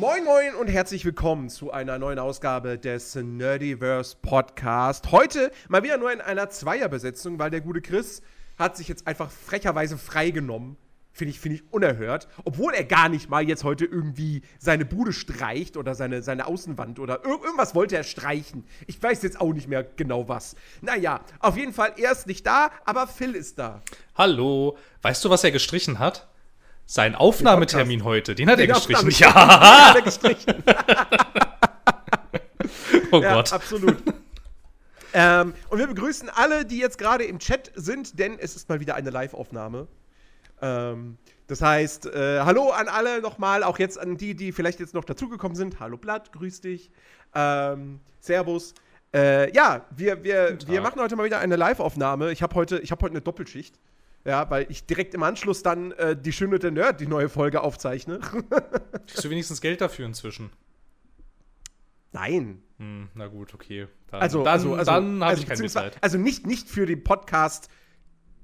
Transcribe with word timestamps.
Moin 0.00 0.24
Moin 0.24 0.54
und 0.54 0.68
herzlich 0.68 1.04
willkommen 1.04 1.50
zu 1.50 1.72
einer 1.72 1.98
neuen 1.98 2.18
Ausgabe 2.18 2.78
des 2.78 3.16
Nerdiverse 3.16 4.16
Podcast. 4.22 5.12
Heute 5.12 5.52
mal 5.68 5.82
wieder 5.82 5.98
nur 5.98 6.10
in 6.10 6.22
einer 6.22 6.48
Zweierbesetzung, 6.48 7.38
weil 7.38 7.50
der 7.50 7.60
gute 7.60 7.82
Chris 7.82 8.22
hat 8.58 8.78
sich 8.78 8.88
jetzt 8.88 9.06
einfach 9.06 9.30
frecherweise 9.30 9.98
freigenommen. 9.98 10.78
Finde 11.12 11.32
ich, 11.32 11.40
find 11.40 11.56
ich 11.56 11.70
unerhört. 11.70 12.28
Obwohl 12.46 12.72
er 12.72 12.84
gar 12.84 13.10
nicht 13.10 13.28
mal 13.28 13.46
jetzt 13.46 13.62
heute 13.62 13.84
irgendwie 13.84 14.40
seine 14.58 14.86
Bude 14.86 15.12
streicht 15.12 15.76
oder 15.76 15.94
seine, 15.94 16.22
seine 16.22 16.46
Außenwand 16.46 16.98
oder 16.98 17.22
ir 17.22 17.32
irgendwas 17.32 17.74
wollte 17.74 17.96
er 17.96 18.04
streichen. 18.04 18.64
Ich 18.86 19.02
weiß 19.02 19.22
jetzt 19.22 19.38
auch 19.38 19.52
nicht 19.52 19.68
mehr 19.68 19.84
genau 19.84 20.30
was. 20.30 20.56
Naja, 20.80 21.20
auf 21.40 21.58
jeden 21.58 21.74
Fall, 21.74 21.92
er 21.98 22.12
ist 22.12 22.26
nicht 22.26 22.46
da, 22.46 22.70
aber 22.86 23.06
Phil 23.06 23.34
ist 23.34 23.58
da. 23.58 23.82
Hallo. 24.14 24.78
Weißt 25.02 25.22
du, 25.26 25.28
was 25.28 25.44
er 25.44 25.50
gestrichen 25.50 25.98
hat? 25.98 26.29
Sein 26.90 27.14
Aufnahmetermin 27.14 28.02
heute, 28.02 28.34
den 28.34 28.50
hat 28.50 28.58
Den 28.58 28.68
er 28.68 28.74
gestrichen. 28.74 29.10
Ja. 29.12 29.32
hat 29.90 29.94
er 29.96 30.02
gestrichen. 30.02 30.54
Oh 33.12 33.20
Ja, 33.20 33.34
Gott. 33.34 33.52
absolut. 33.52 33.96
ähm, 35.12 35.54
und 35.68 35.78
wir 35.78 35.86
begrüßen 35.86 36.28
alle, 36.28 36.64
die 36.64 36.78
jetzt 36.78 36.98
gerade 36.98 37.24
im 37.24 37.38
Chat 37.38 37.70
sind, 37.76 38.18
denn 38.18 38.38
es 38.40 38.56
ist 38.56 38.68
mal 38.68 38.80
wieder 38.80 38.94
eine 38.96 39.10
Live-Aufnahme. 39.10 39.86
Ähm, 40.62 41.16
das 41.46 41.62
heißt, 41.62 42.06
äh, 42.06 42.40
hallo 42.40 42.70
an 42.70 42.88
alle 42.88 43.20
nochmal, 43.20 43.62
auch 43.62 43.78
jetzt 43.78 43.98
an 43.98 44.16
die, 44.16 44.34
die 44.34 44.50
vielleicht 44.52 44.80
jetzt 44.80 44.94
noch 44.94 45.04
dazugekommen 45.04 45.56
sind. 45.56 45.78
Hallo 45.80 45.96
Blatt, 45.96 46.32
grüß 46.32 46.60
dich. 46.60 46.90
Ähm, 47.36 48.00
Servus. 48.20 48.74
Äh, 49.14 49.52
ja, 49.52 49.86
wir, 49.90 50.24
wir, 50.24 50.58
wir 50.66 50.80
machen 50.80 51.00
heute 51.00 51.14
mal 51.16 51.24
wieder 51.24 51.38
eine 51.38 51.54
Live-Aufnahme. 51.56 52.32
Ich 52.32 52.42
habe 52.42 52.54
heute, 52.56 52.78
ich 52.78 52.90
hab 52.92 53.00
heute 53.02 53.12
eine 53.12 53.20
Doppelschicht. 53.20 53.76
Ja, 54.24 54.50
weil 54.50 54.66
ich 54.70 54.84
direkt 54.86 55.14
im 55.14 55.22
Anschluss 55.22 55.62
dann 55.62 55.92
äh, 55.92 56.14
die 56.14 56.32
Schöne 56.32 56.58
der 56.58 56.70
Nerd, 56.70 57.00
die 57.00 57.06
neue 57.06 57.28
Folge 57.28 57.62
aufzeichne. 57.62 58.18
Kriegst 59.06 59.24
du 59.24 59.30
wenigstens 59.30 59.60
Geld 59.60 59.80
dafür 59.80 60.06
inzwischen? 60.06 60.50
Nein, 62.12 62.62
Hm, 62.80 63.10
na 63.14 63.26
gut, 63.26 63.52
okay. 63.52 63.88
Dann, 64.10 64.22
Also, 64.22 64.42
dann, 64.42 64.54
also, 64.54 64.74
also, 64.74 64.90
dann 64.90 65.16
habe 65.16 65.26
also 65.26 65.42
ich 65.42 65.48
keine 65.48 65.60
Mitleid. 65.62 65.98
Also 66.00 66.16
nicht, 66.16 66.46
nicht 66.46 66.66
für 66.66 66.86
den 66.86 67.04
Podcast 67.04 67.68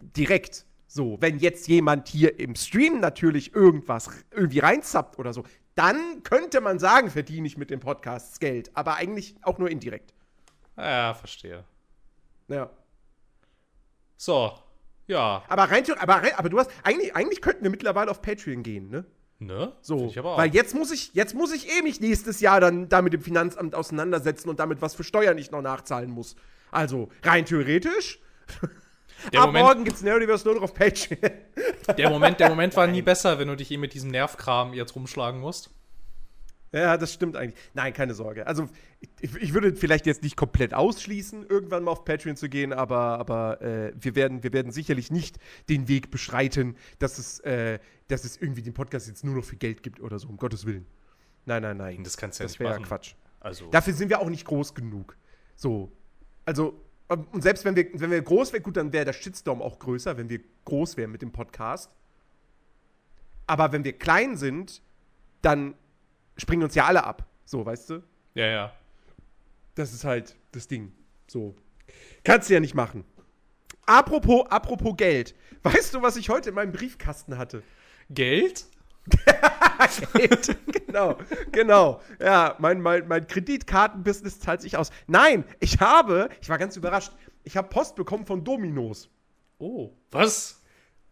direkt. 0.02 0.66
So, 0.86 1.16
wenn 1.20 1.38
jetzt 1.38 1.66
jemand 1.68 2.06
hier 2.06 2.38
im 2.38 2.54
Stream 2.54 3.00
natürlich 3.00 3.54
irgendwas 3.54 4.10
irgendwie 4.30 4.58
reinzappt 4.58 5.18
oder 5.18 5.32
so, 5.32 5.44
dann 5.74 6.22
könnte 6.22 6.60
man 6.60 6.78
sagen, 6.78 7.10
verdiene 7.10 7.46
ich 7.46 7.56
mit 7.56 7.70
dem 7.70 7.80
Podcast 7.80 8.38
Geld. 8.40 8.70
Aber 8.74 8.96
eigentlich 8.96 9.36
auch 9.40 9.56
nur 9.56 9.70
indirekt. 9.70 10.12
Ja, 10.76 11.14
verstehe. 11.14 11.64
Ja. 12.48 12.68
So, 14.18 14.52
ja. 15.06 15.42
Aber 15.48 15.64
rein, 15.64 15.84
aber, 15.98 16.22
aber 16.36 16.48
du 16.48 16.58
hast, 16.58 16.70
eigentlich, 16.82 17.14
eigentlich 17.14 17.40
könnten 17.40 17.62
wir 17.62 17.70
mittlerweile 17.70 18.10
auf 18.10 18.22
Patreon 18.22 18.62
gehen, 18.62 18.88
ne? 18.90 19.04
Ne? 19.38 19.74
So, 19.82 20.14
weil 20.16 20.54
jetzt 20.54 20.74
muss 20.74 20.90
ich, 20.90 21.12
jetzt 21.12 21.34
muss 21.34 21.52
ich 21.52 21.68
eh 21.70 21.82
mich 21.82 22.00
nächstes 22.00 22.40
Jahr 22.40 22.58
dann 22.58 22.88
da 22.88 23.02
mit 23.02 23.12
dem 23.12 23.20
Finanzamt 23.20 23.74
auseinandersetzen 23.74 24.48
und 24.48 24.58
damit, 24.60 24.80
was 24.80 24.94
für 24.94 25.04
Steuern 25.04 25.36
ich 25.36 25.50
noch 25.50 25.60
nachzahlen 25.60 26.10
muss. 26.10 26.36
Also, 26.70 27.10
rein 27.22 27.44
theoretisch. 27.44 28.18
der, 29.32 29.40
Ab 29.40 29.48
Moment, 29.48 29.66
morgen 29.66 29.84
gibt's 29.84 30.00
Nerdiverse 30.00 30.46
nur 30.46 30.54
noch 30.54 30.62
auf 30.62 30.72
Patreon. 30.72 31.18
der, 31.98 32.08
Moment, 32.10 32.40
der 32.40 32.48
Moment 32.48 32.74
war 32.76 32.86
nie 32.86 33.02
besser, 33.02 33.38
wenn 33.38 33.48
du 33.48 33.56
dich 33.56 33.70
eh 33.70 33.76
mit 33.76 33.92
diesem 33.92 34.10
Nervkram 34.10 34.72
jetzt 34.72 34.94
rumschlagen 34.94 35.38
musst. 35.38 35.70
Ja, 36.72 36.96
das 36.96 37.12
stimmt 37.12 37.36
eigentlich. 37.36 37.58
Nein, 37.74 37.92
keine 37.92 38.14
Sorge. 38.14 38.46
Also, 38.46 38.68
ich, 39.20 39.34
ich 39.36 39.54
würde 39.54 39.74
vielleicht 39.74 40.04
jetzt 40.06 40.22
nicht 40.22 40.36
komplett 40.36 40.74
ausschließen, 40.74 41.46
irgendwann 41.48 41.84
mal 41.84 41.92
auf 41.92 42.04
Patreon 42.04 42.36
zu 42.36 42.48
gehen, 42.48 42.72
aber, 42.72 43.18
aber 43.18 43.62
äh, 43.62 43.92
wir, 43.98 44.14
werden, 44.14 44.42
wir 44.42 44.52
werden 44.52 44.72
sicherlich 44.72 45.10
nicht 45.10 45.38
den 45.68 45.88
Weg 45.88 46.10
beschreiten, 46.10 46.76
dass 46.98 47.18
es, 47.18 47.40
äh, 47.40 47.78
dass 48.08 48.24
es 48.24 48.36
irgendwie 48.36 48.62
den 48.62 48.74
Podcast 48.74 49.06
jetzt 49.08 49.24
nur 49.24 49.36
noch 49.36 49.44
für 49.44 49.56
Geld 49.56 49.82
gibt 49.82 50.00
oder 50.00 50.18
so, 50.18 50.28
um 50.28 50.36
Gottes 50.36 50.66
Willen. 50.66 50.86
Nein, 51.44 51.62
nein, 51.62 51.76
nein. 51.76 52.02
Das 52.02 52.16
kannst 52.16 52.38
du 52.38 52.42
ja 52.42 52.46
Das 52.46 52.52
nicht 52.52 52.60
wäre 52.60 52.72
ja 52.72 52.78
machen. 52.80 52.88
Quatsch. 52.88 53.14
Also, 53.40 53.70
Dafür 53.70 53.92
sind 53.92 54.08
wir 54.08 54.20
auch 54.20 54.28
nicht 54.28 54.44
groß 54.44 54.74
genug. 54.74 55.16
So. 55.54 55.92
Also, 56.44 56.82
ähm, 57.08 57.26
und 57.32 57.42
selbst 57.42 57.64
wenn 57.64 57.76
wir, 57.76 57.88
wenn 57.94 58.10
wir 58.10 58.20
groß 58.20 58.52
wären, 58.52 58.62
gut, 58.62 58.76
dann 58.76 58.92
wäre 58.92 59.04
der 59.04 59.12
Shitstorm 59.12 59.62
auch 59.62 59.78
größer, 59.78 60.16
wenn 60.16 60.28
wir 60.28 60.40
groß 60.64 60.96
wären 60.96 61.12
mit 61.12 61.22
dem 61.22 61.32
Podcast. 61.32 61.90
Aber 63.46 63.72
wenn 63.72 63.84
wir 63.84 63.92
klein 63.92 64.36
sind, 64.36 64.82
dann 65.42 65.74
springen 66.36 66.62
uns 66.62 66.74
ja 66.74 66.84
alle 66.84 67.04
ab. 67.04 67.26
So, 67.44 67.64
weißt 67.64 67.90
du? 67.90 68.02
ja, 68.34 68.46
ja. 68.46 68.72
Das 69.74 69.92
ist 69.92 70.04
halt 70.04 70.36
das 70.52 70.68
Ding. 70.68 70.92
So. 71.26 71.54
Kannst 72.24 72.48
du 72.48 72.54
ja 72.54 72.60
nicht 72.60 72.74
machen. 72.74 73.04
Apropos, 73.84 74.46
apropos 74.48 74.96
Geld. 74.96 75.34
Weißt 75.62 75.94
du, 75.94 76.02
was 76.02 76.16
ich 76.16 76.28
heute 76.28 76.48
in 76.48 76.54
meinem 76.54 76.72
Briefkasten 76.72 77.38
hatte? 77.38 77.62
Geld? 78.10 78.66
Geld. 80.14 80.56
genau, 80.86 81.18
genau. 81.52 82.00
Ja, 82.18 82.56
mein, 82.58 82.80
mein, 82.80 83.06
mein 83.06 83.26
Kreditkartenbusiness 83.26 84.40
zahlt 84.40 84.62
sich 84.62 84.76
aus. 84.76 84.90
Nein, 85.06 85.44
ich 85.60 85.78
habe, 85.80 86.30
ich 86.40 86.48
war 86.48 86.58
ganz 86.58 86.76
überrascht, 86.76 87.12
ich 87.44 87.56
habe 87.56 87.68
Post 87.68 87.94
bekommen 87.96 88.26
von 88.26 88.42
Dominos. 88.42 89.08
Oh, 89.58 89.92
was? 90.10 90.55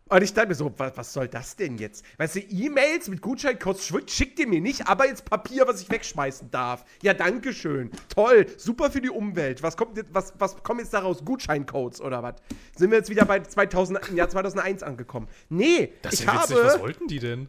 Und 0.07 0.23
ich 0.23 0.35
dachte 0.35 0.49
mir 0.49 0.55
so, 0.55 0.71
was, 0.77 0.97
was 0.99 1.13
soll 1.15 1.29
das 1.29 1.57
denn 1.57 1.79
jetzt? 1.79 2.05
Weißt 2.19 2.37
du, 2.37 2.41
E-Mails 2.41 3.09
mit 3.09 3.23
Gutscheincodes 3.23 3.91
schickt 4.07 4.39
ihr 4.39 4.47
mir 4.47 4.61
nicht, 4.61 4.87
aber 4.87 5.07
jetzt 5.07 5.25
Papier, 5.25 5.67
was 5.67 5.81
ich 5.81 5.89
wegschmeißen 5.91 6.51
darf. 6.51 6.85
Ja, 7.03 7.15
danke 7.15 7.55
schön. 7.55 7.91
Toll, 8.11 8.47
super 8.59 8.91
für 8.91 9.01
die 9.01 9.09
Umwelt. 9.09 9.63
Was 9.63 9.79
kommt 9.79 9.97
jetzt, 9.97 10.13
was, 10.13 10.35
was 10.39 10.63
kommen 10.63 10.81
jetzt 10.81 10.93
daraus? 10.93 11.25
Gutscheincodes 11.25 12.03
oder 12.03 12.23
was? 12.23 12.35
Sind 12.77 12.91
wir 12.91 12.99
jetzt 12.99 13.09
wieder 13.09 13.25
bei 13.25 13.41
2000, 13.41 14.09
im 14.11 14.17
Jahr 14.17 14.29
2001 14.29 14.83
angekommen? 14.83 15.27
Nee, 15.49 15.95
Das 16.03 16.13
ist 16.13 16.21
ich 16.21 16.27
ja 16.27 16.35
witzig. 16.35 16.57
habe, 16.57 16.67
Was 16.67 16.81
wollten 16.81 17.09
die 17.09 17.19
denn? 17.19 17.49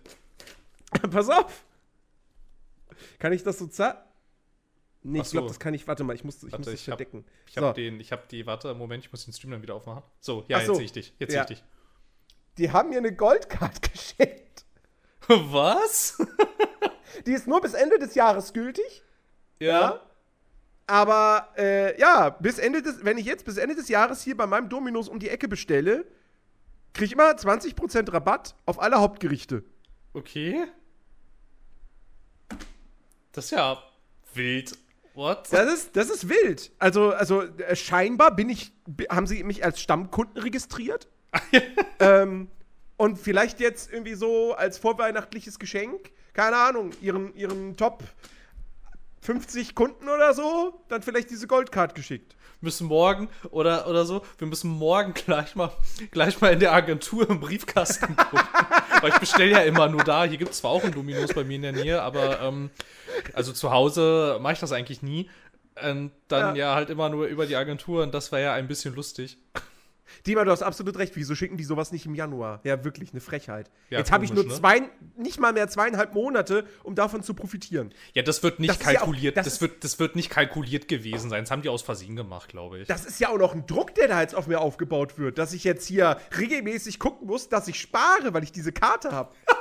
Pass 1.11 1.29
auf. 1.29 1.66
Kann 3.19 3.33
ich 3.33 3.43
das 3.43 3.59
so 3.59 3.67
za 3.67 4.01
Nee, 5.07 5.19
Ach 5.22 5.25
ich 5.25 5.31
glaube, 5.31 5.47
so. 5.47 5.53
das 5.53 5.59
kann 5.59 5.73
ich. 5.75 5.87
Warte 5.87 6.03
mal, 6.03 6.16
ich 6.16 6.23
muss, 6.23 6.37
ich 6.37 6.43
Warte, 6.51 6.57
muss 6.57 6.66
das 6.66 6.73
ich 6.75 6.89
hab- 6.89 6.97
verdecken. 6.97 7.25
Ich 7.47 7.57
habe 7.57 7.67
So. 7.67 7.73
den, 7.73 7.99
ich 7.99 8.11
habe 8.11 8.23
die, 8.31 8.47
warte, 8.47 8.73
Moment, 8.73 9.03
ich 9.05 9.11
muss 9.11 9.23
den 9.25 9.33
Stream 9.35 9.51
dann 9.51 9.61
wieder 9.61 9.75
aufmachen. 9.75 10.01
So, 10.19 10.45
ja, 10.47 10.61
so. 10.61 10.72
jetzt 10.72 10.77
sehe 10.77 10.85
ich 10.85 10.91
dich. 10.93 11.13
Jetzt 11.19 11.33
Ja. 11.33 11.45
sehe 11.45 11.53
ich 11.53 11.59
dich. 11.61 11.67
Die 12.57 12.71
haben 12.71 12.89
mir 12.89 12.97
eine 12.97 13.13
Goldcard 13.13 13.81
geschenkt. 13.93 14.66
Was? 15.27 16.17
Die 17.25 17.31
ist 17.33 17.47
nur 17.47 17.61
bis 17.61 17.73
Ende 17.73 17.97
des 17.99 18.16
Jahres 18.16 18.53
gültig. 18.53 19.03
ja. 19.59 20.01
Aber 20.88 21.49
äh, 21.57 21.99
ja, 21.99 22.29
bis 22.29 22.59
Ende 22.59 22.83
des, 22.83 23.03
wenn 23.03 23.17
ich 23.17 23.25
jetzt 23.25 23.43
bis 23.43 23.57
Ende 23.57 23.73
des 23.73 23.88
Jahres 23.88 24.21
hier 24.21 24.38
bei 24.38 24.45
meinem 24.45 24.69
Dominos 24.69 25.09
um 25.09 25.17
die 25.17 25.29
Ecke 25.29 25.47
bestelle, 25.47 26.05
kriege 26.93 27.05
ich 27.05 27.11
immer 27.13 27.31
20% 27.31 28.13
Rabatt 28.13 28.55
auf 28.67 28.79
alle 28.79 28.99
Hauptgerichte. 28.99 29.63
Okay. 30.13 30.66
Das 33.31 33.45
ist 33.45 33.51
ja 33.51 33.81
wild. 34.35 34.77
What? 35.16 35.47
Das 35.51 35.73
ist, 35.73 35.95
das 35.95 36.09
ist 36.11 36.29
wild. 36.29 36.72
Also, 36.77 37.13
also 37.13 37.41
äh, 37.41 37.75
scheinbar 37.75 38.35
bin 38.35 38.49
ich, 38.49 38.72
haben 39.09 39.25
sie 39.25 39.43
mich 39.43 39.63
als 39.66 39.81
Stammkunden 39.81 40.37
registriert. 40.39 41.07
ähm, 41.99 42.49
und 42.97 43.19
vielleicht 43.19 43.59
jetzt 43.59 43.91
irgendwie 43.91 44.15
so 44.15 44.53
als 44.53 44.77
vorweihnachtliches 44.77 45.59
Geschenk, 45.59 46.11
keine 46.33 46.57
Ahnung, 46.57 46.91
ihren, 47.01 47.35
ihren 47.35 47.75
Top 47.77 48.03
50 49.21 49.73
Kunden 49.73 50.07
oder 50.07 50.33
so, 50.33 50.81
dann 50.87 51.01
vielleicht 51.01 51.31
diese 51.31 51.47
Goldcard 51.47 51.95
geschickt. 51.95 52.35
müssen 52.61 52.87
morgen 52.87 53.27
oder, 53.49 53.87
oder 53.87 54.05
so, 54.05 54.23
wir 54.37 54.47
müssen 54.47 54.69
morgen 54.69 55.13
gleich 55.13 55.55
mal, 55.55 55.71
gleich 56.11 56.39
mal 56.41 56.53
in 56.53 56.59
der 56.59 56.73
Agentur 56.73 57.29
im 57.29 57.39
Briefkasten 57.39 58.15
gucken. 58.15 58.39
Weil 59.01 59.09
ich 59.09 59.19
bestelle 59.19 59.51
ja 59.51 59.59
immer 59.59 59.89
nur 59.89 60.03
da. 60.03 60.23
Hier 60.25 60.37
gibt 60.37 60.51
es 60.51 60.59
zwar 60.59 60.71
auch 60.71 60.83
einen 60.83 60.93
Dominos 60.93 61.33
bei 61.33 61.43
mir 61.43 61.55
in 61.55 61.61
der 61.63 61.71
Nähe, 61.73 62.01
aber 62.01 62.39
ähm, 62.41 62.69
also 63.33 63.51
zu 63.51 63.71
Hause 63.71 64.37
mache 64.41 64.53
ich 64.53 64.59
das 64.59 64.71
eigentlich 64.71 65.01
nie. 65.01 65.29
Und 65.83 66.11
dann 66.28 66.55
ja. 66.55 66.75
halt 66.75 66.89
immer 66.89 67.09
nur 67.09 67.25
über 67.25 67.45
die 67.45 67.55
Agentur 67.55 68.03
und 68.03 68.13
das 68.13 68.31
war 68.31 68.39
ja 68.39 68.53
ein 68.53 68.67
bisschen 68.67 68.95
lustig. 68.95 69.37
Dima, 70.26 70.44
du 70.44 70.52
hast 70.52 70.64
absolut 70.64 70.97
recht. 70.97 71.14
Wieso 71.16 71.35
schicken 71.35 71.58
die 71.58 71.64
sowas 71.64 71.91
nicht 71.91 72.06
im 72.06 72.16
Januar? 72.16 72.59
Ja, 72.64 72.84
wirklich, 72.84 73.12
eine 73.12 73.22
Frechheit. 73.22 73.70
Ja, 73.90 74.00
Jetzt 74.00 74.12
habe 74.12 74.26
ich 74.26 74.34
nur 74.34 74.44
ne? 74.46 74.53
zwei, 74.53 74.82
nicht 75.17 75.40
mal 75.40 75.53
mehr 75.53 75.67
zweieinhalb 75.67 76.14
Monate, 76.14 76.66
um 76.84 76.96
davon 76.96 77.23
zu 77.23 77.34
profitieren. 77.34 77.94
Ja, 78.14 78.22
das 78.23 78.44
wird 78.44 78.59
nicht 78.59 78.70
Das 78.70 78.78
ist 78.78 78.84
ja 78.85 78.90
auch- 79.00 79.06
kalkuliert. 79.06 79.38
das 79.38 79.46
das, 79.46 79.62
wird, 79.62 79.84
das 79.84 80.00
wird 80.00 80.16
nicht 80.16 80.29
kalkuliert 80.29 80.88
gewesen 80.88 81.29
sein. 81.29 81.44
Das 81.44 81.52
haben 81.52 81.62
die 81.62 81.70
aus 81.70 81.82
Versehen 81.82 82.16
gemacht, 82.16 82.50
glaube 82.50 82.79
ich. 82.79 82.88
Das 82.88 83.06
ist 83.06 83.20
ja 83.20 83.29
auch 83.29 83.38
noch 83.38 83.53
ein 83.53 83.66
Druck, 83.67 83.96
der 83.96 84.08
da 84.08 84.22
jetzt 84.22 84.35
auf 84.35 84.47
mir 84.47 84.59
aufgebaut 84.59 85.17
wird, 85.17 85.38
dass 85.38 85.53
ich 85.53 85.64
jetzt 85.64 85.88
hier 85.88 86.17
regelmäßig 86.38 87.00
gucken 87.00 87.28
muss, 87.28 87.50
dass 87.50 87.67
ich 87.67 87.79
spare, 87.79 88.34
weil 88.34 88.44
ich 88.44 88.52
diese 88.52 88.72
Karte 88.72 89.12
habe. 89.12 89.34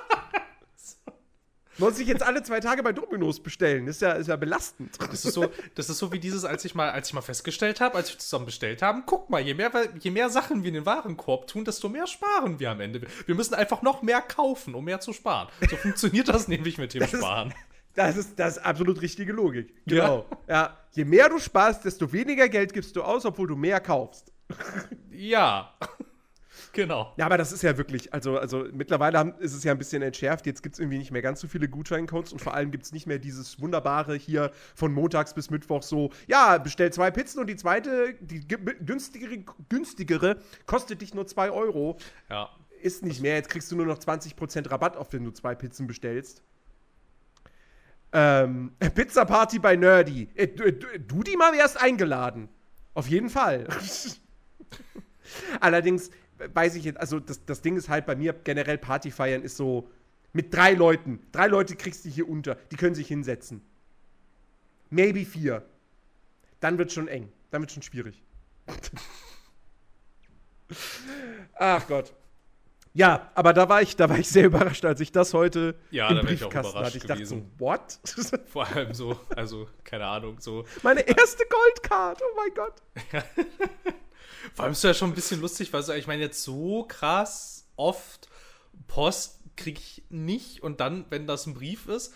Muss 1.78 1.98
ich 1.98 2.06
jetzt 2.08 2.22
alle 2.22 2.42
zwei 2.42 2.60
Tage 2.60 2.82
bei 2.82 2.92
Dominos 2.92 3.40
bestellen? 3.42 3.86
Ist 3.88 4.00
ja, 4.00 4.12
ist 4.12 4.28
ja 4.28 4.36
belastend. 4.36 4.96
Das 5.10 5.24
ist 5.24 5.32
so, 5.34 5.46
das 5.74 5.90
ist 5.90 5.98
so 5.98 6.12
wie 6.12 6.18
dieses, 6.18 6.44
als 6.44 6.64
ich 6.64 6.74
mal, 6.74 6.90
als 6.90 7.08
ich 7.08 7.14
mal 7.14 7.20
festgestellt 7.20 7.80
habe, 7.80 7.96
als 7.96 8.12
wir 8.12 8.18
zusammen 8.18 8.46
bestellt 8.46 8.82
haben, 8.82 9.02
guck 9.06 9.28
mal, 9.30 9.40
je 9.40 9.54
mehr, 9.54 9.70
je 9.98 10.10
mehr 10.10 10.30
Sachen 10.30 10.62
wir 10.62 10.68
in 10.68 10.74
den 10.74 10.86
Warenkorb 10.86 11.46
tun, 11.46 11.64
desto 11.64 11.88
mehr 11.88 12.06
sparen 12.06 12.60
wir 12.60 12.70
am 12.70 12.80
Ende. 12.80 13.02
Wir 13.26 13.34
müssen 13.34 13.54
einfach 13.54 13.82
noch 13.82 14.02
mehr 14.02 14.20
kaufen, 14.20 14.74
um 14.74 14.84
mehr 14.84 15.00
zu 15.00 15.12
sparen. 15.12 15.48
So 15.68 15.76
funktioniert 15.76 16.28
das 16.28 16.48
nämlich 16.48 16.78
mit 16.78 16.94
dem 16.94 17.02
ist- 17.02 17.16
Sparen. 17.16 17.52
Das 17.96 18.16
ist, 18.16 18.38
das 18.40 18.56
ist 18.56 18.64
absolut 18.64 19.00
richtige 19.02 19.32
Logik. 19.32 19.72
Genau. 19.86 20.26
Ja. 20.48 20.76
Je 20.92 21.04
mehr 21.04 21.28
du 21.28 21.38
sparst, 21.38 21.84
desto 21.84 22.12
weniger 22.12 22.48
Geld 22.48 22.72
gibst 22.72 22.96
du 22.96 23.02
aus, 23.02 23.24
obwohl 23.24 23.46
du 23.46 23.54
mehr 23.54 23.78
kaufst. 23.80 24.32
Ja. 25.12 25.72
Genau. 26.74 27.12
Ja, 27.16 27.26
aber 27.26 27.38
das 27.38 27.52
ist 27.52 27.62
ja 27.62 27.78
wirklich, 27.78 28.12
also, 28.12 28.36
also 28.36 28.66
mittlerweile 28.72 29.18
haben, 29.18 29.34
ist 29.38 29.54
es 29.54 29.62
ja 29.62 29.72
ein 29.72 29.78
bisschen 29.78 30.02
entschärft. 30.02 30.44
Jetzt 30.44 30.62
gibt 30.62 30.74
es 30.74 30.80
irgendwie 30.80 30.98
nicht 30.98 31.12
mehr 31.12 31.22
ganz 31.22 31.40
so 31.40 31.46
viele 31.46 31.68
Gutscheincodes 31.68 32.32
und 32.32 32.40
vor 32.40 32.54
allem 32.54 32.70
gibt 32.70 32.84
es 32.84 32.92
nicht 32.92 33.06
mehr 33.06 33.18
dieses 33.18 33.60
wunderbare 33.60 34.16
hier 34.16 34.50
von 34.74 34.92
montags 34.92 35.34
bis 35.34 35.50
Mittwoch 35.50 35.82
so, 35.82 36.10
ja, 36.26 36.58
bestell 36.58 36.92
zwei 36.92 37.10
Pizzen 37.10 37.40
und 37.40 37.46
die 37.46 37.56
zweite, 37.56 38.14
die 38.20 38.46
günstigere, 38.46 39.44
günstigere 39.68 40.36
kostet 40.66 41.00
dich 41.00 41.14
nur 41.14 41.26
zwei 41.26 41.50
Euro. 41.50 41.96
Ja. 42.28 42.50
Ist 42.82 43.04
nicht 43.04 43.22
mehr. 43.22 43.36
Jetzt 43.36 43.48
kriegst 43.48 43.70
du 43.72 43.76
nur 43.76 43.86
noch 43.86 43.98
20% 43.98 44.70
Rabatt 44.70 44.96
auf, 44.96 45.12
wenn 45.12 45.24
du 45.24 45.30
zwei 45.30 45.54
Pizzen 45.54 45.86
bestellst. 45.86 46.42
Ähm, 48.12 48.72
Pizza 48.94 49.24
Party 49.24 49.58
bei 49.58 49.76
Nerdy. 49.76 50.28
Äh, 50.34 50.48
du, 50.48 50.72
du, 50.72 51.22
die 51.22 51.36
mal 51.36 51.54
erst 51.54 51.80
eingeladen. 51.80 52.48
Auf 52.94 53.08
jeden 53.08 53.30
Fall. 53.30 53.66
Allerdings 55.60 56.10
weiß 56.52 56.74
ich 56.74 56.84
jetzt, 56.84 56.98
also 56.98 57.20
das, 57.20 57.44
das 57.44 57.62
Ding 57.62 57.76
ist 57.76 57.88
halt 57.88 58.06
bei 58.06 58.16
mir 58.16 58.32
generell 58.32 58.78
Party 58.78 59.10
feiern 59.10 59.42
ist 59.42 59.56
so 59.56 59.88
mit 60.32 60.52
drei 60.52 60.72
Leuten. 60.74 61.20
Drei 61.32 61.46
Leute 61.46 61.76
kriegst 61.76 62.04
du 62.04 62.08
hier 62.08 62.28
unter. 62.28 62.56
Die 62.70 62.76
können 62.76 62.94
sich 62.94 63.08
hinsetzen. 63.08 63.62
Maybe 64.90 65.24
vier. 65.24 65.64
Dann 66.60 66.76
wird 66.78 66.92
schon 66.92 67.08
eng. 67.08 67.32
Dann 67.50 67.62
wird 67.62 67.72
schon 67.72 67.82
schwierig. 67.82 68.22
Ach 71.54 71.86
Gott. 71.86 72.12
Ja, 72.96 73.32
aber 73.34 73.52
da 73.52 73.68
war 73.68 73.82
ich, 73.82 73.96
da 73.96 74.08
war 74.08 74.18
ich 74.18 74.28
sehr 74.28 74.46
überrascht, 74.46 74.84
als 74.84 75.00
ich 75.00 75.10
das 75.10 75.34
heute 75.34 75.74
ja, 75.90 76.08
im 76.10 76.16
da 76.16 76.22
Briefkasten 76.22 76.78
hatte. 76.78 76.96
Ich 76.96 77.04
dachte 77.04 77.26
so, 77.26 77.44
what? 77.58 77.98
Vor 78.46 78.66
allem 78.68 78.94
so, 78.94 79.18
also 79.34 79.68
keine 79.82 80.06
Ahnung, 80.06 80.36
so. 80.38 80.64
Meine 80.82 81.00
erste 81.00 81.44
Goldcard, 81.44 82.22
oh 82.22 82.36
mein 82.36 82.54
Gott. 82.54 82.74
Vor 84.54 84.64
allem 84.64 84.72
ist 84.72 84.84
ja 84.84 84.94
schon 84.94 85.10
ein 85.10 85.14
bisschen 85.14 85.40
lustig, 85.40 85.72
weil 85.72 85.82
so, 85.82 85.92
ich 85.92 86.06
meine, 86.06 86.22
jetzt 86.22 86.42
so 86.42 86.84
krass 86.84 87.66
oft 87.76 88.28
Post 88.86 89.40
kriege 89.56 89.80
ich 89.80 90.04
nicht 90.08 90.62
und 90.62 90.80
dann, 90.80 91.06
wenn 91.10 91.26
das 91.26 91.46
ein 91.46 91.54
Brief 91.54 91.86
ist 91.86 92.14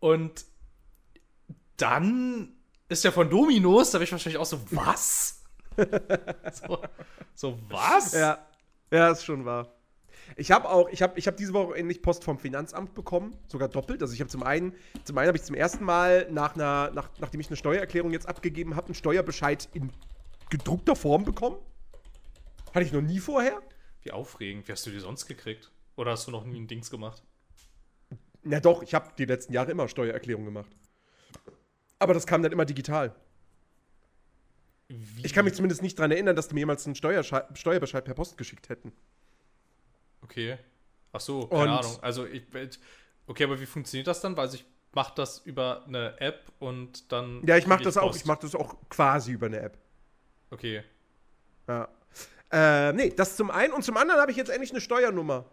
und 0.00 0.44
dann 1.76 2.56
ist 2.88 3.04
der 3.04 3.12
von 3.12 3.28
Dominos, 3.28 3.90
da 3.90 3.98
bin 3.98 4.04
ich 4.04 4.12
wahrscheinlich 4.12 4.38
auch 4.38 4.46
so, 4.46 4.60
was? 4.70 5.42
so, 6.52 6.82
so, 7.34 7.58
was? 7.68 8.12
Ja, 8.12 8.46
ja, 8.90 9.10
ist 9.10 9.24
schon 9.24 9.44
wahr. 9.44 9.74
Ich 10.36 10.50
habe 10.50 10.68
auch, 10.68 10.88
ich 10.90 11.02
habe 11.02 11.18
ich 11.18 11.26
hab 11.26 11.36
diese 11.36 11.52
Woche 11.52 11.76
endlich 11.76 12.02
Post 12.02 12.24
vom 12.24 12.38
Finanzamt 12.38 12.94
bekommen, 12.94 13.36
sogar 13.46 13.68
doppelt. 13.68 14.02
Also 14.02 14.14
ich 14.14 14.20
habe 14.20 14.30
zum 14.30 14.42
einen, 14.42 14.74
zum 15.04 15.16
einen 15.16 15.28
habe 15.28 15.38
ich 15.38 15.44
zum 15.44 15.54
ersten 15.54 15.84
Mal 15.84 16.28
nach 16.30 16.54
einer, 16.54 16.90
nach, 16.92 17.08
nachdem 17.18 17.40
ich 17.40 17.48
eine 17.48 17.56
Steuererklärung 17.56 18.12
jetzt 18.12 18.28
abgegeben 18.28 18.76
habe, 18.76 18.86
einen 18.86 18.94
Steuerbescheid 18.94 19.68
in 19.72 19.90
gedruckter 20.50 20.96
Form 20.96 21.24
bekommen. 21.24 21.56
Hatte 22.74 22.84
ich 22.84 22.92
noch 22.92 23.00
nie 23.00 23.18
vorher. 23.18 23.60
Wie 24.02 24.12
aufregend. 24.12 24.68
Wie 24.68 24.72
hast 24.72 24.86
du 24.86 24.90
die 24.90 25.00
sonst 25.00 25.26
gekriegt? 25.26 25.70
Oder 25.96 26.12
hast 26.12 26.26
du 26.26 26.30
noch 26.30 26.44
nie 26.44 26.60
ein 26.60 26.68
Dings 26.68 26.90
gemacht? 26.90 27.22
Na 28.42 28.60
doch, 28.60 28.82
ich 28.82 28.94
habe 28.94 29.10
die 29.18 29.24
letzten 29.24 29.52
Jahre 29.52 29.70
immer 29.72 29.88
Steuererklärung 29.88 30.44
gemacht. 30.44 30.70
Aber 31.98 32.14
das 32.14 32.26
kam 32.26 32.42
dann 32.42 32.52
immer 32.52 32.64
digital. 32.64 33.14
Wie? 34.88 35.26
Ich 35.26 35.34
kann 35.34 35.44
mich 35.44 35.54
zumindest 35.54 35.82
nicht 35.82 35.98
daran 35.98 36.12
erinnern, 36.12 36.36
dass 36.36 36.48
die 36.48 36.54
mir 36.54 36.60
jemals 36.60 36.86
einen 36.86 36.94
Steuerbescheid 36.94 38.04
per 38.04 38.14
Post 38.14 38.38
geschickt 38.38 38.68
hätten. 38.68 38.92
Okay. 40.22 40.58
Ach 41.12 41.20
so, 41.20 41.46
keine 41.46 41.62
und 41.62 41.68
Ahnung. 41.68 41.98
Also 42.02 42.26
ich, 42.26 42.44
okay, 43.26 43.44
aber 43.44 43.60
wie 43.60 43.66
funktioniert 43.66 44.06
das 44.06 44.20
dann? 44.20 44.36
Weil 44.36 44.54
ich 44.54 44.64
mache 44.92 45.14
das 45.16 45.38
über 45.38 45.84
eine 45.86 46.20
App 46.20 46.52
und 46.58 47.10
dann. 47.12 47.44
Ja, 47.46 47.56
ich 47.56 47.66
mache 47.66 47.82
das 47.82 47.96
auch. 47.96 48.14
Ich 48.14 48.24
mache 48.24 48.40
das 48.42 48.54
auch 48.54 48.76
quasi 48.88 49.32
über 49.32 49.46
eine 49.46 49.60
App. 49.60 49.78
Okay. 50.50 50.82
Ja. 51.66 51.88
Äh, 52.50 52.92
nee, 52.92 53.10
das 53.10 53.36
zum 53.36 53.50
einen. 53.50 53.72
Und 53.72 53.82
zum 53.82 53.96
anderen 53.96 54.20
habe 54.20 54.30
ich 54.30 54.36
jetzt 54.36 54.50
endlich 54.50 54.70
eine 54.70 54.80
Steuernummer. 54.80 55.44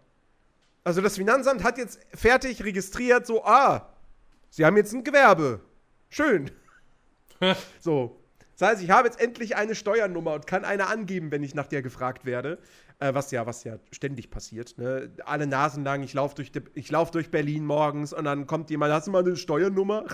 Also 0.84 1.02
das 1.02 1.18
Finanzamt 1.18 1.64
hat 1.64 1.78
jetzt 1.78 2.00
fertig 2.14 2.64
registriert, 2.64 3.26
so, 3.26 3.44
ah, 3.44 3.90
Sie 4.56 4.64
haben 4.64 4.78
jetzt 4.78 4.94
ein 4.94 5.04
Gewerbe. 5.04 5.60
Schön. 6.08 6.50
so. 7.82 8.22
Das 8.58 8.70
heißt, 8.70 8.84
ich 8.84 8.90
habe 8.90 9.06
jetzt 9.06 9.20
endlich 9.20 9.58
eine 9.58 9.76
Steuernummer 9.76 10.34
und 10.34 10.48
kann 10.48 10.64
eine 10.64 10.88
angeben, 10.88 11.30
wenn 11.32 11.44
ich 11.44 11.56
nach 11.56 11.68
der 11.68 11.82
gefragt 11.82 12.24
werde. 12.24 12.58
Äh, 13.00 13.14
was, 13.14 13.32
ja, 13.32 13.46
was 13.46 13.66
ja 13.66 13.80
ständig 13.92 14.32
passiert. 14.32 14.78
Ne? 14.78 15.12
Alle 15.26 15.46
Nasen 15.46 15.84
lang, 15.84 16.04
ich 16.04 16.14
laufe 16.14 16.36
durch, 16.36 16.54
lauf 16.90 17.12
durch 17.12 17.32
Berlin 17.32 17.66
morgens 17.66 18.14
und 18.14 18.24
dann 18.24 18.48
kommt 18.48 18.70
jemand, 18.70 18.94
hast 18.94 19.08
du 19.08 19.12
mal 19.12 19.26
eine 19.26 19.36
Steuernummer? 19.36 20.06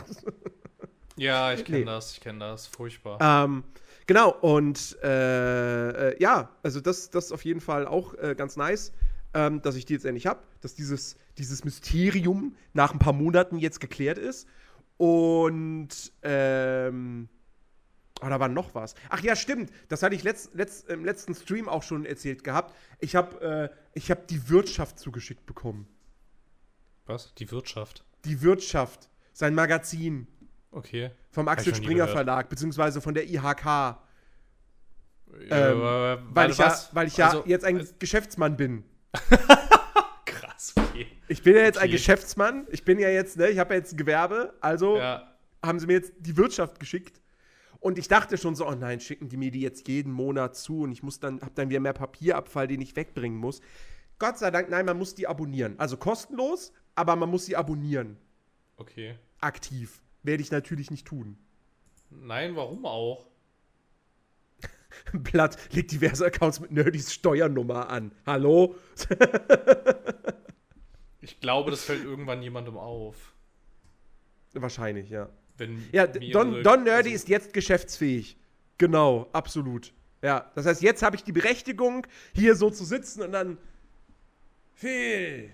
ja, 1.18 1.54
ich 1.54 1.64
kenne 1.64 1.80
nee. 1.80 1.86
das, 1.86 2.14
ich 2.14 2.22
kenne 2.22 2.40
das. 2.40 2.66
Furchtbar. 2.66 3.20
Ähm, 3.22 3.64
genau, 4.12 4.32
und 4.42 4.98
äh, 5.04 6.10
äh, 6.10 6.22
ja, 6.22 6.50
also 6.64 6.82
das, 6.82 7.10
das 7.10 7.28
ist 7.28 7.32
auf 7.32 7.46
jeden 7.46 7.62
Fall 7.62 7.88
auch 7.88 8.14
äh, 8.16 8.36
ganz 8.36 8.58
nice, 8.58 8.92
ähm, 9.34 9.62
dass 9.62 9.76
ich 9.76 9.86
die 9.86 9.94
jetzt 9.94 10.06
endlich 10.06 10.28
habe, 10.28 10.42
dass 10.60 10.76
dieses, 10.76 11.16
dieses 11.38 11.64
Mysterium 11.64 12.58
nach 12.74 12.92
ein 12.92 13.00
paar 13.00 13.14
Monaten 13.14 13.58
jetzt 13.58 13.80
geklärt 13.80 14.18
ist. 14.18 14.50
Und 14.98 16.12
ähm, 16.24 17.30
Oh, 18.24 18.30
da 18.30 18.40
war 18.40 18.50
noch 18.50 18.76
was. 18.76 18.94
Ach 19.10 19.20
ja, 19.24 19.36
stimmt. 19.36 19.72
Das 19.88 20.04
hatte 20.04 20.14
ich 20.14 20.22
letzt, 20.24 20.54
letzt, 20.54 20.88
im 20.90 21.04
letzten 21.04 21.34
Stream 21.34 21.68
auch 21.68 21.82
schon 21.82 22.06
erzählt 22.06 22.44
gehabt. 22.44 22.76
Ich 23.00 23.16
habe 23.16 23.72
äh, 23.96 24.00
hab 24.00 24.28
die 24.28 24.48
Wirtschaft 24.48 25.00
zugeschickt 25.00 25.48
bekommen. 25.48 25.88
Was? 27.08 27.34
Die 27.34 27.50
Wirtschaft? 27.50 28.06
Die 28.26 28.44
Wirtschaft. 28.44 29.10
Sein 29.34 29.56
Magazin. 29.56 30.28
Okay. 30.72 31.12
Vom 31.30 31.48
Axel 31.48 31.76
Springer 31.76 32.08
Verlag, 32.08 32.50
beziehungsweise 32.50 33.02
von 33.02 33.14
der 33.14 33.28
IHK. 33.30 33.66
Ja, 33.66 33.98
ähm, 35.50 36.28
weil, 36.30 36.52
ich 36.52 36.58
ja, 36.58 36.78
weil 36.92 37.08
ich 37.08 37.18
ja 37.18 37.28
also, 37.28 37.44
jetzt 37.46 37.64
ein 37.64 37.78
also, 37.78 37.94
Geschäftsmann 38.00 38.58
bin. 38.58 38.84
Krass, 40.26 40.74
okay. 40.78 41.08
Ich 41.28 41.44
bin 41.44 41.56
ja 41.56 41.62
jetzt 41.62 41.78
okay. 41.78 41.86
ein 41.86 41.92
Geschäftsmann. 41.92 42.68
Ich 42.70 42.84
bin 42.84 43.00
ja 43.00 43.10
jetzt, 43.10 43.38
ne, 43.38 43.50
ich 43.50 43.60
habe 43.60 43.74
ja 43.74 43.80
jetzt 43.80 43.94
ein 43.94 43.98
Gewerbe. 43.98 44.54
Also 44.60 44.98
ja. 44.98 45.34
haben 45.64 45.80
sie 45.80 45.88
mir 45.88 45.94
jetzt 45.94 46.14
die 46.20 46.36
Wirtschaft 46.36 46.80
geschickt. 46.80 47.22
Und 47.80 47.98
ich 47.98 48.08
dachte 48.08 48.38
schon 48.38 48.56
so, 48.56 48.68
oh 48.68 48.76
nein, 48.76 49.00
schicken 49.00 49.28
die 49.28 49.38
mir 49.38 49.52
die 49.52 49.62
jetzt 49.62 49.88
jeden 49.88 50.12
Monat 50.12 50.56
zu 50.56 50.82
und 50.82 50.92
ich 50.92 51.02
muss 51.02 51.20
dann, 51.20 51.42
hab 51.42 51.56
dann 51.56 51.70
wieder 51.70 51.80
mehr 51.80 51.94
Papierabfall, 51.94 52.68
den 52.68 52.80
ich 52.80 52.96
wegbringen 52.96 53.40
muss. 53.40 53.60
Gott 54.20 54.38
sei 54.38 54.52
Dank, 54.52 54.70
nein, 54.70 54.86
man 54.86 54.98
muss 54.98 55.16
die 55.16 55.28
abonnieren. 55.28 55.80
Also 55.80 55.98
kostenlos, 55.98 56.74
aber 56.94 57.16
man 57.16 57.30
muss 57.30 57.46
sie 57.46 57.56
abonnieren. 57.56 58.18
Okay. 58.78 59.16
Aktiv. 59.40 60.00
Werde 60.24 60.44
ich 60.44 60.52
natürlich 60.52 60.92
nicht 60.92 61.08
tun. 61.08 61.38
Nein, 62.10 62.56
warum 62.56 62.86
auch? 62.86 63.26
Blatt 65.14 65.58
legt 65.74 65.92
diverse 65.92 66.26
Accounts 66.26 66.60
mit 66.60 66.72
Nerdys 66.72 67.14
Steuernummer 67.14 67.90
an. 67.90 68.12
Hallo? 68.26 68.76
ich 71.22 71.40
glaube, 71.40 71.72
das 71.72 71.84
fällt 71.84 72.04
irgendwann 72.04 72.42
jemandem 72.42 72.78
auf. 72.78 73.34
Wahrscheinlich, 74.54 75.10
ja. 75.10 75.30
Wenn 75.58 75.84
ja, 75.92 76.08
Don, 76.08 76.64
Don 76.64 76.84
Nerdy 76.84 77.10
also 77.10 77.16
ist 77.16 77.30
jetzt 77.30 77.54
geschäftsfähig. 77.54 78.38
Genau, 78.78 79.30
absolut. 79.32 79.94
Ja, 80.22 80.52
das 80.56 80.66
heißt, 80.66 80.82
jetzt 80.82 81.04
habe 81.04 81.16
ich 81.16 81.24
die 81.24 81.32
Berechtigung, 81.32 82.06
hier 82.34 82.56
so 82.56 82.70
zu 82.70 82.84
sitzen 82.84 83.22
und 83.22 83.32
dann. 83.32 83.58
Phil, 84.74 85.52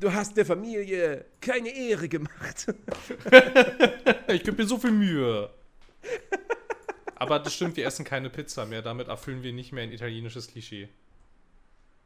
du 0.00 0.12
hast 0.12 0.36
der 0.36 0.46
Familie 0.46 1.24
keine 1.40 1.70
Ehre 1.70 2.08
gemacht. 2.08 2.66
ich 4.28 4.42
gebe 4.44 4.62
mir 4.62 4.66
so 4.66 4.78
viel 4.78 4.92
Mühe. 4.92 5.50
Aber 7.16 7.38
das 7.38 7.54
stimmt, 7.54 7.76
wir 7.76 7.86
essen 7.86 8.04
keine 8.04 8.30
Pizza 8.30 8.64
mehr. 8.66 8.82
Damit 8.82 9.08
erfüllen 9.08 9.42
wir 9.42 9.52
nicht 9.52 9.72
mehr 9.72 9.82
ein 9.82 9.92
italienisches 9.92 10.48
Klischee. 10.48 10.88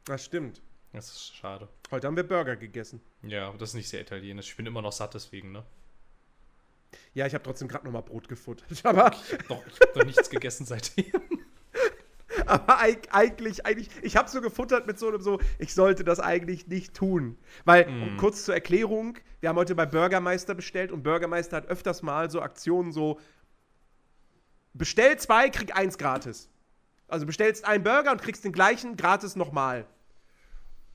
Das 0.05 0.25
stimmt. 0.25 0.61
Das 0.91 1.07
ist 1.07 1.35
schade. 1.35 1.67
Heute 1.91 2.07
haben 2.07 2.15
wir 2.15 2.23
Burger 2.23 2.55
gegessen. 2.55 3.01
Ja, 3.23 3.47
aber 3.47 3.57
das 3.57 3.69
ist 3.69 3.75
nicht 3.75 3.89
sehr 3.89 4.01
italienisch. 4.01 4.49
Ich 4.49 4.57
bin 4.57 4.65
immer 4.65 4.81
noch 4.81 4.91
satt 4.91 5.13
deswegen, 5.13 5.51
ne? 5.51 5.63
Ja, 7.13 7.25
ich 7.25 7.33
habe 7.33 7.43
trotzdem 7.43 7.67
gerade 7.67 7.85
noch 7.85 7.91
mal 7.91 8.01
Brot 8.01 8.27
gefuttert. 8.27 8.67
Aber 8.85 9.11
ich 9.11 9.33
habe 9.33 9.43
noch, 9.49 9.65
hab 9.65 9.95
noch 9.95 10.05
nichts 10.05 10.29
gegessen 10.29 10.65
seitdem. 10.65 11.21
Aber 12.47 12.79
eigentlich, 12.79 13.65
eigentlich, 13.65 13.89
ich 14.01 14.17
habe 14.17 14.29
so 14.29 14.41
gefuttert 14.41 14.87
mit 14.87 14.99
so 14.99 15.07
einem 15.07 15.21
so, 15.21 15.39
ich 15.59 15.73
sollte 15.73 16.03
das 16.03 16.19
eigentlich 16.19 16.67
nicht 16.67 16.93
tun. 16.93 17.37
Weil, 17.65 17.89
mm. 17.89 18.03
um, 18.03 18.17
kurz 18.17 18.45
zur 18.45 18.53
Erklärung, 18.53 19.17
wir 19.39 19.49
haben 19.49 19.57
heute 19.57 19.75
bei 19.75 19.85
Bürgermeister 19.85 20.55
bestellt 20.55 20.91
und 20.91 21.03
Bürgermeister 21.03 21.57
hat 21.57 21.67
öfters 21.67 22.01
mal 22.01 22.29
so 22.29 22.41
Aktionen 22.41 22.91
so, 22.91 23.19
bestell 24.73 25.17
zwei, 25.17 25.49
krieg 25.49 25.75
eins 25.75 25.97
gratis. 25.97 26.49
Also 27.07 27.25
bestellst 27.25 27.65
einen 27.65 27.83
Burger 27.83 28.11
und 28.11 28.21
kriegst 28.21 28.43
den 28.43 28.51
gleichen 28.51 28.97
gratis 28.97 29.35
nochmal. 29.35 29.85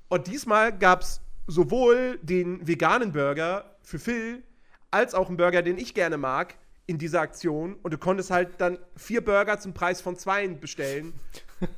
Und 0.09 0.27
diesmal 0.27 0.77
gab 0.77 1.03
es 1.03 1.21
sowohl 1.47 2.19
den 2.23 2.67
veganen 2.67 3.13
Burger 3.13 3.77
für 3.83 3.99
Phil 3.99 4.43
als 4.91 5.15
auch 5.15 5.29
einen 5.29 5.37
Burger, 5.37 5.63
den 5.63 5.79
ich 5.79 5.95
gerne 5.95 6.17
mag, 6.17 6.55
in 6.89 6.99
dieser 6.99 7.21
Aktion. 7.21 7.77
Und 7.83 7.93
du 7.93 7.99
konntest 7.99 8.31
halt 8.33 8.49
dann 8.59 8.79
vier 8.97 9.25
Burger 9.25 9.61
zum 9.61 9.75
Preis 9.75 10.01
von 10.01 10.17
zwei 10.17 10.49
bestellen. 10.49 11.13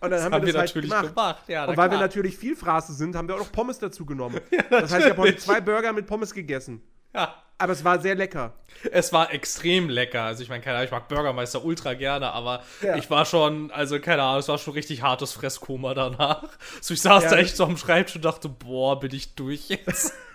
Und 0.01 0.11
dann 0.11 0.23
haben, 0.23 0.33
haben 0.35 0.47
wir 0.47 0.53
das 0.53 0.75
halt 0.75 0.83
gemacht. 0.83 1.09
gemacht. 1.09 1.43
Ja, 1.49 1.63
und 1.65 1.69
weil 1.77 1.89
klar. 1.89 1.91
wir 1.91 1.99
natürlich 1.99 2.37
viel 2.39 2.55
Fraße 2.57 2.95
sind, 2.95 3.17
haben 3.17 3.29
wir 3.29 3.35
auch 3.35 3.41
noch 3.41 3.53
Pommes 3.53 3.79
dazu 3.79 4.07
genommen. 4.07 4.41
Ja, 4.51 4.63
das 4.81 4.93
heißt, 4.93 5.05
ich 5.07 5.11
habe 5.13 5.23
heute 5.23 5.37
zwei 5.37 5.61
Burger 5.61 5.93
mit 5.93 6.07
Pommes 6.07 6.33
gegessen. 6.33 6.81
Ja. 7.13 7.35
aber 7.59 7.73
es 7.73 7.83
war 7.83 7.99
sehr 8.01 8.15
lecker. 8.15 8.53
Es 8.93 9.13
war 9.13 9.33
extrem 9.33 9.89
lecker. 9.89 10.23
Also 10.23 10.45
ich 10.45 10.49
meine, 10.49 10.63
keine 10.63 10.77
Ahnung, 10.77 10.85
ich 10.87 10.93
mag 10.93 11.09
Bürgermeister 11.09 11.65
ultra 11.65 11.95
gerne, 11.95 12.31
aber 12.33 12.63
Ja. 12.83 12.95
ich 12.97 13.11
war 13.11 13.25
schon, 13.25 13.73
also 13.73 13.99
keine 13.99 14.23
Ahnung, 14.23 14.39
es 14.39 14.49
war 14.49 14.59
schon 14.59 14.75
richtig 14.75 15.03
hartes 15.03 15.33
Fresskoma 15.33 15.93
danach. 15.95 16.45
So 16.81 16.95
ich 16.95 17.03
saß 17.03 17.25
Ja, 17.25 17.31
da 17.31 17.37
das- 17.37 17.47
echt 17.47 17.57
so 17.57 17.65
am 17.65 17.77
Schreibtisch 17.77 18.15
und 18.17 18.25
dachte, 18.25 18.49
boah, 18.49 19.01
bin 19.01 19.13
ich 19.13 19.35
durch 19.35 19.69
jetzt. 19.71 20.13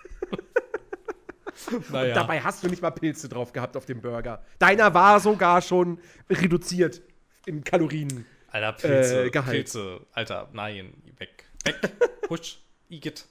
naja. 1.91 2.13
Dabei 2.13 2.41
hast 2.41 2.63
du 2.63 2.67
nicht 2.67 2.81
mal 2.81 2.91
Pilze 2.91 3.29
drauf 3.29 3.53
gehabt 3.53 3.77
auf 3.77 3.85
dem 3.85 4.01
Burger. 4.01 4.43
Deiner 4.59 4.93
war 4.93 5.19
sogar 5.19 5.61
schon 5.61 5.99
reduziert 6.29 7.01
im 7.45 7.63
Kalorien. 7.63 8.25
Alter, 8.49 8.73
Pilze, 8.73 9.25
äh. 9.25 9.41
Pilze. 9.41 10.05
Alter, 10.13 10.49
nein, 10.53 10.93
weg. 11.17 11.45
Weg. 11.65 11.75
Husch, 12.29 12.59
Igitt. 12.89 13.25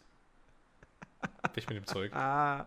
Weg 1.55 1.69
mit 1.69 1.79
dem 1.79 1.87
Zeug. 1.87 2.13
Ah. 2.15 2.67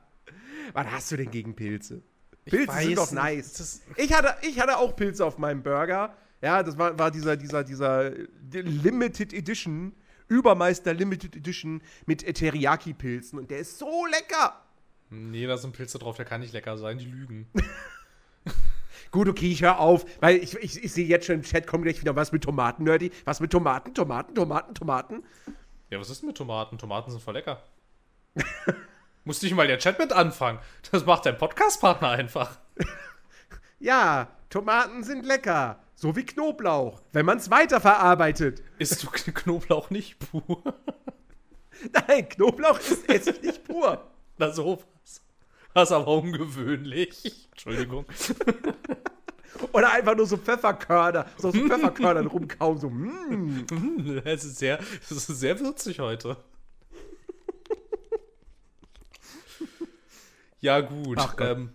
Was 0.73 0.87
hast 0.87 1.11
du 1.11 1.17
denn 1.17 1.31
gegen 1.31 1.55
Pilze? 1.55 2.01
Pilze 2.45 2.67
weiß 2.67 2.85
sind 2.85 2.97
doch 2.97 3.11
nice. 3.11 3.81
Ich 3.95 4.13
hatte, 4.13 4.35
ich 4.41 4.59
hatte 4.59 4.77
auch 4.77 4.95
Pilze 4.95 5.25
auf 5.25 5.37
meinem 5.37 5.61
Burger. 5.61 6.15
Ja, 6.41 6.63
das 6.63 6.77
war, 6.77 6.97
war 6.97 7.11
dieser, 7.11 7.35
dieser, 7.35 7.63
dieser 7.63 8.11
Limited 8.51 9.33
Edition, 9.33 9.93
Übermeister 10.27 10.93
Limited 10.93 11.35
Edition 11.35 11.81
mit 12.05 12.21
Teriyaki-Pilzen. 12.21 13.39
Und 13.39 13.51
der 13.51 13.59
ist 13.59 13.77
so 13.79 14.05
lecker. 14.05 14.66
Nee, 15.09 15.45
da 15.47 15.57
sind 15.57 15.73
Pilze 15.73 15.99
drauf, 15.99 16.17
der 16.17 16.25
kann 16.25 16.41
nicht 16.41 16.53
lecker 16.53 16.77
sein, 16.77 16.97
die 16.97 17.05
lügen. 17.05 17.47
Gut, 19.11 19.29
okay, 19.29 19.51
ich 19.51 19.61
höre 19.61 19.79
auf, 19.79 20.05
weil 20.21 20.37
ich, 20.37 20.55
ich, 20.57 20.83
ich 20.83 20.91
sehe 20.91 21.07
jetzt 21.07 21.25
schon 21.25 21.35
im 21.35 21.43
Chat, 21.43 21.65
kommt 21.65 21.83
gleich 21.83 22.01
wieder 22.01 22.15
was 22.15 22.31
mit 22.31 22.43
Tomaten, 22.43 22.83
Nerdy. 22.83 23.11
Was 23.23 23.39
mit 23.39 23.51
Tomaten, 23.51 23.93
Tomaten, 23.93 24.35
Tomaten, 24.35 24.75
Tomaten. 24.75 25.23
Ja, 25.89 25.99
was 25.99 26.09
ist 26.09 26.21
denn 26.21 26.27
mit 26.27 26.37
Tomaten? 26.37 26.77
Tomaten 26.77 27.11
sind 27.11 27.21
voll 27.21 27.35
lecker. 27.35 27.63
Muss 29.23 29.41
nicht 29.41 29.55
mal 29.55 29.67
der 29.67 29.79
Chat 29.79 29.99
mit 29.99 30.11
anfangen. 30.11 30.59
Das 30.91 31.05
macht 31.05 31.25
dein 31.25 31.37
Podcast-Partner 31.37 32.09
einfach. 32.09 32.57
Ja, 33.79 34.29
Tomaten 34.49 35.03
sind 35.03 35.23
lecker. 35.23 35.79
So 35.93 36.15
wie 36.15 36.25
Knoblauch, 36.25 37.03
wenn 37.13 37.27
man 37.27 37.37
es 37.37 37.51
weiterverarbeitet. 37.51 38.63
Isst 38.79 39.03
du 39.03 39.07
Knoblauch 39.11 39.91
nicht 39.91 40.17
pur? 40.17 40.63
Nein, 41.91 42.27
Knoblauch 42.27 42.79
ist 42.79 43.07
Essig 43.07 43.43
nicht 43.43 43.63
pur. 43.65 44.03
Na 44.39 44.51
sowas. 44.51 44.85
Das 45.73 45.89
ist 45.89 45.95
aber 45.95 46.07
ungewöhnlich. 46.07 47.49
Entschuldigung. 47.51 48.05
Oder 49.73 49.91
einfach 49.91 50.15
nur 50.15 50.25
so 50.25 50.37
Pfefferkörner, 50.37 51.25
so 51.37 51.47
aus 51.49 51.55
so 51.55 51.67
Pfefferkörnern 51.67 52.27
rumkauen, 52.27 52.77
so, 52.77 52.89
mm. 52.89 54.21
Es 54.23 54.43
ist 54.43 54.59
sehr, 54.59 54.79
es 55.01 55.11
ist 55.11 55.27
sehr 55.27 55.59
würzig 55.59 55.99
heute. 55.99 56.37
Ja, 60.59 60.81
gut. 60.81 61.17
Ach 61.19 61.35
Gott. 61.35 61.47
ähm, 61.49 61.69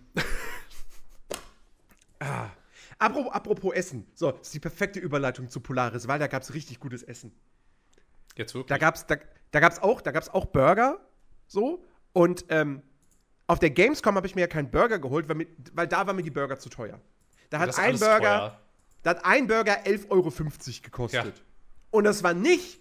Apropos, 2.99 3.33
apropos 3.33 3.73
Essen. 3.73 4.07
So, 4.13 4.31
das 4.31 4.47
ist 4.47 4.53
die 4.53 4.59
perfekte 4.59 4.99
Überleitung 4.99 5.49
zu 5.49 5.59
Polaris, 5.59 6.07
weil 6.07 6.19
da 6.19 6.27
gab 6.27 6.41
es 6.41 6.53
richtig 6.53 6.79
gutes 6.79 7.03
Essen. 7.03 7.33
jetzt 8.37 8.53
wirklich. 8.53 8.69
Da 8.69 8.77
gab's, 8.77 9.05
da, 9.05 9.17
da 9.51 9.59
gab's 9.59 9.79
auch, 9.79 9.99
da 9.99 10.11
gab's 10.11 10.29
auch 10.29 10.45
Burger, 10.45 10.99
so. 11.47 11.83
Und 12.13 12.45
ähm, 12.49 12.81
auf 13.47 13.59
der 13.59 13.71
Gamescom 13.71 14.15
habe 14.15 14.27
ich 14.27 14.35
mir 14.35 14.41
ja 14.41 14.47
keinen 14.47 14.71
Burger 14.71 14.99
geholt, 14.99 15.27
weil, 15.27 15.35
mit, 15.35 15.49
weil 15.73 15.87
da 15.87 16.07
war 16.07 16.13
mir 16.13 16.23
die 16.23 16.31
Burger 16.31 16.57
zu 16.57 16.69
teuer. 16.69 16.99
Da 17.49 17.59
hat 17.59 17.77
ein 17.77 17.99
Burger, 17.99 18.19
teuer. 18.19 18.59
da 19.03 19.09
hat 19.11 19.25
ein 19.25 19.47
Burger 19.47 19.83
11,50 19.85 20.09
Euro 20.09 20.31
gekostet. 20.81 21.37
Ja. 21.37 21.43
Und 21.91 22.05
das 22.05 22.23
war 22.23 22.33
nicht 22.33 22.79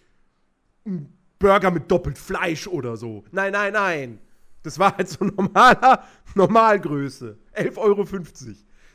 ein 0.86 1.12
Burger 1.38 1.70
mit 1.70 1.90
doppelt 1.90 2.16
Fleisch 2.16 2.66
oder 2.66 2.96
so. 2.96 3.24
Nein, 3.32 3.52
nein, 3.52 3.72
nein. 3.72 4.18
Das 4.62 4.78
war 4.78 4.96
halt 4.96 5.08
so 5.08 5.24
normaler 5.24 6.04
Normalgröße. 6.34 7.36
11,50 7.54 7.76
Euro. 7.76 8.06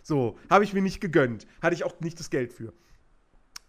So, 0.01 0.39
habe 0.49 0.63
ich 0.63 0.73
mir 0.73 0.81
nicht 0.81 1.01
gegönnt. 1.01 1.45
Hatte 1.61 1.75
ich 1.75 1.83
auch 1.83 1.99
nicht 1.99 2.19
das 2.19 2.29
Geld 2.29 2.53
für. 2.53 2.73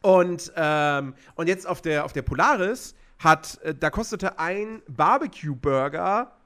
Und, 0.00 0.52
ähm, 0.54 1.14
und 1.34 1.48
jetzt 1.48 1.66
auf 1.66 1.82
der, 1.82 2.04
auf 2.04 2.12
der 2.12 2.22
Polaris 2.22 2.94
hat, 3.18 3.60
äh, 3.62 3.74
da 3.74 3.90
kostete 3.90 4.38
ein 4.38 4.80
Barbecue-Burger, 4.88 6.37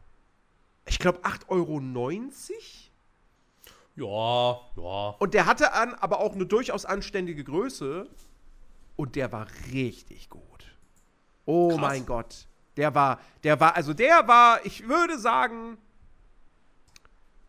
ich 0.87 0.99
glaube, 0.99 1.21
8,90 1.21 1.49
Euro. 1.49 1.81
Ja, 3.95 4.61
ja. 4.77 5.17
Und 5.19 5.35
der 5.35 5.47
hatte 5.47 5.73
an, 5.73 5.95
aber 5.95 6.21
auch 6.21 6.35
eine 6.35 6.47
durchaus 6.47 6.85
anständige 6.85 7.45
Größe. 7.45 8.09
Und 8.97 9.17
der 9.17 9.33
war 9.33 9.47
richtig 9.73 10.31
gut. 10.31 10.77
Oh 11.45 11.71
Krass. 11.71 11.81
mein 11.81 12.07
Gott. 12.07 12.47
Der 12.77 12.95
war, 12.95 13.21
der 13.45 13.61
war, 13.61 13.77
also 13.77 13.93
der 13.93 14.27
war, 14.27 14.65
ich 14.65 14.89
würde 14.89 15.19
sagen, 15.19 15.77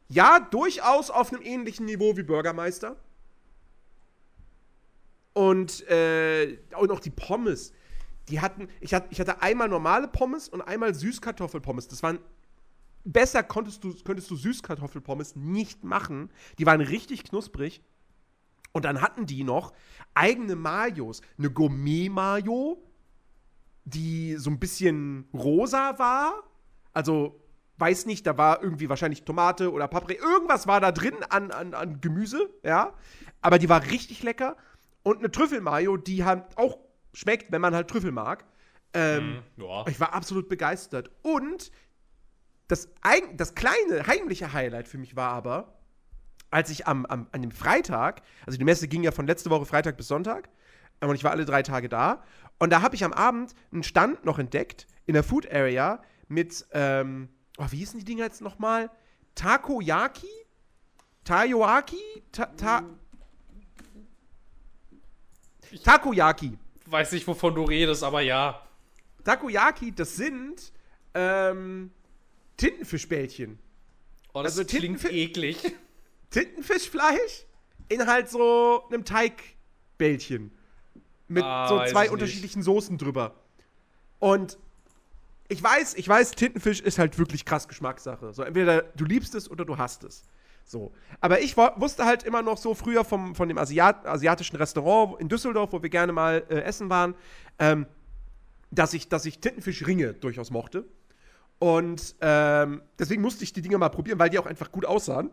ja, 0.10 0.40
durchaus 0.40 1.10
auf 1.10 1.32
einem 1.32 1.42
ähnlichen 1.42 1.86
Niveau 1.86 2.18
wie 2.18 2.24
Bürgermeister. 2.24 2.98
Und, 5.34 5.88
äh, 5.88 6.60
und 6.78 6.92
auch 6.92 7.00
die 7.00 7.10
Pommes. 7.10 7.74
Die 8.30 8.40
hatten, 8.40 8.68
ich 8.80 8.94
hatte, 8.94 9.08
ich 9.10 9.20
hatte 9.20 9.42
einmal 9.42 9.68
normale 9.68 10.08
Pommes 10.08 10.50
und 10.50 10.62
einmal 10.62 10.94
Süßkartoffelpommes. 10.94 11.88
Das 11.88 12.04
waren 12.04 12.20
besser 13.04 13.44
konntest 13.44 13.84
du, 13.84 13.94
könntest 14.04 14.30
du 14.32 14.36
Süßkartoffelpommes 14.36 15.36
nicht 15.36 15.84
machen. 15.84 16.30
Die 16.58 16.66
waren 16.66 16.82
richtig 16.82 17.24
knusprig. 17.24 17.82
Und 18.72 18.86
dann 18.86 19.02
hatten 19.02 19.26
die 19.26 19.44
noch 19.44 19.74
eigene 20.14 20.56
Mayos. 20.56 21.22
Eine 21.38 21.52
Gourmet-Mayo, 21.52 22.82
die 23.86 24.36
so 24.38 24.50
ein 24.50 24.60
bisschen 24.60 25.28
rosa 25.34 26.00
war. 26.00 26.44
Also, 26.94 27.40
weiß 27.78 28.06
nicht, 28.06 28.26
da 28.26 28.38
war 28.38 28.64
irgendwie 28.64 28.90
wahrscheinlich 28.90 29.24
Tomate 29.24 29.72
oder 29.72 29.88
Paprika. 29.88 30.24
Irgendwas 30.24 30.68
war 30.68 30.80
da 30.82 30.92
drin 30.92 31.16
an, 31.30 31.52
an, 31.52 31.74
an 31.74 32.02
Gemüse, 32.02 32.50
ja. 32.64 32.94
Aber 33.42 33.60
die 33.60 33.70
war 33.70 33.84
richtig 33.84 34.24
lecker. 34.24 34.56
Und 35.04 35.20
eine 35.20 35.30
Trüffelmayo, 35.30 35.98
die 35.98 36.24
halt 36.24 36.58
auch 36.58 36.78
schmeckt, 37.14 37.52
wenn 37.52 37.62
man 37.62 37.76
halt 37.76 37.90
Trüffel 37.90 38.12
mag. 38.12 38.46
Ähm, 38.94 39.44
Hm, 39.58 39.64
ja. 39.66 39.86
ich 39.88 40.00
war 40.00 40.14
absolut 40.14 40.48
begeistert. 40.50 41.12
Und 41.24 41.72
das, 42.68 42.90
eig- 43.02 43.36
das 43.36 43.56
kleine, 43.56 44.08
heimliche 44.08 44.54
Highlight 44.54 44.88
für 44.88 44.98
mich 44.98 45.16
war 45.16 45.32
aber, 45.32 45.74
als 46.50 46.70
ich 46.70 46.88
am, 46.88 47.06
am, 47.06 47.28
an 47.32 47.42
dem 47.42 47.52
Freitag, 47.52 48.22
also 48.46 48.58
die 48.58 48.64
Messe 48.66 48.88
ging 48.88 49.04
ja 49.04 49.12
von 49.12 49.28
letzte 49.28 49.50
Woche 49.50 49.66
Freitag 49.66 49.98
bis 49.98 50.08
Sonntag, 50.08 50.50
ähm, 51.02 51.10
und 51.10 51.16
ich 51.16 51.24
war 51.24 51.32
alle 51.32 51.46
drei 51.46 51.64
Tage 51.64 51.90
da. 51.90 52.24
Und 52.60 52.70
da 52.70 52.82
habe 52.82 52.96
ich 52.96 53.04
am 53.04 53.14
Abend 53.14 53.54
einen 53.72 53.84
Stand 53.84 54.24
noch 54.26 54.40
entdeckt 54.40 54.88
in 55.06 55.16
der 55.16 55.24
Food 55.24 55.52
Area 55.52 56.02
mit, 56.28 56.66
ähm, 56.72 57.30
oh, 57.58 57.66
wie 57.70 57.78
hießen 57.78 58.00
die 58.00 58.06
Dinger 58.06 58.24
jetzt 58.24 58.42
nochmal? 58.42 58.90
Takoyaki? 59.36 60.28
Tayoaki? 61.24 62.24
Ta, 62.32 62.46
ta 62.46 62.84
Takoyaki. 65.84 66.58
Weiß 66.86 67.12
nicht, 67.14 67.28
wovon 67.28 67.56
du 67.56 67.64
redest, 67.64 68.04
aber 68.04 68.22
ja. 68.22 68.62
Takoyaki, 69.24 69.92
das 69.92 70.16
sind 70.16 70.72
ähm, 71.16 71.92
Tintenfischbällchen. 72.58 73.60
Oh, 74.34 74.42
das 74.44 74.58
Also 74.58 74.66
klingt 74.66 75.00
Tintenfi- 75.00 75.12
eklig. 75.12 75.58
Tintenfischfleisch 76.30 77.46
in 77.90 78.08
halt 78.08 78.30
so 78.30 78.84
einem 78.90 79.06
Teigbällchen. 79.06 80.52
Mit 81.28 81.44
Ah, 81.44 81.68
so 81.68 81.92
zwei 81.92 82.06
ich 82.06 82.12
unterschiedlichen 82.12 82.64
Soßen 82.64 82.98
drüber. 82.98 83.36
Und 84.20 84.58
ich 85.50 85.62
weiß, 85.62 85.96
ich 85.96 86.08
weiß, 86.08 86.32
Tintenfisch 86.32 86.80
ist 86.82 86.98
halt 87.00 87.18
wirklich 87.20 87.46
krass 87.46 87.68
Geschmackssache. 87.68 88.34
So, 88.34 88.44
entweder 88.44 88.82
du 88.82 89.06
liebst 89.06 89.36
es 89.36 89.50
oder 89.50 89.66
du 89.66 89.78
hasst 89.78 90.04
es. 90.04 90.24
So. 90.66 90.94
Aber 91.20 91.42
ich 91.42 91.58
wusste 91.58 92.06
halt 92.06 92.24
immer 92.24 92.42
noch 92.42 92.58
so 92.58 92.74
früher 92.74 93.04
vom, 93.04 93.36
von 93.36 93.48
dem 93.50 93.58
Asiat 93.58 94.06
asiatischen 94.08 94.56
Restaurant 94.56 95.20
in 95.20 95.28
Düsseldorf, 95.30 95.74
wo 95.74 95.82
wir 95.84 95.90
gerne 95.90 96.14
mal 96.14 96.44
äh, 96.50 96.62
essen 96.62 96.90
waren, 96.90 97.16
ähm, 97.60 97.86
dass 98.72 98.94
ich, 98.94 99.10
dass 99.10 99.26
ich 99.26 99.40
Tintenfischringe 99.40 100.14
durchaus 100.14 100.50
mochte. 100.52 100.86
Und 101.64 102.16
ähm, 102.20 102.82
deswegen 103.00 103.22
musste 103.22 103.46
ich 103.46 103.54
die 103.54 103.62
Dinger 103.62 103.78
mal 103.78 103.88
probieren, 103.88 104.20
weil 104.20 104.30
die 104.30 104.38
auch 104.38 104.46
einfach 104.46 104.70
gut 104.70 104.86
aussahen. 104.86 105.30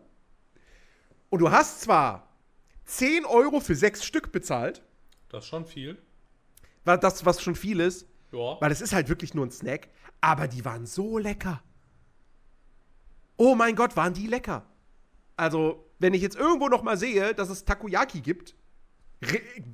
Und 1.28 1.40
du 1.40 1.50
hast 1.50 1.80
zwar 1.80 2.28
10 2.84 3.24
Euro 3.24 3.58
für 3.58 3.74
sechs 3.74 4.04
Stück 4.04 4.30
bezahlt, 4.30 4.80
Das 5.28 5.42
ist 5.42 5.50
schon 5.50 5.66
viel. 5.66 5.98
war 6.84 6.98
das, 6.98 7.26
was 7.26 7.42
schon 7.42 7.56
viel 7.56 7.80
ist, 7.80 8.06
Ja. 8.30 8.60
weil 8.60 8.70
es 8.70 8.80
ist 8.80 8.92
halt 8.92 9.08
wirklich 9.08 9.34
nur 9.34 9.44
ein 9.44 9.50
Snack, 9.50 9.88
aber 10.20 10.46
die 10.46 10.64
waren 10.64 10.86
so 10.86 11.18
lecker. 11.18 11.60
Oh 13.36 13.56
mein 13.56 13.74
Gott, 13.74 13.96
waren 13.96 14.14
die 14.14 14.28
lecker. 14.28 14.64
Also, 15.36 15.84
wenn 15.98 16.14
ich 16.14 16.22
jetzt 16.22 16.36
irgendwo 16.36 16.68
noch 16.68 16.84
mal 16.84 16.96
sehe, 16.96 17.34
dass 17.34 17.48
es 17.48 17.64
Takoyaki 17.64 18.20
gibt, 18.20 18.54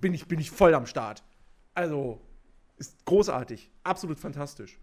bin 0.00 0.14
ich, 0.14 0.26
bin 0.26 0.38
ich 0.40 0.50
voll 0.50 0.72
am 0.72 0.86
Start. 0.86 1.22
Also, 1.74 2.22
ist 2.78 3.04
großartig. 3.04 3.70
Absolut 3.82 4.18
fantastisch. 4.18 4.78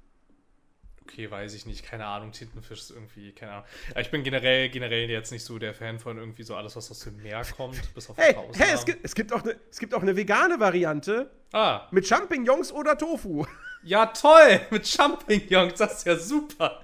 Okay, 1.03 1.29
weiß 1.29 1.53
ich 1.53 1.65
nicht. 1.65 1.83
Keine 1.86 2.05
Ahnung. 2.05 2.31
Tintenfisch 2.31 2.79
ist 2.79 2.91
irgendwie, 2.91 3.31
keine 3.33 3.51
Ahnung. 3.53 3.65
Ich 4.00 4.10
bin 4.10 4.24
generell, 4.24 4.69
generell 4.69 5.10
jetzt 5.10 5.31
nicht 5.31 5.43
so 5.43 5.60
der 5.60 5.74
Fan 5.74 6.00
von 6.00 6.17
irgendwie 6.17 6.43
so 6.43 6.55
alles, 6.55 6.75
was 6.75 6.89
aus 6.89 7.00
dem 7.01 7.22
Meer 7.22 7.43
kommt, 7.55 7.77
bis 7.95 8.10
auf 8.10 8.17
Hey, 8.17 8.36
hey 8.55 8.74
es, 8.74 8.86
gibt, 8.86 9.03
es, 9.03 9.13
gibt 9.13 9.33
auch 9.33 9.43
eine, 9.43 9.55
es 9.69 9.79
gibt 9.79 9.93
auch 9.93 10.01
eine 10.01 10.15
vegane 10.15 10.60
Variante 10.60 11.29
Ah, 11.51 11.88
mit 11.91 12.07
Champignons 12.07 12.72
oder 12.72 12.98
Tofu. 12.98 13.45
ja 13.83 14.07
toll, 14.07 14.62
mit 14.72 14.88
Champignons, 14.88 15.75
das 15.75 15.98
ist 16.00 16.05
ja 16.07 16.17
super. 16.17 16.83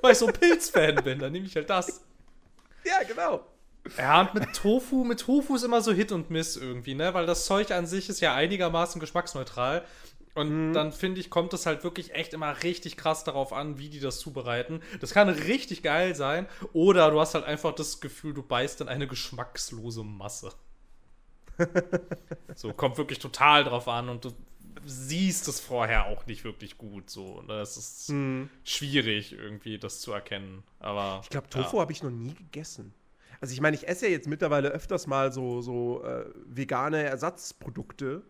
Weil 0.00 0.12
ich 0.12 0.18
so 0.18 0.26
ein 0.26 0.32
Pilzfan 0.32 0.96
bin, 1.04 1.18
dann 1.18 1.30
nehme 1.32 1.46
ich 1.46 1.54
halt 1.54 1.68
das. 1.70 2.02
Ja, 2.84 3.02
genau. 3.06 3.44
Ja, 3.98 4.22
und 4.22 4.34
mit 4.34 4.54
Tofu, 4.54 5.04
mit 5.04 5.20
Tofu 5.20 5.56
ist 5.56 5.62
immer 5.62 5.82
so 5.82 5.92
Hit 5.92 6.10
und 6.10 6.30
Miss 6.30 6.56
irgendwie, 6.56 6.94
ne? 6.94 7.12
Weil 7.12 7.26
das 7.26 7.44
Zeug 7.44 7.70
an 7.70 7.86
sich 7.86 8.08
ist 8.08 8.20
ja 8.20 8.34
einigermaßen 8.34 8.98
geschmacksneutral. 9.00 9.84
Und 10.34 10.68
mhm. 10.68 10.72
dann 10.72 10.92
finde 10.92 11.20
ich, 11.20 11.30
kommt 11.30 11.52
es 11.54 11.64
halt 11.64 11.84
wirklich 11.84 12.14
echt 12.14 12.34
immer 12.34 12.62
richtig 12.62 12.96
krass 12.96 13.22
darauf 13.24 13.52
an, 13.52 13.78
wie 13.78 13.88
die 13.88 14.00
das 14.00 14.18
zubereiten. 14.18 14.80
Das 15.00 15.14
kann 15.14 15.28
richtig 15.28 15.82
geil 15.82 16.14
sein. 16.14 16.46
Oder 16.72 17.10
du 17.10 17.20
hast 17.20 17.34
halt 17.34 17.44
einfach 17.44 17.72
das 17.72 18.00
Gefühl, 18.00 18.34
du 18.34 18.42
beißt 18.42 18.80
in 18.80 18.88
eine 18.88 19.06
geschmackslose 19.06 20.02
Masse. 20.02 20.52
so, 22.56 22.72
kommt 22.72 22.98
wirklich 22.98 23.20
total 23.20 23.62
drauf 23.62 23.86
an 23.86 24.08
und 24.08 24.24
du 24.24 24.32
siehst 24.84 25.46
es 25.46 25.60
vorher 25.60 26.06
auch 26.06 26.26
nicht 26.26 26.44
wirklich 26.44 26.78
gut. 26.78 27.10
So, 27.10 27.42
das 27.46 27.76
ist 27.76 28.10
mhm. 28.10 28.50
schwierig, 28.64 29.32
irgendwie 29.32 29.78
das 29.78 30.00
zu 30.00 30.12
erkennen. 30.12 30.64
Aber. 30.80 31.20
Ich 31.22 31.30
glaube, 31.30 31.48
Tofu 31.48 31.76
ja. 31.76 31.82
habe 31.82 31.92
ich 31.92 32.02
noch 32.02 32.10
nie 32.10 32.34
gegessen. 32.34 32.92
Also 33.40 33.52
ich 33.52 33.60
meine, 33.60 33.76
ich 33.76 33.86
esse 33.86 34.06
ja 34.06 34.12
jetzt 34.12 34.26
mittlerweile 34.26 34.70
öfters 34.70 35.06
mal 35.06 35.32
so, 35.32 35.60
so 35.60 36.02
äh, 36.02 36.24
vegane 36.46 37.02
Ersatzprodukte. 37.02 38.22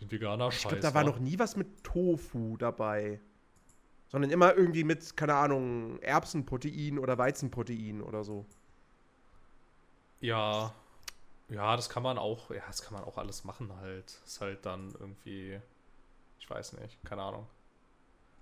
Den 0.00 0.10
veganer 0.10 0.48
Ich 0.48 0.60
glaube, 0.60 0.80
da 0.80 0.94
war 0.94 1.04
noch 1.04 1.18
nie 1.18 1.38
was 1.38 1.56
mit 1.56 1.82
Tofu 1.84 2.56
dabei. 2.56 3.20
Sondern 4.08 4.30
immer 4.30 4.56
irgendwie 4.56 4.84
mit, 4.84 5.16
keine 5.16 5.34
Ahnung, 5.34 5.98
Erbsenprotein 6.00 6.98
oder 6.98 7.18
Weizenprotein 7.18 8.02
oder 8.02 8.24
so. 8.24 8.46
Ja. 10.20 10.72
Ja, 11.50 11.76
das 11.76 11.88
kann 11.88 12.02
man 12.02 12.18
auch, 12.18 12.50
ja, 12.50 12.62
das 12.66 12.82
kann 12.82 12.94
man 12.94 13.04
auch 13.04 13.16
alles 13.16 13.44
machen 13.44 13.72
halt. 13.80 14.18
Ist 14.24 14.40
halt 14.40 14.64
dann 14.66 14.94
irgendwie, 14.98 15.60
ich 16.38 16.48
weiß 16.48 16.74
nicht, 16.74 17.02
keine 17.04 17.22
Ahnung. 17.22 17.46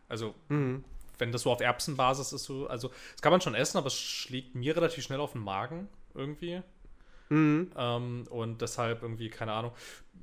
Also, 0.09 0.35
mhm. 0.49 0.85
wenn 1.19 1.33
das 1.33 1.43
so 1.43 1.53
auf 1.53 1.61
Erbsenbasis 1.61 2.33
ist, 2.33 2.45
so, 2.45 2.67
also, 2.69 2.89
das 3.13 3.23
kann 3.23 3.33
man 3.33 3.41
schon 3.41 3.55
essen, 3.55 3.79
aber 3.79 3.89
es 3.89 3.95
schlägt 3.95 4.55
mir 4.55 4.77
relativ 4.77 5.05
schnell 5.05 5.21
auf 5.21 5.33
den 5.33 5.43
Magen 5.43 5.89
irgendwie. 6.15 6.63
Mhm. 7.29 7.71
Ähm, 7.77 8.25
und 8.31 8.63
deshalb 8.63 9.03
irgendwie, 9.03 9.31
keine 9.31 9.53
Ahnung. 9.53 9.73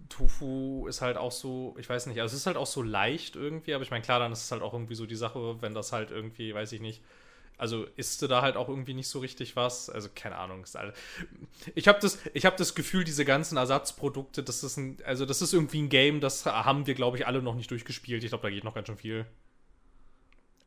Tofu 0.10 0.88
ist 0.88 1.02
halt 1.02 1.18
auch 1.18 1.32
so, 1.32 1.76
ich 1.80 1.90
weiß 1.90 2.06
nicht, 2.08 2.20
also 2.22 2.34
es 2.34 2.42
ist 2.42 2.48
halt 2.48 2.58
auch 2.58 2.68
so 2.68 2.82
leicht 2.82 3.36
irgendwie, 3.36 3.74
aber 3.74 3.84
ich 3.84 3.92
meine, 3.92 4.04
klar, 4.04 4.20
dann 4.20 4.32
ist 4.32 4.44
es 4.44 4.52
halt 4.52 4.62
auch 4.62 4.74
irgendwie 4.74 4.96
so 4.96 5.06
die 5.06 5.16
Sache, 5.16 5.62
wenn 5.62 5.74
das 5.74 5.92
halt 5.92 6.12
irgendwie, 6.12 6.54
weiß 6.54 6.72
ich 6.74 6.82
nicht, 6.82 7.02
also 7.58 7.86
isst 7.96 8.22
du 8.22 8.28
da 8.28 8.42
halt 8.42 8.58
auch 8.58 8.68
irgendwie 8.68 8.94
nicht 8.94 9.08
so 9.08 9.20
richtig 9.20 9.56
was. 9.56 9.90
Also 9.90 10.10
keine 10.14 10.38
Ahnung. 10.38 10.66
Ich 11.76 11.88
habe 11.88 12.00
das, 12.02 12.20
hab 12.36 12.58
das 12.58 12.76
Gefühl, 12.76 13.04
diese 13.04 13.26
ganzen 13.26 13.58
Ersatzprodukte, 13.58 14.44
das 14.44 14.64
ist 14.64 14.78
ein, 14.78 14.98
also 15.06 15.26
das 15.26 15.42
ist 15.42 15.54
irgendwie 15.54 15.82
ein 15.82 15.90
Game, 15.90 16.20
das 16.20 16.46
haben 16.46 16.88
wir, 16.88 16.94
glaube 16.94 17.18
ich, 17.18 17.28
alle 17.28 17.42
noch 17.42 17.56
nicht 17.56 17.72
durchgespielt. 17.72 18.24
Ich 18.24 18.30
glaube, 18.32 18.44
da 18.44 18.50
geht 18.50 18.64
noch 18.64 18.74
ganz 18.74 18.88
schön 18.88 18.98
viel. 18.98 19.26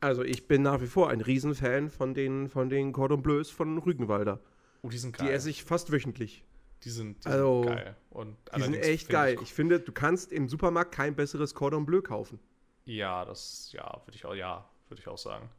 Also 0.01 0.23
ich 0.23 0.47
bin 0.47 0.63
nach 0.63 0.81
wie 0.81 0.87
vor 0.87 1.11
ein 1.11 1.21
Riesenfan 1.21 1.91
von 1.91 2.15
den, 2.15 2.49
von 2.49 2.69
den 2.69 2.93
Cordon 2.93 3.23
Bleus 3.23 3.51
von 3.51 3.79
Rügenwalder. 3.79 4.41
Oh, 4.87 4.89
die 4.89 4.99
sind 4.99 5.17
geil. 5.17 5.27
Die 5.27 5.33
esse 5.33 5.51
ich 5.51 5.65
fast 5.65 5.91
wöchentlich. 5.91 6.45
Die 6.85 6.91
sind, 6.91 7.25
die 7.25 7.29
also, 7.29 7.65
sind 7.65 7.75
geil. 7.75 7.97
Und 8.11 8.37
die 8.57 8.63
sind 8.63 8.75
echt 8.75 9.09
geil. 9.09 9.35
Ich, 9.35 9.43
ich, 9.43 9.53
finde, 9.53 9.81
du 9.81 9.91
kannst 9.91 10.31
im 10.31 10.49
Supermarkt 10.49 10.95
kein 10.95 11.17
besseres 11.17 11.55
Cordon 11.55 11.85
Bleu 11.85 12.03
kaufen. 12.03 12.39
Ja, 12.85 13.25
das, 13.25 13.71
ja, 13.73 14.01
würde 14.05 14.15
ich 14.15 14.25
auch, 14.25 14.35
ja, 14.35 14.69
würde 14.89 15.01
ich 15.01 15.09
auch 15.09 15.19
sagen. 15.19 15.51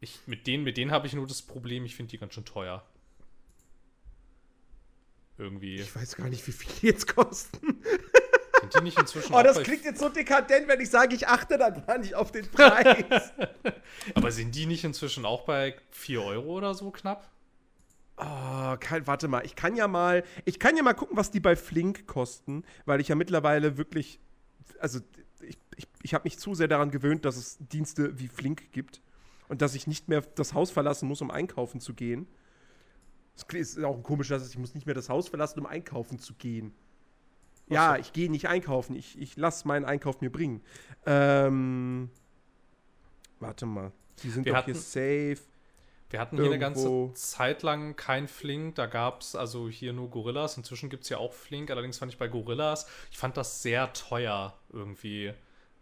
Ich, 0.00 0.20
mit 0.26 0.46
denen, 0.46 0.62
mit 0.62 0.76
denen 0.76 0.92
habe 0.92 1.08
ich 1.08 1.14
nur 1.14 1.26
das 1.26 1.42
Problem, 1.42 1.84
ich 1.84 1.96
finde 1.96 2.10
die 2.12 2.18
ganz 2.18 2.34
schön 2.34 2.44
teuer. 2.44 2.84
Irgendwie. 5.36 5.76
Ich 5.76 5.96
weiß 5.96 6.14
gar 6.14 6.28
nicht, 6.28 6.46
wie 6.46 6.52
viel 6.52 6.72
die 6.80 6.86
jetzt 6.86 7.12
kosten. 7.12 7.82
Sind 8.60 8.74
die 8.76 8.82
nicht 8.82 8.98
inzwischen 9.00 9.32
Oh, 9.34 9.42
das 9.42 9.60
klingt 9.62 9.84
jetzt 9.84 9.98
so 9.98 10.08
dekadent, 10.08 10.68
wenn 10.68 10.80
ich 10.80 10.90
sage, 10.90 11.16
ich 11.16 11.26
achte 11.26 11.58
dann 11.58 11.84
gar 11.84 11.98
nicht 11.98 12.14
auf 12.14 12.30
den 12.30 12.48
Preis. 12.48 13.32
Aber 14.14 14.30
sind 14.30 14.54
die 14.54 14.66
nicht 14.66 14.84
inzwischen 14.84 15.24
auch 15.24 15.42
bei 15.42 15.74
4 15.90 16.22
Euro 16.22 16.56
oder 16.56 16.74
so 16.74 16.92
knapp? 16.92 17.28
Oh, 18.20 18.76
kein, 18.80 19.06
warte 19.06 19.28
mal, 19.28 19.44
ich 19.44 19.54
kann 19.54 19.76
ja 19.76 19.86
mal, 19.86 20.24
ich 20.44 20.58
kann 20.58 20.76
ja 20.76 20.82
mal 20.82 20.94
gucken, 20.94 21.16
was 21.16 21.30
die 21.30 21.38
bei 21.40 21.54
Flink 21.54 22.06
kosten, 22.06 22.64
weil 22.84 23.00
ich 23.00 23.08
ja 23.08 23.14
mittlerweile 23.14 23.78
wirklich, 23.78 24.18
also 24.80 24.98
ich, 25.40 25.56
ich, 25.76 25.86
ich 26.02 26.14
habe 26.14 26.24
mich 26.24 26.38
zu 26.38 26.54
sehr 26.54 26.66
daran 26.66 26.90
gewöhnt, 26.90 27.24
dass 27.24 27.36
es 27.36 27.58
Dienste 27.60 28.18
wie 28.18 28.26
Flink 28.26 28.72
gibt 28.72 29.00
und 29.48 29.62
dass 29.62 29.74
ich 29.74 29.86
nicht 29.86 30.08
mehr 30.08 30.22
das 30.34 30.52
Haus 30.52 30.72
verlassen 30.72 31.06
muss, 31.06 31.22
um 31.22 31.30
einkaufen 31.30 31.80
zu 31.80 31.94
gehen. 31.94 32.26
Es 33.36 33.76
ist 33.76 33.84
auch 33.84 34.02
komisch, 34.02 34.28
dass 34.28 34.48
ich 34.48 34.58
muss 34.58 34.74
nicht 34.74 34.86
mehr 34.86 34.96
das 34.96 35.08
Haus 35.08 35.28
verlassen, 35.28 35.60
um 35.60 35.66
einkaufen 35.66 36.18
zu 36.18 36.34
gehen. 36.34 36.74
Was 37.68 37.74
ja, 37.74 37.96
ich 37.96 38.12
gehe 38.12 38.30
nicht 38.30 38.48
einkaufen. 38.48 38.96
Ich, 38.96 39.16
ich 39.18 39.36
lasse 39.36 39.68
meinen 39.68 39.84
Einkauf 39.84 40.20
mir 40.20 40.30
bringen. 40.30 40.62
Ähm, 41.06 42.10
warte 43.38 43.66
mal. 43.66 43.92
Die 44.22 44.30
sind 44.30 44.44
wir 44.44 44.54
doch 44.54 44.64
hier 44.64 44.74
safe. 44.74 45.38
Wir 46.10 46.20
hatten 46.20 46.36
hier 46.36 46.46
Irgendwo. 46.46 46.66
eine 46.66 46.74
ganze 46.74 47.14
Zeit 47.14 47.62
lang 47.62 47.94
kein 47.96 48.28
Flink. 48.28 48.76
Da 48.76 48.86
gab 48.86 49.20
es 49.20 49.34
also 49.34 49.68
hier 49.68 49.92
nur 49.92 50.08
Gorillas. 50.08 50.56
Inzwischen 50.56 50.88
gibt 50.88 51.04
es 51.04 51.10
ja 51.10 51.18
auch 51.18 51.32
Flink. 51.32 51.70
Allerdings 51.70 51.98
fand 51.98 52.12
ich 52.12 52.18
bei 52.18 52.28
Gorillas, 52.28 52.86
ich 53.10 53.18
fand 53.18 53.36
das 53.36 53.62
sehr 53.62 53.92
teuer 53.92 54.58
irgendwie 54.72 55.32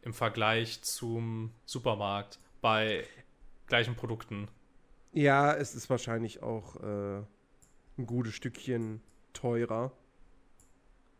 im 0.02 0.12
Vergleich 0.12 0.82
zum 0.82 1.52
Supermarkt. 1.64 2.40
Bei 2.60 3.04
gleichen 3.66 3.94
Produkten. 3.94 4.48
Ja, 5.12 5.54
es 5.54 5.74
ist 5.74 5.88
wahrscheinlich 5.90 6.42
auch 6.42 6.76
äh, 6.76 7.22
ein 7.98 8.06
gutes 8.06 8.34
Stückchen 8.34 9.00
teurer. 9.32 9.92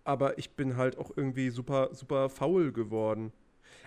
Aber 0.05 0.39
ich 0.39 0.55
bin 0.55 0.77
halt 0.77 0.99
auch 0.99 1.11
irgendwie 1.17 1.51
super, 1.51 1.95
super 1.95 2.29
faul 2.29 2.73
geworden. 2.73 3.33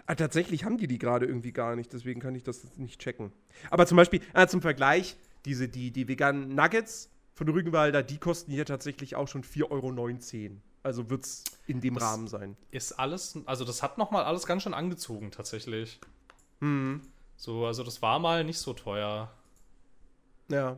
Ah, 0.06 0.16
tatsächlich 0.16 0.64
haben 0.64 0.78
die 0.78 0.88
die 0.88 0.98
gerade 0.98 1.26
irgendwie 1.26 1.52
gar 1.52 1.76
nicht, 1.76 1.94
deswegen 1.94 2.20
kann 2.20 2.34
ich 2.36 2.44
das 2.44 2.78
nicht 2.78 3.00
checken. 3.00 3.32
Aber 3.70 3.86
zum 3.86 3.96
Beispiel, 3.96 4.22
äh, 4.34 4.48
zum 4.48 4.62
Vergleich, 4.62 5.18
diese, 5.46 5.68
die, 5.68 5.92
die 5.92 6.08
veganen 6.08 6.56
Nuggets 6.56 7.10
von 7.36 7.48
Rügenwalder, 7.48 8.04
die 8.04 8.18
kosten 8.18 8.52
hier 8.52 8.66
tatsächlich 8.66 9.16
auch 9.16 9.28
schon 9.28 9.44
4,19 9.44 9.70
Euro. 9.72 10.58
Also 10.82 11.10
wird 11.10 11.26
es 11.26 11.44
in 11.68 11.82
dem 11.82 11.96
das 11.96 12.04
Rahmen 12.04 12.28
sein. 12.28 12.58
Ist 12.72 12.94
alles, 12.94 13.38
also 13.46 13.66
das 13.66 13.84
hat 13.84 13.98
nochmal 13.98 14.24
alles 14.24 14.46
ganz 14.46 14.64
schön 14.64 14.74
angezogen, 14.74 15.32
tatsächlich. 15.32 16.00
Mhm. 16.60 17.02
So, 17.36 17.66
also 17.66 17.84
das 17.84 18.02
war 18.02 18.20
mal 18.20 18.44
nicht 18.44 18.60
so 18.60 18.74
teuer. 18.74 19.32
Ja. 20.50 20.78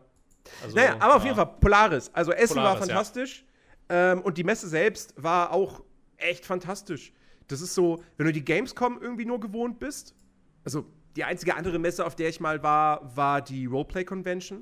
Also, 0.63 0.75
naja, 0.75 0.95
aber 0.95 1.09
ja. 1.09 1.15
auf 1.15 1.23
jeden 1.23 1.35
Fall 1.35 1.47
Polaris. 1.59 2.11
Also 2.13 2.31
Essen 2.31 2.55
Polaris, 2.55 2.79
war 2.79 2.87
fantastisch. 2.87 3.45
Ja. 3.89 4.13
Ähm, 4.13 4.21
und 4.21 4.37
die 4.37 4.43
Messe 4.43 4.67
selbst 4.67 5.13
war 5.21 5.51
auch 5.51 5.83
echt 6.17 6.45
fantastisch. 6.45 7.13
Das 7.51 7.61
ist 7.61 7.75
so, 7.75 8.03
wenn 8.17 8.25
du 8.25 8.31
die 8.31 8.45
Gamescom 8.45 8.99
irgendwie 9.01 9.25
nur 9.25 9.39
gewohnt 9.39 9.79
bist. 9.79 10.15
Also 10.63 10.85
die 11.15 11.23
einzige 11.23 11.55
andere 11.55 11.79
Messe, 11.79 12.05
auf 12.05 12.15
der 12.15 12.29
ich 12.29 12.39
mal 12.39 12.63
war, 12.63 13.15
war 13.15 13.41
die 13.41 13.65
Roleplay 13.65 14.05
Convention. 14.05 14.59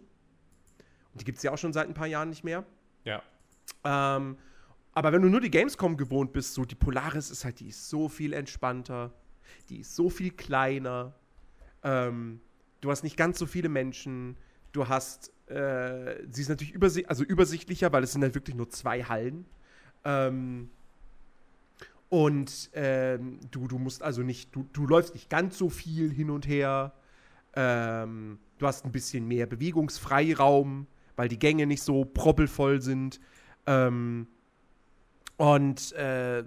Und 1.12 1.22
die 1.22 1.26
gibt 1.26 1.38
es 1.38 1.44
ja 1.44 1.52
auch 1.52 1.58
schon 1.58 1.74
seit 1.74 1.88
ein 1.88 1.94
paar 1.94 2.08
Jahren 2.08 2.30
nicht 2.30 2.44
mehr. 2.44 2.66
Ja. 3.04 3.22
Ähm, 3.84 4.38
aber 4.94 5.12
wenn 5.12 5.22
du 5.22 5.30
nur 5.30 5.42
die 5.42 5.52
Gamescom 5.52 5.98
gewohnt 5.98 6.34
bist, 6.34 6.54
so 6.54 6.66
die 6.66 6.76
Polaris 6.76 7.30
ist 7.30 7.46
halt, 7.46 7.60
die 7.60 7.68
ist 7.68 7.90
so 7.90 8.10
viel 8.10 8.34
entspannter, 8.34 9.14
die 9.70 9.80
ist 9.80 9.96
so 9.96 10.10
viel 10.10 10.32
kleiner, 10.32 11.14
ähm, 11.84 12.42
du 12.82 12.92
hast 12.92 13.04
nicht 13.04 13.18
ganz 13.18 13.40
so 13.40 13.46
viele 13.46 13.70
Menschen. 13.70 14.38
Du 14.72 14.88
hast, 14.88 15.32
äh, 15.48 16.24
sie 16.30 16.42
ist 16.42 16.50
natürlich 16.50 16.74
übersi 16.74 17.06
also 17.08 17.24
übersichtlicher, 17.24 17.92
weil 17.92 18.04
es 18.04 18.12
sind 18.12 18.22
halt 18.22 18.36
wirklich 18.36 18.56
nur 18.56 18.70
zwei 18.70 19.04
Hallen. 19.04 19.46
Ähm, 20.04 20.70
und 22.10 22.72
ähm, 22.74 23.40
du, 23.52 23.68
du 23.68 23.78
musst 23.78 24.02
also 24.02 24.24
nicht, 24.24 24.54
du, 24.56 24.68
du 24.74 24.88
läufst 24.88 25.14
nicht 25.14 25.30
ganz 25.30 25.58
so 25.58 25.70
viel 25.70 26.12
hin 26.12 26.32
und 26.32 26.48
her. 26.48 26.94
Ähm, 27.56 28.40
du 28.58 28.66
hast 28.68 28.84
ein 28.84 28.92
bisschen 28.92 29.28
mehr 29.28 29.46
Bewegungsfreiraum, 29.46 30.88
weil 31.16 31.30
die 31.30 31.38
Gänge 31.38 31.68
nicht 31.68 31.84
so 31.84 32.06
proppelvoll 32.06 32.82
sind. 32.82 33.20
Ähm, 33.68 34.28
und 35.38 35.92
äh, 35.94 36.44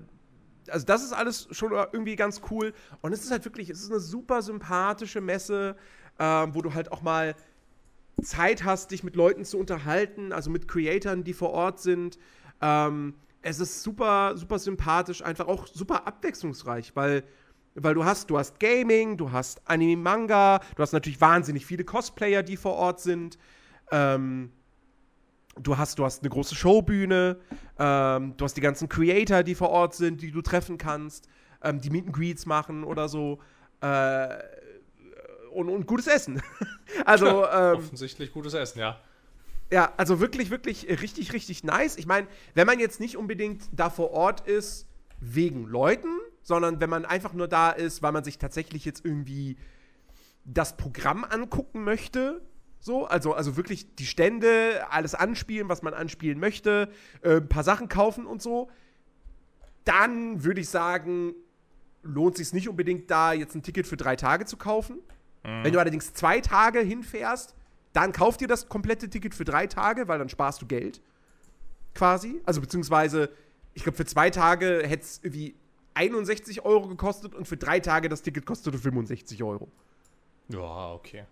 also 0.69 0.87
das 0.87 1.05
ist 1.05 1.13
alles 1.13 1.49
schon 1.53 1.73
irgendwie 1.73 2.17
ganz 2.17 2.43
cool. 2.51 2.75
Und 3.01 3.13
es 3.13 3.23
ist 3.23 3.31
halt 3.31 3.45
wirklich, 3.45 3.71
es 3.71 3.83
ist 3.83 3.91
eine 3.91 4.01
super 4.01 4.43
sympathische 4.43 5.21
Messe, 5.21 5.77
ähm, 6.19 6.55
wo 6.55 6.63
du 6.63 6.75
halt 6.75 6.91
auch 6.91 7.03
mal 7.03 7.37
Zeit 8.21 8.65
hast, 8.65 8.91
dich 8.91 9.05
mit 9.05 9.15
Leuten 9.15 9.45
zu 9.45 9.59
unterhalten, 9.59 10.33
also 10.33 10.51
mit 10.51 10.67
Creatoren, 10.67 11.25
die 11.25 11.33
vor 11.33 11.51
Ort 11.51 11.81
sind. 11.81 12.19
Ähm, 12.61 13.15
es 13.43 13.59
ist 13.59 13.83
super, 13.83 14.37
super 14.37 14.59
sympathisch, 14.59 15.23
einfach 15.23 15.49
auch 15.49 15.67
super 15.67 16.07
abwechslungsreich, 16.07 16.95
weil, 16.95 17.25
weil 17.75 17.95
du 17.95 18.05
hast, 18.05 18.31
du 18.31 18.39
hast 18.39 18.59
Gaming, 18.61 19.17
du 19.17 19.33
hast 19.33 19.61
Anime 19.69 20.01
Manga, 20.01 20.61
du 20.77 20.83
hast 20.83 20.93
natürlich 20.93 21.21
wahnsinnig 21.21 21.67
viele 21.67 21.85
Cosplayer, 21.85 22.43
die 22.43 22.57
vor 22.57 22.75
Ort 22.75 23.01
sind. 23.01 23.39
Ähm, 23.91 24.53
du 25.61 25.77
hast, 25.77 25.99
du 25.99 26.05
hast 26.05 26.23
eine 26.23 26.31
große 26.31 26.55
Showbühne, 26.55 27.39
ähm, 27.79 28.35
du 28.37 28.45
hast 28.45 28.57
die 28.57 28.61
ganzen 28.61 28.89
Creator, 28.89 29.43
die 29.43 29.55
vor 29.55 29.71
Ort 29.71 29.95
sind, 29.95 30.23
die 30.23 30.31
du 30.31 30.41
treffen 30.41 30.79
kannst, 30.79 31.29
ähm, 31.63 31.81
die 31.81 31.91
Meet 31.91 32.07
and 32.07 32.17
Greets 32.17 32.47
machen 32.47 32.85
oder 32.85 33.09
so. 33.09 33.41
Äh, 33.81 34.29
und, 35.53 35.69
und, 35.69 35.87
gutes 35.87 36.07
Essen. 36.07 36.41
also 37.05 37.47
ähm, 37.53 37.77
offensichtlich 37.77 38.33
gutes 38.33 38.55
Essen, 38.55 38.79
ja. 38.79 38.99
Ja, 39.73 39.93
also 39.97 40.21
wirklich, 40.21 40.51
wirklich 40.51 40.87
richtig, 40.89 41.33
richtig 41.33 41.65
nice. 41.65 41.97
Ich 41.97 42.07
meine, 42.07 42.29
wenn 42.55 42.67
man 42.67 42.79
jetzt 42.79 43.01
nicht 43.01 43.17
unbedingt 43.17 43.63
da 43.73 43.91
vor 43.91 44.13
Ort 44.13 44.47
ist 44.47 44.87
wegen 45.19 45.67
Leuten, 45.67 46.09
sondern 46.43 46.79
wenn 46.81 46.91
man 46.91 47.05
einfach 47.05 47.33
nur 47.33 47.49
da 47.49 47.71
ist, 47.71 48.03
weil 48.03 48.13
man 48.13 48.23
sich 48.23 48.39
tatsächlich 48.39 48.85
jetzt 48.85 49.05
irgendwie 49.05 49.57
das 50.45 50.77
Programm 50.77 51.25
angucken 51.25 51.85
möchte, 51.85 52.43
So, 52.85 53.07
also, 53.07 53.33
also 53.33 53.57
wirklich 53.57 53.95
die 53.95 54.07
Stände, 54.07 54.85
alles 54.91 55.15
anspielen, 55.15 55.69
was 55.69 55.83
man 55.83 55.95
anspielen 55.95 56.41
möchte, 56.41 56.89
äh, 57.23 57.37
ein 57.37 57.49
paar 57.49 57.63
Sachen 57.63 57.89
kaufen 57.89 58.27
und 58.27 58.43
so. 58.43 58.71
Dann 59.85 60.43
würde 60.43 60.61
ich 60.61 60.69
sagen, 60.69 61.33
lohnt 62.03 62.37
sich 62.37 62.53
nicht 62.53 62.69
unbedingt, 62.69 63.09
da 63.09 63.33
jetzt 63.33 63.55
ein 63.55 63.63
Ticket 63.63 63.87
für 63.87 63.97
drei 63.97 64.17
Tage 64.17 64.47
zu 64.47 64.57
kaufen. 64.57 64.97
Mhm. 65.45 65.63
Wenn 65.63 65.73
du 65.73 65.79
allerdings 65.79 66.13
zwei 66.13 66.41
Tage 66.41 66.81
hinfährst, 66.81 67.55
dann 67.93 68.13
kauf 68.13 68.37
dir 68.37 68.49
das 68.49 68.69
komplette 68.69 69.09
Ticket 69.09 69.35
für 69.35 69.45
drei 69.45 69.67
Tage, 69.67 70.09
weil 70.09 70.19
dann 70.19 70.29
sparst 70.29 70.63
du 70.63 70.67
Geld. 70.67 71.01
Quasi. 71.95 72.41
Also 72.45 72.61
beziehungsweise, 72.61 73.31
ich 73.75 73.83
glaube, 73.83 73.97
für 73.97 74.07
zwei 74.07 74.31
Tage 74.31 74.83
hätte 74.85 75.03
es 75.03 75.21
irgendwie 75.23 75.55
61 75.95 76.65
Euro 76.65 76.89
gekostet 76.89 77.35
und 77.35 77.47
für 77.47 77.57
drei 77.57 77.81
Tage 77.81 78.09
das 78.09 78.23
Ticket 78.23 78.47
kostete 78.47 78.79
65 78.79 79.43
Euro. 79.43 79.69
Ja, 80.49 80.93
okay. 80.93 81.25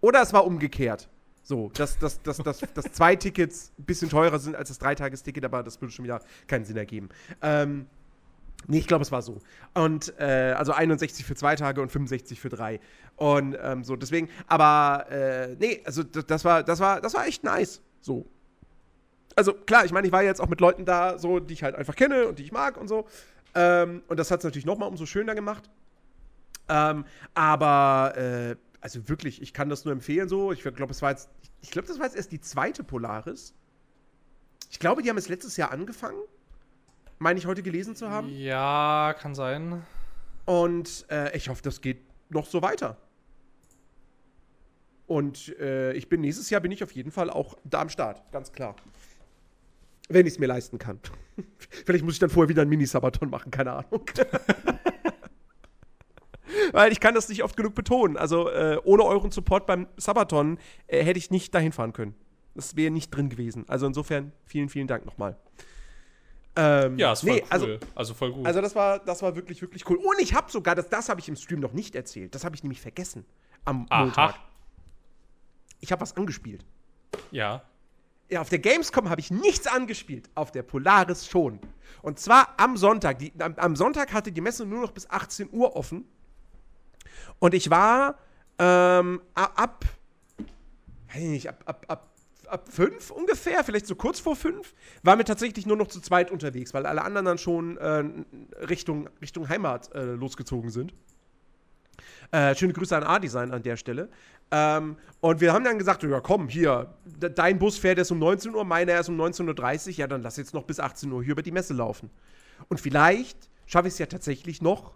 Oder 0.00 0.22
es 0.22 0.32
war 0.32 0.46
umgekehrt. 0.46 1.08
So, 1.42 1.70
dass, 1.70 1.98
dass, 1.98 2.22
dass, 2.22 2.36
dass, 2.36 2.60
dass 2.60 2.92
zwei 2.92 3.16
Tickets 3.16 3.72
ein 3.78 3.84
bisschen 3.84 4.10
teurer 4.10 4.38
sind 4.38 4.54
als 4.54 4.68
das 4.68 4.78
Dreitagesticket, 4.78 5.44
aber 5.44 5.62
das 5.62 5.80
würde 5.80 5.92
schon 5.92 6.04
wieder 6.04 6.20
keinen 6.46 6.66
Sinn 6.66 6.76
ergeben. 6.76 7.08
Ähm, 7.40 7.86
nee, 8.66 8.78
ich 8.78 8.86
glaube, 8.86 9.02
es 9.02 9.12
war 9.12 9.22
so. 9.22 9.38
Und, 9.74 10.14
äh, 10.18 10.54
also 10.56 10.72
61 10.72 11.24
für 11.24 11.34
zwei 11.34 11.56
Tage 11.56 11.80
und 11.80 11.90
65 11.90 12.40
für 12.40 12.48
drei. 12.48 12.80
Und 13.16 13.56
ähm, 13.60 13.84
so, 13.84 13.96
deswegen, 13.96 14.28
aber, 14.46 15.06
äh, 15.10 15.56
nee, 15.58 15.82
also 15.84 16.02
das 16.02 16.44
war, 16.44 16.62
das 16.62 16.80
war, 16.80 17.00
das 17.00 17.14
war 17.14 17.26
echt 17.26 17.44
nice. 17.44 17.80
So. 18.00 18.26
Also 19.36 19.54
klar, 19.54 19.84
ich 19.84 19.92
meine, 19.92 20.06
ich 20.06 20.12
war 20.12 20.22
jetzt 20.22 20.40
auch 20.40 20.48
mit 20.48 20.60
Leuten 20.60 20.84
da, 20.84 21.18
so, 21.18 21.38
die 21.38 21.54
ich 21.54 21.62
halt 21.62 21.74
einfach 21.76 21.94
kenne 21.94 22.26
und 22.26 22.38
die 22.38 22.44
ich 22.44 22.52
mag 22.52 22.76
und 22.76 22.88
so. 22.88 23.06
Ähm, 23.54 24.02
und 24.08 24.18
das 24.18 24.30
hat 24.30 24.40
es 24.40 24.44
natürlich 24.44 24.66
nochmal 24.66 24.88
umso 24.88 25.06
schöner 25.06 25.34
gemacht. 25.34 25.70
Ähm, 26.68 27.04
aber, 27.34 28.14
äh, 28.16 28.56
also 28.80 29.08
wirklich, 29.08 29.42
ich 29.42 29.52
kann 29.52 29.68
das 29.68 29.84
nur 29.84 29.92
empfehlen 29.92 30.28
so. 30.28 30.52
Ich 30.52 30.62
glaube, 30.62 30.92
es 30.92 31.02
war 31.02 31.10
jetzt, 31.10 31.28
ich 31.60 31.70
glaube, 31.70 31.88
das 31.88 31.98
war 31.98 32.06
jetzt 32.06 32.16
erst 32.16 32.32
die 32.32 32.40
zweite 32.40 32.84
Polaris. 32.84 33.54
Ich 34.70 34.78
glaube, 34.78 35.02
die 35.02 35.10
haben 35.10 35.16
es 35.16 35.28
letztes 35.28 35.56
Jahr 35.56 35.72
angefangen. 35.72 36.18
Meine 37.18 37.38
ich 37.38 37.46
heute 37.46 37.62
gelesen 37.62 37.96
zu 37.96 38.10
haben. 38.10 38.28
Ja, 38.28 39.14
kann 39.18 39.34
sein. 39.34 39.82
Und 40.44 41.04
äh, 41.10 41.36
ich 41.36 41.48
hoffe, 41.48 41.62
das 41.62 41.80
geht 41.80 42.00
noch 42.30 42.46
so 42.46 42.62
weiter. 42.62 42.96
Und 45.06 45.58
äh, 45.58 45.92
ich 45.94 46.08
bin 46.08 46.20
nächstes 46.20 46.48
Jahr 46.50 46.60
bin 46.60 46.70
ich 46.70 46.84
auf 46.84 46.92
jeden 46.92 47.10
Fall 47.10 47.30
auch 47.30 47.56
da 47.64 47.80
am 47.80 47.88
Start, 47.88 48.22
ganz 48.30 48.52
klar. 48.52 48.76
Wenn 50.08 50.26
ich 50.26 50.34
es 50.34 50.38
mir 50.38 50.46
leisten 50.46 50.78
kann. 50.78 51.00
Vielleicht 51.86 52.04
muss 52.04 52.14
ich 52.14 52.20
dann 52.20 52.30
vorher 52.30 52.48
wieder 52.48 52.62
einen 52.62 52.70
Mini-Sabaton 52.70 53.30
machen, 53.30 53.50
keine 53.50 53.72
Ahnung. 53.72 54.04
Weil 56.72 56.92
ich 56.92 57.00
kann 57.00 57.14
das 57.14 57.28
nicht 57.28 57.42
oft 57.42 57.56
genug 57.56 57.74
betonen. 57.74 58.16
Also 58.16 58.48
äh, 58.48 58.78
ohne 58.84 59.04
euren 59.04 59.30
Support 59.30 59.66
beim 59.66 59.86
Sabaton 59.96 60.58
äh, 60.86 61.02
hätte 61.02 61.18
ich 61.18 61.30
nicht 61.30 61.54
dahin 61.54 61.72
fahren 61.72 61.92
können. 61.92 62.14
Das 62.54 62.76
wäre 62.76 62.90
nicht 62.90 63.10
drin 63.10 63.28
gewesen. 63.28 63.64
Also 63.68 63.86
insofern 63.86 64.32
vielen, 64.44 64.68
vielen 64.68 64.86
Dank 64.86 65.04
nochmal. 65.06 65.36
Ähm, 66.56 66.98
ja, 66.98 67.12
ist 67.12 67.20
voll 67.20 67.30
nee, 67.30 67.40
cool. 67.40 67.46
Also, 67.50 67.78
also, 67.94 68.14
voll 68.14 68.32
gut. 68.32 68.46
Also 68.46 68.60
das 68.60 68.74
war, 68.74 68.98
das 68.98 69.22
war 69.22 69.36
wirklich, 69.36 69.62
wirklich 69.62 69.88
cool. 69.88 69.96
Und 69.96 70.20
ich 70.20 70.34
habe 70.34 70.50
sogar, 70.50 70.74
das, 70.74 70.88
das 70.88 71.08
habe 71.08 71.20
ich 71.20 71.28
im 71.28 71.36
Stream 71.36 71.60
noch 71.60 71.72
nicht 71.72 71.94
erzählt. 71.94 72.34
Das 72.34 72.44
habe 72.44 72.56
ich 72.56 72.62
nämlich 72.62 72.80
vergessen 72.80 73.24
am 73.64 73.86
Aha. 73.90 74.04
Montag. 74.04 74.34
Ich 75.80 75.92
habe 75.92 76.00
was 76.00 76.16
angespielt. 76.16 76.64
Ja. 77.30 77.62
Ja, 78.30 78.42
auf 78.42 78.50
der 78.50 78.58
Gamescom 78.58 79.08
habe 79.08 79.20
ich 79.20 79.30
nichts 79.30 79.66
angespielt, 79.66 80.28
auf 80.34 80.52
der 80.52 80.62
Polaris 80.62 81.26
schon. 81.26 81.60
Und 82.02 82.18
zwar 82.18 82.54
am 82.58 82.76
Sonntag. 82.76 83.18
Die, 83.20 83.32
am, 83.38 83.54
am, 83.54 83.74
Sonntag 83.74 84.12
hatte 84.12 84.32
die 84.32 84.42
Messe 84.42 84.66
nur 84.66 84.82
noch 84.82 84.90
bis 84.90 85.08
18 85.08 85.48
Uhr 85.50 85.76
offen. 85.76 86.04
Und 87.38 87.54
ich 87.54 87.70
war 87.70 88.18
ähm, 88.58 89.22
ab, 89.34 89.84
weiß 91.08 91.22
ich 91.22 91.28
nicht, 91.28 91.48
ab, 91.48 91.62
ab, 91.64 91.84
ab, 91.88 92.07
ab 92.48 92.68
fünf 92.70 93.10
ungefähr, 93.10 93.62
vielleicht 93.64 93.86
so 93.86 93.94
kurz 93.94 94.20
vor 94.20 94.36
fünf, 94.36 94.74
waren 95.02 95.18
wir 95.18 95.24
tatsächlich 95.24 95.66
nur 95.66 95.76
noch 95.76 95.88
zu 95.88 96.00
zweit 96.00 96.30
unterwegs, 96.30 96.74
weil 96.74 96.86
alle 96.86 97.02
anderen 97.02 97.26
dann 97.26 97.38
schon 97.38 97.76
äh, 97.78 98.04
Richtung, 98.64 99.08
Richtung 99.20 99.48
Heimat 99.48 99.94
äh, 99.94 100.02
losgezogen 100.02 100.70
sind. 100.70 100.92
Äh, 102.30 102.54
schöne 102.54 102.72
Grüße 102.72 102.96
an 102.96 103.04
A-Design 103.04 103.52
an 103.52 103.62
der 103.62 103.76
Stelle. 103.76 104.08
Ähm, 104.50 104.96
und 105.20 105.40
wir 105.40 105.52
haben 105.52 105.64
dann 105.64 105.78
gesagt, 105.78 106.02
ja 106.02 106.20
komm, 106.20 106.48
hier, 106.48 106.94
dein 107.04 107.58
Bus 107.58 107.78
fährt 107.78 107.98
erst 107.98 108.12
um 108.12 108.18
19 108.18 108.54
Uhr, 108.54 108.64
meiner 108.64 108.92
erst 108.92 109.08
um 109.08 109.20
19.30 109.20 109.88
Uhr, 109.88 109.92
ja 109.94 110.06
dann 110.06 110.22
lass 110.22 110.36
jetzt 110.36 110.54
noch 110.54 110.64
bis 110.64 110.80
18 110.80 111.10
Uhr 111.10 111.22
hier 111.22 111.32
über 111.32 111.42
die 111.42 111.52
Messe 111.52 111.74
laufen. 111.74 112.10
Und 112.68 112.80
vielleicht 112.80 113.48
schaffe 113.66 113.88
ich 113.88 113.94
es 113.94 113.98
ja 113.98 114.06
tatsächlich 114.06 114.62
noch, 114.62 114.94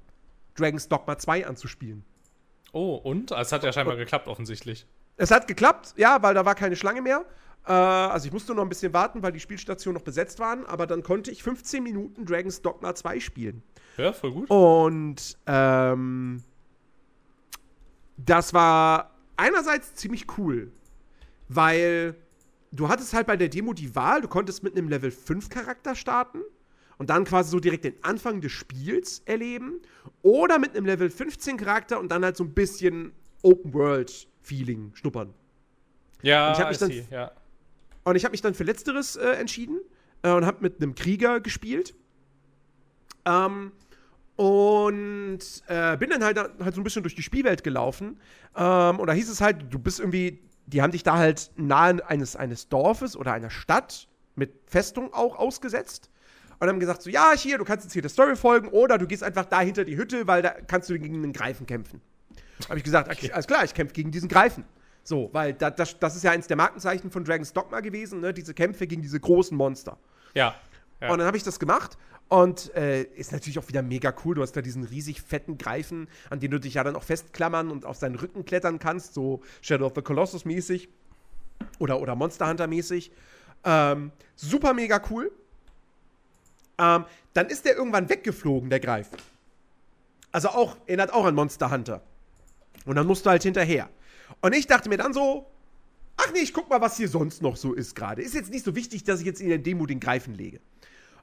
Dragon's 0.54 0.88
Dogma 0.88 1.18
2 1.18 1.46
anzuspielen. 1.46 2.04
Oh, 2.72 2.94
und? 2.94 3.30
Es 3.30 3.52
hat 3.52 3.64
ja 3.64 3.72
scheinbar 3.72 3.96
geklappt, 3.96 4.28
offensichtlich. 4.28 4.86
Es 5.16 5.30
hat 5.30 5.46
geklappt, 5.46 5.94
ja, 5.96 6.22
weil 6.22 6.34
da 6.34 6.44
war 6.44 6.54
keine 6.54 6.76
Schlange 6.76 7.02
mehr. 7.02 7.24
Äh, 7.66 7.72
also 7.72 8.26
ich 8.26 8.32
musste 8.32 8.54
noch 8.54 8.62
ein 8.62 8.68
bisschen 8.68 8.92
warten, 8.92 9.22
weil 9.22 9.32
die 9.32 9.40
Spielstationen 9.40 9.94
noch 9.96 10.04
besetzt 10.04 10.38
waren, 10.38 10.66
aber 10.66 10.86
dann 10.86 11.02
konnte 11.02 11.30
ich 11.30 11.42
15 11.42 11.82
Minuten 11.82 12.24
Dragon's 12.24 12.62
Dogma 12.62 12.94
2 12.94 13.20
spielen. 13.20 13.62
Ja, 13.96 14.12
voll 14.12 14.32
gut. 14.32 14.50
Und 14.50 15.38
ähm, 15.46 16.42
das 18.16 18.54
war 18.54 19.10
einerseits 19.36 19.94
ziemlich 19.94 20.26
cool, 20.38 20.72
weil 21.48 22.16
du 22.72 22.88
hattest 22.88 23.12
halt 23.12 23.26
bei 23.26 23.36
der 23.36 23.48
Demo 23.48 23.74
die 23.74 23.94
Wahl, 23.94 24.22
du 24.22 24.28
konntest 24.28 24.62
mit 24.62 24.76
einem 24.76 24.88
Level 24.88 25.10
5 25.10 25.48
Charakter 25.48 25.94
starten 25.94 26.40
und 26.98 27.10
dann 27.10 27.24
quasi 27.24 27.50
so 27.50 27.60
direkt 27.60 27.84
den 27.84 28.02
Anfang 28.02 28.40
des 28.40 28.52
Spiels 28.52 29.22
erleben 29.24 29.80
oder 30.22 30.58
mit 30.58 30.76
einem 30.76 30.86
Level 30.86 31.10
15 31.10 31.56
Charakter 31.56 32.00
und 32.00 32.10
dann 32.10 32.24
halt 32.24 32.36
so 32.36 32.44
ein 32.44 32.54
bisschen 32.54 33.12
Open 33.42 33.74
World 33.74 34.28
Feeling 34.42 34.92
schnuppern. 34.94 35.34
Ja, 36.22 36.48
und 36.48 36.52
ich 36.54 36.60
habe 36.60 36.70
mich, 36.70 36.78
dann, 36.78 36.92
ja. 37.10 37.32
Und 38.04 38.16
ich 38.16 38.24
hab 38.24 38.32
mich 38.32 38.42
dann 38.42 38.54
für 38.54 38.64
letzteres 38.64 39.16
äh, 39.16 39.30
entschieden 39.32 39.80
äh, 40.22 40.30
und 40.30 40.46
habe 40.46 40.58
mit 40.60 40.80
einem 40.80 40.94
Krieger 40.94 41.40
gespielt. 41.40 41.94
Ähm, 43.24 43.72
und 44.36 45.40
äh, 45.68 45.96
bin 45.98 46.10
dann 46.10 46.24
halt, 46.24 46.38
halt 46.38 46.74
so 46.74 46.80
ein 46.80 46.84
bisschen 46.84 47.02
durch 47.02 47.14
die 47.14 47.22
Spielwelt 47.22 47.62
gelaufen. 47.62 48.18
Ähm, 48.56 48.98
und 48.98 49.06
da 49.06 49.12
hieß 49.12 49.28
es 49.28 49.40
halt, 49.40 49.72
du 49.72 49.78
bist 49.78 50.00
irgendwie, 50.00 50.40
die 50.66 50.82
haben 50.82 50.92
dich 50.92 51.02
da 51.02 51.16
halt 51.18 51.50
nahe 51.56 52.04
eines, 52.08 52.34
eines 52.34 52.68
Dorfes 52.68 53.16
oder 53.16 53.32
einer 53.32 53.50
Stadt 53.50 54.08
mit 54.34 54.52
Festung 54.66 55.12
auch 55.12 55.36
ausgesetzt. 55.36 56.10
Und 56.58 56.68
haben 56.68 56.80
gesagt, 56.80 57.02
so, 57.02 57.10
ja, 57.10 57.32
hier, 57.36 57.58
du 57.58 57.64
kannst 57.64 57.84
jetzt 57.84 57.92
hier 57.92 58.02
der 58.02 58.10
Story 58.10 58.36
folgen 58.36 58.68
oder 58.68 58.96
du 58.96 59.06
gehst 59.06 59.24
einfach 59.24 59.44
da 59.46 59.60
hinter 59.60 59.84
die 59.84 59.96
Hütte, 59.96 60.28
weil 60.28 60.42
da 60.42 60.50
kannst 60.50 60.88
du 60.88 60.98
gegen 60.98 61.16
einen 61.16 61.32
Greifen 61.32 61.66
kämpfen. 61.66 62.00
Habe 62.68 62.78
ich 62.78 62.84
gesagt, 62.84 63.10
okay, 63.10 63.30
alles 63.32 63.46
klar, 63.46 63.64
ich 63.64 63.74
kämpfe 63.74 63.94
gegen 63.94 64.10
diesen 64.10 64.28
Greifen. 64.28 64.64
So, 65.04 65.30
weil 65.32 65.52
da, 65.54 65.70
das, 65.70 65.98
das 65.98 66.16
ist 66.16 66.22
ja 66.22 66.30
eins 66.30 66.46
der 66.46 66.56
Markenzeichen 66.56 67.10
von 67.10 67.24
Dragon's 67.24 67.52
Dogma 67.52 67.80
gewesen, 67.80 68.20
ne? 68.20 68.32
diese 68.32 68.54
Kämpfe 68.54 68.86
gegen 68.86 69.02
diese 69.02 69.18
großen 69.18 69.56
Monster. 69.56 69.98
Ja. 70.34 70.54
ja. 71.00 71.10
Und 71.10 71.18
dann 71.18 71.26
habe 71.26 71.36
ich 71.36 71.42
das 71.42 71.58
gemacht 71.58 71.98
und 72.28 72.74
äh, 72.76 73.02
ist 73.02 73.32
natürlich 73.32 73.58
auch 73.58 73.68
wieder 73.68 73.82
mega 73.82 74.14
cool. 74.24 74.36
Du 74.36 74.42
hast 74.42 74.52
da 74.52 74.62
diesen 74.62 74.84
riesig 74.84 75.20
fetten 75.20 75.58
Greifen, 75.58 76.08
an 76.30 76.38
den 76.38 76.50
du 76.52 76.60
dich 76.60 76.74
ja 76.74 76.84
dann 76.84 76.94
auch 76.94 77.02
festklammern 77.02 77.70
und 77.70 77.84
auf 77.84 77.96
seinen 77.96 78.14
Rücken 78.14 78.44
klettern 78.44 78.78
kannst, 78.78 79.14
so 79.14 79.42
Shadow 79.60 79.86
of 79.86 79.92
the 79.96 80.02
Colossus 80.02 80.44
mäßig 80.44 80.88
oder, 81.78 82.00
oder 82.00 82.14
Monster 82.14 82.48
Hunter 82.48 82.68
mäßig. 82.68 83.10
Ähm, 83.64 84.12
super 84.36 84.72
mega 84.72 85.00
cool. 85.10 85.32
Ähm, 86.78 87.04
dann 87.34 87.46
ist 87.48 87.64
der 87.64 87.76
irgendwann 87.76 88.08
weggeflogen, 88.08 88.70
der 88.70 88.80
Greif. 88.80 89.08
Also 90.30 90.48
auch, 90.48 90.76
erinnert 90.86 91.12
auch 91.12 91.24
an 91.24 91.34
Monster 91.34 91.70
Hunter. 91.70 92.02
Und 92.84 92.96
dann 92.96 93.06
musst 93.06 93.26
du 93.26 93.30
halt 93.30 93.42
hinterher. 93.42 93.88
Und 94.40 94.54
ich 94.54 94.66
dachte 94.66 94.88
mir 94.88 94.96
dann 94.96 95.12
so, 95.12 95.46
ach 96.16 96.32
nee, 96.32 96.40
ich 96.40 96.52
guck 96.52 96.68
mal, 96.68 96.80
was 96.80 96.96
hier 96.96 97.08
sonst 97.08 97.42
noch 97.42 97.56
so 97.56 97.72
ist 97.72 97.94
gerade. 97.94 98.22
Ist 98.22 98.34
jetzt 98.34 98.50
nicht 98.50 98.64
so 98.64 98.74
wichtig, 98.74 99.04
dass 99.04 99.20
ich 99.20 99.26
jetzt 99.26 99.40
in 99.40 99.48
der 99.48 99.58
Demo 99.58 99.86
den 99.86 100.00
Greifen 100.00 100.34
lege. 100.34 100.60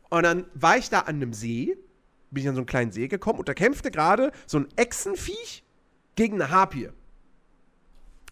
Und 0.10 0.24
dann 0.24 0.45
war 0.54 0.78
ich 0.78 0.89
da 0.89 1.02
an 1.02 1.15
einem 1.15 1.34
See, 1.34 1.78
bin 2.32 2.43
ich 2.43 2.50
an 2.50 2.56
so 2.56 2.62
einen 2.62 2.67
kleinen 2.67 2.91
See 2.91 3.08
gekommen 3.08 3.39
und 3.39 3.48
da 3.48 3.54
kämpfte 3.54 3.91
gerade 3.91 4.32
so 4.45 4.60
ein 4.60 4.67
Echsenviech 4.76 5.63
gegen 6.15 6.36
eine 6.36 6.52
Harpie. 6.52 6.89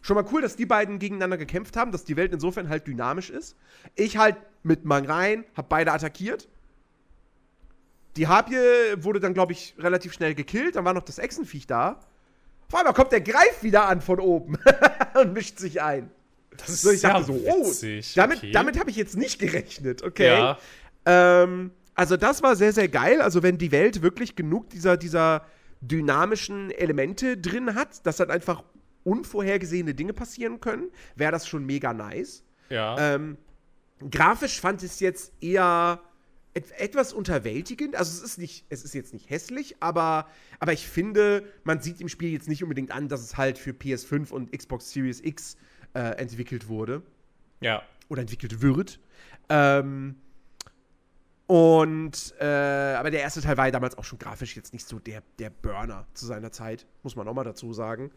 Schon 0.01 0.15
mal 0.15 0.25
cool, 0.31 0.41
dass 0.41 0.55
die 0.55 0.65
beiden 0.65 0.99
gegeneinander 0.99 1.37
gekämpft 1.37 1.75
haben, 1.75 1.91
dass 1.91 2.05
die 2.05 2.15
Welt 2.15 2.31
insofern 2.31 2.69
halt 2.69 2.87
dynamisch 2.87 3.29
ist. 3.29 3.55
Ich 3.95 4.17
halt 4.17 4.37
mit 4.63 4.85
Mang 4.85 5.05
rein, 5.05 5.43
hab 5.55 5.69
beide 5.69 5.91
attackiert. 5.91 6.47
Die 8.15 8.27
Harpie 8.27 8.55
wurde 9.03 9.19
dann, 9.19 9.33
glaube 9.33 9.51
ich, 9.51 9.75
relativ 9.77 10.13
schnell 10.13 10.33
gekillt. 10.33 10.75
Dann 10.75 10.85
war 10.85 10.93
noch 10.93 11.03
das 11.03 11.19
Echsenviech 11.19 11.67
da. 11.67 11.99
Auf 12.69 12.79
einmal 12.79 12.93
kommt 12.93 13.11
der 13.11 13.21
Greif 13.21 13.63
wieder 13.63 13.87
an 13.87 14.01
von 14.01 14.19
oben 14.19 14.57
und 15.21 15.33
mischt 15.33 15.57
sich 15.57 15.81
ein. 15.81 16.09
Das 16.57 16.69
ist 16.69 16.81
so, 16.81 16.91
ich 16.91 17.01
dachte 17.01 17.23
so, 17.23 17.33
oh, 17.33 17.71
damit, 18.15 18.37
okay. 18.39 18.51
damit 18.51 18.79
habe 18.79 18.89
ich 18.89 18.95
jetzt 18.95 19.15
nicht 19.15 19.39
gerechnet, 19.39 20.03
okay. 20.03 20.27
Ja. 20.27 20.57
Ähm, 21.05 21.71
also 21.93 22.17
das 22.17 22.43
war 22.43 22.55
sehr, 22.55 22.73
sehr 22.73 22.87
geil. 22.87 23.21
Also 23.21 23.43
wenn 23.43 23.57
die 23.57 23.71
Welt 23.71 24.01
wirklich 24.01 24.35
genug 24.35 24.69
dieser, 24.69 24.97
dieser 24.97 25.45
dynamischen 25.81 26.71
Elemente 26.71 27.37
drin 27.37 27.75
hat, 27.75 28.05
dass 28.05 28.17
dann 28.17 28.31
einfach 28.31 28.63
unvorhergesehene 29.03 29.93
Dinge 29.93 30.13
passieren 30.13 30.59
können, 30.59 30.89
wäre 31.15 31.31
das 31.31 31.47
schon 31.47 31.65
mega 31.65 31.93
nice. 31.93 32.43
Ja. 32.69 32.97
Ähm, 33.15 33.37
grafisch 34.11 34.59
fand 34.59 34.83
ich 34.83 34.91
es 34.91 34.99
jetzt 34.99 35.31
eher 35.41 36.01
etwas 36.77 37.13
unterwältigend. 37.13 37.95
Also 37.95 38.11
es 38.11 38.23
ist 38.23 38.37
nicht, 38.37 38.65
es 38.69 38.83
ist 38.83 38.93
jetzt 38.93 39.13
nicht 39.13 39.29
hässlich, 39.29 39.75
aber, 39.79 40.27
aber 40.59 40.73
ich 40.73 40.87
finde, 40.87 41.43
man 41.63 41.81
sieht 41.81 42.01
im 42.01 42.09
Spiel 42.09 42.31
jetzt 42.31 42.47
nicht 42.47 42.63
unbedingt 42.63 42.91
an, 42.91 43.07
dass 43.07 43.21
es 43.21 43.37
halt 43.37 43.57
für 43.57 43.71
PS5 43.71 44.31
und 44.31 44.51
Xbox 44.51 44.91
Series 44.91 45.21
X 45.21 45.57
äh, 45.93 45.99
entwickelt 46.17 46.67
wurde. 46.67 47.01
Ja. 47.59 47.83
Oder 48.09 48.21
entwickelt 48.21 48.61
wird. 48.61 48.99
Ähm, 49.49 50.15
und, 51.47 52.35
äh, 52.39 52.45
aber 52.45 53.09
der 53.09 53.21
erste 53.21 53.41
Teil 53.41 53.55
war 53.55 53.65
ja 53.65 53.71
damals 53.71 53.97
auch 53.97 54.03
schon 54.03 54.19
grafisch 54.19 54.55
jetzt 54.55 54.73
nicht 54.73 54.85
so 54.85 54.99
der, 54.99 55.23
der 55.39 55.49
Burner 55.49 56.05
zu 56.13 56.25
seiner 56.25 56.51
Zeit, 56.51 56.85
muss 57.03 57.15
man 57.15 57.27
auch 57.27 57.33
mal 57.33 57.45
dazu 57.45 57.73
sagen. 57.73 58.11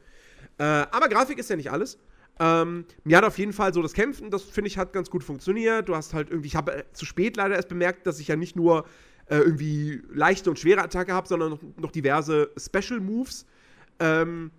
Äh, 0.59 0.65
aber 0.65 1.09
Grafik 1.09 1.39
ist 1.39 1.49
ja 1.49 1.57
nicht 1.57 1.71
alles. 1.71 1.99
Ähm, 2.41 2.87
mir 3.05 3.19
hat 3.19 3.25
auf 3.25 3.39
jeden 3.39 3.53
Fall 3.53 3.75
so 3.75 3.83
das 3.83 3.93
Kämpfen, 3.93 4.31
das 4.31 4.43
finde 4.43 4.69
ich, 4.69 4.79
hat 4.79 4.95
ganz 4.95 5.11
gut 5.11 5.23
funktioniert. 5.23 5.91
Du 5.91 5.95
hast 5.95 6.15
halt 6.15 6.31
irgendwie, 6.31 6.49
ich 6.49 6.57
habe 6.57 6.75
äh, 6.75 6.85
zu 6.95 7.05
spät 7.05 7.37
leider 7.37 7.55
erst 7.55 7.69
bemerkt, 7.69 8.07
dass 8.07 8.19
ich 8.19 8.29
ja 8.29 8.37
nicht 8.37 8.57
nur 8.57 8.87
äh, 9.27 9.37
irgendwie 9.37 10.03
leichte 10.11 10.49
und 10.49 10.59
schwere 10.59 10.81
Attacke 10.83 11.13
habe, 11.13 11.29
sondern 11.29 11.51
noch, 11.51 11.61
noch 11.77 11.91
diverse 11.93 12.51
Special 12.57 12.99
Moves. 12.99 13.45
Ähm, 13.99 14.51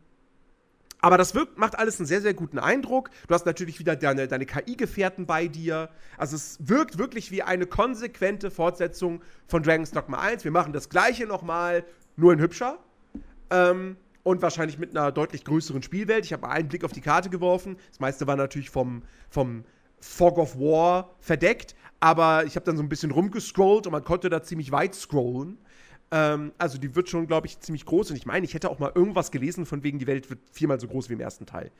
aber 0.99 1.17
das 1.17 1.33
wirkt, 1.33 1.57
macht 1.57 1.79
alles 1.79 1.99
einen 1.99 2.05
sehr, 2.05 2.21
sehr 2.21 2.35
guten 2.35 2.59
Eindruck. 2.59 3.09
Du 3.27 3.33
hast 3.33 3.47
natürlich 3.47 3.79
wieder 3.79 3.95
deine, 3.95 4.27
deine 4.27 4.45
KI-Gefährten 4.45 5.25
bei 5.25 5.47
dir. 5.47 5.89
Also 6.17 6.35
es 6.35 6.59
wirkt 6.59 6.99
wirklich 6.99 7.31
wie 7.31 7.41
eine 7.41 7.65
konsequente 7.65 8.51
Fortsetzung 8.51 9.23
von 9.47 9.63
Dragon's 9.63 9.89
Dogma 9.89 10.19
1. 10.19 10.43
Wir 10.43 10.51
machen 10.51 10.71
das 10.71 10.89
gleiche 10.89 11.25
nochmal, 11.25 11.83
nur 12.15 12.31
in 12.31 12.39
hübscher. 12.39 12.77
Ähm, 13.49 13.97
und 14.23 14.41
wahrscheinlich 14.41 14.77
mit 14.77 14.95
einer 14.95 15.11
deutlich 15.11 15.43
größeren 15.43 15.81
Spielwelt. 15.83 16.25
Ich 16.25 16.33
habe 16.33 16.47
einen 16.49 16.67
Blick 16.67 16.83
auf 16.83 16.91
die 16.91 17.01
Karte 17.01 17.29
geworfen. 17.29 17.77
Das 17.89 17.99
meiste 17.99 18.27
war 18.27 18.35
natürlich 18.35 18.69
vom, 18.69 19.03
vom 19.29 19.63
Fog 19.99 20.37
of 20.37 20.57
War 20.57 21.15
verdeckt. 21.19 21.75
Aber 21.99 22.45
ich 22.45 22.55
habe 22.55 22.65
dann 22.65 22.77
so 22.77 22.83
ein 22.83 22.89
bisschen 22.89 23.11
rumgescrollt 23.11 23.85
und 23.85 23.91
man 23.91 24.03
konnte 24.03 24.29
da 24.29 24.41
ziemlich 24.41 24.71
weit 24.71 24.95
scrollen. 24.95 25.57
Ähm, 26.11 26.51
also 26.57 26.77
die 26.77 26.95
wird 26.95 27.09
schon, 27.09 27.27
glaube 27.27 27.47
ich, 27.47 27.59
ziemlich 27.59 27.85
groß. 27.85 28.09
Und 28.09 28.17
ich 28.17 28.25
meine, 28.25 28.45
ich 28.45 28.53
hätte 28.53 28.69
auch 28.69 28.79
mal 28.79 28.91
irgendwas 28.93 29.31
gelesen, 29.31 29.65
von 29.65 29.83
wegen, 29.83 29.99
die 29.99 30.07
Welt 30.07 30.29
wird 30.29 30.39
viermal 30.51 30.79
so 30.79 30.87
groß 30.87 31.09
wie 31.09 31.13
im 31.13 31.19
ersten 31.19 31.45
Teil. 31.45 31.71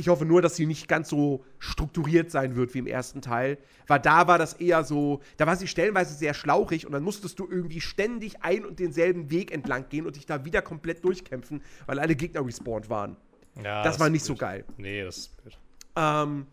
Ich 0.00 0.08
hoffe 0.08 0.24
nur, 0.24 0.40
dass 0.40 0.56
sie 0.56 0.64
nicht 0.64 0.88
ganz 0.88 1.10
so 1.10 1.44
strukturiert 1.58 2.30
sein 2.30 2.56
wird 2.56 2.72
wie 2.72 2.78
im 2.78 2.86
ersten 2.86 3.20
Teil. 3.20 3.58
Weil 3.86 4.00
da 4.00 4.26
war 4.26 4.38
das 4.38 4.54
eher 4.54 4.82
so, 4.82 5.20
da 5.36 5.46
war 5.46 5.56
sie 5.56 5.66
stellenweise 5.66 6.14
sehr 6.14 6.32
schlauchig 6.32 6.86
und 6.86 6.92
dann 6.92 7.02
musstest 7.02 7.38
du 7.38 7.46
irgendwie 7.46 7.82
ständig 7.82 8.42
ein 8.42 8.64
und 8.64 8.78
denselben 8.78 9.30
Weg 9.30 9.52
entlang 9.52 9.90
gehen 9.90 10.06
und 10.06 10.16
dich 10.16 10.24
da 10.24 10.46
wieder 10.46 10.62
komplett 10.62 11.04
durchkämpfen, 11.04 11.62
weil 11.84 11.98
alle 11.98 12.16
Gegner 12.16 12.46
respawned 12.46 12.88
waren. 12.88 13.18
ja 13.62 13.82
das 13.82 14.00
war 14.00 14.08
nicht 14.08 14.24
so 14.24 14.34
geil. 14.34 14.64
Nee, 14.78 15.04
das 15.04 15.18
ist 15.18 15.36
blöd. 15.42 15.58
Ähm, 15.96 16.46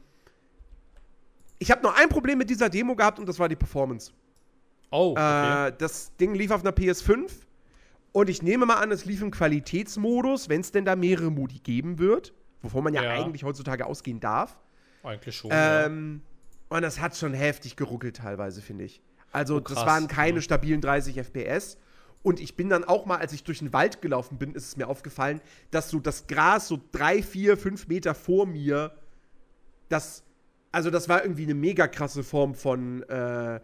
ich 1.57 1.71
habe 1.71 1.81
nur 1.83 1.95
ein 1.95 2.10
Problem 2.10 2.38
mit 2.38 2.49
dieser 2.49 2.67
Demo 2.67 2.97
gehabt 2.97 3.17
und 3.17 3.29
das 3.29 3.39
war 3.39 3.47
die 3.47 3.55
Performance. 3.55 4.12
Oh, 4.91 5.12
okay. 5.12 5.69
Äh, 5.69 5.73
das 5.77 6.13
Ding 6.17 6.36
lief 6.36 6.51
auf 6.51 6.65
einer 6.65 6.73
PS5 6.73 7.29
und 8.12 8.29
ich 8.29 8.41
nehme 8.41 8.65
mal 8.65 8.75
an, 8.75 8.91
es 8.91 9.05
lief 9.05 9.21
im 9.21 9.31
Qualitätsmodus, 9.31 10.49
wenn 10.49 10.60
es 10.60 10.73
denn 10.73 10.83
da 10.83 10.97
mehrere 10.97 11.31
Modi 11.31 11.60
geben 11.60 11.97
wird, 11.97 12.33
wovon 12.61 12.83
man 12.83 12.93
ja, 12.93 13.03
Ja. 13.03 13.11
eigentlich 13.11 13.43
heutzutage 13.43 13.85
ausgehen 13.85 14.19
darf. 14.19 14.57
Eigentlich 15.03 15.35
schon. 15.35 15.51
ja. 15.51 15.85
Ähm, 15.85 16.21
und 16.69 16.81
das 16.81 16.99
hat 16.99 17.15
schon 17.15 17.33
heftig 17.33 17.75
geruckelt 17.77 18.17
teilweise, 18.17 18.61
finde 18.61 18.83
ich. 18.85 19.01
Also, 19.31 19.57
Oh, 19.57 19.59
das 19.59 19.77
waren 19.85 20.07
keine 20.07 20.37
ja. 20.37 20.41
stabilen 20.41 20.81
30 20.81 21.17
FPS. 21.17 21.77
Und 22.23 22.39
ich 22.41 22.55
bin 22.57 22.67
dann 22.69 22.83
auch 22.83 23.05
mal, 23.05 23.17
als 23.19 23.31
ich 23.31 23.43
durch 23.43 23.59
den 23.59 23.71
Wald 23.71 24.01
gelaufen 24.01 24.37
bin, 24.37 24.53
ist 24.53 24.67
es 24.67 24.75
mir 24.77 24.87
aufgefallen, 24.87 25.39
dass 25.71 25.89
so 25.89 25.99
das 25.99 26.27
Gras 26.27 26.67
so 26.67 26.79
drei, 26.91 27.21
vier, 27.23 27.55
fünf 27.57 27.87
Meter 27.87 28.13
vor 28.15 28.45
mir, 28.45 28.91
das, 29.89 30.23
also 30.71 30.89
das 30.89 31.07
war 31.07 31.21
irgendwie 31.23 31.43
eine 31.43 31.53
mega 31.53 31.87
krasse 31.87 32.23
Form 32.23 32.53
von 32.55 33.03
äh, 33.03 33.59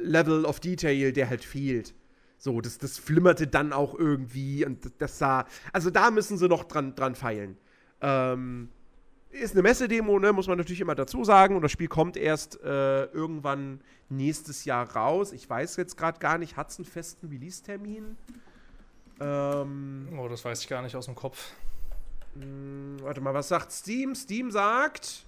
Level 0.00 0.44
of 0.46 0.60
Detail, 0.60 1.12
der 1.12 1.28
halt 1.28 1.44
fehlt. 1.44 1.94
So, 2.38 2.60
das, 2.60 2.78
das 2.78 2.98
flimmerte 2.98 3.46
dann 3.46 3.72
auch 3.72 3.94
irgendwie 3.94 4.64
und 4.64 4.84
das- 4.84 4.92
das 4.98 5.18
sah, 5.18 5.44
also 5.72 5.90
da 5.90 6.10
müssen 6.10 6.38
sie 6.38 6.48
noch 6.48 6.64
dran, 6.64 6.94
dran 6.94 7.14
feilen. 7.14 7.56
Ähm, 8.00 8.68
ist 9.30 9.52
eine 9.52 9.62
Messedemo, 9.62 10.18
ne, 10.18 10.32
muss 10.32 10.46
man 10.46 10.58
natürlich 10.58 10.80
immer 10.80 10.94
dazu 10.94 11.24
sagen. 11.24 11.56
Und 11.56 11.62
das 11.62 11.72
Spiel 11.72 11.88
kommt 11.88 12.16
erst 12.16 12.62
äh, 12.62 13.04
irgendwann 13.06 13.80
nächstes 14.08 14.64
Jahr 14.64 14.90
raus. 14.94 15.32
Ich 15.32 15.48
weiß 15.48 15.76
jetzt 15.76 15.96
gerade 15.96 16.18
gar 16.18 16.38
nicht, 16.38 16.56
hat 16.56 16.70
es 16.70 16.78
einen 16.78 16.86
festen 16.86 17.28
Release-Termin? 17.28 18.16
Ähm, 19.20 20.08
oh, 20.18 20.28
das 20.28 20.44
weiß 20.44 20.60
ich 20.60 20.68
gar 20.68 20.82
nicht 20.82 20.96
aus 20.96 21.06
dem 21.06 21.14
Kopf. 21.14 21.52
mh, 22.34 23.02
warte 23.02 23.20
mal, 23.20 23.34
was 23.34 23.48
sagt 23.48 23.72
Steam? 23.72 24.14
Steam 24.14 24.50
sagt. 24.50 25.24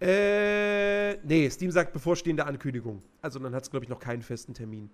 Äh, 0.00 1.16
nee, 1.24 1.48
Steam 1.48 1.70
sagt 1.70 1.92
bevorstehende 1.92 2.44
Ankündigung. 2.44 3.02
Also 3.22 3.38
dann 3.38 3.54
hat 3.54 3.62
es, 3.62 3.70
glaube 3.70 3.84
ich, 3.84 3.88
noch 3.88 4.00
keinen 4.00 4.22
festen 4.22 4.52
Termin. 4.52 4.90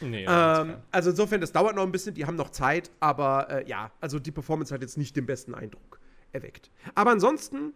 Nee, 0.00 0.24
Ähm, 0.28 0.76
also 0.90 1.10
insofern, 1.10 1.40
das 1.40 1.52
dauert 1.52 1.74
noch 1.76 1.82
ein 1.82 1.92
bisschen, 1.92 2.14
die 2.14 2.24
haben 2.26 2.36
noch 2.36 2.50
Zeit, 2.50 2.90
aber 3.00 3.48
äh, 3.50 3.68
ja, 3.68 3.90
also 4.00 4.18
die 4.18 4.30
Performance 4.30 4.72
hat 4.74 4.80
jetzt 4.82 4.96
nicht 4.98 5.16
den 5.16 5.26
besten 5.26 5.54
Eindruck 5.54 5.98
erweckt. 6.32 6.70
Aber 6.94 7.10
ansonsten, 7.10 7.72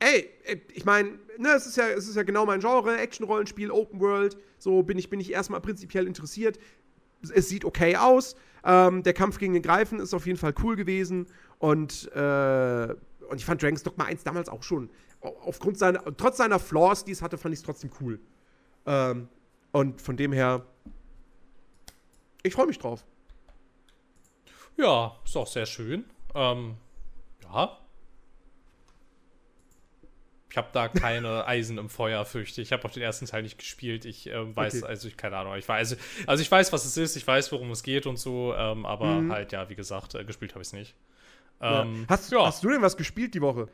ey, 0.00 0.28
ich 0.72 0.84
meine, 0.84 1.10
ne, 1.38 1.50
es 1.56 1.66
ist 1.66 1.76
ja, 1.76 1.88
es 1.88 2.08
ist 2.08 2.16
ja 2.16 2.22
genau 2.24 2.44
mein 2.46 2.60
Genre, 2.60 2.96
Action-Rollenspiel, 2.98 3.70
Open 3.70 4.00
World, 4.00 4.36
so 4.58 4.82
bin 4.82 4.98
ich, 4.98 5.08
bin 5.10 5.20
ich 5.20 5.32
erstmal 5.32 5.60
prinzipiell 5.60 6.06
interessiert. 6.06 6.58
Es, 7.22 7.48
sieht 7.48 7.64
okay 7.64 7.96
aus. 7.96 8.36
Ähm, 8.64 9.02
der 9.02 9.14
Kampf 9.14 9.38
gegen 9.38 9.54
den 9.54 9.62
Greifen 9.62 9.98
ist 10.00 10.12
auf 10.14 10.26
jeden 10.26 10.38
Fall 10.38 10.54
cool 10.62 10.76
gewesen 10.76 11.26
und, 11.58 12.10
äh, 12.12 12.88
und 13.28 13.36
ich 13.36 13.44
fand 13.46 13.62
Dragon's 13.62 13.82
Dogma 13.82 14.04
1 14.04 14.24
damals 14.24 14.48
auch 14.50 14.62
schon. 14.62 14.90
au- 15.22 15.34
Aufgrund 15.46 15.78
seiner, 15.78 16.02
trotz 16.16 16.36
seiner 16.36 16.58
Flaws, 16.58 17.04
die 17.04 17.12
es 17.12 17.22
hatte, 17.22 17.38
fand 17.38 17.54
ich 17.54 17.60
es 17.60 17.64
trotzdem 17.64 17.90
cool. 18.00 18.20
Ähm, 18.86 19.28
und 19.72 20.00
von 20.02 20.16
dem 20.16 20.32
her, 20.32 20.66
ich 22.44 22.54
freue 22.54 22.66
mich 22.66 22.78
drauf. 22.78 23.04
Ja, 24.76 25.16
ist 25.24 25.36
auch 25.36 25.46
sehr 25.46 25.66
schön. 25.66 26.04
Ähm, 26.34 26.76
ja. 27.42 27.78
Ich 30.50 30.56
habe 30.56 30.68
da 30.72 30.88
keine 30.88 31.44
Eisen 31.48 31.78
im 31.78 31.88
Feuer, 31.88 32.24
fürchte 32.24 32.60
ich. 32.60 32.68
Ich 32.68 32.72
habe 32.72 32.84
auch 32.84 32.90
den 32.92 33.02
ersten 33.02 33.26
Teil 33.26 33.42
nicht 33.42 33.58
gespielt. 33.58 34.04
Ich 34.04 34.28
ähm, 34.28 34.54
weiß, 34.54 34.82
Okay. 34.82 34.86
also 34.86 35.08
ich 35.08 35.16
keine 35.16 35.36
Ahnung. 35.36 35.56
Ich 35.56 35.68
weiß, 35.68 35.96
also 36.26 36.42
ich 36.42 36.50
weiß, 36.50 36.72
was 36.72 36.84
es 36.84 36.96
ist. 36.96 37.16
Ich 37.16 37.26
weiß, 37.26 37.50
worum 37.50 37.70
es 37.72 37.82
geht 37.82 38.06
und 38.06 38.18
so. 38.18 38.54
Ähm, 38.54 38.86
aber 38.86 39.20
Mhm. 39.20 39.32
halt 39.32 39.52
ja, 39.52 39.68
wie 39.68 39.74
gesagt, 39.74 40.14
äh, 40.14 40.24
gespielt 40.24 40.52
habe 40.52 40.62
ich 40.62 40.68
es 40.68 40.72
nicht. 40.72 40.94
Ja. 41.60 41.82
Ähm, 41.82 42.06
hast, 42.08 42.30
ja. 42.30 42.44
hast 42.46 42.62
du 42.62 42.68
denn 42.68 42.82
was 42.82 42.96
gespielt 42.96 43.34
die 43.34 43.40
Woche? 43.40 43.68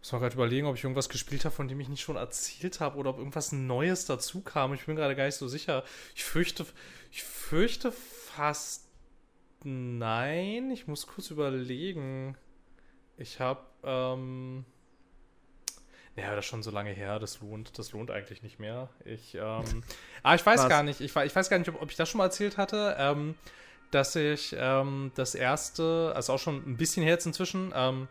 Muss 0.00 0.12
mal 0.12 0.18
gerade 0.18 0.34
überlegen, 0.34 0.66
ob 0.66 0.76
ich 0.76 0.82
irgendwas 0.82 1.08
gespielt 1.08 1.44
habe, 1.44 1.54
von 1.54 1.68
dem 1.68 1.78
ich 1.78 1.88
nicht 1.88 2.00
schon 2.00 2.16
erzählt 2.16 2.80
habe 2.80 2.96
oder 2.96 3.10
ob 3.10 3.18
irgendwas 3.18 3.52
Neues 3.52 4.06
dazu 4.06 4.40
kam. 4.40 4.72
Ich 4.72 4.86
bin 4.86 4.96
gerade 4.96 5.14
gar 5.14 5.26
nicht 5.26 5.36
so 5.36 5.46
sicher. 5.46 5.84
Ich 6.14 6.24
fürchte, 6.24 6.64
ich 7.10 7.22
fürchte 7.22 7.92
fast 7.92 8.88
nein. 9.62 10.70
Ich 10.70 10.86
muss 10.86 11.06
kurz 11.06 11.30
überlegen. 11.30 12.36
Ich 13.18 13.40
habe, 13.40 13.60
ähm, 13.82 14.64
ja, 16.16 16.34
das 16.34 16.46
ist 16.46 16.50
schon 16.50 16.62
so 16.62 16.70
lange 16.70 16.92
her. 16.92 17.18
Das 17.18 17.40
lohnt, 17.40 17.78
das 17.78 17.92
lohnt 17.92 18.10
eigentlich 18.10 18.42
nicht 18.42 18.58
mehr. 18.58 18.88
Ich, 19.04 19.34
ähm, 19.34 19.82
ah, 20.22 20.34
ich 20.34 20.44
weiß 20.44 20.60
Was? 20.60 20.68
gar 20.70 20.82
nicht. 20.82 21.02
Ich, 21.02 21.14
ich 21.14 21.36
weiß 21.36 21.50
gar 21.50 21.58
nicht, 21.58 21.68
ob, 21.68 21.82
ob 21.82 21.90
ich 21.90 21.96
das 21.96 22.08
schon 22.08 22.18
mal 22.18 22.24
erzählt 22.24 22.56
hatte. 22.56 22.96
Ähm, 22.98 23.34
dass 23.90 24.14
ich 24.16 24.54
ähm, 24.56 25.10
das 25.14 25.34
erste, 25.34 26.12
also 26.14 26.34
auch 26.34 26.38
schon 26.38 26.56
ein 26.64 26.76
bisschen 26.76 27.02
her 27.02 27.12
jetzt 27.12 27.26
inzwischen, 27.26 27.72
ähm, 27.74 28.08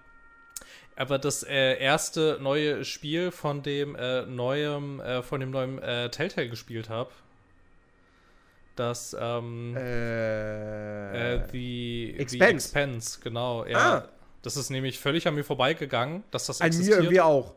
aber 1.00 1.18
das 1.18 1.44
äh, 1.44 1.80
erste 1.80 2.38
neue 2.42 2.84
Spiel 2.84 3.32
von 3.32 3.64
dem 3.64 3.96
äh, 3.96 4.26
neuem, 4.26 5.00
äh, 5.00 5.24
von 5.24 5.40
dem 5.40 5.50
neuen 5.50 5.80
äh, 5.82 6.10
Telltale 6.12 6.50
gespielt 6.50 6.90
habe. 6.90 7.10
Das 8.76 9.16
ähm, 9.20 9.76
Äh, 9.78 11.36
äh, 11.36 11.42
The 11.52 12.16
Expense. 12.18 12.38
The 12.38 12.54
Expense, 12.54 13.20
genau. 13.24 13.66
Ja, 13.66 13.78
Ah. 13.78 14.10
Das 14.42 14.56
ist 14.56 14.70
nämlich 14.70 15.00
völlig 15.00 15.28
an 15.28 15.36
mir 15.36 15.44
vorbeigegangen, 15.44 16.24
dass 16.32 16.46
das 16.46 16.62
an 16.62 16.66
mir 16.66 16.68
existiert. 16.68 16.98
irgendwie 17.00 17.22
auch. 17.22 17.54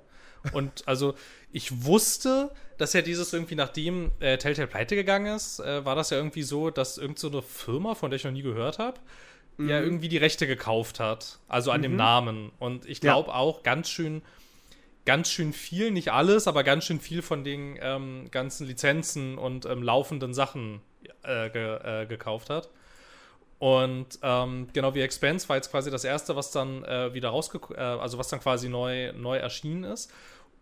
Und 0.52 0.83
also 0.87 1.14
ich 1.52 1.85
wusste, 1.85 2.50
dass 2.78 2.92
ja 2.92 3.02
dieses 3.02 3.33
irgendwie, 3.33 3.55
nachdem 3.55 4.11
äh, 4.18 4.37
Telltale 4.38 4.66
pleite 4.66 4.96
gegangen 4.96 5.35
ist, 5.37 5.61
äh, 5.61 5.85
war 5.85 5.94
das 5.94 6.11
ja 6.11 6.16
irgendwie 6.16 6.42
so, 6.42 6.70
dass 6.70 6.98
irgend 6.98 7.18
so 7.20 7.28
eine 7.28 7.42
Firma, 7.42 7.94
von 7.94 8.11
der 8.11 8.16
ich 8.16 8.24
noch 8.24 8.33
nie 8.33 8.42
gehört 8.42 8.78
habe, 8.81 8.98
ja 9.59 9.79
Mhm. 9.81 9.85
irgendwie 9.85 10.09
die 10.09 10.17
Rechte 10.19 10.47
gekauft 10.47 10.99
hat. 11.01 11.38
Also 11.49 11.71
an 11.71 11.83
dem 11.83 11.97
Namen. 11.97 12.51
Und 12.59 12.87
ich 12.87 13.03
Ja. 13.03 13.12
glaube 13.12 13.35
auch 13.35 13.62
ganz 13.62 13.88
schön, 13.91 14.23
ganz 15.05 15.31
schön 15.31 15.53
viel, 15.53 15.91
nicht 15.91 16.12
alles, 16.12 16.47
aber 16.49 16.65
ganz 16.65 16.85
schön 16.85 17.01
viel 17.01 17.23
von 17.23 17.45
den 17.45 17.79
ähm, 17.81 18.29
ganzen 18.31 18.67
Lizenzen 18.67 19.37
und 19.38 19.67
ähm, 19.67 19.83
laufenden 19.83 20.33
Sachen 20.35 20.81
äh, 21.23 21.51
ge 21.51 21.79
äh, 22.03 22.07
gekauft 22.07 22.51
hat. 22.51 22.71
Und 23.59 24.19
ähm, 24.23 24.67
genau 24.73 24.95
wie 24.95 25.03
Expense 25.03 25.49
war 25.49 25.57
jetzt 25.57 25.71
quasi 25.71 25.91
das 25.91 26.03
erste, 26.05 26.35
was 26.35 26.51
dann 26.51 26.83
äh, 26.85 27.15
wieder 27.15 27.29
rausgekommen, 27.29 27.79
äh, 27.79 27.83
also 27.85 28.19
was 28.19 28.29
dann 28.29 28.41
quasi 28.41 28.69
neu, 28.69 29.12
neu 29.12 29.37
erschienen 29.37 29.85
ist. 29.85 30.12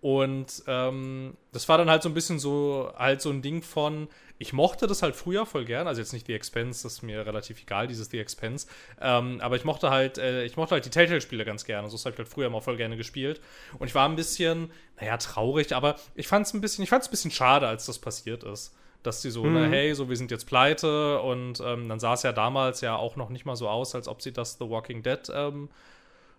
Und 0.00 0.62
ähm, 0.66 1.36
das 1.52 1.68
war 1.68 1.76
dann 1.76 1.90
halt 1.90 2.02
so 2.02 2.08
ein 2.08 2.14
bisschen 2.14 2.38
so, 2.38 2.90
halt 2.96 3.20
so 3.20 3.28
ein 3.30 3.42
Ding 3.42 3.62
von, 3.62 4.08
ich 4.38 4.54
mochte 4.54 4.86
das 4.86 5.02
halt 5.02 5.14
früher 5.14 5.44
voll 5.44 5.66
gern, 5.66 5.86
also 5.86 6.00
jetzt 6.00 6.14
nicht 6.14 6.26
The 6.26 6.32
Expense, 6.32 6.82
das 6.84 6.94
ist 6.94 7.02
mir 7.02 7.26
relativ 7.26 7.60
egal, 7.60 7.86
dieses 7.86 8.08
The 8.08 8.18
Expense, 8.18 8.66
ähm, 8.98 9.40
aber 9.42 9.56
ich 9.56 9.64
mochte 9.64 9.90
halt, 9.90 10.16
äh, 10.16 10.44
ich 10.44 10.56
mochte 10.56 10.72
halt 10.74 10.86
die 10.86 10.90
Telltale-Spiele 10.90 11.44
ganz 11.44 11.66
gerne, 11.66 11.90
so 11.90 11.96
das 11.96 12.06
habe 12.06 12.14
ich 12.14 12.18
halt 12.18 12.28
früher 12.30 12.46
immer 12.46 12.62
voll 12.62 12.78
gerne 12.78 12.96
gespielt. 12.96 13.42
Und 13.78 13.88
ich 13.88 13.94
war 13.94 14.08
ein 14.08 14.16
bisschen, 14.16 14.70
naja, 14.98 15.18
traurig, 15.18 15.74
aber 15.74 15.96
ich 16.14 16.28
fand 16.28 16.46
es 16.46 16.54
ein 16.54 16.62
bisschen, 16.62 16.82
ich 16.82 16.88
fand 16.88 17.02
es 17.02 17.08
ein 17.08 17.10
bisschen 17.10 17.30
schade, 17.30 17.68
als 17.68 17.84
das 17.84 17.98
passiert 17.98 18.42
ist. 18.44 18.74
Dass 19.02 19.22
die 19.22 19.30
so, 19.30 19.44
Mhm. 19.44 19.54
ne, 19.54 19.68
hey, 19.68 19.94
so, 19.94 20.08
wir 20.10 20.16
sind 20.16 20.30
jetzt 20.30 20.46
pleite 20.46 21.20
und 21.20 21.60
ähm, 21.60 21.88
dann 21.88 21.98
sah 22.00 22.14
es 22.14 22.22
ja 22.22 22.32
damals 22.32 22.80
ja 22.82 22.96
auch 22.96 23.16
noch 23.16 23.28
nicht 23.30 23.44
mal 23.46 23.56
so 23.56 23.66
aus, 23.68 23.94
als 23.94 24.08
ob 24.08 24.20
sie 24.22 24.32
das 24.32 24.58
The 24.58 24.68
Walking 24.68 25.02
Dead 25.02 25.20
ähm, 25.34 25.68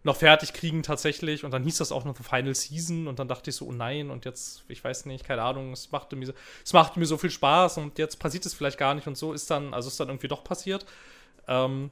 noch 0.03 0.15
fertig 0.15 0.53
kriegen 0.53 0.83
tatsächlich. 0.83 1.43
Und 1.43 1.51
dann 1.51 1.63
hieß 1.63 1.77
das 1.77 1.91
auch 1.91 2.05
noch 2.05 2.15
Final 2.15 2.55
Season. 2.55 3.07
Und 3.07 3.19
dann 3.19 3.27
dachte 3.27 3.49
ich 3.49 3.55
so, 3.55 3.67
oh 3.67 3.71
nein, 3.71 4.09
und 4.09 4.25
jetzt, 4.25 4.63
ich 4.67 4.83
weiß 4.83 5.05
nicht, 5.05 5.25
keine 5.25 5.43
Ahnung, 5.43 5.73
es 5.73 5.91
machte 5.91 6.15
mir, 6.15 6.33
es 6.63 6.73
machte 6.73 6.99
mir 6.99 7.05
so 7.05 7.17
viel 7.17 7.29
Spaß 7.29 7.77
und 7.77 7.97
jetzt 7.99 8.17
passiert 8.19 8.45
es 8.45 8.53
vielleicht 8.53 8.77
gar 8.77 8.93
nicht 8.93 9.07
und 9.07 9.17
so 9.17 9.33
ist 9.33 9.49
dann, 9.51 9.73
also 9.73 9.89
ist 9.89 9.99
dann 9.99 10.09
irgendwie 10.09 10.27
doch 10.27 10.43
passiert. 10.43 10.85
Ähm, 11.47 11.91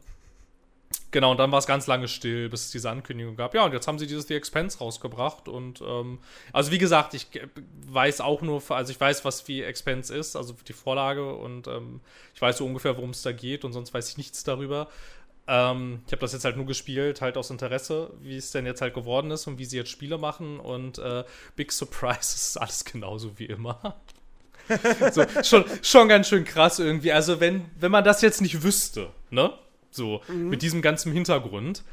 genau, 1.12 1.32
und 1.32 1.38
dann 1.38 1.52
war 1.52 1.60
es 1.60 1.67
ganz 1.67 1.86
lange 1.86 2.08
still, 2.08 2.50
bis 2.50 2.65
es 2.65 2.72
diese 2.72 2.89
Ankündigung 2.89 3.36
gab. 3.36 3.54
Ja, 3.54 3.65
und 3.65 3.74
jetzt 3.74 3.88
haben 3.88 4.00
sie 4.00 4.08
dieses 4.08 4.28
The 4.28 4.36
Expense 4.36 4.80
rausgebracht. 4.80 5.48
Und 5.48 5.82
ähm, 5.82 6.19
also 6.52 6.72
wie 6.72 6.78
gesagt, 6.80 7.13
ich 7.13 7.28
weiß 7.88 8.22
auch 8.22 8.41
nur, 8.41 8.62
also 8.69 8.91
ich 8.91 9.00
weiß, 9.00 9.24
was 9.26 9.48
wie 9.48 9.62
Expense 9.62 10.15
ist, 10.15 10.36
also 10.36 10.56
die 10.67 10.74
Vorlage 10.74 11.36
und 11.36 11.67
ähm, 11.67 12.02
ich 12.34 12.41
weiß 12.41 12.58
so 12.58 12.65
ungefähr, 12.65 12.95
worum 12.98 13.12
es 13.12 13.22
da 13.22 13.32
geht 13.32 13.65
und 13.65 13.74
sonst 13.74 13.93
weiß 13.93 14.10
ich 14.10 14.17
nichts 14.17 14.43
darüber. 14.43 14.88
Ähm, 15.51 16.01
ich 16.05 16.12
habe 16.12 16.21
das 16.21 16.33
jetzt 16.33 16.45
halt 16.45 16.57
nur 16.57 16.67
gespielt, 16.67 17.21
halt 17.21 17.35
aus 17.35 17.49
Interesse, 17.49 18.13
wie 18.21 18.38
es 18.38 18.51
denn 18.51 18.67
jetzt 18.67 18.81
halt 18.81 18.93
geworden 18.93 19.31
ist 19.31 19.47
und 19.47 19.57
wie 19.57 19.65
sie 19.65 19.77
jetzt 19.77 19.89
Spiele 19.89 20.19
machen. 20.19 20.59
Und 20.59 20.99
äh, 20.99 21.23
Big 21.55 21.71
Surprise 21.71 22.19
ist 22.35 22.57
alles 22.57 22.85
genauso 22.85 23.38
wie 23.39 23.45
immer. 23.45 23.95
so, 25.12 25.25
schon, 25.43 25.65
schon 25.81 26.07
ganz 26.07 26.29
schön 26.29 26.45
krass 26.45 26.77
irgendwie. 26.77 27.12
Also, 27.12 27.39
wenn, 27.39 27.65
wenn 27.79 27.91
man 27.91 28.03
das 28.03 28.21
jetzt 28.21 28.41
nicht 28.41 28.62
wüsste, 28.62 29.09
ne? 29.31 29.51
So, 29.89 30.21
mhm. 30.27 30.49
mit 30.49 30.62
diesem 30.62 30.83
ganzen 30.83 31.12
Hintergrund. 31.12 31.83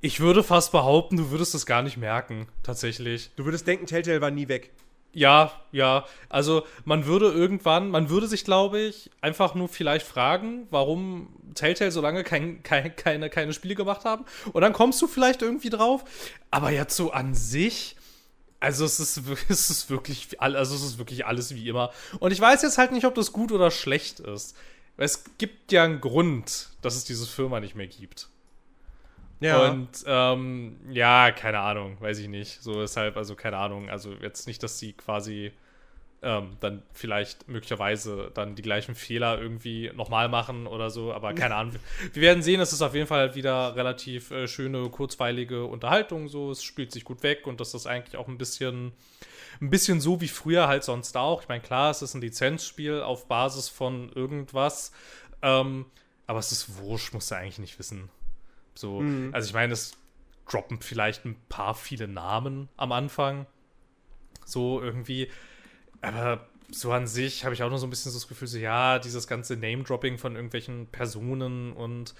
Ich 0.00 0.20
würde 0.20 0.44
fast 0.44 0.70
behaupten, 0.70 1.16
du 1.16 1.30
würdest 1.30 1.54
es 1.54 1.66
gar 1.66 1.82
nicht 1.82 1.96
merken, 1.96 2.46
tatsächlich. 2.62 3.30
Du 3.34 3.44
würdest 3.44 3.66
denken, 3.66 3.86
Telltale 3.86 4.20
war 4.20 4.30
nie 4.30 4.46
weg. 4.46 4.70
Ja, 5.12 5.52
ja. 5.72 6.04
Also 6.28 6.64
man 6.84 7.06
würde 7.06 7.26
irgendwann, 7.32 7.90
man 7.90 8.10
würde 8.10 8.28
sich, 8.28 8.44
glaube 8.44 8.80
ich, 8.80 9.10
einfach 9.20 9.54
nur 9.54 9.68
vielleicht 9.68 10.06
fragen, 10.06 10.66
warum 10.70 11.28
Telltale 11.54 11.90
so 11.90 12.00
lange 12.00 12.22
kein, 12.22 12.62
kein, 12.62 12.94
keine, 12.94 13.28
keine 13.28 13.52
Spiele 13.52 13.74
gemacht 13.74 14.04
haben. 14.04 14.24
Und 14.52 14.62
dann 14.62 14.72
kommst 14.72 15.02
du 15.02 15.08
vielleicht 15.08 15.42
irgendwie 15.42 15.70
drauf. 15.70 16.04
Aber 16.50 16.70
jetzt 16.70 16.96
so 16.96 17.10
an 17.10 17.34
sich, 17.34 17.96
also 18.60 18.84
es 18.84 19.00
ist, 19.00 19.20
es 19.48 19.70
ist 19.70 19.90
wirklich, 19.90 20.40
also 20.40 20.74
es 20.74 20.82
ist 20.82 20.98
wirklich 20.98 21.26
alles 21.26 21.54
wie 21.54 21.68
immer. 21.68 21.90
Und 22.20 22.32
ich 22.32 22.40
weiß 22.40 22.62
jetzt 22.62 22.78
halt 22.78 22.92
nicht, 22.92 23.04
ob 23.04 23.14
das 23.14 23.32
gut 23.32 23.50
oder 23.52 23.70
schlecht 23.70 24.20
ist. 24.20 24.56
Es 24.96 25.24
gibt 25.38 25.72
ja 25.72 25.84
einen 25.84 26.00
Grund, 26.00 26.68
dass 26.82 26.94
es 26.94 27.04
diese 27.04 27.26
Firma 27.26 27.58
nicht 27.58 27.74
mehr 27.74 27.86
gibt. 27.86 28.28
Ja. 29.40 29.70
Und 29.70 30.04
ähm, 30.06 30.76
ja, 30.90 31.32
keine 31.32 31.60
Ahnung, 31.60 31.96
weiß 32.00 32.18
ich 32.18 32.28
nicht. 32.28 32.62
So 32.62 32.80
deshalb, 32.80 33.16
also 33.16 33.34
keine 33.34 33.56
Ahnung. 33.56 33.88
Also 33.88 34.12
jetzt 34.20 34.46
nicht, 34.46 34.62
dass 34.62 34.78
sie 34.78 34.92
quasi 34.92 35.52
ähm, 36.22 36.56
dann 36.60 36.82
vielleicht 36.92 37.48
möglicherweise 37.48 38.30
dann 38.34 38.54
die 38.54 38.62
gleichen 38.62 38.94
Fehler 38.94 39.40
irgendwie 39.40 39.90
nochmal 39.94 40.28
machen 40.28 40.66
oder 40.66 40.90
so, 40.90 41.12
aber 41.12 41.32
keine 41.32 41.54
Ahnung. 41.54 41.76
Wir 42.12 42.22
werden 42.22 42.42
sehen, 42.42 42.60
es 42.60 42.72
ist 42.72 42.82
auf 42.82 42.94
jeden 42.94 43.06
Fall 43.06 43.34
wieder 43.34 43.74
relativ 43.74 44.30
äh, 44.30 44.46
schöne, 44.46 44.90
kurzweilige 44.90 45.64
Unterhaltung. 45.64 46.28
So, 46.28 46.50
es 46.50 46.62
spielt 46.62 46.92
sich 46.92 47.04
gut 47.04 47.22
weg 47.22 47.46
und 47.46 47.60
dass 47.60 47.72
das 47.72 47.86
eigentlich 47.86 48.16
auch 48.16 48.28
ein 48.28 48.36
bisschen, 48.36 48.92
ein 49.62 49.70
bisschen 49.70 50.00
so 50.00 50.20
wie 50.20 50.28
früher 50.28 50.68
halt 50.68 50.84
sonst 50.84 51.16
auch. 51.16 51.42
Ich 51.42 51.48
meine, 51.48 51.62
klar, 51.62 51.90
es 51.90 52.02
ist 52.02 52.14
ein 52.14 52.20
Lizenzspiel 52.20 53.00
auf 53.00 53.26
Basis 53.26 53.70
von 53.70 54.12
irgendwas, 54.12 54.92
ähm, 55.40 55.86
aber 56.26 56.38
es 56.38 56.52
ist 56.52 56.76
wurscht, 56.76 57.14
musst 57.14 57.30
du 57.30 57.36
eigentlich 57.36 57.58
nicht 57.58 57.78
wissen. 57.78 58.10
So, 58.80 59.00
mhm. 59.00 59.30
also 59.32 59.46
ich 59.46 59.54
meine, 59.54 59.72
es 59.72 59.92
droppen 60.48 60.80
vielleicht 60.80 61.24
ein 61.24 61.36
paar 61.48 61.74
viele 61.74 62.08
Namen 62.08 62.68
am 62.76 62.92
Anfang. 62.92 63.46
So 64.44 64.80
irgendwie. 64.80 65.30
Aber 66.00 66.48
so 66.70 66.92
an 66.92 67.06
sich 67.06 67.44
habe 67.44 67.54
ich 67.54 67.62
auch 67.62 67.70
nur 67.70 67.78
so 67.78 67.86
ein 67.86 67.90
bisschen 67.90 68.10
so 68.10 68.18
das 68.18 68.28
Gefühl, 68.28 68.48
so 68.48 68.58
ja, 68.58 68.98
dieses 68.98 69.26
ganze 69.26 69.56
Name-Dropping 69.56 70.18
von 70.18 70.34
irgendwelchen 70.34 70.86
Personen 70.86 71.72
und 71.72 72.14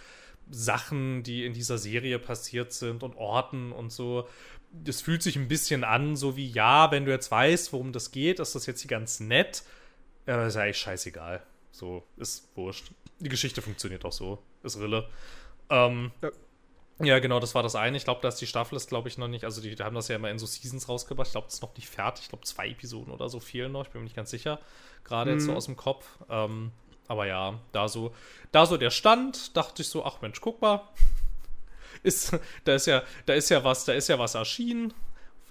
Sachen, 0.50 1.22
die 1.22 1.44
in 1.44 1.54
dieser 1.54 1.78
Serie 1.78 2.18
passiert 2.18 2.72
sind 2.72 3.02
und 3.02 3.16
Orten 3.16 3.72
und 3.72 3.90
so. 3.90 4.28
Das 4.72 5.00
fühlt 5.00 5.22
sich 5.22 5.36
ein 5.36 5.48
bisschen 5.48 5.82
an, 5.82 6.16
so 6.16 6.36
wie, 6.36 6.48
ja, 6.48 6.90
wenn 6.90 7.04
du 7.04 7.10
jetzt 7.10 7.30
weißt, 7.30 7.72
worum 7.72 7.92
das 7.92 8.10
geht, 8.10 8.38
ist 8.38 8.54
das 8.54 8.66
jetzt 8.66 8.82
hier 8.82 8.90
ganz 8.90 9.20
nett. 9.20 9.62
Aber 10.26 10.46
ist 10.46 10.56
eigentlich 10.56 10.78
scheißegal. 10.78 11.42
So, 11.72 12.04
ist 12.16 12.48
wurscht. 12.56 12.92
Die 13.18 13.28
Geschichte 13.28 13.62
funktioniert 13.62 14.04
auch 14.04 14.12
so. 14.12 14.42
Ist 14.62 14.78
Rille. 14.78 15.08
Ähm, 15.70 16.10
ja. 16.22 16.30
Ja, 17.02 17.18
genau, 17.18 17.40
das 17.40 17.54
war 17.54 17.62
das 17.62 17.74
eine. 17.74 17.96
Ich 17.96 18.04
glaube, 18.04 18.20
dass 18.20 18.36
die 18.36 18.46
Staffel 18.46 18.76
ist, 18.76 18.88
glaube 18.88 19.08
ich, 19.08 19.16
noch 19.16 19.28
nicht. 19.28 19.44
Also, 19.44 19.60
die, 19.60 19.74
die, 19.74 19.82
haben 19.82 19.94
das 19.94 20.08
ja 20.08 20.16
immer 20.16 20.30
in 20.30 20.38
so 20.38 20.46
Seasons 20.46 20.88
rausgebracht. 20.88 21.28
Ich 21.28 21.32
glaube, 21.32 21.46
das 21.46 21.54
ist 21.54 21.62
noch 21.62 21.74
nicht 21.74 21.88
fertig. 21.88 22.24
Ich 22.24 22.28
glaube, 22.28 22.44
zwei 22.44 22.68
Episoden 22.68 23.12
oder 23.12 23.28
so 23.28 23.40
fehlen 23.40 23.72
noch. 23.72 23.86
Ich 23.86 23.90
bin 23.90 24.02
mir 24.02 24.04
nicht 24.04 24.16
ganz 24.16 24.30
sicher. 24.30 24.60
Gerade 25.04 25.30
mhm. 25.30 25.36
jetzt 25.36 25.46
so 25.46 25.52
mhm. 25.52 25.56
aus 25.56 25.66
dem 25.66 25.76
Kopf. 25.76 26.06
Ähm, 26.28 26.72
aber 27.08 27.26
ja, 27.26 27.58
da 27.72 27.88
so, 27.88 28.14
da 28.52 28.66
so 28.66 28.76
der 28.76 28.90
Stand, 28.90 29.56
dachte 29.56 29.82
ich 29.82 29.88
so, 29.88 30.04
ach 30.04 30.20
Mensch, 30.20 30.40
guck 30.40 30.60
mal. 30.60 30.82
ist, 32.02 32.38
da 32.64 32.74
ist 32.74 32.86
ja, 32.86 33.02
da 33.26 33.34
ist 33.34 33.48
ja 33.48 33.64
was, 33.64 33.84
da 33.84 33.94
ist 33.94 34.08
ja 34.08 34.18
was 34.18 34.34
erschienen 34.34 34.92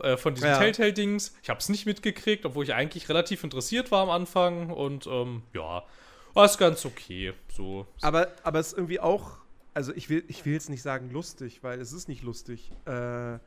äh, 0.02 0.18
von 0.18 0.36
diesen 0.36 0.50
ja. 0.50 0.58
Telltale-Dings. 0.58 1.36
Ich 1.44 1.50
habe 1.50 1.60
es 1.60 1.70
nicht 1.70 1.86
mitgekriegt, 1.86 2.46
obwohl 2.46 2.64
ich 2.64 2.74
eigentlich 2.74 3.10
relativ 3.10 3.44
interessiert 3.44 3.92
war 3.92 4.04
am 4.04 4.10
Anfang. 4.10 4.70
Und 4.70 5.08
ähm, 5.08 5.44
ja, 5.54 5.84
war 6.34 6.46
es 6.46 6.58
ganz 6.58 6.86
okay. 6.86 7.34
So. 7.52 7.88
Aber, 8.02 8.30
aber 8.44 8.60
es 8.60 8.68
ist 8.68 8.78
irgendwie 8.78 9.00
auch 9.00 9.40
also 9.74 9.94
ich 9.94 10.10
will, 10.10 10.24
ich 10.28 10.46
will 10.46 10.54
jetzt 10.54 10.70
nicht 10.70 10.82
sagen 10.82 11.12
lustig, 11.12 11.60
weil 11.64 11.80
es 11.80 11.94
ist 11.94 12.08
nicht 12.08 12.24
lustig. 12.24 12.72
Äh, 12.86 13.40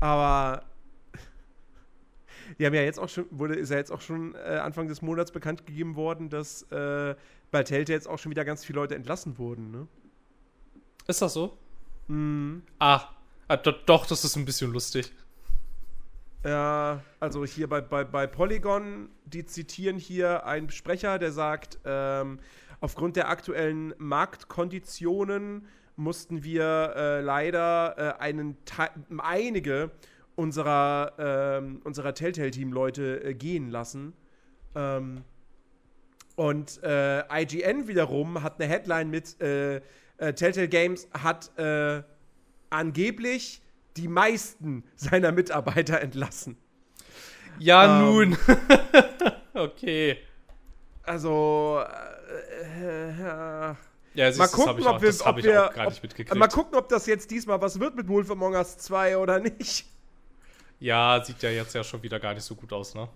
aber 0.00 0.64
die 2.58 2.66
haben 2.66 2.74
ja 2.74 2.82
jetzt 2.82 2.98
auch 2.98 3.08
schon, 3.08 3.26
wurde, 3.30 3.54
ist 3.54 3.70
ja 3.70 3.76
jetzt 3.76 3.92
auch 3.92 4.00
schon 4.00 4.34
äh, 4.34 4.60
Anfang 4.62 4.88
des 4.88 5.02
Monats 5.02 5.32
bekannt 5.32 5.66
gegeben 5.66 5.96
worden, 5.96 6.28
dass 6.28 6.62
äh, 6.70 7.14
bei 7.50 7.62
Telltale 7.62 7.96
jetzt 7.96 8.08
auch 8.08 8.18
schon 8.18 8.30
wieder 8.30 8.44
ganz 8.44 8.64
viele 8.64 8.80
Leute 8.80 8.94
entlassen 8.94 9.38
wurden, 9.38 9.70
ne? 9.70 9.86
Ist 11.06 11.22
das 11.22 11.34
so? 11.34 11.56
Mhm. 12.08 12.62
Ah, 12.78 13.08
ah 13.48 13.56
doch, 13.56 14.06
das 14.06 14.24
ist 14.24 14.36
ein 14.36 14.44
bisschen 14.44 14.72
lustig. 14.72 15.12
Ja, 16.44 17.02
also 17.18 17.44
hier 17.44 17.68
bei, 17.68 17.80
bei, 17.80 18.04
bei 18.04 18.26
Polygon, 18.26 19.08
die 19.24 19.46
zitieren 19.46 19.98
hier 19.98 20.46
einen 20.46 20.70
Sprecher, 20.70 21.18
der 21.18 21.32
sagt, 21.32 21.78
ähm, 21.84 22.38
aufgrund 22.80 23.16
der 23.16 23.28
aktuellen 23.28 23.94
Marktkonditionen 23.98 25.66
mussten 25.96 26.44
wir 26.44 26.92
äh, 26.94 27.20
leider 27.20 28.16
äh, 28.18 28.20
einen 28.20 28.56
einige 29.18 29.90
unserer, 30.34 31.12
ähm, 31.18 31.80
unserer 31.84 32.14
Telltale-Team-Leute 32.14 33.24
äh, 33.24 33.34
gehen 33.34 33.70
lassen. 33.70 34.12
Ähm, 34.74 35.24
und 36.36 36.82
äh, 36.82 37.20
IGN 37.42 37.88
wiederum 37.88 38.42
hat 38.42 38.60
eine 38.60 38.70
Headline 38.70 39.08
mit 39.08 39.40
äh, 39.40 39.80
Telltale 40.18 40.68
Games 40.68 41.08
hat 41.12 41.50
angeblich 42.70 43.60
die 43.96 44.08
meisten 44.08 44.84
seiner 44.96 45.32
Mitarbeiter 45.32 46.00
entlassen. 46.00 46.56
Ja, 47.58 48.00
ähm, 48.00 48.04
nun. 48.04 48.38
okay. 49.54 50.18
Also, 51.06 51.82
äh, 52.80 53.74
ja, 54.16 54.32
siehst, 54.32 54.38
mal 54.38 54.48
gucken, 54.48 54.86
ob 54.86 55.02
wir, 55.02 55.14
ob 55.26 55.36
wir 55.36 55.70
ob, 56.30 56.34
mal 56.36 56.48
gucken, 56.48 56.78
ob 56.78 56.88
das 56.88 57.06
jetzt 57.06 57.30
diesmal 57.30 57.60
was 57.60 57.78
wird 57.78 57.94
mit 57.96 58.08
Wolf 58.08 58.30
Among 58.30 58.54
Us 58.54 58.78
2 58.78 59.18
oder 59.18 59.38
nicht. 59.38 59.86
Ja, 60.80 61.22
sieht 61.24 61.42
ja 61.42 61.50
jetzt 61.50 61.74
ja 61.74 61.84
schon 61.84 62.02
wieder 62.02 62.18
gar 62.18 62.34
nicht 62.34 62.44
so 62.44 62.54
gut 62.54 62.72
aus, 62.72 62.94
ne? 62.94 63.08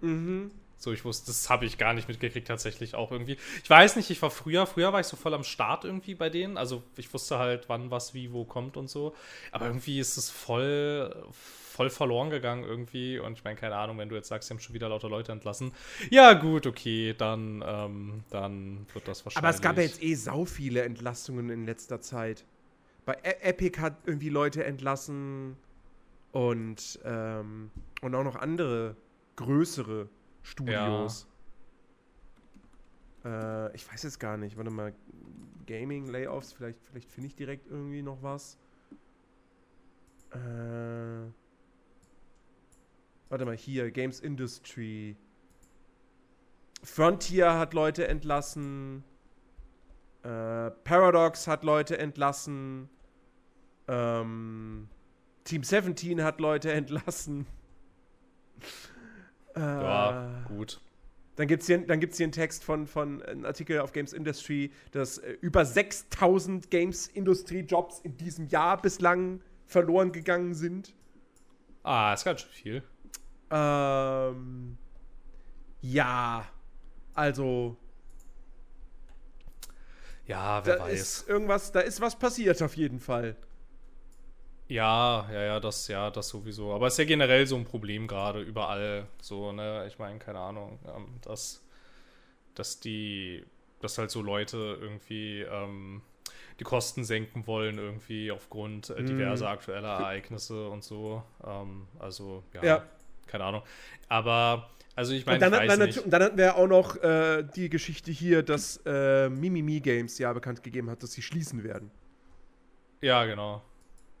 Mhm. 0.00 0.50
So, 0.76 0.92
ich 0.92 1.04
wusste, 1.04 1.28
das 1.28 1.48
habe 1.48 1.64
ich 1.64 1.78
gar 1.78 1.94
nicht 1.94 2.08
mitgekriegt, 2.08 2.46
tatsächlich 2.46 2.94
auch 2.94 3.10
irgendwie. 3.10 3.38
Ich 3.62 3.70
weiß 3.70 3.96
nicht, 3.96 4.10
ich 4.10 4.20
war 4.20 4.30
früher, 4.30 4.66
früher 4.66 4.92
war 4.92 5.00
ich 5.00 5.06
so 5.06 5.16
voll 5.16 5.32
am 5.32 5.44
Start 5.44 5.84
irgendwie 5.84 6.14
bei 6.14 6.28
denen. 6.28 6.58
Also 6.58 6.82
ich 6.96 7.12
wusste 7.14 7.38
halt, 7.38 7.68
wann 7.68 7.90
was 7.90 8.12
wie 8.12 8.32
wo 8.32 8.44
kommt 8.44 8.76
und 8.76 8.90
so. 8.90 9.14
Aber 9.50 9.66
irgendwie 9.66 9.98
ist 9.98 10.18
es 10.18 10.28
voll, 10.28 11.24
voll 11.74 11.90
verloren 11.90 12.30
gegangen 12.30 12.62
irgendwie. 12.62 13.18
Und 13.18 13.32
ich 13.32 13.42
meine, 13.42 13.56
keine 13.56 13.74
Ahnung, 13.74 13.98
wenn 13.98 14.08
du 14.08 14.14
jetzt 14.14 14.28
sagst, 14.28 14.48
sie 14.48 14.54
haben 14.54 14.60
schon 14.60 14.74
wieder 14.74 14.88
lauter 14.88 15.08
Leute 15.08 15.32
entlassen. 15.32 15.72
Ja, 16.08 16.32
gut, 16.34 16.68
okay, 16.68 17.14
dann, 17.18 17.64
ähm, 17.66 18.24
dann 18.30 18.86
wird 18.92 19.08
das 19.08 19.24
wahrscheinlich. 19.24 19.38
Aber 19.38 19.48
es 19.48 19.60
gab 19.60 19.76
ja 19.76 19.82
jetzt 19.82 20.00
eh 20.00 20.14
sau 20.14 20.44
viele 20.44 20.82
Entlassungen 20.82 21.50
in 21.50 21.66
letzter 21.66 22.00
Zeit. 22.00 22.44
Bei 23.04 23.14
e 23.24 23.48
Epic 23.48 23.80
hat 23.80 23.96
irgendwie 24.06 24.28
Leute 24.28 24.64
entlassen 24.64 25.56
und, 26.30 27.00
ähm, 27.04 27.72
und 28.02 28.14
auch 28.14 28.24
noch 28.24 28.36
andere 28.36 28.96
größere 29.34 30.08
Studios. 30.42 31.26
Ja. 33.24 33.66
Äh, 33.66 33.74
ich 33.74 33.90
weiß 33.90 34.04
jetzt 34.04 34.20
gar 34.20 34.36
nicht. 34.36 34.56
Warte 34.56 34.70
mal. 34.70 34.94
Gaming 35.66 36.06
Layoffs, 36.06 36.52
vielleicht, 36.52 36.78
vielleicht 36.84 37.10
finde 37.10 37.28
ich 37.28 37.34
direkt 37.36 37.70
irgendwie 37.70 38.02
noch 38.02 38.22
was. 38.22 38.58
Äh. 40.30 41.30
Warte 43.34 43.46
mal, 43.46 43.56
hier, 43.56 43.90
Games 43.90 44.20
Industry. 44.20 45.16
Frontier 46.84 47.54
hat 47.54 47.74
Leute 47.74 48.06
entlassen. 48.06 49.02
Äh, 50.22 50.70
Paradox 50.70 51.48
hat 51.48 51.64
Leute 51.64 51.98
entlassen. 51.98 52.88
Ähm, 53.88 54.88
Team 55.42 55.64
17 55.64 56.22
hat 56.22 56.38
Leute 56.38 56.70
entlassen. 56.70 57.48
äh, 59.56 59.58
ja, 59.58 60.44
gut. 60.46 60.80
Dann 61.34 61.48
gibt 61.48 61.62
es 61.62 61.66
hier, 61.66 61.80
hier 61.80 61.92
einen 61.92 62.30
Text 62.30 62.62
von, 62.62 62.86
von 62.86 63.20
einem 63.20 63.46
Artikel 63.46 63.80
auf 63.80 63.90
Games 63.90 64.12
Industry, 64.12 64.70
dass 64.92 65.18
äh, 65.18 65.32
über 65.40 65.64
6000 65.64 66.70
Games 66.70 67.08
Industry 67.08 67.62
Jobs 67.62 67.98
in 67.98 68.16
diesem 68.16 68.46
Jahr 68.46 68.80
bislang 68.80 69.40
verloren 69.66 70.12
gegangen 70.12 70.54
sind. 70.54 70.94
Ah, 71.82 72.14
ist 72.14 72.24
ganz 72.24 72.42
schön 72.42 72.52
viel. 72.52 72.82
Ähm, 73.50 74.78
ja, 75.82 76.44
also 77.14 77.76
Ja, 80.26 80.64
wer 80.64 80.76
da 80.76 80.78
weiß. 80.78 80.88
ist 80.92 81.28
irgendwas, 81.28 81.72
da 81.72 81.80
ist 81.80 82.00
was 82.00 82.18
passiert 82.18 82.60
auf 82.62 82.76
jeden 82.76 83.00
Fall. 83.00 83.36
Ja, 84.68 85.28
ja, 85.30 85.42
ja, 85.42 85.60
das, 85.60 85.88
ja, 85.88 86.10
das 86.10 86.28
sowieso. 86.30 86.72
Aber 86.74 86.86
es 86.86 86.94
ist 86.94 86.98
ja 86.98 87.04
generell 87.04 87.46
so 87.46 87.56
ein 87.56 87.64
Problem 87.64 88.06
gerade 88.08 88.40
überall. 88.40 89.06
So, 89.20 89.52
ne, 89.52 89.84
ich 89.86 89.98
meine, 89.98 90.18
keine 90.18 90.38
Ahnung, 90.40 90.78
ähm, 90.86 91.18
dass, 91.22 91.62
dass 92.54 92.80
die, 92.80 93.44
dass 93.80 93.98
halt 93.98 94.10
so 94.10 94.22
Leute 94.22 94.78
irgendwie 94.80 95.42
ähm, 95.42 96.02
die 96.60 96.64
Kosten 96.64 97.04
senken 97.04 97.46
wollen, 97.46 97.78
irgendwie 97.78 98.32
aufgrund 98.32 98.90
äh, 98.90 99.04
diverser 99.04 99.48
aktueller 99.50 99.88
Ereignisse 99.88 100.68
und 100.70 100.84
so. 100.84 101.22
Ähm, 101.46 101.88
also, 101.98 102.44
ja, 102.54 102.62
Ja. 102.62 102.84
Keine 103.26 103.44
Ahnung. 103.44 103.62
Aber, 104.08 104.70
also 104.96 105.12
ich 105.12 105.26
meine, 105.26 105.44
und, 105.44 105.52
dann 105.52 105.70
ich 105.70 105.78
nicht. 105.96 105.98
und 106.04 106.10
dann 106.10 106.22
hatten 106.22 106.38
wir 106.38 106.56
auch 106.56 106.66
noch 106.66 106.96
äh, 107.02 107.42
die 107.56 107.68
Geschichte 107.68 108.10
hier, 108.10 108.42
dass 108.42 108.80
äh, 108.86 109.28
Mimimi 109.28 109.80
Games 109.80 110.18
ja 110.18 110.32
bekannt 110.32 110.62
gegeben 110.62 110.90
hat, 110.90 111.02
dass 111.02 111.12
sie 111.12 111.22
schließen 111.22 111.64
werden. 111.64 111.90
Ja, 113.00 113.24
genau. 113.24 113.62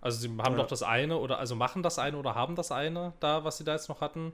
Also 0.00 0.18
sie 0.18 0.28
haben 0.28 0.52
Ja. 0.54 0.58
doch 0.58 0.66
das 0.66 0.82
eine 0.82 1.16
oder 1.16 1.38
also 1.38 1.54
machen 1.56 1.82
das 1.82 1.98
eine 1.98 2.18
oder 2.18 2.34
haben 2.34 2.56
das 2.56 2.70
eine 2.72 3.14
da, 3.20 3.44
was 3.44 3.56
sie 3.58 3.64
da 3.64 3.72
jetzt 3.72 3.88
noch 3.88 4.00
hatten. 4.02 4.32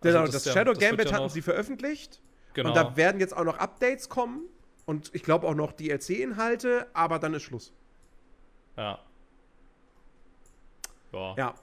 Genau, 0.00 0.20
Also 0.20 0.32
das, 0.32 0.42
ist 0.42 0.46
ja- 0.46 0.52
Shadow 0.54 0.72
das 0.72 0.80
wird 0.80 0.90
Gambit 0.90 1.10
ja 1.10 1.16
hatten 1.16 1.28
sie 1.28 1.42
veröffentlicht. 1.42 2.20
Genau. 2.54 2.70
Und 2.70 2.76
da 2.76 2.96
werden 2.96 3.20
jetzt 3.20 3.36
auch 3.36 3.44
noch 3.44 3.58
Updates 3.58 4.08
kommen. 4.08 4.42
Und 4.86 5.14
ich 5.14 5.22
glaube 5.22 5.46
auch 5.46 5.54
noch 5.54 5.72
DLC-Inhalte, 5.72 6.86
aber 6.94 7.18
dann 7.18 7.34
ist 7.34 7.42
Schluss. 7.42 7.72
ja. 8.76 8.98
Ja. 11.12 11.34
Ja. 11.36 11.54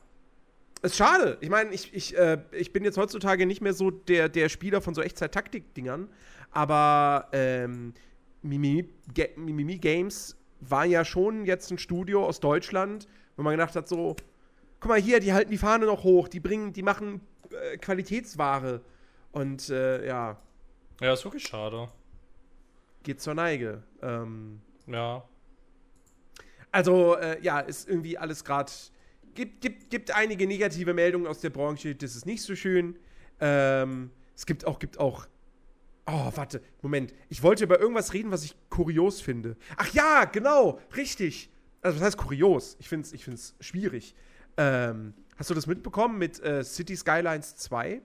Ist 0.82 0.96
schade. 0.98 1.38
Ich 1.42 1.50
meine, 1.50 1.72
ich, 1.74 1.94
ich, 1.94 2.18
äh, 2.18 2.40
ich 2.52 2.72
bin 2.72 2.84
jetzt 2.84 2.98
heutzutage 2.98 3.46
nicht 3.46 3.62
mehr 3.62 3.74
so 3.74 3.90
der, 3.92 4.30
der 4.30 4.50
Spieler 4.50 4.82
von 4.82 4.94
so 4.94 5.02
Echtzeit-Taktik-Dingern. 5.02 6.10
Aber 6.52 7.28
ähm, 7.32 7.94
Mimimi, 8.42 8.88
Ga 9.14 9.26
Mimimi 9.36 9.78
Games 9.78 10.38
war 10.62 10.86
ja 10.86 11.04
schon 11.04 11.46
jetzt 11.46 11.72
ein 11.72 11.78
Studio 11.78 12.26
aus 12.26 12.40
Deutschland, 12.40 13.08
wo 13.36 13.44
man 13.44 13.52
gedacht 13.52 13.76
hat, 13.76 13.88
so, 13.88 14.16
guck 14.80 14.90
mal 14.90 15.02
hier, 15.02 15.20
die 15.20 15.34
halten 15.34 15.52
die 15.52 15.58
Fahne 15.58 15.86
noch 15.86 16.04
hoch, 16.04 16.28
die 16.28 16.40
bringen, 16.40 16.72
die 16.72 16.84
machen 16.84 17.22
äh, 17.52 17.78
Qualitätsware. 17.78 18.82
Und 19.32 19.70
äh, 19.70 20.06
ja, 20.08 20.38
Ja, 21.02 21.14
ist 21.14 21.26
wirklich 21.26 21.46
schade. 21.48 21.90
geht 23.04 23.22
zur 23.22 23.34
Neige. 23.34 23.84
Ähm, 24.02 24.62
Ja. 24.88 25.24
Also, 26.72 27.16
äh, 27.16 27.42
ja, 27.42 27.60
ist 27.60 27.88
irgendwie 27.90 28.18
alles 28.18 28.44
gerade. 28.44 28.72
Gibt, 29.36 29.62
gibt, 29.62 29.90
gibt 29.90 30.12
einige 30.16 30.48
negative 30.48 30.94
Meldungen 30.94 31.28
aus 31.28 31.42
der 31.42 31.50
Branche, 31.52 31.94
das 31.94 32.16
ist 32.16 32.26
nicht 32.26 32.42
so 32.42 32.56
schön. 32.56 32.98
Ähm, 33.40 34.10
es 34.36 34.46
gibt 34.46 34.66
auch, 34.66 34.80
gibt 34.80 34.98
auch. 35.00 35.28
Oh, 36.08 36.32
warte, 36.36 36.62
Moment. 36.82 37.14
Ich 37.30 37.44
wollte 37.44 37.64
über 37.64 37.80
irgendwas 37.80 38.14
reden, 38.14 38.32
was 38.32 38.44
ich 38.44 38.56
kurios 38.70 39.22
finde. 39.22 39.58
Ach 39.78 39.92
ja, 39.94 40.26
genau, 40.26 40.80
richtig. 40.96 41.50
Also, 41.82 42.00
was 42.00 42.06
heißt 42.06 42.18
kurios? 42.18 42.78
Ich 42.80 42.88
finde 42.90 43.06
es 43.08 43.14
ich 43.14 43.24
find's 43.24 43.56
schwierig. 43.60 44.16
Ähm, 44.58 45.14
hast 45.36 45.50
du 45.50 45.54
das 45.54 45.68
mitbekommen 45.68 46.18
mit 46.18 46.40
äh, 46.42 46.64
City 46.64 46.96
Skylines 46.96 47.56
2? 47.58 48.02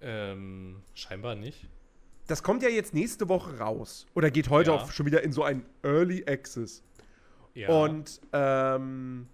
Ähm, 0.00 0.82
scheinbar 0.94 1.34
nicht. 1.34 1.68
Das 2.26 2.42
kommt 2.42 2.62
ja 2.62 2.68
jetzt 2.68 2.94
nächste 2.94 3.28
Woche 3.28 3.58
raus. 3.58 4.06
Oder 4.14 4.30
geht 4.30 4.48
heute 4.48 4.70
Ja. 4.70 4.76
auch 4.76 4.92
schon 4.92 5.06
wieder 5.06 5.22
in 5.22 5.32
so 5.32 5.42
ein 5.42 5.66
Early 5.82 6.24
Access. 6.26 6.82
Ja. 7.54 7.68
Und 7.68 8.20
ähm, 8.32 9.26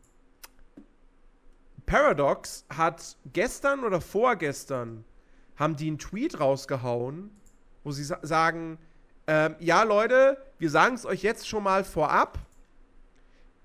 Paradox 1.87 2.64
hat 2.68 3.16
gestern 3.32 3.84
oder 3.84 4.01
vorgestern 4.01 5.05
haben 5.57 5.76
die 5.76 5.87
einen 5.87 5.99
Tweet 5.99 6.39
rausgehauen, 6.41 7.30
wo 7.84 7.93
sie 7.93 8.05
sa 8.05 8.18
sagen, 8.22 8.78
ähm, 9.26 9.55
ja 9.61 9.82
Leute, 9.84 10.37
wir 10.59 10.70
sagen 10.70 10.95
es 10.97 11.07
euch 11.07 11.22
jetzt 11.22 11.49
schon 11.49 11.62
mal 11.62 11.84
vorab, 11.84 12.39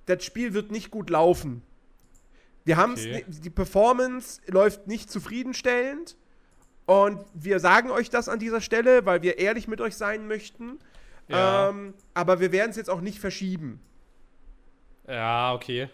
das 0.05 0.23
Spiel 0.23 0.53
wird 0.53 0.71
nicht 0.71 0.91
gut 0.91 1.09
laufen. 1.09 1.63
Wir 2.63 2.77
haben 2.77 2.93
Okay. 2.93 3.25
die 3.27 3.49
Performance 3.49 4.41
läuft 4.47 4.87
nicht 4.87 5.11
zufriedenstellend 5.11 6.15
und 6.85 7.25
wir 7.33 7.59
sagen 7.59 7.89
euch 7.89 8.09
das 8.09 8.29
an 8.29 8.39
dieser 8.39 8.61
Stelle, 8.61 9.05
weil 9.05 9.21
wir 9.23 9.39
ehrlich 9.39 9.67
mit 9.67 9.81
euch 9.81 9.95
sein 9.95 10.27
möchten. 10.27 10.79
Ja. 11.27 11.69
Ähm, 11.69 11.93
aber 12.13 12.39
wir 12.39 12.51
werden 12.51 12.71
es 12.71 12.75
jetzt 12.75 12.89
auch 12.89 13.01
nicht 13.01 13.19
verschieben. 13.19 13.81
ja, 15.07 15.53
okay. 15.53 15.89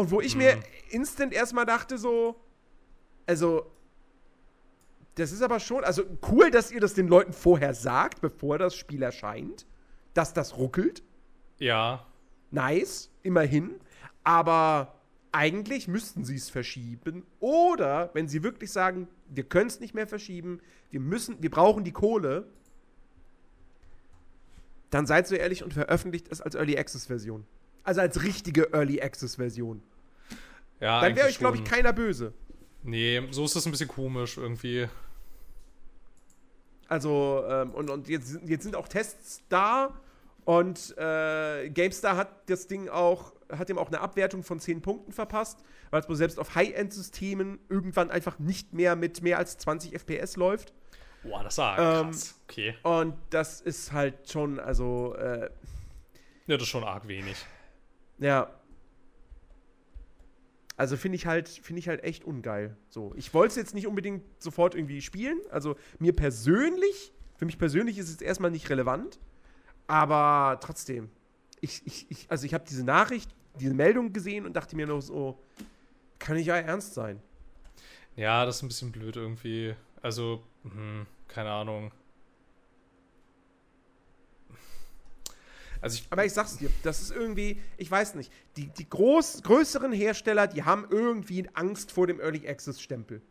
Und 0.00 0.10
wo 0.10 0.22
ich 0.22 0.34
mir 0.34 0.58
instant 0.88 1.34
erstmal 1.34 1.66
dachte, 1.66 1.98
so, 1.98 2.40
also, 3.26 3.70
das 5.16 5.30
ist 5.30 5.42
aber 5.42 5.60
schon, 5.60 5.84
also 5.84 6.04
cool, 6.30 6.50
dass 6.50 6.72
ihr 6.72 6.80
das 6.80 6.94
den 6.94 7.06
Leuten 7.06 7.34
vorher 7.34 7.74
sagt, 7.74 8.22
bevor 8.22 8.56
das 8.56 8.74
Spiel 8.74 9.02
erscheint, 9.02 9.66
dass 10.14 10.32
das 10.32 10.56
ruckelt. 10.56 11.02
Ja. 11.58 12.06
Nice, 12.50 13.10
immerhin. 13.22 13.78
Aber 14.24 14.94
eigentlich 15.32 15.86
müssten 15.86 16.24
sie 16.24 16.36
es 16.36 16.48
verschieben. 16.48 17.26
Oder, 17.38 18.08
wenn 18.14 18.26
sie 18.26 18.42
wirklich 18.42 18.72
sagen, 18.72 19.06
wir 19.28 19.44
können 19.44 19.68
es 19.68 19.80
nicht 19.80 19.92
mehr 19.92 20.06
verschieben, 20.06 20.62
wir 20.88 21.00
müssen, 21.00 21.42
wir 21.42 21.50
brauchen 21.50 21.84
die 21.84 21.92
Kohle, 21.92 22.46
dann 24.88 25.04
seid 25.04 25.28
so 25.28 25.34
ehrlich 25.34 25.62
und 25.62 25.74
veröffentlicht 25.74 26.28
es 26.30 26.40
als 26.40 26.54
Early 26.54 26.78
Access 26.78 27.04
Version. 27.04 27.44
Also 27.84 28.00
als 28.00 28.22
richtige 28.22 28.72
Early 28.72 29.02
Access 29.02 29.36
Version. 29.36 29.82
Ja, 30.80 31.00
Dann 31.02 31.14
wäre 31.16 31.26
euch, 31.28 31.38
glaube 31.38 31.56
ich, 31.58 31.64
keiner 31.64 31.92
böse. 31.92 32.32
Nee, 32.82 33.22
so 33.30 33.44
ist 33.44 33.54
das 33.54 33.66
ein 33.66 33.70
bisschen 33.72 33.88
komisch 33.88 34.38
irgendwie. 34.38 34.88
Also, 36.88 37.44
ähm, 37.48 37.70
und, 37.72 37.90
und 37.90 38.08
jetzt, 38.08 38.28
sind- 38.28 38.48
jetzt 38.48 38.64
sind 38.64 38.74
auch 38.74 38.88
Tests 38.88 39.42
da 39.48 39.94
und 40.44 40.96
äh, 40.98 41.68
GameStar 41.70 42.16
hat 42.16 42.48
das 42.50 42.66
Ding 42.66 42.88
auch, 42.88 43.32
hat 43.52 43.68
ihm 43.70 43.78
auch 43.78 43.88
eine 43.88 44.00
Abwertung 44.00 44.42
von 44.42 44.58
10 44.58 44.82
Punkten 44.82 45.12
verpasst, 45.12 45.62
weil 45.90 46.00
es 46.00 46.08
wohl 46.08 46.16
selbst 46.16 46.38
auf 46.38 46.54
High-End-Systemen 46.54 47.60
irgendwann 47.68 48.10
einfach 48.10 48.38
nicht 48.38 48.72
mehr 48.72 48.96
mit 48.96 49.22
mehr 49.22 49.38
als 49.38 49.58
20 49.58 49.92
FPS 49.94 50.36
läuft. 50.36 50.72
Boah, 51.22 51.44
das 51.44 51.58
war 51.58 51.78
Ähm, 51.78 52.06
krass. 52.10 52.34
okay. 52.48 52.74
Und 52.82 53.14
das 53.28 53.60
ist 53.60 53.92
halt 53.92 54.28
schon, 54.30 54.58
also, 54.58 55.14
äh, 55.16 55.50
Ja, 56.46 56.56
das 56.56 56.62
ist 56.62 56.68
schon 56.68 56.82
arg 56.84 57.06
wenig. 57.06 57.36
ja. 58.18 58.50
Also 60.80 60.96
finde 60.96 61.16
ich 61.16 61.26
halt, 61.26 61.46
finde 61.46 61.80
ich 61.80 61.88
halt 61.88 62.02
echt 62.04 62.24
ungeil. 62.24 62.74
So, 62.88 63.12
ich 63.14 63.34
wollte 63.34 63.50
es 63.50 63.56
jetzt 63.56 63.74
nicht 63.74 63.86
unbedingt 63.86 64.22
sofort 64.42 64.74
irgendwie 64.74 65.02
spielen. 65.02 65.38
Also 65.50 65.76
mir 65.98 66.16
persönlich, 66.16 67.12
für 67.36 67.44
mich 67.44 67.58
persönlich 67.58 67.98
ist 67.98 68.08
es 68.08 68.22
erstmal 68.22 68.50
nicht 68.50 68.70
relevant. 68.70 69.18
Aber 69.88 70.58
trotzdem, 70.62 71.10
ich, 71.60 71.82
ich, 71.84 72.10
ich 72.10 72.30
also 72.30 72.46
ich 72.46 72.54
habe 72.54 72.64
diese 72.66 72.82
Nachricht, 72.82 73.30
diese 73.58 73.74
Meldung 73.74 74.14
gesehen 74.14 74.46
und 74.46 74.54
dachte 74.54 74.74
mir 74.74 74.86
nur 74.86 75.02
so, 75.02 75.38
kann 76.18 76.38
ich 76.38 76.46
ja 76.46 76.56
ernst 76.56 76.94
sein. 76.94 77.20
Ja, 78.16 78.46
das 78.46 78.56
ist 78.56 78.62
ein 78.62 78.68
bisschen 78.68 78.90
blöd 78.90 79.16
irgendwie. 79.16 79.74
Also, 80.00 80.42
hm, 80.62 81.06
keine 81.28 81.50
Ahnung. 81.50 81.92
Also 85.80 85.96
ich, 85.96 86.06
Aber 86.10 86.24
ich 86.24 86.32
sag's 86.32 86.58
dir, 86.58 86.70
das 86.82 87.00
ist 87.00 87.10
irgendwie, 87.10 87.60
ich 87.78 87.90
weiß 87.90 88.14
nicht, 88.14 88.30
die, 88.56 88.66
die 88.68 88.88
groß, 88.88 89.42
größeren 89.42 89.92
Hersteller, 89.92 90.46
die 90.46 90.62
haben 90.62 90.86
irgendwie 90.90 91.48
Angst 91.54 91.92
vor 91.92 92.06
dem 92.06 92.20
Early 92.20 92.46
Access 92.46 92.80
Stempel. 92.80 93.22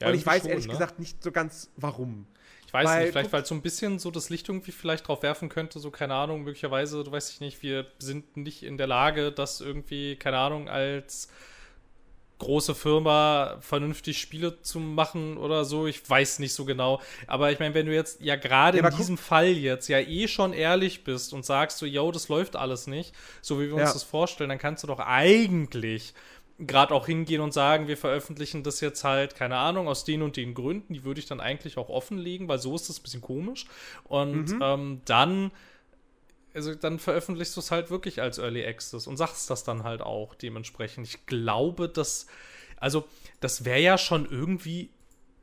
ja, 0.00 0.08
und 0.08 0.14
ich 0.14 0.24
weiß 0.24 0.42
schon, 0.42 0.50
ehrlich 0.50 0.66
ne? 0.66 0.72
gesagt 0.72 0.98
nicht 0.98 1.22
so 1.22 1.32
ganz 1.32 1.70
warum. 1.76 2.26
Ich 2.66 2.72
weiß 2.72 2.86
Weil- 2.86 3.02
nicht, 3.02 3.12
vielleicht 3.12 3.32
weil 3.32 3.44
so 3.44 3.54
ein 3.54 3.62
bisschen 3.62 3.98
so 3.98 4.10
das 4.10 4.30
Licht 4.30 4.48
irgendwie 4.48 4.70
vielleicht 4.72 5.08
drauf 5.08 5.22
werfen 5.22 5.48
könnte, 5.48 5.80
so 5.80 5.90
keine 5.90 6.14
Ahnung, 6.14 6.44
möglicherweise, 6.44 7.02
du 7.02 7.10
weißt 7.10 7.30
ich 7.32 7.40
nicht, 7.40 7.62
wir 7.62 7.86
sind 7.98 8.36
nicht 8.36 8.62
in 8.62 8.78
der 8.78 8.86
Lage, 8.86 9.32
das 9.32 9.60
irgendwie, 9.60 10.16
keine 10.16 10.38
Ahnung, 10.38 10.68
als 10.68 11.28
große 12.40 12.74
Firma 12.74 13.56
vernünftig 13.60 14.18
Spiele 14.18 14.60
zu 14.62 14.80
machen 14.80 15.36
oder 15.36 15.64
so. 15.64 15.86
Ich 15.86 16.08
weiß 16.10 16.40
nicht 16.40 16.52
so 16.54 16.64
genau. 16.64 17.00
Aber 17.28 17.52
ich 17.52 17.60
meine, 17.60 17.74
wenn 17.74 17.86
du 17.86 17.94
jetzt 17.94 18.20
ja 18.20 18.34
gerade 18.34 18.78
Ja, 18.78 18.88
in 18.88 18.96
diesem 18.96 19.16
Fall 19.18 19.46
jetzt 19.46 19.86
ja 19.88 20.00
eh 20.00 20.26
schon 20.26 20.52
ehrlich 20.52 21.04
bist 21.04 21.32
und 21.32 21.44
sagst 21.46 21.78
so, 21.78 21.86
yo, 21.86 22.10
das 22.10 22.28
läuft 22.28 22.56
alles 22.56 22.88
nicht, 22.88 23.14
so 23.40 23.60
wie 23.60 23.66
wir 23.68 23.74
uns 23.74 23.90
Ja. 23.90 23.92
das 23.92 24.02
vorstellen, 24.02 24.48
dann 24.50 24.58
kannst 24.58 24.82
du 24.82 24.88
doch 24.88 24.98
eigentlich 24.98 26.12
gerade 26.58 26.92
auch 26.94 27.06
hingehen 27.06 27.40
und 27.40 27.54
sagen, 27.54 27.88
wir 27.88 27.96
veröffentlichen 27.96 28.62
das 28.62 28.82
jetzt 28.82 29.02
halt, 29.02 29.34
keine 29.34 29.56
Ahnung, 29.56 29.88
aus 29.88 30.04
den 30.04 30.20
und 30.20 30.36
den 30.36 30.52
Gründen, 30.52 30.92
die 30.92 31.04
würde 31.04 31.18
ich 31.18 31.26
dann 31.26 31.40
eigentlich 31.40 31.78
auch 31.78 31.88
offenlegen, 31.88 32.48
weil 32.48 32.58
so 32.58 32.74
ist 32.74 32.90
das 32.90 32.98
ein 32.98 33.02
bisschen 33.02 33.22
komisch. 33.22 33.64
Und 34.04 34.54
ähm, 34.60 35.00
dann, 35.06 35.52
also 36.54 36.74
dann 36.74 36.98
veröffentlichst 36.98 37.56
du 37.56 37.60
es 37.60 37.70
halt 37.70 37.90
wirklich 37.90 38.20
als 38.22 38.38
Early 38.38 38.64
Access 38.66 39.06
und 39.06 39.16
sagst 39.16 39.50
das 39.50 39.64
dann 39.64 39.84
halt 39.84 40.00
auch 40.02 40.34
dementsprechend. 40.34 41.06
Ich 41.06 41.26
glaube, 41.26 41.88
dass, 41.88 42.26
also 42.76 43.06
das 43.40 43.64
wäre 43.64 43.80
ja 43.80 43.98
schon 43.98 44.26
irgendwie 44.30 44.90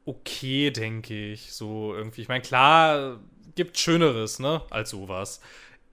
okay, 0.06 0.72
denke 0.72 1.34
ich, 1.34 1.52
so 1.54 1.94
irgendwie. 1.94 2.22
Ich 2.22 2.28
meine, 2.30 2.42
klar, 2.42 3.20
gibt 3.56 3.78
Schöneres, 3.78 4.40
ne, 4.40 4.62
als 4.70 4.92
sowas. 4.92 5.42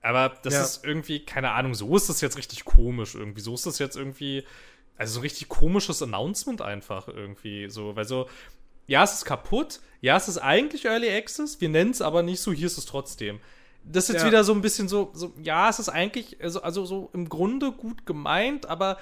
Aber 0.02 0.28
das 0.42 0.54
Ja. 0.54 0.62
ist 0.62 0.84
irgendwie, 0.84 1.24
keine 1.24 1.50
Ahnung, 1.50 1.74
so 1.74 1.96
ist 1.96 2.08
das 2.08 2.20
jetzt 2.20 2.36
richtig 2.38 2.64
komisch 2.64 3.14
irgendwie. 3.16 3.40
So 3.40 3.54
ist 3.54 3.66
das 3.66 3.78
jetzt 3.80 3.96
irgendwie, 3.96 4.44
also 4.96 5.14
so 5.14 5.18
ein 5.20 5.22
richtig 5.22 5.48
komisches 5.48 6.00
Announcement 6.02 6.62
einfach 6.62 7.08
irgendwie. 7.08 7.68
So, 7.70 7.96
weil 7.96 8.04
so, 8.04 8.28
ja, 8.86 9.02
es 9.02 9.14
ist 9.14 9.24
kaputt, 9.24 9.80
ja, 10.00 10.16
es 10.16 10.28
ist 10.28 10.38
eigentlich 10.38 10.84
Early 10.84 11.10
Access, 11.10 11.60
wir 11.60 11.68
nennen 11.70 11.90
es 11.90 12.00
aber 12.02 12.22
nicht 12.22 12.40
so, 12.40 12.52
hier 12.52 12.66
ist 12.66 12.78
es 12.78 12.84
trotzdem. 12.86 13.40
Das 13.85 14.05
ist 14.05 14.14
jetzt 14.14 14.22
Ja. 14.22 14.28
wieder 14.28 14.45
so 14.45 14.53
ein 14.55 14.62
bisschen 14.62 14.89
so, 14.89 15.11
so, 15.14 15.32
ja, 15.43 15.68
es 15.68 15.78
ist 15.78 15.89
eigentlich, 15.89 16.43
also, 16.43 16.62
also 16.62 16.85
so 16.87 17.11
im 17.12 17.28
Grunde 17.28 17.70
gut 17.72 18.07
gemeint, 18.07 18.66
aber 18.66 18.99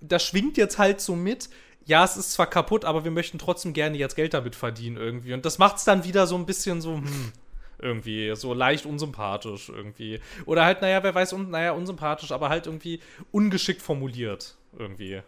das 0.00 0.24
schwingt 0.24 0.56
jetzt 0.56 0.78
halt 0.78 1.00
so 1.00 1.16
mit. 1.16 1.50
Ja, 1.84 2.04
es 2.04 2.16
ist 2.16 2.32
zwar 2.32 2.46
kaputt, 2.46 2.84
aber 2.84 3.04
wir 3.04 3.10
möchten 3.10 3.38
trotzdem 3.38 3.72
gerne 3.72 3.96
jetzt 3.96 4.14
Geld 4.14 4.34
damit 4.34 4.54
verdienen 4.54 4.96
irgendwie. 4.96 5.34
Und 5.34 5.44
das 5.44 5.58
macht 5.58 5.76
es 5.78 5.84
dann 5.84 6.04
wieder 6.04 6.26
so 6.26 6.36
ein 6.36 6.46
bisschen 6.46 6.80
so, 6.80 6.96
hm, 6.96 7.32
irgendwie, 7.78 8.34
so 8.36 8.54
leicht 8.54 8.86
unsympathisch 8.86 9.68
irgendwie. 9.70 10.20
Oder 10.46 10.64
halt, 10.64 10.82
naja, 10.82 11.02
wer 11.02 11.14
weiß, 11.14 11.32
un, 11.32 11.50
naja, 11.50 11.72
unsympathisch, 11.72 12.30
aber 12.30 12.48
halt 12.50 12.66
irgendwie 12.66 13.00
ungeschickt 13.32 13.82
formuliert 13.82 14.56
irgendwie. 14.78 15.22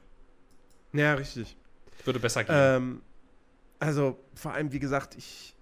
Ja, 0.92 1.14
richtig. 1.14 1.57
Würde 2.05 2.20
besser 2.20 2.44
gehen. 2.44 2.55
Ähm, 2.57 3.03
also, 3.78 4.18
vor 4.34 4.53
allem, 4.53 4.72
wie 4.72 4.78
gesagt, 4.78 5.16
ich. 5.16 5.55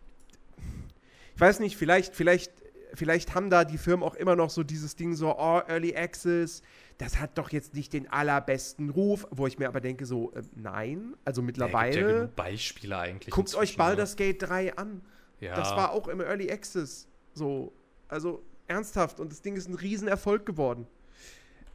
Ich 1.34 1.40
weiß 1.40 1.60
nicht, 1.60 1.76
vielleicht, 1.76 2.14
vielleicht, 2.14 2.50
vielleicht 2.94 3.34
haben 3.34 3.50
da 3.50 3.64
die 3.64 3.78
Firmen 3.78 4.02
auch 4.04 4.14
immer 4.14 4.36
noch 4.36 4.50
so 4.50 4.62
dieses 4.62 4.96
Ding 4.96 5.14
so, 5.14 5.36
oh, 5.38 5.60
Early 5.68 5.96
Access, 5.96 6.62
das 6.98 7.18
hat 7.18 7.38
doch 7.38 7.50
jetzt 7.50 7.74
nicht 7.74 7.92
den 7.92 8.08
allerbesten 8.10 8.90
Ruf, 8.90 9.26
wo 9.30 9.46
ich 9.46 9.58
mir 9.58 9.68
aber 9.68 9.80
denke, 9.80 10.06
so, 10.06 10.32
äh, 10.32 10.42
nein, 10.54 11.14
also 11.24 11.40
Ja, 11.42 11.46
gibt 11.46 11.58
ja 11.58 11.64
mittlerweile. 11.66 12.14
genug 12.14 12.36
Beispiele 12.36 12.98
eigentlich. 12.98 13.34
guckt 13.34 13.48
euch 13.54 13.60
inzwischen, 13.60 13.78
Baldur's 13.78 14.16
Gate 14.16 14.42
3 14.42 14.76
an. 14.76 14.94
ne? 14.94 15.00
Ja. 15.40 15.56
Das 15.56 15.70
war 15.70 15.92
auch 15.92 16.08
im 16.08 16.20
Early 16.20 16.50
Access. 16.50 17.08
So, 17.32 17.72
also 18.08 18.42
ernsthaft. 18.66 19.20
Und 19.20 19.32
das 19.32 19.40
Ding 19.42 19.56
ist 19.56 19.68
ein 19.68 19.74
Riesenerfolg 19.74 20.44
geworden. 20.44 20.86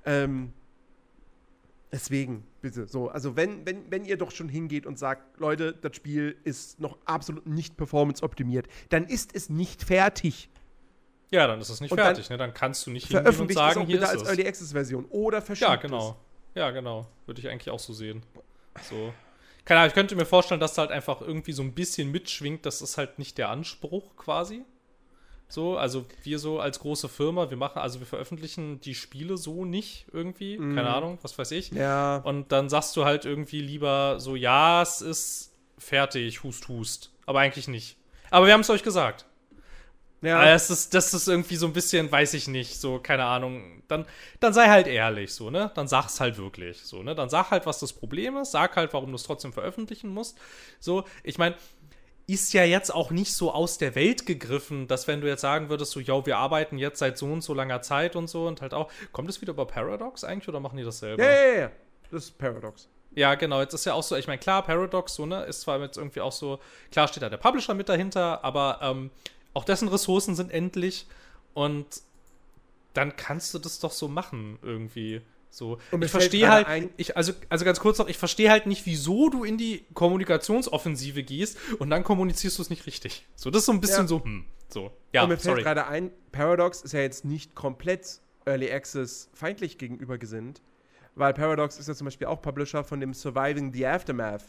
Ähm, 0.05 0.53
deswegen, 1.91 2.45
bitte. 2.61 2.87
So, 2.87 3.09
also 3.09 3.35
wenn, 3.35 3.65
wenn, 3.65 3.89
wenn 3.91 4.05
ihr 4.05 4.17
doch 4.17 4.31
schon 4.31 4.49
hingeht 4.49 4.85
und 4.85 4.99
sagt, 4.99 5.39
Leute, 5.39 5.73
das 5.73 5.95
Spiel 5.95 6.35
ist 6.43 6.79
noch 6.79 6.97
absolut 7.05 7.47
nicht 7.47 7.77
performance-optimiert, 7.77 8.67
dann 8.89 9.05
ist 9.05 9.35
es 9.35 9.49
nicht 9.49 9.83
fertig. 9.83 10.49
Ja, 11.31 11.47
dann 11.47 11.59
ist 11.59 11.69
es 11.69 11.81
nicht 11.81 11.91
Und 11.91 11.97
dann 11.97 12.07
fertig, 12.07 12.29
ne? 12.29 12.37
Dann 12.37 12.53
kannst 12.53 12.85
du 12.85 12.91
nicht 12.91 13.07
hingehen 13.07 13.39
und 13.39 13.49
es 13.49 13.55
sagen, 13.55 13.81
auch 13.81 13.85
hier 13.85 14.01
ist 14.01 14.09
als 14.09 14.21
es. 14.21 14.27
Early 14.27 14.47
Access-Version. 14.47 15.05
Oder 15.09 15.41
verschickt 15.41 15.69
Ja, 15.69 15.75
genau. 15.75 16.15
Ja, 16.53 16.71
genau. 16.71 17.07
Würde 17.25 17.41
ich 17.41 17.49
eigentlich 17.49 17.69
auch 17.69 17.79
so 17.79 17.93
sehen. 17.93 18.23
So. 18.89 19.13
Keine 19.65 19.79
Ahnung, 19.79 19.89
ich 19.89 19.95
könnte 19.95 20.15
mir 20.15 20.25
vorstellen, 20.25 20.59
dass 20.59 20.75
da 20.75 20.83
halt 20.83 20.91
einfach 20.91 21.21
irgendwie 21.21 21.51
so 21.51 21.63
ein 21.63 21.73
bisschen 21.73 22.11
mitschwingt, 22.11 22.65
das 22.65 22.81
ist 22.81 22.97
halt 22.97 23.17
nicht 23.19 23.37
der 23.37 23.49
Anspruch 23.49 24.15
quasi. 24.15 24.63
So, 25.47 25.77
also 25.77 26.05
wir 26.23 26.39
so 26.39 26.59
als 26.59 26.79
große 26.79 27.07
Firma, 27.09 27.49
wir 27.49 27.57
machen, 27.57 27.79
also 27.79 27.99
wir 27.99 28.07
veröffentlichen 28.07 28.79
die 28.81 28.95
Spiele 28.95 29.37
so 29.37 29.63
nicht 29.65 30.05
irgendwie, 30.11 30.57
Mhm. 30.57 30.75
keine 30.75 30.89
Ahnung, 30.89 31.19
was 31.21 31.37
weiß 31.37 31.51
ich. 31.51 31.71
es. 31.71 31.77
Ja. 31.77 32.17
Und 32.17 32.51
dann 32.51 32.69
sagst 32.69 32.95
du 32.97 33.05
halt 33.05 33.25
irgendwie 33.25 33.61
lieber 33.61 34.19
so, 34.19 34.35
ja, 34.35 34.81
es 34.81 35.01
ist 35.01 35.51
fertig, 35.77 36.43
hust, 36.43 36.67
hust. 36.67 37.11
Aber 37.25 37.39
eigentlich 37.39 37.67
nicht. 37.67 37.97
Aber 38.31 38.45
wir 38.47 38.53
haben 38.53 38.61
es 38.61 38.69
euch 38.69 38.83
gesagt. 38.83 39.25
Ja. 40.25 40.37
Aber 40.37 40.51
das 40.51 40.69
ist, 40.69 40.93
das 40.93 41.13
ist 41.13 41.27
irgendwie 41.27 41.55
so 41.55 41.67
ein 41.67 41.73
bisschen, 41.73 42.11
weiß 42.11 42.33
ich 42.33 42.47
nicht, 42.47 42.79
so, 42.79 42.99
keine 42.99 43.25
Ahnung. 43.25 43.83
Dann, 43.87 44.05
dann 44.39 44.53
sei 44.53 44.67
halt 44.67 44.87
ehrlich, 44.87 45.33
so, 45.33 45.49
ne? 45.49 45.71
Dann 45.75 45.87
sag's 45.87 46.19
halt 46.19 46.37
wirklich, 46.37 46.81
so, 46.81 47.03
ne? 47.03 47.15
Dann 47.15 47.29
sag 47.29 47.51
halt, 47.51 47.65
was 47.65 47.79
das 47.79 47.93
Problem 47.93 48.37
ist, 48.37 48.51
sag 48.51 48.75
halt, 48.75 48.93
warum 48.93 49.09
du 49.09 49.15
es 49.15 49.23
trotzdem 49.23 49.53
veröffentlichen 49.53 50.09
musst. 50.09 50.37
So, 50.79 51.03
ich 51.23 51.37
meine, 51.37 51.55
ist 52.27 52.53
ja 52.53 52.63
jetzt 52.63 52.93
auch 52.93 53.11
nicht 53.11 53.33
so 53.33 53.51
aus 53.51 53.77
der 53.77 53.93
Welt 53.95 54.25
gegriffen, 54.25 54.87
dass 54.87 55.07
wenn 55.07 55.21
du 55.21 55.27
jetzt 55.27 55.41
sagen 55.41 55.69
würdest, 55.69 55.91
so, 55.91 55.99
ja, 55.99 56.25
wir 56.25 56.37
arbeiten 56.37 56.77
jetzt 56.77 56.99
seit 56.99 57.17
so 57.17 57.27
und 57.27 57.41
so 57.41 57.53
langer 57.53 57.81
Zeit 57.81 58.15
und 58.15 58.27
so 58.27 58.47
und 58.47 58.61
halt 58.61 58.73
auch, 58.73 58.91
kommt 59.11 59.29
es 59.29 59.41
wieder 59.41 59.53
über 59.53 59.65
Paradox 59.67 60.23
eigentlich 60.23 60.49
oder 60.49 60.59
machen 60.59 60.77
die 60.77 60.83
das 60.83 60.99
selber? 60.99 61.23
ja, 61.23 61.29
ja, 61.29 61.45
ja, 61.45 61.59
ja. 61.59 61.71
Das 62.11 62.25
ist 62.25 62.37
Paradox. 62.37 62.87
Ja, 63.15 63.35
genau. 63.35 63.61
Jetzt 63.61 63.73
ist 63.73 63.85
ja 63.85 63.93
auch 63.93 64.03
so, 64.03 64.15
ich 64.15 64.27
meine, 64.27 64.39
klar, 64.39 64.61
Paradox, 64.63 65.15
so, 65.15 65.25
ne, 65.25 65.43
ist 65.45 65.61
zwar 65.61 65.79
jetzt 65.79 65.97
irgendwie 65.97 66.21
auch 66.21 66.31
so, 66.31 66.59
klar 66.91 67.07
steht 67.07 67.23
da 67.23 67.29
der 67.29 67.37
Publisher 67.37 67.73
mit 67.73 67.89
dahinter, 67.89 68.43
aber 68.43 68.79
ähm, 68.81 69.09
auch 69.55 69.63
dessen 69.63 69.87
Ressourcen 69.87 70.35
sind 70.35 70.51
endlich 70.51 71.07
und 71.55 71.85
dann 72.93 73.15
kannst 73.15 73.53
du 73.53 73.59
das 73.59 73.79
doch 73.79 73.91
so 73.91 74.07
machen, 74.07 74.59
irgendwie. 74.61 75.21
So. 75.49 75.77
Ich 75.77 75.89
fällt 75.89 76.11
verstehe 76.11 76.49
halt, 76.49 76.89
ich, 76.97 77.15
also, 77.15 77.31
also 77.49 77.63
ganz 77.63 77.79
kurz 77.79 77.97
noch, 77.97 78.07
ich 78.07 78.17
verstehe 78.17 78.51
halt 78.51 78.65
nicht, 78.65 78.85
wieso 78.85 79.29
du 79.29 79.43
in 79.45 79.57
die 79.57 79.85
Kommunikationsoffensive 79.93 81.23
gehst 81.23 81.57
und 81.79 81.89
dann 81.89 82.03
kommunizierst 82.03 82.57
du 82.57 82.61
es 82.61 82.69
nicht 82.69 82.85
richtig. 82.85 83.25
So, 83.35 83.49
das 83.49 83.61
ist 83.61 83.65
so 83.67 83.71
ein 83.71 83.79
bisschen 83.79 84.03
Ja. 84.03 84.07
so, 84.07 84.23
hm, 84.23 84.45
so. 84.67 84.91
Ja, 85.13 85.23
und 85.23 85.29
mir 85.29 85.37
fällt 85.37 85.43
sorry. 85.43 85.63
gerade 85.63 85.87
ein, 85.87 86.11
Paradox 86.33 86.81
ist 86.81 86.91
ja 86.91 86.99
jetzt 86.99 87.23
nicht 87.23 87.55
komplett 87.55 88.19
Early 88.45 88.69
Access 88.71 89.29
feindlich 89.33 89.77
gegenüber 89.77 90.17
gesinnt, 90.17 90.61
weil 91.15 91.33
Paradox 91.33 91.79
ist 91.79 91.87
ja 91.87 91.95
zum 91.95 92.05
Beispiel 92.05 92.27
auch 92.27 92.41
Publisher 92.41 92.83
von 92.83 92.99
dem 92.99 93.13
Surviving 93.13 93.73
the 93.73 93.87
Aftermath. 93.87 94.43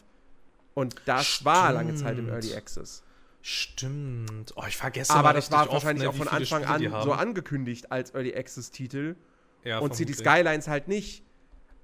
Und 0.73 0.95
das 1.05 1.43
war 1.45 1.71
lange 1.71 1.95
Zeit 1.95 2.19
im 2.19 2.25
Stimmt. 2.25 2.43
Early 2.43 2.55
Access. 2.55 3.03
Stimmt. 3.49 4.53
Oh, 4.57 4.63
ich 4.67 4.75
vergesse 4.75 5.13
Aber 5.13 5.31
das 5.31 5.49
war 5.53 5.61
oft, 5.63 5.71
wahrscheinlich 5.71 6.03
ne, 6.03 6.09
auch 6.09 6.15
von 6.15 6.27
Anfang 6.27 6.65
Spiele 6.65 6.93
an 6.93 7.01
so 7.01 7.13
angekündigt 7.13 7.93
als 7.93 8.13
Early 8.13 8.35
Access-Titel. 8.35 9.15
Ja, 9.63 9.79
und 9.79 9.95
City. 9.95 10.13
Skylines 10.13 10.67
halt 10.67 10.89
nicht. 10.89 11.23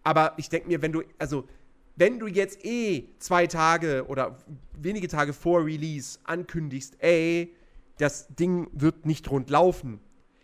Aber 0.04 0.34
ich 0.36 0.50
denke 0.50 0.68
mir, 0.68 0.82
wenn 0.82 0.92
du, 0.92 1.04
also, 1.20 1.48
wenn 1.96 2.20
du 2.20 2.28
jetzt 2.28 2.66
eh 2.66 3.06
zwei 3.20 3.48
Tage 3.48 4.08
oder 4.10 4.40
wenige 4.78 5.08
Tage 5.08 5.32
vor 5.32 5.66
Release 5.66 6.20
ankündigst, 6.26 6.98
ey, 7.00 7.56
das 7.98 8.28
Ding 8.28 8.68
wird 8.74 9.06
nicht 9.06 9.32
rund 9.32 9.50
laufen, 9.50 10.02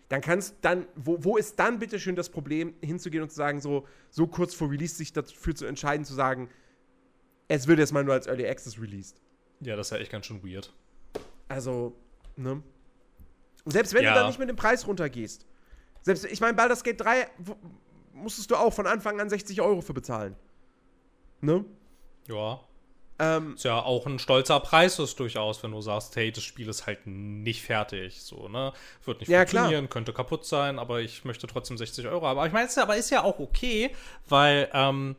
dann 0.08 0.22
kannst 0.22 0.56
dann, 0.62 0.88
wo, 0.96 1.22
wo 1.22 1.36
ist 1.36 1.60
dann 1.60 1.80
bitte 1.80 2.00
schön 2.00 2.16
das 2.16 2.30
Problem, 2.30 2.76
hinzugehen 2.80 3.24
und 3.24 3.30
zu 3.30 3.36
sagen, 3.36 3.60
so, 3.60 3.86
so 4.10 4.26
kurz 4.26 4.54
vor 4.54 4.72
Release 4.72 4.96
sich 4.96 5.12
dafür 5.12 5.54
zu 5.54 5.66
entscheiden, 5.66 6.06
zu 6.06 6.14
sagen, 6.14 6.48
es 7.50 7.68
wird 7.68 7.80
jetzt 7.80 7.92
mal 7.92 8.06
nur 8.06 8.14
als 8.14 8.26
Early 8.26 8.48
Access 8.48 8.80
released. 8.80 9.20
Ja, 9.60 9.76
das 9.76 9.88
ist 9.88 9.92
ja 9.92 9.98
echt 9.98 10.14
ganz 10.14 10.26
schön 10.26 10.42
weird. 10.42 10.74
Also, 11.50 11.96
ne? 12.38 12.64
Und 13.66 13.72
selbst 13.72 13.94
wenn 13.94 14.04
Ja. 14.04 14.14
du 14.14 14.20
dann 14.20 14.28
nicht 14.28 14.40
mit 14.40 14.48
dem 14.50 14.56
Preis 14.56 14.88
runtergehst, 14.88 15.46
selbst, 16.02 16.24
ich 16.26 16.40
meine, 16.40 16.54
Baldur's 16.54 16.84
Gate 16.84 17.02
3 17.02 17.28
wo- 17.40 17.58
musstest 18.14 18.50
du 18.52 18.56
auch 18.56 18.72
von 18.74 18.88
Anfang 18.88 19.20
an 19.20 19.30
60 19.30 19.60
Euro 19.62 19.82
für 19.82 19.94
bezahlen. 19.94 20.36
Ne? 21.42 21.66
Ja. 22.28 22.62
Ähm, 23.22 23.56
Ist 23.56 23.66
ja 23.66 23.82
auch 23.82 24.06
ein 24.06 24.18
stolzer 24.18 24.62
Preis 24.62 24.98
ist 25.00 25.20
durchaus, 25.20 25.62
wenn 25.62 25.72
du 25.72 25.82
sagst, 25.82 26.16
hey, 26.16 26.32
das 26.32 26.42
Spiel 26.44 26.70
ist 26.70 26.88
halt 26.88 27.00
nicht 27.06 27.62
fertig, 27.64 28.22
so, 28.24 28.48
ne? 28.48 28.72
Wird 29.04 29.20
nicht 29.20 29.28
Ja, 29.30 29.44
klar. 29.44 29.64
funktionieren, 29.66 29.90
könnte 29.90 30.14
kaputt 30.14 30.46
sein, 30.46 30.80
aber 30.80 31.02
ich 31.02 31.26
möchte 31.26 31.46
trotzdem 31.48 31.78
60 31.78 32.08
Euro 32.08 32.26
haben. 32.26 32.38
Aber 32.38 32.48
ich 32.48 32.54
meine, 32.54 32.66
es 32.66 32.72
ist 32.72 32.78
ja- 32.78 32.84
aber 32.84 32.96
ist 32.96 33.10
ja 33.10 33.24
auch 33.24 33.40
okay, 33.40 33.94
weil, 34.30 34.70
ähm, 34.74 35.18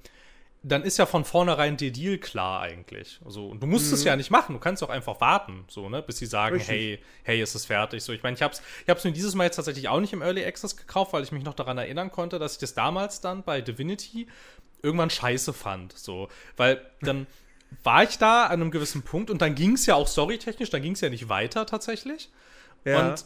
dann 0.62 0.82
ist 0.82 0.98
ja 0.98 1.06
von 1.06 1.24
vornherein 1.24 1.76
der 1.78 1.90
Deal 1.90 2.18
klar 2.18 2.60
eigentlich. 2.60 3.18
Also, 3.24 3.48
und 3.48 3.62
du 3.62 3.66
musst 3.66 3.92
es 3.92 4.04
ja 4.04 4.14
nicht 4.16 4.30
machen, 4.30 4.52
du 4.54 4.58
kannst 4.60 4.82
auch 4.82 4.90
einfach 4.90 5.18
warten, 5.20 5.64
so, 5.68 5.88
ne, 5.88 6.02
bis 6.02 6.18
sie 6.18 6.26
sagen, 6.26 6.56
Mhm. 6.56 6.60
Richtig. 6.60 6.76
hey, 6.76 6.98
hey, 7.22 7.42
ist 7.42 7.54
es 7.54 7.64
fertig. 7.64 8.02
So, 8.02 8.12
ich 8.12 8.22
meine, 8.22 8.34
ich 8.36 8.42
hab's, 8.42 8.60
ich 8.82 8.88
hab's 8.90 9.04
mir 9.04 9.12
dieses 9.12 9.34
Mal 9.34 9.44
jetzt 9.44 9.56
tatsächlich 9.56 9.88
auch 9.88 10.00
nicht 10.00 10.12
im 10.12 10.20
Early 10.20 10.44
Access 10.44 10.76
gekauft, 10.76 11.12
weil 11.14 11.22
ich 11.22 11.32
mich 11.32 11.44
noch 11.44 11.54
daran 11.54 11.78
erinnern 11.78 12.10
konnte, 12.10 12.38
dass 12.38 12.52
ich 12.54 12.58
das 12.58 12.74
damals 12.74 13.20
dann 13.22 13.42
bei 13.42 13.62
Divinity 13.62 14.26
irgendwann 14.82 15.10
scheiße 15.10 15.52
fand. 15.54 15.96
So, 15.96 16.28
weil 16.58 16.82
dann 17.00 17.26
war 17.82 18.02
ich 18.02 18.18
da 18.18 18.44
an 18.46 18.60
einem 18.60 18.70
gewissen 18.70 19.02
Punkt 19.02 19.30
und 19.30 19.40
dann 19.40 19.54
ging 19.54 19.74
es 19.74 19.86
ja 19.86 19.94
auch 19.94 20.08
storytechnisch, 20.08 20.68
dann 20.70 20.82
ging 20.82 20.92
es 20.92 21.00
ja 21.00 21.08
nicht 21.08 21.28
weiter 21.30 21.64
tatsächlich. 21.66 22.28
ja. 22.84 23.12
Und 23.12 23.24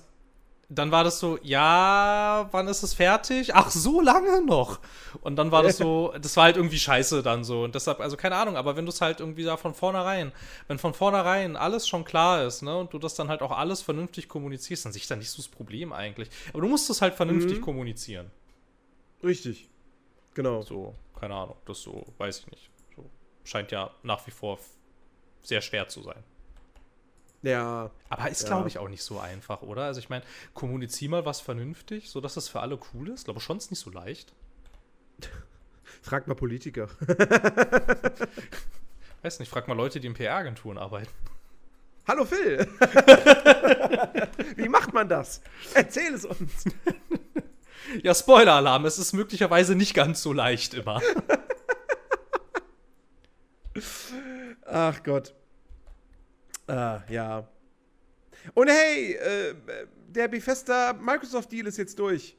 dann 0.69 0.91
war 0.91 1.05
das 1.05 1.19
so, 1.21 1.39
ja, 1.43 2.49
wann 2.51 2.69
ist 2.69 2.83
es 2.83 2.95
fertig? 2.95 3.55
Ach, 3.55 3.71
so 3.71 4.01
lange 4.01 4.45
noch. 4.45 4.81
Und 5.21 5.37
dann 5.37 5.51
war 5.53 5.63
das 5.63 5.77
so, 5.79 6.15
das 6.21 6.37
war 6.37 6.45
halt 6.45 6.57
irgendwie 6.57 6.79
scheiße 6.79 7.23
dann 7.23 7.45
so. 7.45 7.65
Und 7.65 7.75
deshalb, 7.75 8.01
also 8.01 8.17
keine 8.17 8.37
Ahnung, 8.37 8.57
aber 8.57 8.77
wenn 8.77 8.85
du 8.87 8.91
es 8.91 9.01
halt 9.01 9.21
irgendwie 9.21 9.45
da 9.45 9.57
von 9.57 9.75
vornherein, 9.75 10.33
wenn 10.69 10.79
von 10.79 10.95
vornherein 10.95 11.57
alles 11.57 11.87
schon 11.87 12.05
klar 12.05 12.45
ist, 12.45 12.63
ne, 12.63 12.77
und 12.77 12.93
du 12.93 12.99
das 12.99 13.15
dann 13.15 13.29
halt 13.29 13.43
auch 13.43 13.51
alles 13.53 13.83
vernünftig 13.83 14.29
kommunizierst, 14.29 14.85
dann 14.87 14.93
sehe 14.93 15.01
ich 15.01 15.07
da 15.09 15.17
nicht 15.17 15.31
so 15.31 15.37
das 15.39 15.49
Problem 15.49 15.93
eigentlich. 15.93 16.29
Aber 16.53 16.63
du 16.63 16.69
musst 16.69 16.89
es 16.91 17.03
halt 17.03 17.15
vernünftig 17.15 17.59
Mhm. 17.59 17.63
kommunizieren. 17.63 18.31
Richtig. 19.23 19.69
Genau. 20.35 20.63
So, 20.63 20.95
keine 21.19 21.35
Ahnung, 21.35 21.57
das 21.67 21.81
so, 21.81 22.05
weiß 22.19 22.41
ich 22.41 22.47
nicht. 22.51 22.71
So, 22.97 23.05
scheint 23.45 23.71
ja 23.71 23.91
nach 24.03 24.27
wie 24.27 24.31
vor 24.31 24.59
sehr 25.43 25.61
schwer 25.61 25.89
zu 25.89 26.03
sein. 26.03 26.23
Ja. 27.45 27.91
Aber 28.09 28.29
ist, 28.31 28.43
Ja. 28.43 28.49
glaube 28.49 28.69
ich, 28.69 28.79
auch 28.79 28.89
nicht 28.89 29.03
so 29.03 29.21
einfach, 29.21 29.63
oder? 29.63 29.83
Also 29.85 30.01
ich 30.01 30.09
meine, 30.09 30.25
kommunizier 30.55 31.11
mal 31.11 31.25
was 31.27 31.41
vernünftig, 31.41 32.11
sodass 32.11 32.35
das 32.35 32.49
für 32.49 32.61
alle 32.61 32.79
cool 32.93 33.11
ist. 33.11 33.21
Ich 33.21 33.25
glaube 33.27 33.41
schon, 33.41 33.59
ist 33.59 33.71
nicht 33.71 33.81
so 33.81 33.91
leicht. 33.91 34.33
Frag 36.03 36.27
mal 36.27 36.35
Politiker. 36.35 36.89
Weiß 39.23 39.39
nicht, 39.39 39.49
frag 39.49 39.69
mal 39.69 39.75
Leute, 39.77 40.01
die 40.01 40.07
in 40.07 40.15
PR-Agenturen 40.15 40.77
arbeiten. 40.77 41.09
Hallo 42.07 42.27
Phil! 42.27 42.59
Wie 44.57 44.69
macht 44.69 44.93
man 44.93 45.09
das? 45.09 45.41
Erzähl 45.73 46.13
es 46.13 46.27
uns. 46.27 46.65
Ja, 48.03 48.15
Spoiler-Alarm, 48.15 48.85
es 48.85 48.99
ist 48.99 49.15
möglicherweise 49.15 49.75
nicht 49.75 49.95
ganz 49.95 50.21
so 50.23 50.35
leicht 50.35 50.75
immer. 50.75 51.01
Ach 54.67 55.03
Gott. 55.03 55.35
Ah, 56.67 57.03
ja. 57.09 57.47
Und 58.55 58.69
hey, 58.69 59.15
äh, 59.15 59.55
der 60.09 60.29
Bethesda 60.29 60.93
Microsoft 60.93 61.51
Deal 61.53 61.67
ist 61.67 61.79
jetzt 61.79 61.99
durch. 61.99 62.37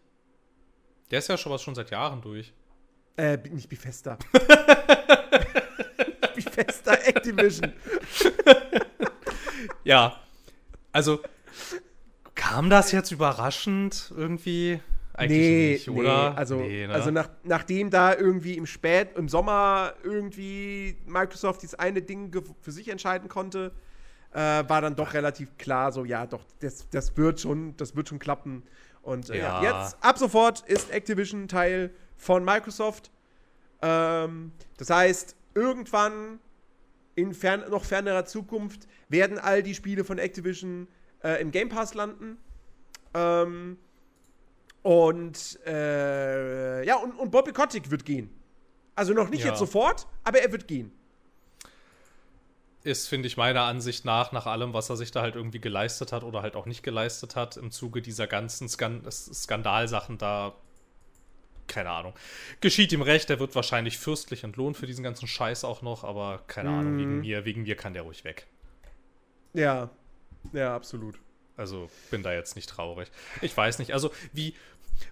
Der 1.11 1.19
ist 1.19 1.29
ja 1.29 1.37
schon 1.37 1.51
was 1.51 1.61
schon 1.61 1.75
seit 1.75 1.91
Jahren 1.91 2.21
durch. 2.21 2.53
Äh, 3.17 3.37
nicht 3.49 3.69
Bethesda. 3.69 4.17
Bethesda 6.35 6.93
Activision. 6.93 7.73
Ja. 9.83 10.19
Also, 10.91 11.21
kam 12.33 12.69
das 12.69 12.91
jetzt 12.91 13.11
überraschend 13.11 14.11
irgendwie? 14.15 14.79
Eigentlich 15.13 15.87
nicht, 15.87 15.89
oder? 15.89 16.37
also, 16.37 16.57
Nee, 16.57 16.87
ne? 16.87 16.93
also 16.93 17.09
nach, 17.11 17.29
nachdem 17.43 17.89
da 17.89 18.13
irgendwie 18.15 18.55
im 18.55 18.65
Spät, 18.65 19.15
im 19.15 19.29
Sommer 19.29 19.93
irgendwie 20.03 20.97
Microsoft 21.05 21.61
dieses 21.61 21.75
eine 21.75 22.01
Ding 22.01 22.31
für 22.59 22.71
sich 22.71 22.89
entscheiden 22.89 23.29
konnte, 23.29 23.71
äh, 24.35 24.67
war 24.67 24.81
dann 24.81 24.95
doch 24.97 25.13
relativ 25.13 25.57
klar, 25.57 25.93
so 25.93 26.03
ja, 26.03 26.25
doch, 26.25 26.43
das, 26.59 26.89
das 26.89 27.15
wird 27.15 27.39
schon, 27.39 27.75
das 27.77 27.95
wird 27.95 28.09
schon 28.09 28.19
klappen. 28.19 28.63
Und 29.01 29.29
äh, 29.29 29.37
ja. 29.39 29.63
Ja. 29.63 29.81
jetzt 29.81 29.97
ab 30.01 30.17
sofort 30.17 30.61
ist 30.67 30.91
Activision 30.91 31.47
Teil 31.47 31.91
von 32.17 32.43
Microsoft. 32.43 33.11
Ähm, 33.81 34.51
das 34.77 34.89
heißt, 34.89 35.35
irgendwann 35.53 36.39
in 37.15 37.33
fern, 37.33 37.63
noch 37.69 37.85
fernerer 37.85 38.25
Zukunft 38.25 38.87
werden 39.07 39.39
all 39.39 39.63
die 39.63 39.73
Spiele 39.73 40.03
von 40.03 40.17
Activision 40.17 40.89
äh, 41.23 41.41
im 41.41 41.51
Game 41.51 41.69
Pass 41.69 41.93
landen. 41.93 42.37
Ähm, 43.13 43.77
und 44.81 45.59
äh, 45.65 46.85
ja, 46.85 46.97
und, 46.97 47.13
und 47.13 47.31
Bobby 47.31 47.53
Kotick 47.53 47.89
wird 47.89 48.03
gehen. 48.03 48.29
Also 48.95 49.13
noch 49.13 49.29
nicht 49.29 49.43
Ja. 49.43 49.51
jetzt 49.51 49.59
sofort, 49.59 50.07
aber 50.25 50.39
er 50.39 50.51
wird 50.51 50.67
gehen. 50.67 50.91
Ist, 52.85 53.07
finde 53.07 53.27
ich, 53.27 53.37
meiner 53.37 53.63
Ansicht 53.63 54.05
nach, 54.05 54.31
nach 54.31 54.45
allem, 54.45 54.73
was 54.73 54.89
er 54.89 54.97
sich 54.97 55.11
da 55.11 55.21
halt 55.21 55.35
irgendwie 55.35 55.59
geleistet 55.59 56.11
hat 56.11 56.23
oder 56.23 56.41
halt 56.41 56.55
auch 56.55 56.65
nicht 56.65 56.83
geleistet 56.83 57.35
hat, 57.35 57.57
im 57.57 57.71
Zuge 57.71 58.01
dieser 58.01 58.27
ganzen 58.27 58.69
Skan 58.69 59.03
Skandalsachen 59.09 60.17
da, 60.17 60.55
keine 61.67 61.89
Ahnung. 61.89 62.13
Geschieht 62.61 62.91
ihm 62.93 63.01
recht, 63.01 63.29
er 63.29 63.39
wird 63.39 63.55
wahrscheinlich 63.55 63.97
fürstlich 63.97 64.43
entlohnt 64.43 64.77
für 64.77 64.85
diesen 64.85 65.03
ganzen 65.03 65.27
Scheiß 65.27 65.63
auch 65.63 65.81
noch, 65.81 66.03
aber 66.03 66.43
keine 66.47 66.69
Ahnung, 66.69 66.97
wegen 66.97 67.19
mir, 67.21 67.45
wegen 67.45 67.63
mir 67.63 67.75
kann 67.75 67.93
der 67.93 68.03
ruhig 68.03 68.23
weg. 68.23 68.45
Ja, 69.53 69.89
ja, 70.53 70.75
absolut. 70.75 71.17
Also 71.57 71.89
bin 72.11 72.21
da 72.21 72.33
jetzt 72.33 72.55
nicht 72.55 72.69
traurig. 72.69 73.09
Ich 73.41 73.55
weiß 73.55 73.79
nicht, 73.79 73.93
also 73.93 74.11
wie, 74.33 74.53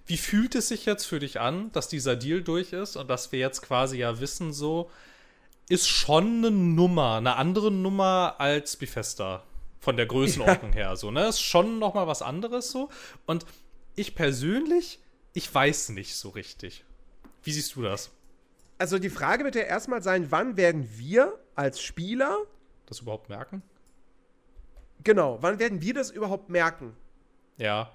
wie 0.06 0.18
fühlt 0.18 0.54
es 0.56 0.68
sich 0.68 0.86
jetzt 0.86 1.06
für 1.06 1.20
dich 1.20 1.40
an, 1.40 1.72
dass 1.72 1.88
dieser 1.88 2.16
Deal 2.16 2.42
durch 2.42 2.74
ist 2.74 2.98
und 2.98 3.10
dass 3.10 3.32
wir 3.32 3.40
jetzt 3.40 3.62
quasi 3.62 3.98
ja 3.98 4.20
wissen, 4.20 4.54
so 4.54 4.92
ist 5.70 5.88
schon 5.88 6.38
eine 6.38 6.52
Nummer, 6.52 7.16
eine 7.18 7.36
andere 7.38 7.72
Nummer 7.72 8.36
als 8.40 8.76
Bethesda 8.78 9.44
von 9.80 9.98
der 9.98 10.06
Größenordnung 10.06 10.74
her, 10.74 10.96
so, 10.96 11.12
ne? 11.12 11.28
Ist 11.28 11.42
schon 11.42 11.80
noch 11.80 11.94
mal 11.94 12.08
was 12.08 12.22
anderes 12.22 12.72
so 12.72 12.90
und 13.26 13.46
ich 13.96 14.16
persönlich, 14.16 15.00
ich 15.34 15.54
weiß 15.54 15.90
nicht 15.90 16.16
so 16.16 16.30
richtig. 16.30 16.84
Wie 17.44 17.52
siehst 17.52 17.76
du 17.76 17.82
das? 17.82 18.12
Also 18.78 18.98
die 19.00 19.10
Frage 19.10 19.44
wird 19.44 19.56
ja 19.56 19.62
erstmal 19.62 20.02
sein, 20.02 20.32
wann 20.32 20.58
werden 20.58 20.90
wir 20.96 21.38
als 21.56 21.82
Spieler, 21.82 22.38
Das 22.86 23.00
überhaupt 23.02 23.30
merken? 23.30 23.62
genau, 25.04 25.38
wann 25.42 25.60
werden 25.60 25.82
wir 25.82 25.94
das 25.94 26.12
überhaupt 26.12 26.50
merken? 26.50 26.96
Ja. 27.58 27.92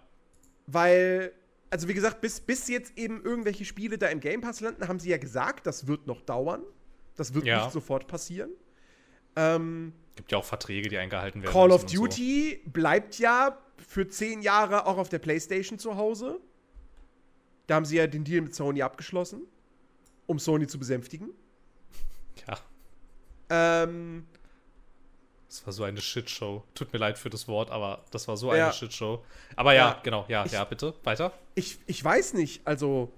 Weil, 0.66 1.32
also 1.70 1.88
wie 1.88 1.94
gesagt, 1.94 2.20
bis, 2.20 2.40
bis 2.40 2.68
jetzt 2.68 2.96
eben 2.98 3.22
irgendwelche 3.24 3.64
Spiele 3.64 3.96
da 3.98 4.08
im 4.08 4.20
Game 4.20 4.40
Pass 4.42 4.60
landen, 4.60 4.86
haben 4.88 5.00
sie 5.00 5.10
ja 5.10 5.16
gesagt, 5.18 5.66
das 5.66 5.86
wird 5.86 6.06
noch 6.06 6.20
dauern. 6.20 6.62
Das 7.18 7.34
wird 7.34 7.44
Ja. 7.44 7.62
nicht 7.64 7.72
sofort 7.72 8.06
passieren. 8.06 8.50
Ähm, 9.36 9.92
Gibt 10.14 10.32
ja 10.32 10.38
auch 10.38 10.44
Verträge, 10.44 10.88
die 10.88 10.96
eingehalten 10.98 11.42
werden. 11.42 11.52
Call 11.52 11.70
of 11.72 11.82
und 11.82 11.90
so. 11.90 12.06
Duty 12.06 12.62
bleibt 12.66 13.18
ja 13.18 13.58
für 13.76 14.08
zehn 14.08 14.40
Jahre 14.40 14.86
auch 14.86 14.96
auf 14.98 15.08
der 15.08 15.18
PlayStation 15.18 15.78
zu 15.78 15.96
Hause. 15.96 16.40
Da 17.66 17.74
haben 17.74 17.84
sie 17.84 17.96
ja 17.96 18.06
den 18.06 18.24
Deal 18.24 18.40
mit 18.40 18.54
Sony 18.54 18.82
abgeschlossen, 18.82 19.42
um 20.26 20.38
Sony 20.38 20.66
zu 20.66 20.78
besänftigen. 20.78 21.30
Ja. 22.46 22.58
Ähm, 23.50 24.26
Das 25.48 25.64
war 25.66 25.72
so 25.72 25.82
eine 25.82 26.00
Shitshow. 26.00 26.62
Tut 26.74 26.92
mir 26.92 26.98
leid 26.98 27.16
für 27.18 27.30
das 27.30 27.48
Wort, 27.48 27.70
aber 27.70 28.04
das 28.10 28.28
war 28.28 28.36
so 28.36 28.52
Ja. 28.54 28.64
eine 28.66 28.72
Shitshow. 28.74 29.24
Aber 29.56 29.72
ja, 29.72 29.90
Ja. 29.92 30.00
genau, 30.02 30.24
ja, 30.28 30.44
Ich- 30.44 30.52
ja, 30.52 30.62
bitte, 30.64 30.94
weiter. 31.04 31.32
ich, 31.54 31.78
ich 31.86 32.04
weiß 32.04 32.34
nicht, 32.34 32.66
also. 32.66 33.10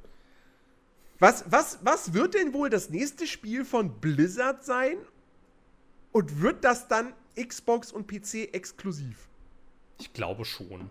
Was, 1.21 1.45
was, 1.51 1.79
was 1.83 2.12
wird 2.14 2.35
denn 2.35 2.53
wohl 2.53 2.71
das 2.71 2.91
nächste 2.91 3.27
Spiel 3.27 3.64
von 3.64 4.01
Blizzard 4.01 4.64
sein? 4.64 4.97
Und 6.12 6.41
wird 6.41 6.64
das 6.64 6.89
dann 6.89 7.12
Xbox 7.41 7.93
und 7.93 8.09
PC 8.09 8.53
exklusiv? 8.53 9.29
Ich 10.01 10.12
glaube 10.12 10.45
schon. 10.45 10.91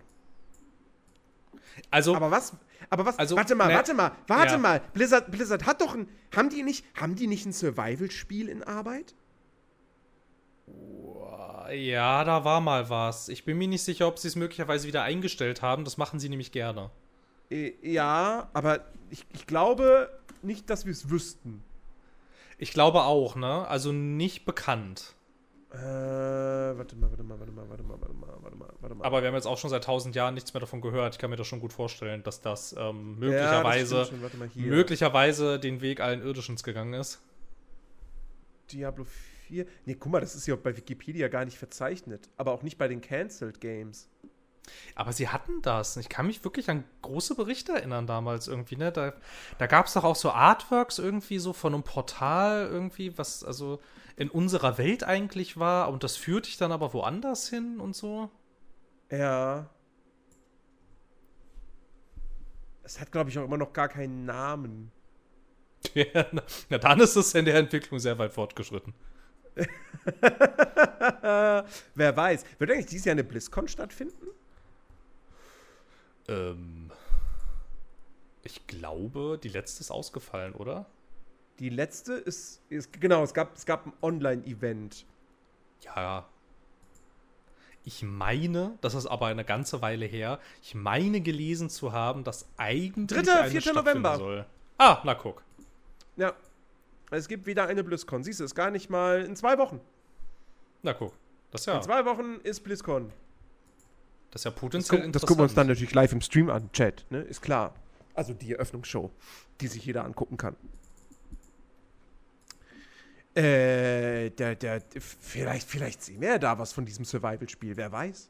Also, 1.91 2.15
Aber 2.15 2.31
was, 2.31 2.53
aber 2.89 3.05
was, 3.05 3.19
Also, 3.19 3.35
warte 3.35 3.55
mal, 3.55 3.67
ne- 3.67 3.73
warte 3.73 3.93
mal, 3.93 4.11
warte 4.27 4.53
ja. 4.53 4.57
mal. 4.57 4.81
Blizzard, 4.93 5.31
Blizzard 5.31 5.65
hat 5.65 5.81
doch 5.81 5.95
ein, 5.95 6.07
haben 6.35 6.49
die 6.49 6.63
nicht, 6.63 6.85
haben 6.95 7.15
die 7.15 7.27
nicht 7.27 7.45
ein 7.45 7.53
Survival-Spiel 7.53 8.47
in 8.47 8.63
Arbeit? 8.63 9.15
ja, 11.71 12.23
da 12.23 12.43
war 12.45 12.61
mal 12.61 12.89
was. 12.89 13.29
Ich 13.29 13.45
bin 13.45 13.57
mir 13.57 13.67
nicht 13.67 13.83
sicher, 13.83 14.07
ob 14.07 14.17
sie 14.17 14.27
es 14.27 14.35
möglicherweise 14.35 14.87
wieder 14.87 15.03
eingestellt 15.03 15.61
haben. 15.61 15.83
Das 15.83 15.97
machen 15.97 16.19
sie 16.19 16.29
nämlich 16.29 16.51
gerne. 16.51 16.89
Äh, 17.49 17.73
ja, 17.81 18.49
aber 18.53 18.85
ich, 19.09 19.25
ich 19.33 19.47
glaube 19.47 20.09
nicht, 20.41 20.69
dass 20.69 20.85
wir 20.85 20.91
es 20.91 21.09
wüssten. 21.09 21.63
Ich 22.57 22.73
glaube 22.73 23.03
auch, 23.03 23.35
ne? 23.35 23.67
Also 23.67 23.91
nicht 23.91 24.45
bekannt. 24.45 25.15
Äh, 25.71 25.77
warte 25.77 26.95
mal, 26.95 27.09
warte 27.11 27.23
mal, 27.23 27.39
warte 27.39 27.51
mal, 27.51 27.69
warte 27.69 27.83
mal, 27.83 28.01
warte 28.01 28.13
mal, 28.15 28.27
warte 28.41 28.55
mal, 28.57 28.69
warte 28.81 28.95
mal. 28.95 29.05
Aber 29.05 29.21
wir 29.21 29.27
haben 29.27 29.35
jetzt 29.35 29.45
auch 29.45 29.57
schon 29.57 29.69
seit 29.69 29.83
tausend 29.83 30.15
Jahren 30.15 30.33
nichts 30.33 30.53
mehr 30.53 30.61
davon 30.61 30.81
gehört. 30.81 31.13
Ich 31.13 31.19
kann 31.19 31.29
mir 31.29 31.35
das 31.35 31.45
schon 31.45 31.59
gut 31.59 31.73
vorstellen, 31.73 32.23
dass 32.23 32.41
das 32.41 32.73
ähm, 32.73 33.17
Ja, 33.21 33.61
das 33.61 33.63
möglicherweise, 33.63 34.09
möglicherweise 34.55 35.59
den 35.59 35.81
Weg 35.81 35.99
allen 35.99 36.21
Irdischens 36.23 36.63
gegangen 36.63 36.93
ist. 36.93 37.21
Diablo 38.71 39.05
4. 39.47 39.65
Nee, 39.85 39.95
guck 39.95 40.11
mal, 40.11 40.21
das 40.21 40.35
ist 40.35 40.47
ja 40.47 40.55
bei 40.55 40.75
Wikipedia 40.75 41.27
gar 41.27 41.45
nicht 41.45 41.57
verzeichnet. 41.57 42.29
Aber 42.35 42.51
auch 42.51 42.63
nicht 42.63 42.77
bei 42.79 42.87
den 42.87 43.01
Cancelled 43.01 43.61
Games. 43.61 44.09
Aber 44.95 45.13
sie 45.13 45.29
hatten 45.29 45.61
das. 45.61 45.97
Ich 45.97 46.09
kann 46.09 46.27
mich 46.27 46.43
wirklich 46.43 46.69
an 46.69 46.83
große 47.01 47.35
Berichte 47.35 47.73
erinnern 47.73 48.07
damals 48.07 48.47
irgendwie, 48.47 48.75
ne? 48.75 48.91
Da, 48.91 49.13
da 49.57 49.67
gab 49.67 49.85
es 49.85 49.93
doch 49.93 50.03
auch 50.03 50.15
so 50.15 50.31
Artworks 50.31 50.99
irgendwie 50.99 51.39
so 51.39 51.53
von 51.53 51.73
einem 51.73 51.83
Portal 51.83 52.67
irgendwie, 52.67 53.17
was 53.17 53.43
also 53.43 53.79
in 54.15 54.29
unserer 54.29 54.77
Welt 54.77 55.03
eigentlich 55.03 55.57
war 55.57 55.89
und 55.89 56.03
das 56.03 56.17
führt 56.17 56.45
dich 56.45 56.57
dann 56.57 56.71
aber 56.71 56.93
woanders 56.93 57.47
hin 57.47 57.79
und 57.79 57.95
so. 57.95 58.29
Ja. 59.09 59.69
Es 62.83 62.99
hat, 62.99 63.11
glaube 63.11 63.29
ich, 63.29 63.37
auch 63.37 63.45
immer 63.45 63.57
noch 63.57 63.73
gar 63.73 63.87
keinen 63.87 64.25
Namen. 64.25 64.91
Ja, 65.93 66.25
na, 66.33 66.43
na, 66.69 66.77
dann 66.77 66.99
ist 66.99 67.15
es 67.15 67.33
in 67.33 67.45
der 67.45 67.55
Entwicklung 67.55 67.99
sehr 68.01 68.19
weit 68.19 68.33
fortgeschritten. 68.33 68.93
Wer 71.95 72.17
weiß. 72.17 72.43
Wird 72.57 72.71
eigentlich 72.71 72.85
dieses 72.87 73.05
Jahr 73.05 73.13
eine 73.13 73.23
BlizzCon 73.23 73.69
stattfinden? 73.69 74.27
Ähm, 76.29 76.91
ich 78.43 78.67
glaube, 78.67 79.39
die 79.41 79.49
letzte 79.49 79.81
ist 79.81 79.91
ausgefallen, 79.91 80.53
oder? 80.53 80.85
Die 81.59 81.69
letzte 81.69 82.13
ist, 82.13 82.61
ist 82.69 82.93
genau, 83.01 83.23
es 83.23 83.33
gab, 83.33 83.55
es 83.55 83.65
gab 83.65 83.85
ein 83.85 83.93
Online-Event. 84.01 85.05
Ja. 85.83 86.25
Ich 87.83 88.03
meine, 88.03 88.77
das 88.81 88.93
ist 88.93 89.07
aber 89.07 89.27
eine 89.27 89.43
ganze 89.43 89.81
Weile 89.81 90.05
her, 90.05 90.39
ich 90.61 90.75
meine 90.75 91.21
gelesen 91.21 91.69
zu 91.69 91.91
haben, 91.91 92.23
dass 92.23 92.47
eigentlich 92.57 93.19
Dritter, 93.19 93.41
eine 93.41 93.51
vierter 93.51 93.71
stattfinden 93.71 94.01
November. 94.03 94.17
soll. 94.17 94.45
Ah, 94.77 95.01
na 95.03 95.15
guck. 95.15 95.43
Ja. 96.15 96.33
Es 97.11 97.27
gibt 97.27 97.47
wieder 97.47 97.65
eine 97.67 97.83
BlizzCon. 97.83 98.23
Siehst 98.23 98.39
du, 98.39 98.43
ist 98.43 98.53
gar 98.53 98.69
nicht 98.69 98.89
mal 98.89 99.23
in 99.23 99.35
zwei 99.35 99.57
Wochen. 99.57 99.81
Na 100.83 100.93
guck. 100.93 101.13
Das 101.51 101.65
ja, 101.65 101.77
In 101.77 101.81
zwei 101.81 102.05
Wochen 102.05 102.39
ist 102.43 102.63
BlizzCon. 102.63 103.11
Das 104.31 104.41
ist 104.41 104.45
ja 104.45 104.51
Das, 104.51 104.59
potenziell 104.59 104.99
gucken, 104.99 105.11
das 105.11 105.21
gucken 105.23 105.37
wir 105.37 105.43
uns 105.43 105.53
dann 105.53 105.67
natürlich 105.67 105.93
live 105.93 106.11
im 106.11 106.21
Stream 106.21 106.49
an, 106.49 106.71
Chat, 106.71 107.05
ne? 107.09 107.21
Ist 107.21 107.41
klar. 107.41 107.73
Also 108.13 108.33
die 108.33 108.53
Eröffnungsshow, 108.53 109.11
die 109.61 109.67
sich 109.67 109.85
jeder 109.85 110.03
angucken 110.03 110.37
kann. 110.37 110.55
Äh, 113.35 114.31
der, 114.31 114.55
der, 114.55 114.81
vielleicht, 114.99 115.67
vielleicht 115.67 116.03
sehen 116.03 116.19
wir 116.19 116.29
ja 116.29 116.37
da 116.39 116.59
was 116.59 116.73
von 116.73 116.85
diesem 116.85 117.05
Survival-Spiel, 117.05 117.77
wer 117.77 117.91
weiß. 117.91 118.29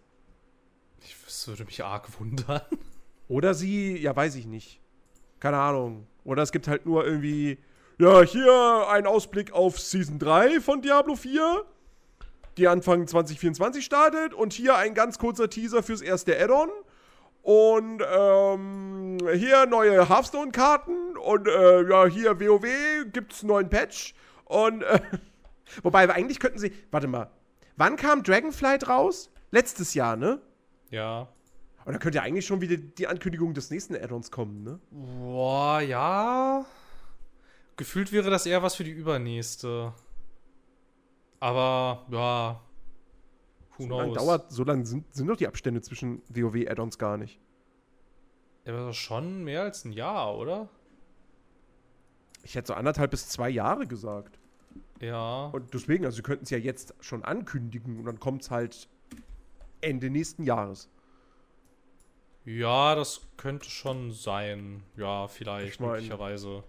Ich, 1.02 1.16
das 1.26 1.47
würde 1.47 1.66
mich 1.66 1.84
arg 1.84 2.20
wundern. 2.20 2.62
Oder 3.28 3.54
sie, 3.54 3.97
ja, 3.97 4.16
weiß 4.16 4.36
ich 4.36 4.45
nicht. 4.45 4.80
Keine 5.39 5.58
Ahnung. 5.58 6.06
Oder 6.24 6.43
es 6.43 6.52
gibt 6.52 6.68
halt 6.68 6.86
nur 6.86 7.06
irgendwie, 7.06 7.58
ja, 7.97 8.22
hier 8.22 8.88
ein 8.89 9.08
Ausblick 9.08 9.52
auf 9.52 9.80
Season 9.80 10.20
3 10.20 10.60
von 10.60 10.82
Diablo 10.82 11.16
4, 11.16 11.66
die 12.58 12.68
Anfang 12.68 13.08
2024 13.08 13.84
startet. 13.84 14.34
Und 14.34 14.54
hier 14.54 14.76
ein 14.76 14.93
ganz 14.93 15.18
kurzer 15.18 15.50
Teaser 15.50 15.84
fürs 15.84 16.02
erste 16.02 16.39
Add-on. 16.39 16.70
Und 17.41 18.02
ähm, 18.12 19.18
hier 19.34 19.66
neue 19.66 20.10
Hearthstone-Karten. 20.10 21.18
Und 21.18 21.47
äh, 21.47 21.89
ja, 21.89 22.06
hier 22.06 22.39
WoW 22.39 22.66
gibt's 23.12 23.41
einen 23.41 23.50
neuen 23.50 23.70
Patch. 23.70 24.14
Und 24.45 24.84
äh, 24.84 25.00
wobei, 25.84 26.10
eigentlich 26.10 26.39
könnten 26.39 26.60
sie. 26.60 26.74
Warte 26.91 27.08
mal. 27.08 27.32
Wann 27.78 27.95
kam 27.95 28.24
Dragonflight 28.24 28.89
raus? 28.89 29.32
Letztes 29.52 29.93
Jahr, 29.93 30.16
ne? 30.16 30.41
Ja. 30.89 31.30
Und 31.86 31.93
da 31.93 32.00
könnte 32.00 32.18
ja 32.18 32.24
eigentlich 32.24 32.45
schon 32.45 32.62
wieder 32.62 32.78
die 32.78 33.08
Ankündigung 33.08 33.54
des 33.54 33.72
nächsten 33.72 33.95
Add-ons 33.95 34.32
kommen, 34.32 34.64
ne? 34.64 34.80
Boah, 34.91 35.82
ja. 35.82 36.66
Gefühlt 37.78 38.12
wäre 38.12 38.30
das 38.30 38.45
eher 38.45 38.62
was 38.62 38.76
für 38.76 38.84
die 38.84 38.91
übernächste. 38.91 39.93
Aber, 41.39 42.05
ja. 42.09 42.61
Who 43.77 43.83
so 43.83 43.97
lange 43.97 44.13
dauert, 44.13 44.51
so 44.51 44.63
lange 44.63 44.85
sind, 44.85 45.13
sind 45.13 45.27
doch 45.27 45.37
die 45.37 45.47
Abstände 45.47 45.81
zwischen 45.81 46.21
WoW-Add-ons 46.29 46.97
gar 46.97 47.17
nicht. 47.17 47.39
Ja, 48.65 48.73
aber 48.73 48.93
schon 48.93 49.43
mehr 49.43 49.63
als 49.63 49.85
ein 49.85 49.93
Jahr, 49.93 50.37
oder? 50.37 50.69
Ich 52.43 52.55
hätte 52.55 52.67
so 52.67 52.73
anderthalb 52.73 53.11
bis 53.11 53.29
zwei 53.29 53.49
Jahre 53.49 53.87
gesagt. 53.87 54.39
Ja. 55.01 55.47
Und 55.47 55.73
deswegen, 55.73 56.05
also 56.05 56.17
sie 56.17 56.23
könnten 56.23 56.43
es 56.43 56.49
ja 56.49 56.57
jetzt 56.57 56.93
schon 56.99 57.23
ankündigen 57.23 57.99
und 57.99 58.05
dann 58.05 58.19
kommt 58.19 58.41
es 58.43 58.51
halt 58.51 58.89
Ende 59.81 60.09
nächsten 60.09 60.43
Jahres. 60.43 60.89
Ja, 62.45 62.95
das 62.95 63.21
könnte 63.37 63.69
schon 63.69 64.11
sein. 64.11 64.83
Ja, 64.97 65.27
vielleicht, 65.27 65.73
ich 65.73 65.79
mein, 65.79 65.91
möglicherweise. 65.91 66.63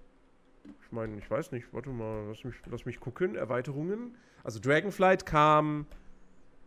Ich 0.64 0.92
meine, 0.92 1.16
ich 1.18 1.30
weiß 1.30 1.52
nicht, 1.52 1.66
warte 1.72 1.90
mal, 1.90 2.26
lass 2.28 2.44
mich, 2.44 2.54
lass 2.70 2.84
mich 2.84 3.00
gucken. 3.00 3.36
Erweiterungen. 3.36 4.16
Also 4.42 4.58
Dragonflight 4.60 5.26
kam 5.26 5.86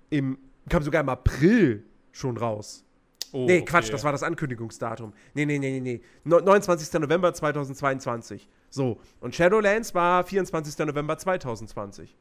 im, 0.10 0.38
kam 0.70 0.84
sogar 0.84 1.02
im 1.02 1.10
April 1.10 1.84
schon 2.12 2.38
raus. 2.38 2.86
Oh, 3.32 3.46
nee, 3.48 3.64
Quatsch, 3.64 3.92
das 3.92 4.04
war 4.04 4.12
das 4.12 4.22
Ankündigungsdatum. 4.22 5.12
Nee, 5.34 5.46
nee, 5.46 5.58
nee, 5.58 5.80
nee, 5.80 6.00
nee. 6.00 6.02
29. 6.24 6.94
November 7.02 7.34
2022. 7.34 8.48
So, 8.70 9.00
und 9.22 9.34
Shadowlands 9.34 9.96
war 9.96 10.24
24. 10.24 10.78
November 10.86 11.18
2020. 11.18 12.16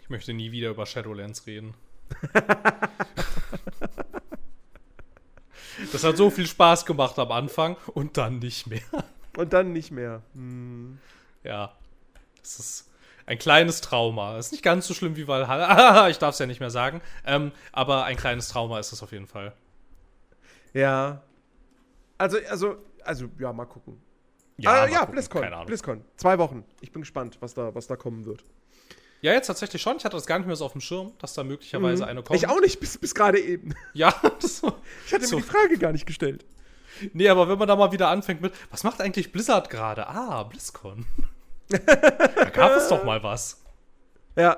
Ich 0.00 0.10
möchte 0.10 0.32
nie 0.32 0.52
wieder 0.52 0.70
über 0.70 0.86
Shadowlands 0.86 1.46
reden. 1.46 1.74
das 5.92 6.04
hat 6.04 6.16
so 6.16 6.30
viel 6.30 6.46
Spaß 6.46 6.86
gemacht 6.86 7.18
am 7.18 7.32
Anfang 7.32 7.76
und 7.94 8.16
dann 8.16 8.38
nicht 8.38 8.68
mehr. 8.68 8.80
Und 9.38 9.52
dann 9.52 9.72
nicht 9.72 9.92
mehr. 9.92 10.22
Hm. 10.34 10.98
Ja. 11.44 11.72
Das 12.40 12.58
ist 12.58 12.90
ein 13.24 13.38
kleines 13.38 13.80
Trauma. 13.80 14.36
Ist 14.36 14.50
nicht 14.50 14.64
ganz 14.64 14.88
so 14.88 14.94
schlimm 14.94 15.14
wie 15.14 15.28
Valhalla. 15.28 16.08
ich 16.10 16.18
darf 16.18 16.32
es 16.32 16.40
ja 16.40 16.46
nicht 16.46 16.58
mehr 16.58 16.70
sagen. 16.70 17.00
Ähm, 17.24 17.52
aber 17.70 18.02
ein 18.02 18.16
kleines 18.16 18.48
Trauma 18.48 18.80
ist 18.80 18.90
es 18.90 19.00
auf 19.00 19.12
jeden 19.12 19.28
Fall. 19.28 19.52
Ja. 20.74 21.22
Also, 22.18 22.38
also, 22.50 22.78
also, 23.04 23.28
ja, 23.38 23.52
mal 23.52 23.66
gucken. 23.66 24.02
Ja, 24.56 24.72
ah, 24.72 24.88
ja 24.88 25.04
BlizzCon. 25.04 25.46
BlizzCon. 25.66 26.04
Zwei 26.16 26.36
Wochen. 26.38 26.64
Ich 26.80 26.90
bin 26.90 27.02
gespannt, 27.02 27.36
was 27.38 27.54
da, 27.54 27.72
was 27.76 27.86
da 27.86 27.94
kommen 27.94 28.24
wird. 28.26 28.44
Ja, 29.20 29.34
jetzt 29.34 29.46
tatsächlich 29.46 29.80
schon. 29.80 29.98
Ich 29.98 30.04
hatte 30.04 30.16
das 30.16 30.26
gar 30.26 30.38
nicht 30.38 30.48
mehr 30.48 30.56
so 30.56 30.64
auf 30.64 30.72
dem 30.72 30.80
Schirm, 30.80 31.12
dass 31.20 31.34
da 31.34 31.44
möglicherweise 31.44 32.02
mhm. 32.02 32.08
eine 32.08 32.22
kommt. 32.24 32.40
Ich 32.40 32.48
auch 32.48 32.60
nicht, 32.60 32.80
bis, 32.80 32.98
bis 32.98 33.14
gerade 33.14 33.38
eben. 33.38 33.72
Ja, 33.94 34.12
so. 34.40 34.72
ich 35.06 35.14
hatte 35.14 35.26
so. 35.26 35.36
mir 35.36 35.42
die 35.42 35.48
Frage 35.48 35.78
gar 35.78 35.92
nicht 35.92 36.06
gestellt. 36.06 36.44
Nee, 37.12 37.28
aber 37.28 37.48
wenn 37.48 37.58
man 37.58 37.68
da 37.68 37.76
mal 37.76 37.92
wieder 37.92 38.08
anfängt 38.08 38.40
mit, 38.40 38.52
was 38.70 38.84
macht 38.84 39.00
eigentlich 39.00 39.32
Blizzard 39.32 39.70
gerade? 39.70 40.08
Ah, 40.08 40.42
BlizzCon. 40.44 41.06
da 41.68 42.50
gab 42.50 42.72
es 42.72 42.88
doch 42.88 43.04
mal 43.04 43.22
was. 43.22 43.62
Ja. 44.36 44.56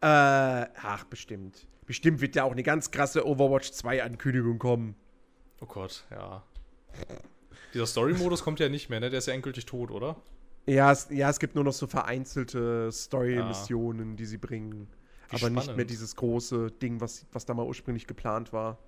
Äh, 0.00 0.68
ach, 0.82 1.04
bestimmt. 1.04 1.66
Bestimmt 1.86 2.20
wird 2.20 2.34
ja 2.34 2.44
auch 2.44 2.52
eine 2.52 2.62
ganz 2.62 2.90
krasse 2.90 3.26
Overwatch 3.26 3.72
2 3.72 4.02
Ankündigung 4.02 4.58
kommen. 4.58 4.96
Oh 5.60 5.66
Gott, 5.66 6.04
ja. 6.10 6.42
Dieser 7.72 7.86
Story-Modus 7.86 8.42
kommt 8.42 8.60
ja 8.60 8.68
nicht 8.68 8.90
mehr, 8.90 9.00
ne? 9.00 9.10
Der 9.10 9.18
ist 9.18 9.26
ja 9.26 9.34
endgültig 9.34 9.66
tot, 9.66 9.90
oder? 9.90 10.16
Ja, 10.66 10.90
es, 10.90 11.08
ja, 11.10 11.30
es 11.30 11.38
gibt 11.38 11.54
nur 11.54 11.64
noch 11.64 11.72
so 11.72 11.86
vereinzelte 11.86 12.90
Story-Missionen, 12.90 14.12
ah. 14.12 14.16
die 14.16 14.24
sie 14.24 14.38
bringen. 14.38 14.88
Wie 15.28 15.36
aber 15.36 15.38
spannend. 15.38 15.56
nicht 15.58 15.76
mehr 15.76 15.84
dieses 15.84 16.16
große 16.16 16.72
Ding, 16.72 17.00
was, 17.00 17.26
was 17.32 17.46
da 17.46 17.54
mal 17.54 17.64
ursprünglich 17.64 18.06
geplant 18.06 18.52
war. 18.52 18.78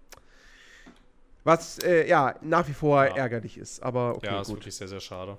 Was, 1.49 1.79
äh, 1.79 2.07
ja, 2.07 2.35
nach 2.43 2.69
wie 2.69 2.75
vor 2.75 3.07
ja. 3.07 3.17
ärgerlich 3.17 3.57
ist, 3.57 3.83
aber 3.83 4.17
okay, 4.17 4.27
Ja, 4.27 4.43
ist 4.43 4.49
gut. 4.49 4.59
wirklich 4.59 4.77
sehr, 4.77 4.87
sehr 4.87 5.01
schade. 5.01 5.39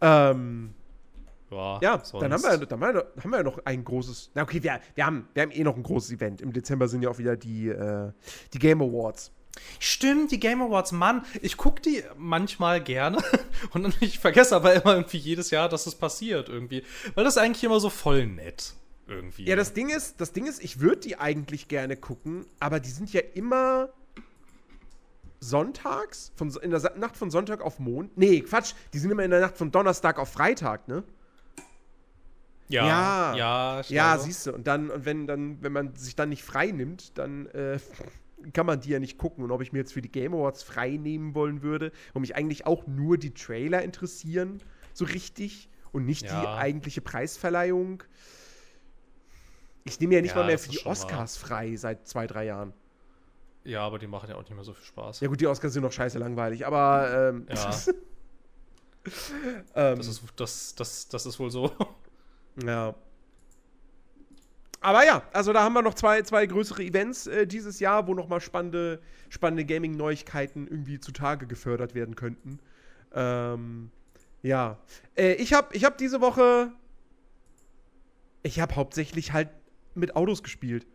Ähm, 0.00 0.72
ja, 1.50 1.80
ja 1.82 2.02
dann, 2.12 2.32
haben 2.32 2.42
wir, 2.44 2.64
dann 2.64 2.80
haben 2.80 3.30
wir 3.30 3.38
ja 3.38 3.42
noch 3.42 3.58
ein 3.64 3.84
großes. 3.84 4.30
Na, 4.34 4.42
okay, 4.42 4.62
wir, 4.62 4.80
wir, 4.94 5.04
haben, 5.04 5.28
wir 5.34 5.42
haben 5.42 5.50
eh 5.50 5.64
noch 5.64 5.76
ein 5.76 5.82
großes 5.82 6.12
Event. 6.12 6.42
Im 6.42 6.52
Dezember 6.52 6.86
sind 6.86 7.02
ja 7.02 7.10
auch 7.10 7.18
wieder 7.18 7.36
die, 7.36 7.70
äh, 7.70 8.12
die 8.52 8.60
Game 8.60 8.80
Awards. 8.80 9.32
Stimmt, 9.80 10.30
die 10.30 10.38
Game 10.38 10.62
Awards, 10.62 10.92
Mann, 10.92 11.24
ich 11.42 11.56
gucke 11.56 11.82
die 11.82 12.04
manchmal 12.16 12.80
gerne 12.80 13.18
und 13.72 14.00
ich 14.00 14.20
vergesse 14.20 14.54
aber 14.54 14.74
immer 14.74 14.94
irgendwie 14.94 15.18
jedes 15.18 15.50
Jahr, 15.50 15.68
dass 15.68 15.88
es 15.88 15.96
passiert 15.96 16.48
irgendwie, 16.48 16.84
weil 17.16 17.24
das 17.24 17.34
ist 17.34 17.42
eigentlich 17.42 17.64
immer 17.64 17.80
so 17.80 17.90
voll 17.90 18.28
nett 18.28 18.74
irgendwie. 19.08 19.46
Ja, 19.46 19.56
das 19.56 19.72
Ding 19.72 19.88
ist, 19.88 20.20
das 20.20 20.32
Ding 20.32 20.46
ist, 20.46 20.62
ich 20.62 20.78
würde 20.78 21.00
die 21.00 21.18
eigentlich 21.18 21.66
gerne 21.66 21.96
gucken, 21.96 22.46
aber 22.60 22.78
die 22.78 22.90
sind 22.90 23.12
ja 23.12 23.22
immer 23.34 23.88
sonntags, 25.40 26.32
von, 26.36 26.54
in 26.62 26.70
der 26.70 26.96
Nacht 26.96 27.16
von 27.16 27.30
Sonntag 27.30 27.62
auf 27.62 27.78
Mond. 27.78 28.16
Nee, 28.16 28.42
Quatsch, 28.42 28.74
die 28.92 28.98
sind 28.98 29.10
immer 29.10 29.24
in 29.24 29.30
der 29.30 29.40
Nacht 29.40 29.56
von 29.56 29.72
Donnerstag 29.72 30.18
auf 30.18 30.30
Freitag, 30.30 30.86
ne? 30.86 31.02
Ja, 32.68 32.86
ja, 32.86 33.36
ja, 33.36 33.82
ja 33.88 34.18
siehst 34.18 34.46
du. 34.46 34.52
Und 34.52 34.66
dann, 34.66 34.90
und 34.90 35.04
wenn 35.04 35.26
dann, 35.26 35.60
wenn 35.60 35.72
man 35.72 35.96
sich 35.96 36.14
dann 36.14 36.28
nicht 36.28 36.44
frei 36.44 36.70
nimmt, 36.70 37.18
dann 37.18 37.46
äh, 37.46 37.80
kann 38.52 38.66
man 38.66 38.80
die 38.80 38.90
ja 38.90 39.00
nicht 39.00 39.18
gucken. 39.18 39.42
Und 39.42 39.50
ob 39.50 39.60
ich 39.60 39.72
mir 39.72 39.80
jetzt 39.80 39.92
für 39.92 40.02
die 40.02 40.10
Game 40.10 40.34
Awards 40.34 40.62
frei 40.62 40.90
nehmen 40.90 41.34
wollen 41.34 41.62
würde, 41.62 41.90
wo 42.14 42.20
mich 42.20 42.36
eigentlich 42.36 42.66
auch 42.66 42.86
nur 42.86 43.18
die 43.18 43.34
Trailer 43.34 43.82
interessieren, 43.82 44.62
so 44.92 45.04
richtig, 45.04 45.68
und 45.92 46.06
nicht 46.06 46.22
ja. 46.22 46.40
die 46.40 46.46
eigentliche 46.46 47.00
Preisverleihung. 47.00 48.04
Ich 49.84 49.98
nehme 49.98 50.14
ja 50.14 50.20
nicht 50.20 50.36
ja, 50.36 50.36
mal 50.36 50.46
mehr 50.46 50.58
für 50.58 50.68
die 50.68 50.86
Oscars 50.86 51.40
wahr. 51.40 51.48
frei 51.48 51.76
seit 51.76 52.06
zwei, 52.06 52.28
drei 52.28 52.44
Jahren. 52.44 52.72
Ja, 53.70 53.82
aber 53.86 54.00
die 54.00 54.08
machen 54.08 54.28
ja 54.28 54.34
auch 54.34 54.40
nicht 54.40 54.52
mehr 54.52 54.64
so 54.64 54.74
viel 54.74 54.84
Spaß. 54.84 55.20
Ja, 55.20 55.28
gut, 55.28 55.40
die 55.40 55.46
Oscars 55.46 55.72
sind 55.72 55.84
noch 55.84 55.92
scheiße 55.92 56.18
langweilig, 56.18 56.66
aber. 56.66 57.30
Ähm, 57.30 57.46
ja. 57.48 57.70
ähm, 59.76 59.96
das, 59.96 60.08
ist, 60.08 60.22
das, 60.34 60.74
das, 60.74 61.08
das 61.08 61.26
ist 61.26 61.38
wohl 61.38 61.50
so. 61.50 61.72
Ja. 62.64 62.96
Aber 64.80 65.06
ja, 65.06 65.22
also 65.32 65.52
da 65.52 65.62
haben 65.62 65.72
wir 65.72 65.82
noch 65.82 65.94
zwei, 65.94 66.20
zwei 66.22 66.44
größere 66.46 66.82
Events 66.82 67.28
äh, 67.28 67.46
dieses 67.46 67.78
Jahr, 67.78 68.08
wo 68.08 68.12
nochmal 68.12 68.40
spannende, 68.40 69.00
spannende 69.28 69.64
Gaming-Neuigkeiten 69.64 70.66
irgendwie 70.66 70.98
zutage 70.98 71.46
gefördert 71.46 71.94
werden 71.94 72.16
könnten. 72.16 72.58
Ähm, 73.14 73.92
ja. 74.42 74.78
Äh, 75.14 75.34
ich 75.34 75.52
habe 75.52 75.74
ich 75.76 75.84
hab 75.84 75.96
diese 75.96 76.20
Woche. 76.20 76.72
Ich 78.42 78.58
habe 78.58 78.74
hauptsächlich 78.74 79.32
halt 79.32 79.48
mit 79.94 80.16
Autos 80.16 80.42
gespielt. 80.42 80.86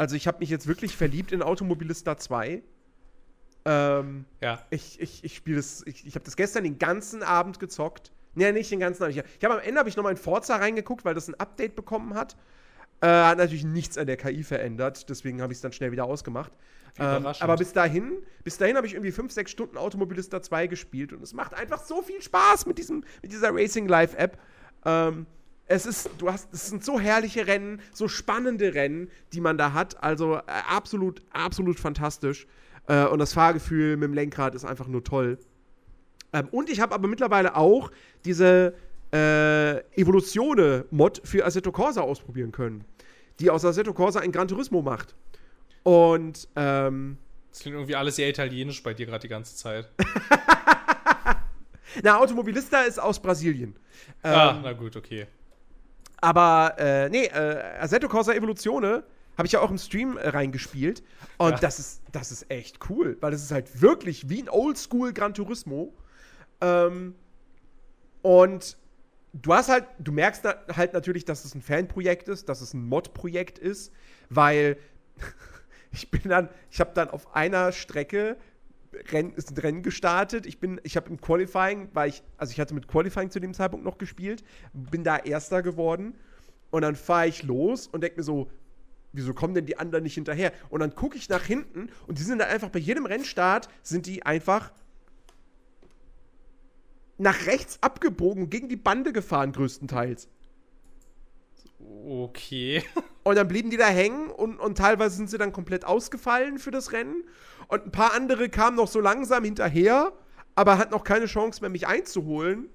Also 0.00 0.16
ich 0.16 0.26
habe 0.26 0.38
mich 0.38 0.48
jetzt 0.48 0.66
wirklich 0.66 0.96
verliebt 0.96 1.30
in 1.30 1.42
Automobilista 1.42 2.16
2. 2.16 2.62
Ähm, 3.66 4.24
ja. 4.40 4.64
Ich, 4.70 4.98
ich, 4.98 5.22
ich 5.22 5.36
spiele 5.36 5.58
das. 5.58 5.82
Ich, 5.84 6.06
ich 6.06 6.14
habe 6.14 6.24
das 6.24 6.36
gestern 6.36 6.64
den 6.64 6.78
ganzen 6.78 7.22
Abend 7.22 7.60
gezockt. 7.60 8.10
Nee, 8.34 8.50
nicht 8.52 8.70
den 8.70 8.80
ganzen 8.80 9.02
Abend. 9.02 9.14
Ich, 9.14 9.44
habe 9.44 9.56
am 9.56 9.60
Ende 9.60 9.78
habe 9.78 9.90
ich 9.90 9.98
nochmal 9.98 10.12
in 10.12 10.16
Forza 10.16 10.56
reingeguckt, 10.56 11.04
weil 11.04 11.12
das 11.12 11.28
ein 11.28 11.34
Update 11.34 11.76
bekommen 11.76 12.14
hat. 12.14 12.38
Äh, 13.02 13.08
hat 13.08 13.36
natürlich 13.36 13.62
nichts 13.62 13.98
an 13.98 14.06
der 14.06 14.16
KI 14.16 14.42
verändert, 14.42 15.10
deswegen 15.10 15.42
habe 15.42 15.52
ich 15.52 15.58
es 15.58 15.62
dann 15.62 15.72
schnell 15.74 15.92
wieder 15.92 16.06
ausgemacht. 16.06 16.52
Ähm, 16.98 17.26
aber 17.26 17.56
bis 17.56 17.74
dahin, 17.74 18.22
bis 18.42 18.56
dahin 18.56 18.78
habe 18.78 18.86
ich 18.86 18.94
irgendwie 18.94 19.12
5, 19.12 19.30
6 19.30 19.50
Stunden 19.50 19.76
Automobilista 19.76 20.40
2 20.40 20.66
gespielt 20.66 21.12
und 21.12 21.22
es 21.22 21.34
macht 21.34 21.52
einfach 21.52 21.84
so 21.84 22.00
viel 22.00 22.22
Spaß 22.22 22.64
mit, 22.64 22.78
diesem, 22.78 23.04
mit 23.20 23.32
dieser 23.32 23.54
Racing 23.54 23.86
Live 23.86 24.14
App. 24.16 24.38
Ähm, 24.86 25.26
es 25.70 25.86
ist, 25.86 26.10
du 26.18 26.30
hast, 26.30 26.52
es 26.52 26.68
sind 26.68 26.84
so 26.84 26.98
herrliche 26.98 27.46
Rennen, 27.46 27.80
so 27.92 28.08
spannende 28.08 28.74
Rennen, 28.74 29.08
die 29.32 29.40
man 29.40 29.56
da 29.56 29.72
hat. 29.72 30.02
Also 30.02 30.34
äh, 30.34 30.42
absolut, 30.68 31.22
absolut 31.30 31.78
fantastisch. 31.78 32.48
Äh, 32.88 33.06
und 33.06 33.20
das 33.20 33.34
Fahrgefühl 33.34 33.96
mit 33.96 34.08
dem 34.08 34.14
Lenkrad 34.14 34.56
ist 34.56 34.64
einfach 34.64 34.88
nur 34.88 35.04
toll. 35.04 35.38
Ähm, 36.32 36.48
und 36.50 36.70
ich 36.70 36.80
habe 36.80 36.92
aber 36.92 37.06
mittlerweile 37.06 37.54
auch 37.54 37.92
diese 38.24 38.74
äh, 39.12 39.78
Evolutione-Mod 39.94 41.22
für 41.22 41.46
Assetto 41.46 41.70
Corsa 41.70 42.00
ausprobieren 42.00 42.50
können, 42.50 42.84
die 43.38 43.48
aus 43.48 43.64
Assetto 43.64 43.94
Corsa 43.94 44.18
ein 44.18 44.32
Gran 44.32 44.48
Turismo 44.48 44.82
macht. 44.82 45.14
Und, 45.84 46.48
ähm. 46.56 47.16
Das 47.52 47.60
klingt 47.60 47.76
irgendwie 47.76 47.94
alles 47.94 48.16
sehr 48.16 48.28
italienisch 48.28 48.82
bei 48.82 48.92
dir 48.92 49.06
gerade 49.06 49.22
die 49.22 49.28
ganze 49.28 49.54
Zeit. 49.54 49.88
na, 52.02 52.18
Automobilista 52.18 52.80
ist 52.80 52.98
aus 52.98 53.22
Brasilien. 53.22 53.76
Ah, 54.22 54.50
ähm, 54.50 54.60
na 54.64 54.72
gut, 54.72 54.96
okay. 54.96 55.28
Aber, 56.20 56.74
äh, 56.78 57.08
nee, 57.08 57.26
äh, 57.26 57.78
Assetto 57.78 58.08
Corsa 58.08 58.32
Evolutione 58.32 59.04
habe 59.36 59.46
ich 59.46 59.52
ja 59.52 59.60
auch 59.60 59.70
im 59.70 59.78
Stream 59.78 60.16
äh, 60.18 60.28
reingespielt. 60.28 61.02
Und 61.38 61.52
ja. 61.52 61.58
das, 61.58 61.78
ist, 61.78 62.02
das 62.12 62.30
ist 62.30 62.50
echt 62.50 62.78
cool, 62.90 63.16
weil 63.20 63.30
das 63.30 63.42
ist 63.42 63.52
halt 63.52 63.80
wirklich 63.80 64.28
wie 64.28 64.42
ein 64.42 64.48
Oldschool 64.50 65.12
Gran 65.12 65.32
Turismo. 65.32 65.94
Ähm, 66.60 67.14
und 68.22 68.76
du 69.32 69.54
hast 69.54 69.70
halt, 69.70 69.86
du 69.98 70.12
merkst 70.12 70.44
halt 70.44 70.92
natürlich, 70.92 71.24
dass 71.24 71.44
es 71.44 71.54
ein 71.54 71.62
Fanprojekt 71.62 72.28
ist, 72.28 72.48
dass 72.48 72.60
es 72.60 72.74
ein 72.74 72.84
Mod-Projekt 72.86 73.58
ist, 73.58 73.92
weil 74.28 74.76
ich 75.92 76.10
bin 76.10 76.28
dann, 76.28 76.48
ich 76.70 76.80
habe 76.80 76.90
dann 76.94 77.08
auf 77.08 77.34
einer 77.34 77.72
Strecke 77.72 78.36
Renn, 79.12 79.32
ist 79.34 79.50
ein 79.50 79.58
Rennen 79.58 79.82
gestartet. 79.82 80.46
Ich 80.46 80.58
bin, 80.58 80.80
ich 80.82 80.96
habe 80.96 81.10
im 81.10 81.20
Qualifying, 81.20 81.90
weil 81.92 82.08
ich, 82.08 82.22
also 82.36 82.52
ich 82.52 82.60
hatte 82.60 82.74
mit 82.74 82.88
Qualifying 82.88 83.30
zu 83.30 83.40
dem 83.40 83.54
Zeitpunkt 83.54 83.84
noch 83.84 83.98
gespielt, 83.98 84.42
bin 84.72 85.04
da 85.04 85.16
Erster 85.16 85.62
geworden 85.62 86.14
und 86.70 86.82
dann 86.82 86.96
fahre 86.96 87.28
ich 87.28 87.42
los 87.42 87.86
und 87.86 88.02
denke 88.02 88.18
mir 88.18 88.24
so, 88.24 88.50
wieso 89.12 89.34
kommen 89.34 89.54
denn 89.54 89.66
die 89.66 89.78
anderen 89.78 90.04
nicht 90.04 90.14
hinterher? 90.14 90.52
Und 90.68 90.80
dann 90.80 90.94
gucke 90.94 91.16
ich 91.16 91.28
nach 91.28 91.44
hinten 91.44 91.88
und 92.06 92.18
die 92.18 92.22
sind 92.22 92.38
dann 92.38 92.48
einfach 92.48 92.70
bei 92.70 92.78
jedem 92.78 93.06
Rennstart, 93.06 93.68
sind 93.82 94.06
die 94.06 94.24
einfach 94.24 94.72
nach 97.18 97.46
rechts 97.46 97.78
abgebogen, 97.82 98.48
gegen 98.50 98.68
die 98.68 98.76
Bande 98.76 99.12
gefahren, 99.12 99.52
größtenteils. 99.52 100.28
Okay. 101.78 102.82
Und 103.22 103.36
dann 103.36 103.48
blieben 103.48 103.70
die 103.70 103.76
da 103.76 103.88
hängen 103.88 104.30
und, 104.30 104.58
und 104.58 104.78
teilweise 104.78 105.16
sind 105.16 105.28
sie 105.28 105.38
dann 105.38 105.52
komplett 105.52 105.84
ausgefallen 105.84 106.58
für 106.58 106.70
das 106.70 106.92
Rennen. 106.92 107.24
Und 107.70 107.86
ein 107.86 107.92
paar 107.92 108.14
andere 108.14 108.48
kamen 108.48 108.76
noch 108.76 108.88
so 108.88 108.98
langsam 109.00 109.44
hinterher, 109.44 110.12
aber 110.56 110.76
hatten 110.76 110.90
noch 110.90 111.04
keine 111.04 111.26
Chance 111.26 111.60
mehr, 111.60 111.70
mich 111.70 111.86
einzuholen. 111.86 112.68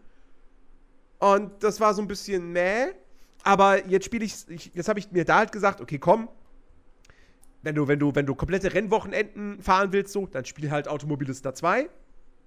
Und 1.19 1.63
das 1.63 1.81
war 1.81 1.93
so 1.93 2.01
ein 2.01 2.07
bisschen 2.07 2.53
mäh. 2.53 2.87
Aber 3.43 3.85
jetzt 3.87 4.05
spiele 4.05 4.23
ich, 4.23 4.45
jetzt 4.73 4.87
habe 4.87 4.99
ich 4.99 5.11
mir 5.11 5.25
da 5.25 5.39
halt 5.39 5.51
gesagt, 5.51 5.81
okay, 5.81 5.99
komm, 5.99 6.29
wenn 7.61 7.75
du, 7.75 7.89
wenn 7.89 7.99
du, 7.99 8.15
wenn 8.15 8.25
du 8.25 8.35
komplette 8.35 8.73
Rennwochenenden 8.73 9.61
fahren 9.61 9.91
willst, 9.91 10.13
so, 10.13 10.27
dann 10.27 10.45
spiel 10.45 10.71
halt 10.71 10.87
Automobilista 10.87 11.53
2. 11.53 11.89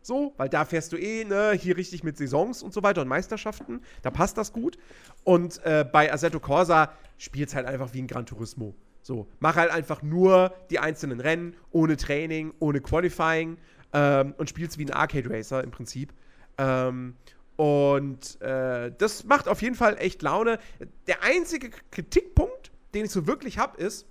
So, 0.00 0.32
weil 0.38 0.48
da 0.48 0.64
fährst 0.64 0.92
du 0.92 0.96
eh, 0.96 1.24
ne, 1.24 1.52
hier 1.52 1.76
richtig 1.76 2.02
mit 2.02 2.16
Saisons 2.16 2.62
und 2.62 2.72
so 2.72 2.82
weiter 2.82 3.02
und 3.02 3.08
Meisterschaften. 3.08 3.82
Da 4.00 4.10
passt 4.10 4.38
das 4.38 4.54
gut. 4.54 4.78
Und 5.22 5.62
äh, 5.66 5.84
bei 5.84 6.10
Assetto 6.10 6.40
Corsa 6.40 6.92
spielst 7.18 7.54
halt 7.54 7.66
einfach 7.66 7.92
wie 7.92 8.00
ein 8.00 8.06
Gran 8.06 8.24
Turismo. 8.24 8.74
So, 9.08 9.26
mach 9.40 9.56
halt 9.56 9.70
einfach 9.70 10.02
nur 10.02 10.54
die 10.68 10.80
einzelnen 10.80 11.18
Rennen, 11.18 11.56
ohne 11.70 11.96
Training, 11.96 12.52
ohne 12.58 12.82
Qualifying 12.82 13.56
ähm, 13.94 14.34
und 14.36 14.50
spielst 14.50 14.76
wie 14.76 14.84
ein 14.84 14.90
Arcade 14.90 15.30
Racer 15.30 15.64
im 15.64 15.70
Prinzip. 15.70 16.12
Ähm, 16.58 17.14
und 17.56 18.38
äh, 18.42 18.92
das 18.98 19.24
macht 19.24 19.48
auf 19.48 19.62
jeden 19.62 19.76
Fall 19.76 19.96
echt 19.96 20.20
Laune. 20.20 20.58
Der 21.06 21.22
einzige 21.22 21.70
Kritikpunkt, 21.90 22.70
den 22.92 23.06
ich 23.06 23.10
so 23.10 23.26
wirklich 23.26 23.56
habe, 23.56 23.78
ist, 23.78 24.06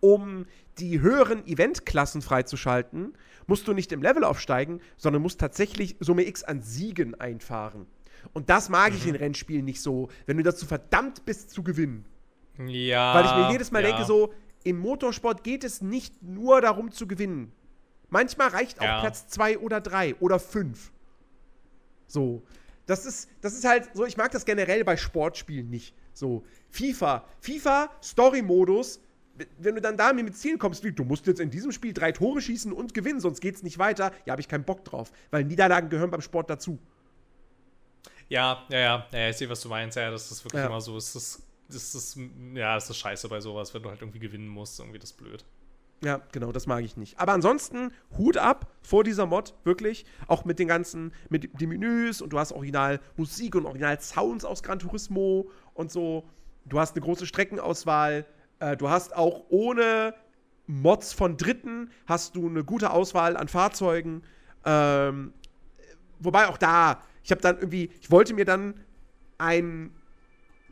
um 0.00 0.46
die 0.80 1.00
höheren 1.00 1.46
Eventklassen 1.46 2.20
freizuschalten, 2.20 3.12
musst 3.46 3.68
du 3.68 3.74
nicht 3.74 3.92
im 3.92 4.02
Level 4.02 4.24
aufsteigen, 4.24 4.80
sondern 4.96 5.22
musst 5.22 5.38
tatsächlich 5.38 5.94
Summe 6.00 6.26
X 6.26 6.42
an 6.42 6.62
Siegen 6.62 7.14
einfahren. 7.20 7.86
Und 8.32 8.50
das 8.50 8.70
mag 8.70 8.92
ich 8.92 9.04
Mhm. 9.04 9.10
in 9.10 9.14
Rennspielen 9.14 9.64
nicht 9.64 9.80
so, 9.80 10.08
wenn 10.26 10.36
du 10.36 10.42
dazu 10.42 10.66
verdammt 10.66 11.24
bist 11.24 11.50
zu 11.50 11.62
gewinnen. 11.62 12.06
Ja. 12.66 13.14
Weil 13.14 13.24
ich 13.24 13.34
mir 13.46 13.52
jedes 13.52 13.70
Mal 13.70 13.82
ja. 13.82 13.88
denke, 13.90 14.04
so, 14.04 14.32
im 14.64 14.78
Motorsport 14.78 15.44
geht 15.44 15.64
es 15.64 15.80
nicht 15.80 16.22
nur 16.22 16.60
darum 16.60 16.90
zu 16.90 17.06
gewinnen. 17.06 17.52
Manchmal 18.10 18.48
reicht 18.48 18.80
auch 18.80 18.84
Ja. 18.84 19.00
Platz 19.00 19.28
2 19.28 19.58
oder 19.58 19.80
3 19.80 20.16
oder 20.16 20.38
5. 20.38 20.90
So. 22.06 22.42
Das 22.86 23.04
ist, 23.04 23.28
das 23.42 23.52
ist 23.52 23.64
halt 23.66 23.90
so, 23.94 24.06
ich 24.06 24.16
mag 24.16 24.30
das 24.32 24.46
generell 24.46 24.82
bei 24.82 24.96
Sportspielen 24.96 25.68
nicht. 25.68 25.94
So, 26.14 26.42
FIFA, 26.70 27.24
FIFA, 27.40 27.90
Story-Modus, 28.02 29.00
wenn 29.58 29.74
du 29.74 29.80
dann 29.80 29.96
da 29.96 30.12
mit 30.12 30.36
Zielen 30.36 30.58
kommst, 30.58 30.82
wie, 30.82 30.90
du 30.90 31.04
musst 31.04 31.26
jetzt 31.26 31.38
in 31.38 31.50
diesem 31.50 31.70
Spiel 31.70 31.92
drei 31.92 32.12
Tore 32.12 32.40
schießen 32.40 32.72
und 32.72 32.94
gewinnen, 32.94 33.20
sonst 33.20 33.40
geht's 33.40 33.62
nicht 33.62 33.78
weiter, 33.78 34.10
ja, 34.24 34.32
habe 34.32 34.40
ich 34.40 34.48
keinen 34.48 34.64
Bock 34.64 34.84
drauf. 34.84 35.12
Weil 35.30 35.44
Niederlagen 35.44 35.90
gehören 35.90 36.10
beim 36.10 36.22
Sport 36.22 36.48
dazu. 36.50 36.78
Ja, 38.28 38.64
ja, 38.70 38.78
ja, 38.78 39.06
ja, 39.12 39.28
ich 39.28 39.36
sehe, 39.36 39.48
was 39.48 39.60
du 39.60 39.68
meinst. 39.68 39.96
Ja, 39.96 40.10
das 40.10 40.30
ist 40.30 40.44
wirklich 40.44 40.60
Ja. 40.60 40.66
immer 40.66 40.80
so. 40.80 40.96
Ist, 40.96 41.14
das 41.14 41.42
ist, 41.76 42.18
ja, 42.54 42.74
das 42.74 42.88
ist 42.88 42.96
scheiße 42.96 43.28
bei 43.28 43.40
sowas, 43.40 43.74
wenn 43.74 43.82
du 43.82 43.90
halt 43.90 44.00
irgendwie 44.00 44.18
gewinnen 44.18 44.48
musst. 44.48 44.80
Irgendwie 44.80 44.98
das 44.98 45.10
ist 45.10 45.16
blöd. 45.16 45.44
Ja, 46.02 46.20
genau, 46.32 46.52
das 46.52 46.66
mag 46.66 46.84
ich 46.84 46.96
nicht. 46.96 47.18
Aber 47.18 47.32
ansonsten, 47.32 47.90
Hut 48.16 48.36
ab 48.36 48.72
vor 48.82 49.02
dieser 49.02 49.26
Mod, 49.26 49.54
wirklich. 49.64 50.06
Auch 50.28 50.44
mit 50.44 50.58
den 50.58 50.68
ganzen, 50.68 51.12
mit 51.28 51.60
den 51.60 51.68
Menüs 51.68 52.22
und 52.22 52.32
du 52.32 52.38
hast 52.38 52.52
original 52.52 53.00
Musik 53.16 53.56
und 53.56 53.66
original 53.66 54.00
Sounds 54.00 54.44
aus 54.44 54.62
Gran 54.62 54.78
Turismo 54.78 55.50
und 55.74 55.90
so. 55.90 56.28
Du 56.66 56.78
hast 56.78 56.94
eine 56.94 57.04
große 57.04 57.26
Streckenauswahl. 57.26 58.26
Äh, 58.60 58.76
du 58.76 58.88
hast 58.88 59.16
auch 59.16 59.44
ohne 59.48 60.14
Mods 60.66 61.12
von 61.12 61.36
Dritten, 61.36 61.90
hast 62.06 62.36
du 62.36 62.46
eine 62.46 62.62
gute 62.62 62.90
Auswahl 62.90 63.36
an 63.36 63.48
Fahrzeugen. 63.48 64.22
Ähm, 64.64 65.32
wobei 66.20 66.46
auch 66.46 66.58
da, 66.58 67.02
ich 67.24 67.32
habe 67.32 67.40
dann 67.40 67.56
irgendwie, 67.56 67.90
ich 68.00 68.10
wollte 68.10 68.34
mir 68.34 68.44
dann 68.44 68.74
ein 69.38 69.92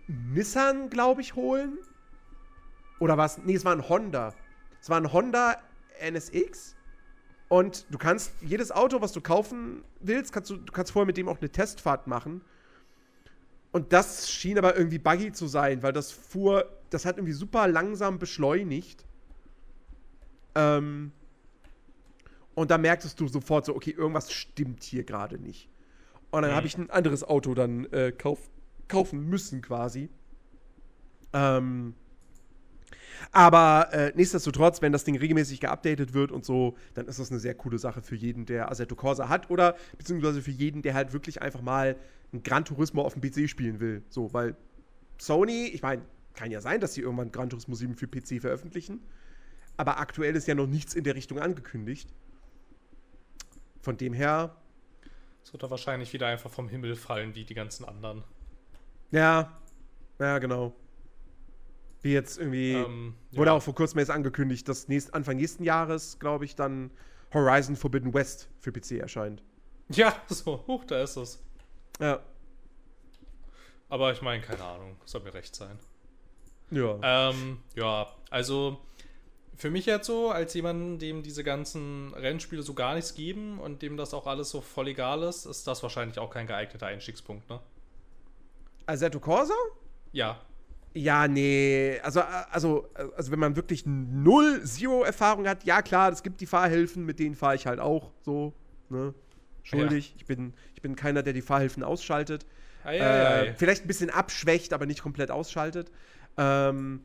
Nissan, 0.08 0.88
glaube 0.90 1.20
ich, 1.20 1.34
holen. 1.34 1.78
Oder 3.00 3.18
was? 3.18 3.38
Nee, 3.38 3.54
es 3.54 3.64
war 3.64 3.72
ein 3.72 3.88
Honda. 3.88 4.34
Es 4.80 4.88
war 4.88 4.98
ein 4.98 5.12
Honda 5.12 5.56
NSX. 6.00 6.76
Und 7.48 7.86
du 7.90 7.98
kannst 7.98 8.32
jedes 8.40 8.72
Auto, 8.72 9.00
was 9.00 9.12
du 9.12 9.20
kaufen 9.20 9.84
willst, 10.00 10.32
kannst 10.32 10.50
du, 10.50 10.56
du 10.56 10.72
kannst 10.72 10.92
vorher 10.92 11.06
mit 11.06 11.16
dem 11.16 11.28
auch 11.28 11.38
eine 11.38 11.50
Testfahrt 11.50 12.06
machen. 12.06 12.40
Und 13.72 13.92
das 13.92 14.30
schien 14.30 14.58
aber 14.58 14.76
irgendwie 14.76 14.98
buggy 14.98 15.32
zu 15.32 15.46
sein, 15.46 15.82
weil 15.82 15.92
das 15.92 16.10
fuhr, 16.10 16.68
das 16.90 17.04
hat 17.04 17.18
irgendwie 17.18 17.34
super 17.34 17.68
langsam 17.68 18.18
beschleunigt. 18.18 19.04
Ähm, 20.54 21.12
und 22.54 22.70
da 22.70 22.78
merktest 22.78 23.20
du 23.20 23.28
sofort 23.28 23.66
so, 23.66 23.76
okay, 23.76 23.90
irgendwas 23.90 24.32
stimmt 24.32 24.82
hier 24.82 25.04
gerade 25.04 25.38
nicht. 25.38 25.68
Und 26.30 26.42
dann 26.42 26.52
Mhm. 26.52 26.56
habe 26.56 26.66
ich 26.66 26.78
ein 26.78 26.90
anderes 26.90 27.22
Auto 27.22 27.54
dann 27.54 27.84
äh, 27.92 28.12
kauf, 28.12 28.40
kaufen 28.88 29.28
müssen 29.28 29.62
quasi. 29.62 30.08
Ähm, 31.32 31.94
aber 33.32 33.92
äh, 33.92 34.12
nichtsdestotrotz, 34.14 34.82
wenn 34.82 34.92
das 34.92 35.04
Ding 35.04 35.16
regelmäßig 35.16 35.60
geupdatet 35.60 36.14
wird 36.14 36.32
und 36.32 36.44
so, 36.44 36.76
dann 36.94 37.06
ist 37.06 37.18
das 37.18 37.30
eine 37.30 37.40
sehr 37.40 37.54
coole 37.54 37.78
Sache 37.78 38.02
für 38.02 38.14
jeden, 38.14 38.46
der 38.46 38.70
Assetto 38.70 38.94
Corsa 38.94 39.28
hat 39.28 39.50
oder 39.50 39.76
beziehungsweise 39.98 40.42
für 40.42 40.50
jeden, 40.50 40.82
der 40.82 40.94
halt 40.94 41.12
wirklich 41.12 41.42
einfach 41.42 41.62
mal 41.62 41.96
ein 42.32 42.42
Gran 42.42 42.64
Turismo 42.64 43.02
auf 43.02 43.14
dem 43.14 43.22
PC 43.22 43.48
spielen 43.48 43.80
will. 43.80 44.02
So, 44.08 44.32
weil 44.32 44.56
Sony, 45.18 45.66
ich 45.66 45.82
meine, 45.82 46.02
kann 46.34 46.50
ja 46.50 46.60
sein, 46.60 46.80
dass 46.80 46.94
sie 46.94 47.00
irgendwann 47.00 47.32
Gran 47.32 47.48
Turismo 47.48 47.74
7 47.74 47.94
für 47.94 48.06
PC 48.06 48.40
veröffentlichen, 48.40 49.00
aber 49.76 49.98
aktuell 49.98 50.36
ist 50.36 50.46
ja 50.46 50.54
noch 50.54 50.66
nichts 50.66 50.94
in 50.94 51.04
der 51.04 51.14
Richtung 51.14 51.38
angekündigt. 51.38 52.12
Von 53.80 53.96
dem 53.96 54.12
her, 54.12 54.56
Es 55.44 55.52
wird 55.52 55.62
da 55.62 55.70
wahrscheinlich 55.70 56.12
wieder 56.12 56.26
einfach 56.26 56.50
vom 56.50 56.68
Himmel 56.68 56.96
fallen, 56.96 57.34
wie 57.34 57.44
die 57.44 57.54
ganzen 57.54 57.84
anderen. 57.84 58.24
Ja, 59.10 59.56
ja, 60.18 60.38
genau. 60.38 60.74
Wie 62.02 62.12
jetzt 62.12 62.38
irgendwie. 62.38 62.72
Ähm, 62.72 63.14
Wurde 63.32 63.50
ja. 63.50 63.56
auch 63.56 63.62
vor 63.62 63.74
kurzem 63.74 63.98
jetzt 63.98 64.10
angekündigt, 64.10 64.68
dass 64.68 64.88
nächst, 64.88 65.14
Anfang 65.14 65.36
nächsten 65.36 65.64
Jahres, 65.64 66.18
glaube 66.18 66.44
ich, 66.44 66.54
dann 66.54 66.90
Horizon 67.32 67.76
Forbidden 67.76 68.14
West 68.14 68.48
für 68.60 68.72
PC 68.72 68.92
erscheint. 68.92 69.42
Ja, 69.88 70.14
so, 70.28 70.64
huch, 70.66 70.84
da 70.84 71.02
ist 71.02 71.16
es. 71.16 71.42
Ja. 72.00 72.20
Aber 73.88 74.12
ich 74.12 74.22
meine, 74.22 74.42
keine 74.42 74.64
Ahnung, 74.64 74.96
soll 75.04 75.22
mir 75.22 75.34
recht 75.34 75.54
sein. 75.54 75.78
Ja. 76.70 77.30
Ähm, 77.30 77.58
ja, 77.74 78.12
also 78.30 78.80
für 79.56 79.70
mich 79.70 79.86
jetzt 79.86 80.06
so, 80.06 80.30
als 80.30 80.54
jemand, 80.54 81.00
dem 81.00 81.22
diese 81.22 81.44
ganzen 81.44 82.12
Rennspiele 82.14 82.62
so 82.62 82.74
gar 82.74 82.94
nichts 82.94 83.14
geben 83.14 83.58
und 83.58 83.82
dem 83.82 83.96
das 83.96 84.12
auch 84.12 84.26
alles 84.26 84.50
so 84.50 84.60
voll 84.60 84.88
egal 84.88 85.22
ist, 85.22 85.46
ist 85.46 85.66
das 85.66 85.82
wahrscheinlich 85.82 86.18
auch 86.18 86.30
kein 86.30 86.46
geeigneter 86.46 86.86
Einstiegspunkt, 86.86 87.48
ne? 87.48 87.60
Assetto 88.86 89.20
Corsa? 89.20 89.54
Ja. 90.12 90.40
Ja, 90.94 91.28
nee. 91.28 92.00
Also, 92.02 92.20
also, 92.22 92.88
also, 93.16 93.30
wenn 93.30 93.38
man 93.38 93.54
wirklich 93.56 93.84
null, 93.84 94.62
zero 94.64 95.02
Erfahrung 95.04 95.46
hat, 95.46 95.64
ja 95.64 95.82
klar, 95.82 96.10
es 96.10 96.22
gibt 96.22 96.40
die 96.40 96.46
Fahrhilfen, 96.46 97.04
mit 97.04 97.18
denen 97.18 97.34
fahre 97.34 97.54
ich 97.54 97.66
halt 97.66 97.80
auch 97.80 98.12
so, 98.22 98.54
ne? 98.88 99.12
Schuldig. 99.62 100.14
Ich, 100.16 100.24
bin, 100.26 100.54
ich 100.74 100.80
bin 100.80 100.94
keiner, 100.96 101.22
der 101.22 101.32
die 101.32 101.42
Fahrhilfen 101.42 101.82
ausschaltet. 101.82 102.46
Ei, 102.84 102.98
Äh, 102.98 103.02
ei, 103.02 103.40
ei. 103.50 103.54
vielleicht 103.54 103.84
ein 103.84 103.88
bisschen 103.88 104.10
abschwächt, 104.10 104.72
aber 104.72 104.86
nicht 104.86 105.02
komplett 105.02 105.30
ausschaltet. 105.30 105.90
Ähm, 106.38 107.02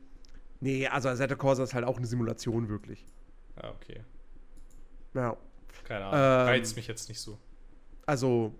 nee, 0.60 0.86
also 0.86 1.08
Assetto 1.08 1.36
Corsa 1.36 1.64
ist 1.64 1.74
halt 1.74 1.84
auch 1.84 1.96
eine 1.98 2.06
Simulation, 2.06 2.68
wirklich. 2.68 3.04
Ja, 3.60 3.70
okay. 3.70 4.00
Ja. 5.14 5.36
Keine 5.84 6.04
Ahnung. 6.06 6.20
Ähm, 6.20 6.46
Reizt 6.54 6.76
mich 6.76 6.86
jetzt 6.86 7.08
nicht 7.08 7.20
so. 7.20 7.36
Also. 8.06 8.54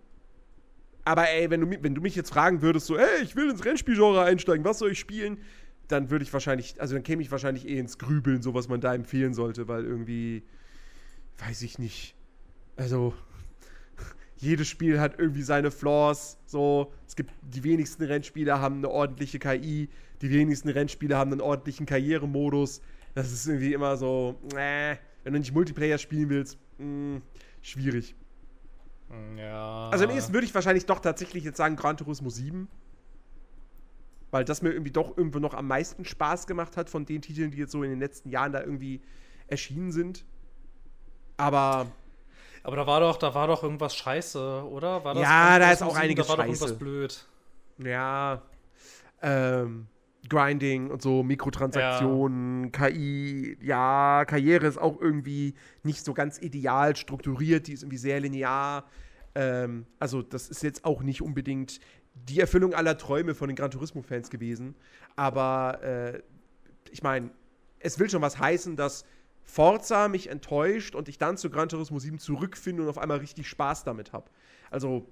Aber 1.04 1.28
ey, 1.28 1.50
wenn 1.50 1.60
du, 1.60 1.82
wenn 1.82 1.94
du 1.94 2.00
mich 2.00 2.14
jetzt 2.14 2.30
fragen 2.30 2.62
würdest, 2.62 2.86
so, 2.86 2.96
ey, 2.96 3.22
ich 3.22 3.34
will 3.34 3.50
ins 3.50 3.64
Rennspielgenre 3.64 4.22
einsteigen, 4.22 4.64
was 4.64 4.78
soll 4.78 4.92
ich 4.92 5.00
spielen? 5.00 5.38
Dann 5.88 6.10
würde 6.10 6.22
ich 6.22 6.32
wahrscheinlich, 6.32 6.80
also 6.80 6.94
dann 6.94 7.02
käme 7.02 7.22
ich 7.22 7.30
wahrscheinlich 7.30 7.66
eh 7.68 7.78
ins 7.78 7.98
Grübeln, 7.98 8.42
so 8.42 8.54
was 8.54 8.68
man 8.68 8.80
da 8.80 8.94
empfehlen 8.94 9.34
sollte, 9.34 9.66
weil 9.66 9.84
irgendwie, 9.84 10.44
weiß 11.38 11.62
ich 11.62 11.78
nicht. 11.78 12.14
Also, 12.76 13.14
jedes 14.36 14.68
Spiel 14.68 15.00
hat 15.00 15.18
irgendwie 15.18 15.42
seine 15.42 15.72
Flaws. 15.72 16.38
So, 16.46 16.92
es 17.06 17.16
gibt 17.16 17.32
die 17.42 17.64
wenigsten 17.64 18.04
Rennspiele 18.04 18.60
haben 18.60 18.76
eine 18.76 18.88
ordentliche 18.88 19.40
KI, 19.40 19.88
die 20.22 20.30
wenigsten 20.30 20.68
Rennspiele 20.68 21.16
haben 21.16 21.32
einen 21.32 21.40
ordentlichen 21.40 21.84
Karrieremodus. 21.84 22.80
Das 23.14 23.32
ist 23.32 23.46
irgendwie 23.46 23.72
immer 23.72 23.96
so, 23.96 24.38
äh, 24.56 24.96
wenn 25.24 25.32
du 25.32 25.40
nicht 25.40 25.52
Multiplayer 25.52 25.98
spielen 25.98 26.30
willst, 26.30 26.58
mh, 26.78 27.20
schwierig. 27.60 28.14
Hm, 29.12 29.38
Ja. 29.38 29.88
Also 29.90 30.04
am 30.04 30.10
ehesten 30.10 30.32
würde 30.32 30.46
ich 30.46 30.54
wahrscheinlich 30.54 30.86
doch 30.86 30.98
tatsächlich 31.00 31.44
jetzt 31.44 31.56
sagen 31.58 31.76
Gran 31.76 31.96
Turismo 31.96 32.30
7. 32.30 32.68
Weil 34.30 34.44
das 34.44 34.62
mir 34.62 34.70
irgendwie 34.72 34.90
doch 34.92 35.16
irgendwo 35.16 35.38
noch 35.38 35.52
am 35.54 35.68
meisten 35.68 36.04
Spaß 36.06 36.46
gemacht 36.46 36.76
hat 36.78 36.88
von 36.88 37.04
den 37.04 37.20
Titeln, 37.20 37.50
die 37.50 37.58
jetzt 37.58 37.72
so 37.72 37.82
in 37.82 37.90
den 37.90 38.00
letzten 38.00 38.30
Jahren 38.30 38.52
da 38.52 38.60
irgendwie 38.62 39.02
erschienen 39.46 39.92
sind. 39.92 40.24
Aber 41.36 41.86
Aber 42.62 42.76
da 42.76 42.86
war 42.86 43.00
doch, 43.00 43.18
da 43.18 43.34
war 43.34 43.46
doch 43.48 43.62
irgendwas 43.62 43.94
scheiße, 43.94 44.64
oder? 44.70 45.04
War 45.04 45.16
Ja, 45.16 45.58
da 45.58 45.72
ist 45.72 45.82
auch 45.82 45.88
Turismo 45.88 45.90
7? 45.90 46.02
einiges 46.02 46.26
Da 46.26 46.30
war 46.30 46.36
doch 46.38 46.44
scheiße. 46.44 46.64
irgendwas 46.64 46.78
blöd. 46.78 47.26
ja, 47.78 48.42
ähm, 49.20 49.86
Grinding 50.28 50.90
und 50.90 51.02
so, 51.02 51.22
Mikrotransaktionen, 51.22 52.70
KI, 52.70 53.56
ja, 53.60 54.24
Karriere 54.24 54.66
ist 54.66 54.78
auch 54.78 55.00
irgendwie 55.00 55.54
nicht 55.82 56.04
so 56.04 56.14
ganz 56.14 56.40
ideal 56.40 56.94
strukturiert, 56.94 57.66
die 57.66 57.72
ist 57.72 57.82
irgendwie 57.82 57.98
sehr 57.98 58.20
linear. 58.20 58.84
Ähm, 59.34 59.86
also, 59.98 60.22
das 60.22 60.48
ist 60.48 60.62
jetzt 60.62 60.84
auch 60.84 61.02
nicht 61.02 61.22
unbedingt 61.22 61.80
die 62.14 62.40
Erfüllung 62.40 62.74
aller 62.74 62.98
Träume 62.98 63.34
von 63.34 63.48
den 63.48 63.56
Gran 63.56 63.70
Turismo-Fans 63.70 64.30
gewesen. 64.30 64.76
Aber 65.16 65.82
äh, 65.82 66.22
ich 66.90 67.02
meine, 67.02 67.30
es 67.80 67.98
will 67.98 68.08
schon 68.08 68.22
was 68.22 68.38
heißen, 68.38 68.76
dass 68.76 69.04
Forza 69.42 70.08
mich 70.08 70.30
enttäuscht 70.30 70.94
und 70.94 71.08
ich 71.08 71.18
dann 71.18 71.36
zu 71.36 71.50
Gran 71.50 71.68
Turismo 71.68 71.98
7 71.98 72.18
zurückfinde 72.18 72.82
und 72.82 72.88
auf 72.88 72.98
einmal 72.98 73.18
richtig 73.18 73.48
Spaß 73.48 73.84
damit 73.84 74.12
habe. 74.12 74.30
Also. 74.70 75.08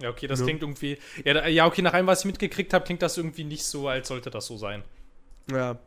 Ja, 0.00 0.10
okay, 0.10 0.26
das 0.26 0.40
ja. 0.40 0.46
klingt 0.46 0.62
irgendwie. 0.62 0.98
Ja, 1.24 1.34
da, 1.34 1.46
ja, 1.48 1.66
okay, 1.66 1.82
nach 1.82 1.92
allem, 1.92 2.06
was 2.06 2.20
ich 2.20 2.26
mitgekriegt 2.26 2.72
habe, 2.72 2.84
klingt 2.84 3.02
das 3.02 3.16
irgendwie 3.16 3.44
nicht 3.44 3.64
so, 3.64 3.88
als 3.88 4.08
sollte 4.08 4.30
das 4.30 4.46
so 4.46 4.56
sein. 4.56 4.82
Ja. 5.50 5.78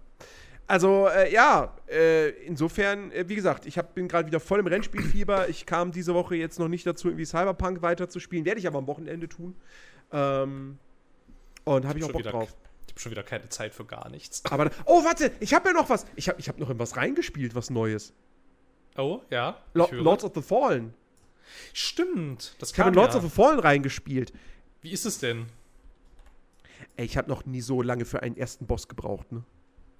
Also, 0.68 1.07
äh, 1.07 1.32
ja, 1.34 1.74
äh, 1.89 2.30
insofern, 2.45 3.12
äh, 3.12 3.28
wie 3.28 3.36
gesagt, 3.36 3.66
ich 3.66 3.78
hab, 3.78 3.93
bin 3.93 4.07
gerade 4.07 4.28
wieder 4.28 4.39
voll 4.39 4.59
im 4.59 4.68
Rennspielfieber. 4.68 5.49
Ich 5.49 5.66
kam 5.66 5.91
diese 5.91 6.14
Woche 6.14 6.36
jetzt 6.36 6.59
noch 6.59 6.70
nicht 6.70 6.86
dazu, 6.86 7.09
irgendwie 7.09 7.26
Cyberpunk 7.26 7.82
weiterzuspielen. 7.82 8.45
Werde 8.45 8.59
ich 8.59 8.68
aber 8.68 8.80
am 8.80 8.88
Wochenende 8.88 9.28
tun. 9.28 9.55
Ähm, 10.12 10.78
und 11.66 11.86
habe 11.86 11.99
ich 11.99 12.05
auch 12.05 12.12
Bock 12.12 12.22
wieder, 12.22 12.32
drauf. 12.32 12.55
Ich 12.86 12.93
habe 12.93 12.99
schon 12.99 13.12
wieder 13.12 13.24
keine 13.24 13.49
Zeit 13.49 13.74
für 13.74 13.86
gar 13.86 14.09
nichts. 14.09 14.43
Aber, 14.49 14.72
oh, 14.86 15.03
warte, 15.03 15.32
ich 15.39 15.53
habe 15.53 15.70
ja 15.70 15.74
noch 15.74 15.89
was. 15.89 16.05
Ich 16.16 16.30
habe 16.30 16.39
ich 16.39 16.47
hab 16.47 16.57
noch 16.57 16.70
in 16.70 16.80
was 16.80 16.95
reingespielt, 16.95 17.53
was 17.53 17.70
Neues. 17.70 18.14
Oh, 18.97 19.22
ja. 19.30 19.57
Lo 19.74 19.88
Lords 19.91 20.24
of 20.24 20.32
the 20.36 20.41
Fallen. 20.41 20.93
Stimmt. 21.74 22.56
Das 22.60 22.72
ich 22.72 22.80
habe 22.80 22.89
in 22.89 22.96
Lords 22.96 23.16
of 23.16 23.24
the 23.24 23.30
Fallen 23.30 23.60
reingespielt. 23.60 24.34
Wie 24.82 24.92
ist 24.92 25.06
es 25.06 25.20
denn? 25.20 25.46
Ey, 26.98 27.06
ich 27.06 27.18
habe 27.18 27.30
noch 27.30 27.46
nie 27.46 27.62
so 27.62 27.82
lange 27.82 28.06
für 28.06 28.22
einen 28.24 28.38
ersten 28.38 28.66
Boss 28.66 28.88
gebraucht, 28.88 29.32
ne? 29.32 29.44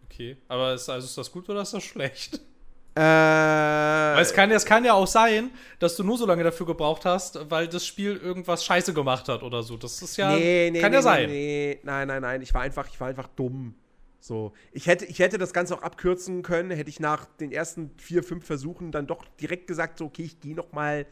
Okay, 0.06 0.38
aber 0.48 0.74
ist, 0.74 0.89
also 0.89 1.06
ist 1.06 1.18
das 1.18 1.32
gut 1.32 1.48
oder 1.50 1.62
ist 1.62 1.74
das 1.74 1.84
schlecht? 1.84 2.42
Äh. 2.94 3.00
Weil 3.00 4.22
es 4.22 4.34
kann, 4.34 4.52
es 4.52 4.66
kann 4.66 4.84
ja 4.84 4.92
auch 4.92 5.08
sein, 5.08 5.50
dass 5.80 5.96
du 5.96 6.04
nur 6.04 6.18
so 6.18 6.26
lange 6.26 6.44
dafür 6.44 6.66
gebraucht 6.66 7.06
hast, 7.06 7.50
weil 7.50 7.70
das 7.70 7.86
Spiel 7.86 8.18
irgendwas 8.18 8.66
scheiße 8.66 8.94
gemacht 8.94 9.30
hat 9.30 9.44
oder 9.44 9.64
so. 9.64 9.78
Das 9.78 10.02
ist 10.02 10.18
ja. 10.18 10.36
Nee, 10.36 10.72
nee, 10.74 10.82
kann 10.82 10.92
nee, 10.92 10.98
ja 10.98 11.02
sein. 11.02 11.30
Nee, 11.30 11.80
nein, 11.84 12.10
nein, 12.10 12.22
nein. 12.22 12.42
Ich 12.42 12.54
war 12.54 12.64
einfach, 12.64 12.89
ich 12.89 13.00
war 13.00 13.08
einfach 13.08 13.30
dumm. 13.30 13.76
So. 14.20 14.52
Ich 14.74 14.88
hätte, 14.88 15.06
ich 15.06 15.20
hätte 15.20 15.38
das 15.38 15.54
Ganze 15.54 15.74
auch 15.76 15.82
abkürzen 15.82 16.44
können, 16.44 16.70
hätte 16.70 16.89
ich 16.89 17.00
nach 17.00 17.26
den 17.39 17.54
ersten 17.54 17.92
vier, 17.98 18.24
fünf 18.24 18.46
Versuchen 18.46 18.92
dann 18.92 19.08
doch 19.08 19.24
direkt 19.39 19.68
gesagt, 19.68 19.98
so, 19.98 20.06
okay, 20.06 20.24
ich 20.24 20.42
gehe 20.42 20.56
noch 20.56 20.74
mal 20.74 21.06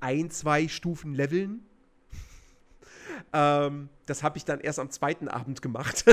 ein, 0.00 0.30
zwei 0.30 0.68
Stufen 0.68 1.14
leveln. 1.14 1.64
ähm, 3.32 3.88
das 4.06 4.22
habe 4.22 4.38
ich 4.38 4.44
dann 4.44 4.60
erst 4.60 4.78
am 4.78 4.90
zweiten 4.90 5.28
Abend 5.28 5.62
gemacht. 5.62 6.04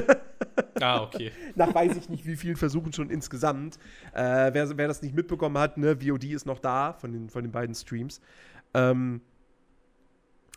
ah, 0.81 1.01
okay. 1.01 1.31
Nach 1.55 1.73
weiß 1.73 1.95
ich 1.97 2.09
nicht, 2.09 2.25
wie 2.25 2.35
vielen 2.35 2.55
Versuchen 2.55 2.93
schon 2.93 3.09
insgesamt. 3.09 3.77
Äh, 4.13 4.53
wer, 4.53 4.77
wer, 4.77 4.87
das 4.87 5.01
nicht 5.01 5.15
mitbekommen 5.15 5.57
hat, 5.57 5.77
ne, 5.77 5.97
VOD 5.97 6.25
ist 6.25 6.45
noch 6.45 6.59
da 6.59 6.93
von 6.93 7.11
den, 7.11 7.29
von 7.29 7.43
den 7.43 7.51
beiden 7.51 7.75
Streams. 7.75 8.21
Ähm, 8.73 9.21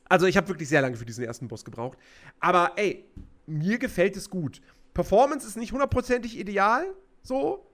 also 0.09 0.27
ich 0.27 0.37
habe 0.37 0.49
wirklich 0.49 0.69
sehr 0.69 0.83
lange 0.83 0.97
für 0.97 1.05
diesen 1.05 1.25
ersten 1.25 1.49
Boss 1.49 1.65
gebraucht. 1.65 1.99
Aber 2.41 2.73
ey, 2.77 3.05
mir 3.47 3.79
gefällt 3.79 4.17
es 4.17 4.31
gut. 4.31 4.61
Performance 4.95 5.47
ist 5.47 5.57
nicht 5.57 5.73
hundertprozentig 5.73 6.39
ideal, 6.39 6.87
so, 7.23 7.67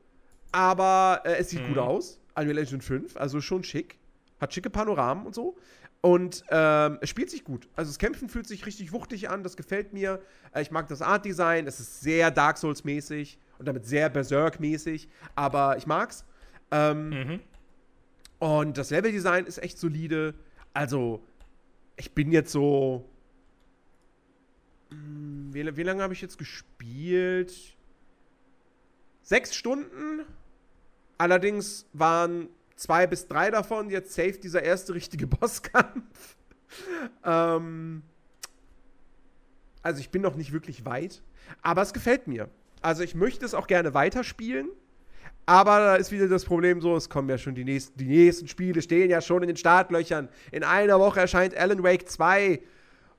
aber 0.51 1.23
äh, 1.25 1.37
es 1.37 1.51
sieht 1.51 1.63
mhm. 1.63 1.69
gut 1.69 1.79
aus. 1.79 2.21
Unreal 2.35 2.59
Engine 2.59 2.83
5, 2.83 3.17
also 3.17 3.41
schon 3.41 3.63
schick. 3.63 3.99
Hat 4.43 4.53
schicke 4.53 4.71
Panoramen 4.71 5.25
und 5.25 5.37
so. 5.37 5.57
Und 6.01 6.43
ähm, 6.51 6.99
es 7.01 7.09
spielt 7.09 7.31
sich 7.31 7.45
gut. 7.45 7.69
Also 7.77 7.91
das 7.91 8.01
Kämpfen 8.01 8.29
fühlt 8.29 8.49
sich 8.49 8.67
richtig 8.67 8.93
wuchtig 8.93 9.31
an, 9.31 9.45
das 9.45 9.57
gefällt 9.57 9.93
mir. 9.93 10.21
Äh, 10.53 10.63
ich 10.63 10.73
mag 10.73 10.89
das 10.89 11.01
Art-Design, 11.01 11.69
es 11.69 11.79
ist 11.79 12.01
sehr 12.01 12.33
Dark 12.33 12.59
Souls-mäßig 12.59 13.39
und 13.61 13.69
damit 13.69 13.87
sehr 13.87 14.11
Berserk-mäßig, 14.11 15.09
aber 15.37 15.77
ich 15.77 15.87
mag's. 15.87 16.25
Ähm, 16.73 17.11
mhm. 17.11 17.41
Und 18.41 18.79
das 18.79 18.91
Level-Design 18.91 19.47
ist 19.47 19.59
echt 19.59 19.79
solide. 19.79 20.35
Also, 20.75 21.23
ich 21.97 22.13
bin 22.13 22.33
jetzt 22.33 22.51
so. 22.51 23.09
Hm, 24.91 25.51
wie, 25.55 25.77
wie 25.77 25.83
lange 25.85 26.03
habe 26.03 26.15
ich 26.15 26.21
jetzt 26.21 26.37
gespielt? 26.37 27.77
Sechs 29.23 29.55
Stunden. 29.55 30.27
Allerdings 31.17 31.87
waren 31.93 32.49
zwei 32.77 33.07
bis 33.07 33.27
drei 33.29 33.51
davon 33.51 33.91
jetzt 33.91 34.15
safe 34.15 34.33
dieser 34.33 34.63
erste 34.63 34.95
richtige 34.95 35.27
Bosskampf. 35.29 36.37
ähm, 37.25 38.03
also 39.83 40.01
ich 40.01 40.11
bin 40.11 40.23
noch 40.23 40.37
nicht 40.37 40.53
wirklich 40.53 40.85
weit, 40.85 41.23
aber 41.61 41.83
es 41.83 41.93
gefällt 41.93 42.27
mir. 42.27 42.49
Also 42.81 43.03
ich 43.03 43.15
möchte 43.15 43.45
es 43.45 43.55
auch 43.55 43.67
gerne 43.67 43.95
weiterspielen. 43.95 44.69
Aber 45.45 45.79
da 45.79 45.97
ist 45.97 46.13
wieder 46.13 46.29
das 46.29 46.45
Problem 46.45 46.81
so, 46.81 46.97
es 46.97 47.09
kommen 47.09 47.29
ja 47.29 47.37
schon 47.37 47.57
die 47.57 47.65
nächsten, 47.65 47.99
die 47.99 48.05
nächsten 48.05 48.47
Spiele, 48.47 48.81
stehen 48.81 49.11
ja 49.11 49.21
schon 49.21 49.43
in 49.43 49.49
den 49.49 49.57
Startlöchern. 49.57 50.29
In 50.53 50.63
einer 50.63 51.01
Woche 51.01 51.19
erscheint 51.19 51.57
Alan 51.57 51.83
Wake 51.83 52.09
2. 52.09 52.61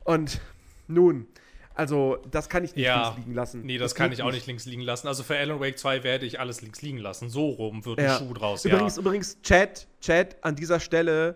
Und 0.06 0.40
nun, 0.88 1.28
also, 1.76 2.18
das 2.30 2.50
kann 2.50 2.64
ich 2.64 2.76
nicht 2.76 2.86
ja, 2.86 3.04
links 3.04 3.18
liegen 3.18 3.34
lassen. 3.34 3.62
Nee, 3.66 3.78
das, 3.78 3.92
das 3.92 3.96
kann 3.96 4.12
ich 4.12 4.22
auch 4.22 4.32
nicht 4.32 4.46
links 4.46 4.66
liegen 4.66 4.82
lassen. 4.82 5.08
Also 5.08 5.24
für 5.24 5.38
Alan 5.38 5.60
Wake 5.60 5.78
2 5.78 6.04
werde 6.04 6.26
ich 6.26 6.40
alles 6.40 6.62
links 6.62 6.82
liegen 6.82 7.00
lassen. 7.00 7.30
So 7.30 7.50
rum 7.50 7.84
wird 7.86 8.00
ja. 8.00 8.18
ein 8.18 8.20
Schuh 8.20 8.34
draus. 8.34 8.66
Übrigens, 8.66 8.96
ja. 8.96 9.02
übrigens, 9.02 9.42
Chat, 9.42 9.88
Chat, 10.00 10.38
an 10.44 10.56
dieser 10.56 10.80
Stelle 10.80 11.36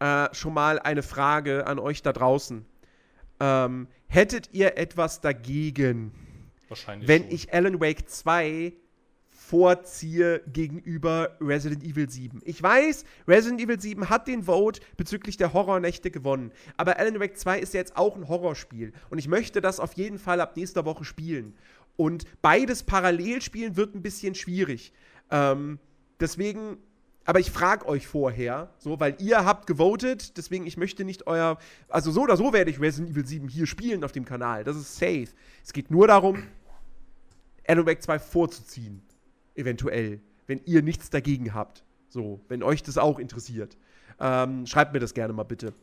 äh, 0.00 0.28
schon 0.32 0.54
mal 0.54 0.78
eine 0.78 1.02
Frage 1.02 1.66
an 1.66 1.78
euch 1.78 2.02
da 2.02 2.12
draußen. 2.12 2.64
Ähm, 3.38 3.88
hättet 4.08 4.50
ihr 4.52 4.76
etwas 4.76 5.20
dagegen, 5.20 6.12
Wahrscheinlich 6.68 7.08
wenn 7.08 7.22
schon. 7.24 7.32
ich 7.32 7.54
Alan 7.54 7.80
Wake 7.80 8.08
2 8.08 8.72
vorziehe 9.48 10.42
gegenüber 10.52 11.36
Resident 11.40 11.84
Evil 11.84 12.10
7. 12.10 12.40
Ich 12.44 12.60
weiß, 12.60 13.04
Resident 13.28 13.60
Evil 13.60 13.80
7 13.80 14.08
hat 14.08 14.26
den 14.26 14.42
Vote 14.42 14.80
bezüglich 14.96 15.36
der 15.36 15.52
Horrornächte 15.52 16.10
gewonnen. 16.10 16.50
Aber 16.76 16.98
Alan 16.98 17.20
Wake 17.20 17.38
2 17.38 17.60
ist 17.60 17.72
ja 17.72 17.80
jetzt 17.80 17.96
auch 17.96 18.16
ein 18.16 18.28
Horrorspiel. 18.28 18.92
Und 19.08 19.18
ich 19.18 19.28
möchte 19.28 19.60
das 19.60 19.78
auf 19.78 19.92
jeden 19.92 20.18
Fall 20.18 20.40
ab 20.40 20.56
nächster 20.56 20.84
Woche 20.84 21.04
spielen. 21.04 21.54
Und 21.96 22.24
beides 22.42 22.82
parallel 22.82 23.40
spielen 23.40 23.76
wird 23.76 23.94
ein 23.94 24.02
bisschen 24.02 24.34
schwierig. 24.34 24.92
Ähm, 25.30 25.78
deswegen 26.20 26.78
aber 27.28 27.40
ich 27.40 27.50
frage 27.50 27.88
euch 27.88 28.06
vorher, 28.06 28.70
so, 28.78 29.00
weil 29.00 29.16
ihr 29.18 29.44
habt 29.44 29.66
gewotet, 29.66 30.36
deswegen 30.36 30.64
ich 30.64 30.76
möchte 30.76 31.04
nicht 31.04 31.26
euer. 31.26 31.58
Also 31.88 32.12
so 32.12 32.22
oder 32.22 32.36
so 32.36 32.52
werde 32.52 32.70
ich 32.70 32.80
Resident 32.80 33.10
Evil 33.10 33.26
7 33.26 33.48
hier 33.48 33.66
spielen 33.66 34.04
auf 34.04 34.12
dem 34.12 34.24
Kanal. 34.24 34.62
Das 34.62 34.76
ist 34.76 34.96
safe. 34.96 35.28
Es 35.64 35.72
geht 35.72 35.90
nur 35.90 36.06
darum, 36.06 36.44
Alan 37.66 37.84
Wake 37.84 38.00
2 38.00 38.20
vorzuziehen 38.20 39.02
eventuell, 39.56 40.20
wenn 40.46 40.60
ihr 40.64 40.82
nichts 40.82 41.10
dagegen 41.10 41.54
habt. 41.54 41.84
So, 42.08 42.40
wenn 42.48 42.62
euch 42.62 42.82
das 42.82 42.98
auch 42.98 43.18
interessiert. 43.18 43.76
Ähm, 44.20 44.66
schreibt 44.66 44.92
mir 44.92 45.00
das 45.00 45.12
gerne 45.12 45.32
mal 45.32 45.42
bitte. 45.42 45.74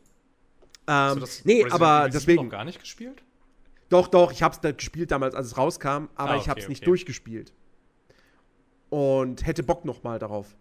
Ähm, 0.86 1.20
das 1.20 1.44
nee, 1.44 1.64
aber 1.70 2.08
deswegen. 2.12 2.44
noch 2.44 2.50
gar 2.50 2.64
nicht 2.64 2.80
gespielt? 2.80 3.22
Doch, 3.88 4.08
doch, 4.08 4.32
ich 4.32 4.42
hab's 4.42 4.60
da 4.60 4.72
gespielt 4.72 5.10
damals, 5.10 5.34
als 5.34 5.48
es 5.48 5.56
rauskam, 5.56 5.88
aber 5.88 6.08
ah, 6.16 6.24
okay, 6.32 6.40
ich 6.40 6.48
hab's 6.48 6.68
nicht 6.68 6.86
durchgespielt. 6.86 7.52
Und 8.90 9.46
hätte 9.46 9.62
Bock 9.62 9.84
noch 9.84 10.02
mal 10.02 10.18
darauf. 10.18 10.56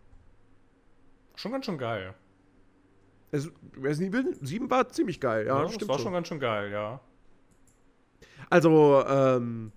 Schon 1.36 1.52
ganz 1.52 1.66
schön 1.66 1.78
geil. 1.78 2.14
Es, 3.32 3.50
Resident 3.82 4.14
Evil 4.14 4.38
7 4.42 4.70
war 4.70 4.88
ziemlich 4.90 5.20
geil, 5.20 5.48
ja. 5.48 5.58
ja 5.58 5.64
das 5.64 5.88
war 5.88 5.96
schon. 5.96 6.04
schon 6.04 6.14
ganz 6.14 6.28
schön 6.28 6.40
geil, 6.40 6.72
ja. 6.72 7.00
Also, 8.50 9.04
ähm, 9.08 9.72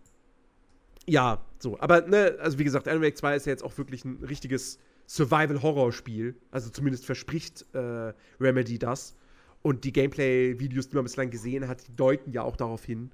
ja, 1.06 1.44
so. 1.58 1.78
Aber, 1.80 2.02
ne, 2.02 2.36
also 2.40 2.58
wie 2.58 2.64
gesagt, 2.64 2.88
Alan 2.88 3.02
Wake 3.02 3.16
2 3.16 3.36
ist 3.36 3.46
ja 3.46 3.52
jetzt 3.52 3.64
auch 3.64 3.76
wirklich 3.78 4.04
ein 4.04 4.22
richtiges 4.24 4.78
Survival-Horror-Spiel. 5.06 6.34
Also 6.50 6.70
zumindest 6.70 7.06
verspricht 7.06 7.64
äh, 7.74 8.12
Remedy 8.40 8.78
das. 8.78 9.14
Und 9.62 9.84
die 9.84 9.92
Gameplay-Videos, 9.92 10.88
die 10.88 10.96
man 10.96 11.04
bislang 11.04 11.30
gesehen 11.30 11.68
hat, 11.68 11.86
die 11.86 11.96
deuten 11.96 12.32
ja 12.32 12.42
auch 12.42 12.56
darauf 12.56 12.84
hin. 12.84 13.10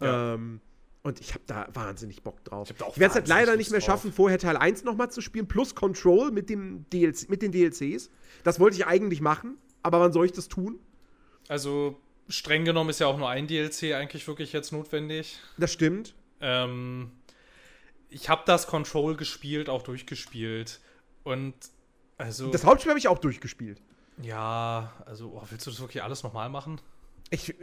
Ja. 0.00 0.34
Ähm, 0.34 0.60
und 1.02 1.20
ich 1.20 1.32
habe 1.32 1.44
da 1.46 1.66
wahnsinnig 1.72 2.22
Bock 2.22 2.44
drauf. 2.44 2.70
Ich, 2.70 2.76
ich 2.76 2.98
werde 2.98 3.10
es 3.10 3.14
halt 3.14 3.28
leider 3.28 3.56
nicht 3.56 3.70
mehr 3.70 3.80
schaffen, 3.80 4.12
vorher 4.12 4.38
Teil 4.38 4.56
1 4.56 4.84
nochmal 4.84 5.10
zu 5.10 5.22
spielen, 5.22 5.48
plus 5.48 5.74
Control 5.74 6.30
mit, 6.30 6.50
dem 6.50 6.84
DLC, 6.90 7.30
mit 7.30 7.40
den 7.40 7.52
DLCs. 7.52 8.10
Das 8.44 8.60
wollte 8.60 8.76
ich 8.76 8.86
eigentlich 8.86 9.22
machen, 9.22 9.56
aber 9.82 10.00
wann 10.00 10.12
soll 10.12 10.26
ich 10.26 10.32
das 10.32 10.48
tun? 10.48 10.78
Also, 11.48 11.98
streng 12.28 12.66
genommen 12.66 12.90
ist 12.90 13.00
ja 13.00 13.06
auch 13.06 13.16
nur 13.16 13.30
ein 13.30 13.46
DLC 13.46 13.94
eigentlich 13.94 14.28
wirklich 14.28 14.52
jetzt 14.52 14.72
notwendig. 14.72 15.38
Das 15.56 15.72
stimmt. 15.72 16.14
Ähm, 16.42 17.10
ich 18.10 18.28
habe 18.28 18.42
das 18.46 18.66
Control 18.66 19.16
gespielt, 19.16 19.68
auch 19.68 19.82
durchgespielt. 19.82 20.80
Und 21.22 21.54
also. 22.18 22.50
Das 22.50 22.64
Hauptspiel 22.64 22.90
habe 22.90 22.98
ich 22.98 23.08
auch 23.08 23.18
durchgespielt. 23.18 23.80
Ja, 24.22 24.92
also 25.06 25.32
oh, 25.34 25.42
willst 25.48 25.66
du 25.66 25.70
das 25.70 25.80
wirklich 25.80 26.02
alles 26.02 26.22
nochmal 26.22 26.50
machen? 26.50 26.80
Ich, 27.32 27.54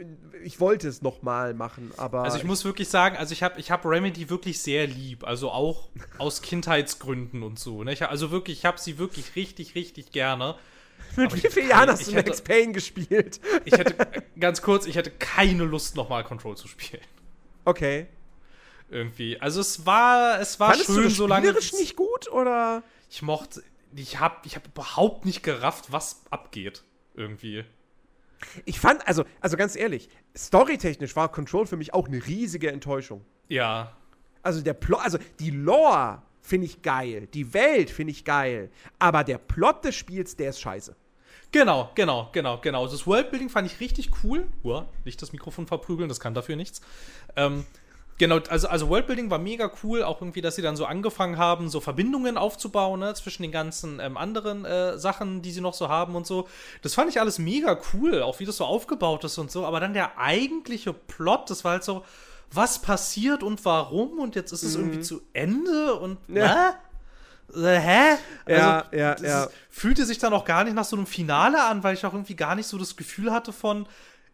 ich 0.42 0.60
wollte 0.60 0.88
es 0.88 1.02
nochmal 1.02 1.52
machen, 1.52 1.92
aber. 1.98 2.22
Also 2.22 2.38
ich, 2.38 2.44
muss 2.44 2.64
wirklich 2.64 2.88
sagen, 2.88 3.16
also 3.16 3.32
ich 3.32 3.42
habe 3.42 3.60
ich 3.60 3.70
hab 3.70 3.84
Remedy 3.84 4.30
wirklich 4.30 4.60
sehr 4.60 4.86
lieb. 4.86 5.24
Also 5.24 5.50
auch 5.50 5.90
aus 6.18 6.40
Kindheitsgründen 6.40 7.42
und 7.42 7.58
so. 7.58 7.84
Ne? 7.84 7.92
Ich, 7.92 8.04
also 8.06 8.30
wirklich, 8.30 8.58
ich 8.58 8.64
habe 8.64 8.80
sie 8.80 8.98
wirklich 8.98 9.36
richtig, 9.36 9.74
richtig 9.74 10.10
gerne. 10.10 10.56
Mit 11.16 11.34
wie 11.34 11.48
vielen 11.48 11.68
Jahren 11.68 11.90
hast 11.90 12.08
du 12.08 12.12
hätte, 12.12 12.30
Max 12.30 12.42
Payne 12.42 12.72
gespielt? 12.72 13.40
Ich 13.64 13.72
hätte, 13.74 13.94
ganz 14.38 14.62
kurz, 14.62 14.86
ich 14.86 14.96
hätte 14.96 15.10
keine 15.10 15.64
Lust, 15.64 15.96
nochmal 15.96 16.24
Control 16.24 16.56
zu 16.56 16.66
spielen. 16.66 17.02
Okay. 17.64 18.08
Irgendwie. 18.90 19.40
Also 19.40 19.60
es 19.60 19.84
war, 19.86 20.40
es 20.40 20.58
war 20.60 20.70
Fandest 20.70 20.88
du 20.88 20.94
schön, 20.94 21.04
das 21.04 21.14
solange. 21.14 21.46
spielerisch 21.46 21.72
nicht 21.74 21.96
gut 21.96 22.30
oder? 22.30 22.82
Ich 23.10 23.22
mochte. 23.22 23.62
Ich 23.94 24.20
hab, 24.20 24.44
ich 24.46 24.56
hab 24.56 24.66
überhaupt 24.66 25.24
nicht 25.24 25.42
gerafft, 25.42 25.92
was 25.92 26.22
abgeht. 26.30 26.84
Irgendwie. 27.14 27.64
Ich 28.64 28.78
fand, 28.78 29.06
also, 29.08 29.24
also 29.40 29.56
ganz 29.56 29.74
ehrlich, 29.76 30.08
storytechnisch 30.36 31.16
war 31.16 31.30
Control 31.30 31.66
für 31.66 31.76
mich 31.76 31.92
auch 31.94 32.06
eine 32.06 32.24
riesige 32.24 32.70
Enttäuschung. 32.70 33.24
Ja. 33.48 33.96
Also 34.42 34.60
der 34.60 34.74
Plot, 34.74 35.00
also 35.00 35.18
die 35.40 35.50
Lore 35.50 36.22
finde 36.40 36.66
ich 36.66 36.82
geil, 36.82 37.28
die 37.34 37.52
Welt 37.52 37.90
finde 37.90 38.12
ich 38.12 38.24
geil, 38.24 38.70
aber 38.98 39.24
der 39.24 39.38
Plot 39.38 39.84
des 39.84 39.96
Spiels, 39.96 40.36
der 40.36 40.50
ist 40.50 40.60
scheiße. 40.60 40.96
Genau, 41.50 41.90
genau, 41.94 42.28
genau, 42.32 42.58
genau. 42.60 42.86
Das 42.86 43.06
Worldbuilding 43.06 43.48
fand 43.48 43.70
ich 43.70 43.80
richtig 43.80 44.10
cool. 44.22 44.46
Uah, 44.62 44.88
nicht 45.04 45.20
das 45.22 45.32
Mikrofon 45.32 45.66
verprügeln, 45.66 46.08
das 46.08 46.20
kann 46.20 46.34
dafür 46.34 46.56
nichts. 46.56 46.80
Ähm, 47.36 47.64
genau, 48.18 48.40
also, 48.48 48.68
also 48.68 48.88
Worldbuilding 48.88 49.30
war 49.30 49.38
mega 49.38 49.70
cool, 49.82 50.02
auch 50.02 50.20
irgendwie, 50.20 50.40
dass 50.40 50.56
sie 50.56 50.62
dann 50.62 50.76
so 50.76 50.84
angefangen 50.84 51.38
haben, 51.38 51.68
so 51.68 51.80
Verbindungen 51.80 52.36
aufzubauen 52.36 53.00
ne, 53.00 53.14
zwischen 53.14 53.42
den 53.42 53.52
ganzen 53.52 54.00
ähm, 54.00 54.16
anderen 54.16 54.64
äh, 54.64 54.98
Sachen, 54.98 55.42
die 55.42 55.52
sie 55.52 55.60
noch 55.60 55.74
so 55.74 55.88
haben 55.88 56.16
und 56.16 56.26
so. 56.26 56.48
Das 56.82 56.94
fand 56.94 57.10
ich 57.10 57.20
alles 57.20 57.38
mega 57.38 57.78
cool, 57.92 58.22
auch 58.22 58.40
wie 58.40 58.44
das 58.44 58.56
so 58.56 58.64
aufgebaut 58.64 59.24
ist 59.24 59.38
und 59.38 59.50
so. 59.50 59.64
Aber 59.64 59.80
dann 59.80 59.94
der 59.94 60.18
eigentliche 60.18 60.92
Plot, 60.92 61.50
das 61.50 61.64
war 61.64 61.72
halt 61.72 61.84
so, 61.84 62.04
was 62.52 62.80
passiert 62.80 63.42
und 63.42 63.64
warum 63.64 64.18
und 64.18 64.34
jetzt 64.34 64.52
ist 64.52 64.62
es 64.62 64.74
irgendwie 64.74 65.00
zu 65.00 65.20
Ende 65.32 65.94
und 65.94 66.18
Ja. 66.28 66.74
äh, 67.54 67.78
hä? 67.78 68.16
Ja, 68.48 68.84
ja, 68.92 69.14
das 69.14 69.22
ja. 69.22 69.44
Ist, 69.44 69.52
fühlte 69.70 70.04
sich 70.06 70.18
dann 70.18 70.32
auch 70.32 70.44
gar 70.44 70.64
nicht 70.64 70.74
nach 70.74 70.84
so 70.84 70.96
einem 70.96 71.06
Finale 71.06 71.62
an, 71.64 71.84
weil 71.84 71.94
ich 71.94 72.04
auch 72.06 72.12
irgendwie 72.12 72.36
gar 72.36 72.54
nicht 72.54 72.66
so 72.66 72.78
das 72.78 72.96
Gefühl 72.96 73.32
hatte 73.32 73.52
von, 73.52 73.86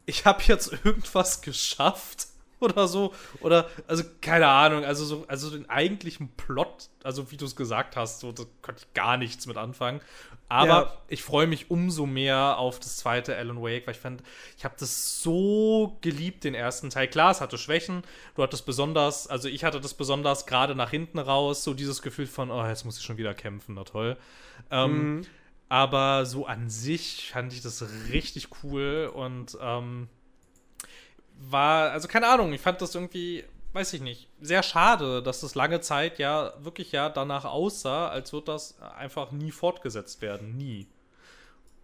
ich 0.07 0.27
habe 0.27 0.43
jetzt 0.47 0.73
irgendwas 0.85 1.43
geschafft 1.43 2.29
oder 2.61 2.89
so. 2.89 3.13
Oder, 3.41 3.69
also 3.87 4.05
keine 4.21 4.49
Ahnung, 4.49 4.85
also 4.85 5.05
so, 5.05 5.25
also 5.29 5.51
den 5.51 5.69
eigentlichen 5.69 6.29
Plot, 6.37 6.89
also 7.03 7.31
wie 7.31 7.37
du 7.37 7.45
es 7.45 7.57
gesagt 7.57 7.97
hast, 7.97 8.21
so, 8.21 8.33
da 8.33 8.45
konnte 8.63 8.83
ich 8.87 8.95
gar 8.95 9.17
nichts 9.17 9.47
mit 9.47 9.57
anfangen. 9.57 10.01
Aber 10.49 10.67
Ja. 10.69 10.99
ich 11.09 11.23
freue 11.23 11.47
mich 11.47 11.71
umso 11.71 12.05
mehr 12.07 12.59
auf 12.59 12.79
das 12.79 12.99
zweite 12.99 13.35
Alan 13.37 13.63
Wake, 13.63 13.87
weil 13.87 13.95
ich 13.95 14.01
fand, 14.01 14.23
ich 14.59 14.65
habe 14.65 14.75
das 14.79 15.23
so 15.23 15.97
geliebt, 16.03 16.45
den 16.45 16.55
ersten 16.55 16.91
Teil. 16.91 17.09
Klar, 17.09 17.31
es 17.31 17.41
hatte 17.41 17.57
Schwächen. 17.59 18.03
Du 18.37 18.43
hattest 18.43 18.67
besonders, 18.67 19.27
also 19.27 19.49
ich 19.49 19.65
hatte 19.65 19.81
das 19.81 19.95
besonders 19.95 20.47
gerade 20.47 20.75
nach 20.75 20.91
hinten 20.91 21.19
raus, 21.19 21.65
so 21.65 21.73
dieses 21.75 22.03
Gefühl 22.03 22.27
von, 22.27 22.51
oh, 22.51 22.65
jetzt 22.67 22.85
muss 22.85 22.99
ich 22.99 23.05
schon 23.05 23.17
wieder 23.17 23.35
kämpfen, 23.35 23.75
na 23.75 23.85
toll. 23.85 24.17
Ähm, 24.71 25.23
Aber 25.71 26.27
so 26.27 26.47
an 26.47 26.69
sich 26.69 27.31
fand 27.33 27.53
ich 27.53 27.63
das 27.63 27.85
richtig 28.13 28.49
cool 28.63 29.11
und 29.13 29.57
ähm, 29.61 30.09
war, 31.51 31.91
also 31.91 32.09
keine 32.09 32.29
Ahnung, 32.29 32.53
ich 32.53 32.61
fand 32.61 32.81
das 32.81 32.95
irgendwie, 32.95 33.45
weiß 33.73 33.93
ich 33.95 34.01
nicht, 34.01 34.29
sehr 34.41 34.63
schade, 34.63 35.23
dass 35.23 35.41
das 35.41 35.55
lange 35.55 35.81
Zeit 35.81 36.19
ja 36.19 36.55
wirklich 36.61 36.93
ja 36.93 37.09
danach 37.09 37.45
aussah, 37.45 38.09
als 38.09 38.33
würde 38.33 38.47
das 38.47 38.81
einfach 38.81 39.31
nie 39.33 39.51
fortgesetzt 39.51 40.23
werden. 40.23 40.57
Nie. 40.57 40.87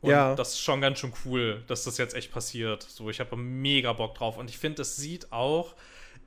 Und 0.00 0.10
Ja. 0.10 0.34
das 0.34 0.50
ist 0.54 0.60
schon 0.60 0.80
ganz 0.80 0.98
schön 0.98 1.12
cool, 1.24 1.62
dass 1.66 1.84
das 1.84 1.98
jetzt 1.98 2.14
echt 2.14 2.32
passiert. 2.32 2.82
So, 2.82 3.10
ich 3.10 3.20
habe 3.20 3.36
mega 3.36 3.92
Bock 3.92 4.14
drauf. 4.14 4.38
Und 4.38 4.48
ich 4.48 4.58
finde, 4.58 4.82
es 4.82 4.96
sieht 4.96 5.30
auch 5.32 5.74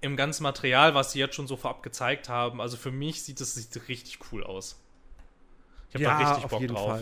im 0.01 0.15
ganzen 0.17 0.43
Material, 0.43 0.93
was 0.95 1.13
sie 1.13 1.19
jetzt 1.19 1.36
schon 1.36 1.47
so 1.47 1.55
vorab 1.55 1.81
gezeigt 1.81 2.29
haben, 2.29 2.59
also 2.61 2.77
für 2.77 2.91
mich 2.91 3.23
sieht 3.23 3.39
es 3.41 3.55
sieht 3.55 3.88
richtig 3.88 4.19
cool 4.31 4.43
aus. 4.43 4.79
Ich 5.89 5.95
habe 5.95 6.03
da 6.03 6.17
richtig 6.34 6.49
Bock 6.49 6.67
drauf. 6.67 7.01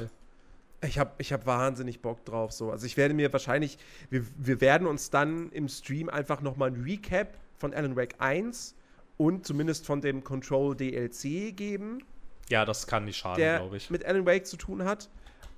Ich 0.83 0.97
habe 0.97 1.11
ich 1.19 1.31
hab 1.31 1.45
wahnsinnig 1.45 2.01
Bock 2.01 2.25
drauf. 2.25 2.51
So. 2.51 2.71
Also 2.71 2.85
ich 2.85 2.97
werde 2.97 3.13
mir 3.13 3.31
wahrscheinlich, 3.31 3.77
wir, 4.09 4.25
wir 4.37 4.61
werden 4.61 4.87
uns 4.87 5.09
dann 5.09 5.51
im 5.51 5.67
Stream 5.69 6.09
einfach 6.09 6.41
noch 6.41 6.57
mal 6.57 6.71
ein 6.71 6.81
Recap 6.81 7.37
von 7.57 7.73
Alan 7.73 7.95
Wake 7.95 8.15
1 8.17 8.75
und 9.17 9.45
zumindest 9.45 9.85
von 9.85 10.01
dem 10.01 10.23
Control 10.23 10.75
DLC 10.75 11.55
geben, 11.55 11.99
Ja, 12.49 12.65
das 12.65 12.87
kann 12.87 13.05
nicht 13.05 13.17
schaden, 13.17 13.37
glaube 13.57 13.77
ich. 13.77 13.91
mit 13.91 14.03
Alan 14.05 14.25
Wake 14.25 14.47
zu 14.47 14.57
tun 14.57 14.83
hat. 14.83 15.09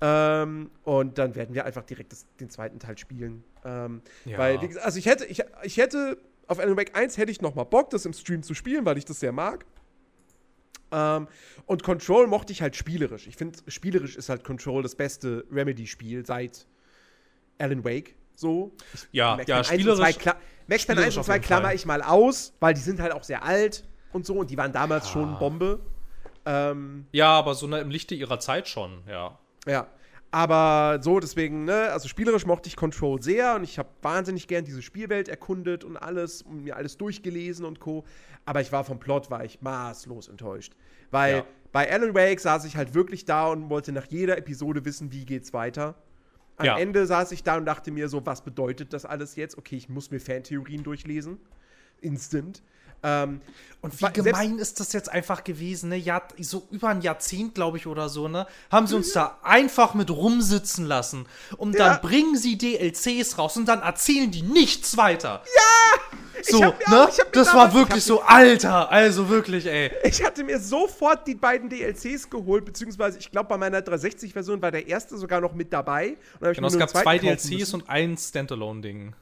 Ähm, 0.02 0.70
und 0.82 1.16
dann 1.16 1.34
werden 1.34 1.54
wir 1.54 1.64
einfach 1.64 1.84
direkt 1.84 2.12
das, 2.12 2.26
den 2.38 2.50
zweiten 2.50 2.78
Teil 2.78 2.98
spielen. 2.98 3.42
Ähm, 3.64 4.02
Ja. 4.26 4.36
Weil, 4.36 4.60
wie 4.60 4.68
gesagt, 4.68 4.84
also 4.84 4.98
ich 4.98 5.06
hätte, 5.06 5.24
ich, 5.24 5.42
ich 5.62 5.78
hätte, 5.78 6.18
auf 6.46 6.58
Alan 6.58 6.76
Wake 6.76 6.94
1 6.94 7.16
hätte 7.16 7.32
ich 7.32 7.40
noch 7.40 7.54
mal 7.54 7.64
Bock, 7.64 7.88
das 7.88 8.04
im 8.04 8.12
Stream 8.12 8.42
zu 8.42 8.52
spielen, 8.52 8.84
weil 8.84 8.98
ich 8.98 9.06
das 9.06 9.20
sehr 9.20 9.32
mag. 9.32 9.64
Ähm, 10.96 11.26
und 11.66 11.82
Control 11.82 12.26
mochte 12.28 12.52
ich 12.52 12.62
halt 12.62 12.76
spielerisch. 12.76 13.26
Ich 13.26 13.36
finde, 13.36 13.58
spielerisch 13.68 14.14
ist 14.16 14.28
halt 14.28 14.44
Control 14.44 14.82
das 14.82 14.94
beste 14.94 15.44
Remedy-Spiel 15.50 16.24
seit 16.24 16.66
Alan 17.58 17.84
Wake. 17.84 18.14
So. 18.36 18.72
Ja, 19.12 19.36
ja, 19.38 19.44
Payne 19.44 19.56
1 19.56 19.70
und 19.70 19.74
spielerisch. 19.80 20.16
2 20.18 20.30
Kla- 20.30 20.36
Max 20.66 20.86
Payne 20.86 21.00
1 21.02 21.14
spielerisch 21.14 21.14
und 21.16 21.20
auf 21.20 21.26
2 21.26 21.32
jeden 21.34 21.44
klammer 21.44 21.74
ich 21.74 21.86
mal 21.86 22.02
aus, 22.02 22.52
weil 22.60 22.74
die 22.74 22.80
sind 22.80 23.00
halt 23.00 23.12
auch 23.12 23.24
sehr 23.24 23.42
alt 23.44 23.84
und 24.12 24.24
so 24.26 24.34
und 24.34 24.50
die 24.50 24.56
waren 24.56 24.72
damals 24.72 25.06
Ja. 25.06 25.12
schon 25.12 25.38
Bombe. 25.38 25.80
Ähm, 26.46 27.06
Ja, 27.12 27.30
aber 27.30 27.54
so 27.54 27.66
ne, 27.66 27.80
im 27.80 27.90
Lichte 27.90 28.14
ihrer 28.14 28.38
Zeit 28.38 28.68
schon, 28.68 29.02
ja. 29.08 29.38
ja. 29.66 29.86
Aber 30.30 30.98
so, 31.00 31.20
deswegen, 31.20 31.64
ne, 31.64 31.90
also 31.92 32.08
spielerisch 32.08 32.44
mochte 32.44 32.68
ich 32.68 32.74
Control 32.74 33.22
sehr 33.22 33.54
und 33.54 33.62
ich 33.64 33.78
habe 33.78 33.88
wahnsinnig 34.02 34.48
gern 34.48 34.64
diese 34.64 34.82
Spielwelt 34.82 35.28
erkundet 35.28 35.84
und 35.84 35.96
alles 35.96 36.42
und 36.42 36.64
mir 36.64 36.76
alles 36.76 36.96
durchgelesen 36.96 37.64
und 37.64 37.78
Co. 37.78 38.04
Aber 38.44 38.60
ich 38.60 38.72
war 38.72 38.82
vom 38.84 38.98
Plot, 38.98 39.30
war 39.30 39.44
ich 39.44 39.62
maßlos 39.62 40.26
enttäuscht. 40.28 40.74
Weil 41.12 41.36
Ja. 41.36 41.44
bei 41.70 41.90
Alan 41.90 42.14
Wake 42.14 42.40
saß 42.40 42.64
ich 42.64 42.76
halt 42.76 42.94
wirklich 42.94 43.24
da 43.24 43.46
und 43.46 43.70
wollte 43.70 43.92
nach 43.92 44.06
jeder 44.06 44.36
Episode 44.36 44.84
wissen, 44.84 45.12
wie 45.12 45.24
geht's 45.24 45.52
weiter. 45.52 45.94
Am 46.56 46.66
Ja. 46.66 46.78
Ende 46.78 47.06
saß 47.06 47.30
ich 47.32 47.44
da 47.44 47.56
und 47.56 47.64
dachte 47.64 47.92
mir 47.92 48.08
so, 48.08 48.26
was 48.26 48.42
bedeutet 48.42 48.92
das 48.92 49.04
alles 49.04 49.36
jetzt? 49.36 49.56
Okay, 49.56 49.76
ich 49.76 49.88
muss 49.88 50.10
mir 50.10 50.20
Fantheorien 50.20 50.82
durchlesen. 50.82 51.38
Instant. 52.00 52.62
Ähm, 53.04 53.40
Und 53.82 54.00
wie 54.00 54.10
gemein 54.14 54.58
ist 54.58 54.80
das 54.80 54.94
jetzt 54.94 55.10
einfach 55.10 55.44
gewesen, 55.44 55.90
ne? 55.90 55.96
Ja, 55.96 56.22
so 56.40 56.66
über 56.70 56.88
ein 56.88 57.02
Jahrzehnt, 57.02 57.54
glaube 57.54 57.76
ich, 57.76 57.86
oder 57.86 58.08
so, 58.08 58.28
ne? 58.28 58.46
Haben 58.72 58.86
sie 58.86 58.96
uns 58.96 59.12
da 59.12 59.36
einfach 59.42 59.92
mit 59.92 60.10
rumsitzen 60.10 60.86
lassen. 60.86 61.26
Und 61.58 61.78
dann 61.78 61.92
Ja. 61.92 61.98
bringen 61.98 62.34
sie 62.38 62.56
DLCs 62.56 63.36
raus 63.36 63.58
und 63.58 63.66
dann 63.66 63.82
erzählen 63.82 64.30
die 64.30 64.40
nichts 64.40 64.96
weiter. 64.96 65.42
Ich 66.40 66.48
So, 66.48 66.60
ne? 66.60 66.72
auch- 66.88 67.10
das 67.32 67.52
war 67.54 67.68
ich 67.68 67.74
wirklich 67.74 68.04
so, 68.04 68.22
Alter, 68.22 68.90
also 68.90 69.28
wirklich, 69.28 69.66
ey. 69.66 69.90
Ich 70.04 70.24
hatte 70.24 70.44
mir 70.44 70.58
sofort 70.60 71.26
die 71.26 71.34
beiden 71.34 71.68
DLCs 71.68 72.28
geholt, 72.30 72.64
beziehungsweise 72.64 73.18
ich 73.18 73.30
glaube, 73.30 73.48
bei 73.50 73.58
meiner 73.58 73.80
360-Version 73.82 74.60
war 74.62 74.70
der 74.70 74.86
erste 74.86 75.16
sogar 75.18 75.40
noch 75.42 75.52
mit 75.54 75.72
dabei. 75.72 76.16
Dann 76.40 76.54
Genau, 76.54 76.68
es 76.68 76.78
gab 76.78 76.88
zwei 76.90 77.18
DLCs 77.18 77.50
müssen. 77.50 77.74
und 77.82 77.88
ein 77.90 78.16
Standalone-Ding. 78.16 79.14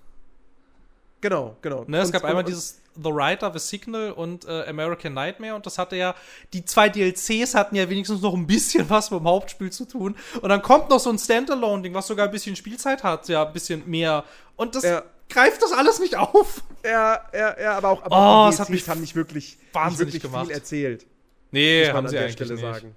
Genau, 1.21 1.57
genau. 1.63 1.85
Ne, 1.87 1.99
es 1.99 2.07
Und- 2.07 2.13
gab 2.13 2.25
einmal 2.25 2.45
dieses 2.45 2.79
The 2.95 3.11
Writer, 3.13 3.53
The 3.53 3.59
Signal 3.59 4.13
und 4.13 4.45
äh, 4.47 4.65
American 4.69 5.15
Nightmare 5.15 5.55
und 5.55 5.65
das 5.67 5.79
hatte 5.79 5.97
ja, 5.97 6.15
die 6.53 6.65
zwei 6.65 6.89
DLCs 6.89 7.55
hatten 7.55 7.77
ja 7.77 7.89
wenigstens 7.89 8.21
noch 8.23 8.35
ein 8.35 8.47
bisschen 8.47 8.89
was 8.91 9.11
mit 9.11 9.21
dem 9.21 9.27
Hauptspiel 9.29 9.71
zu 9.71 9.85
tun. 9.87 10.17
Und 10.41 10.49
dann 10.49 10.63
kommt 10.63 10.91
noch 10.91 11.01
so 11.01 11.11
ein 11.11 11.19
Standalone-Ding, 11.19 11.95
was 11.95 12.07
sogar 12.07 12.27
ein 12.27 12.31
bisschen 12.33 12.57
Spielzeit 12.57 13.03
hat, 13.03 13.29
ja, 13.29 13.47
ein 13.47 13.53
bisschen 13.53 13.89
mehr. 13.89 14.25
Und 14.57 14.75
das 14.75 14.85
Ja. 14.85 15.03
greift 15.29 15.63
das 15.63 15.73
alles 15.73 16.01
nicht 16.01 16.17
auf. 16.17 16.63
Ja, 16.85 17.21
ja, 17.33 17.61
ja, 17.61 17.77
aber 17.77 17.91
auch, 17.91 18.03
aber 18.03 18.17
Oh, 18.17 18.19
auch 18.19 18.51
die 18.51 18.59
hat 18.59 18.69
DLCs 18.69 18.71
mich 18.71 18.89
haben 18.89 19.01
nicht 19.01 19.15
wirklich, 19.15 19.59
wahnsinnig 19.73 20.15
nicht 20.15 20.23
wirklich 20.25 20.33
gemacht. 20.33 20.47
viel 20.49 20.55
erzählt. 20.57 21.07
Nee, 21.51 21.87
haben 21.89 21.99
an 21.99 22.09
sie 22.09 22.17
der 22.17 22.25
eigentlich 22.25 22.35
Stelle 22.35 22.55
nicht. 22.55 22.61
sagen. 22.63 22.97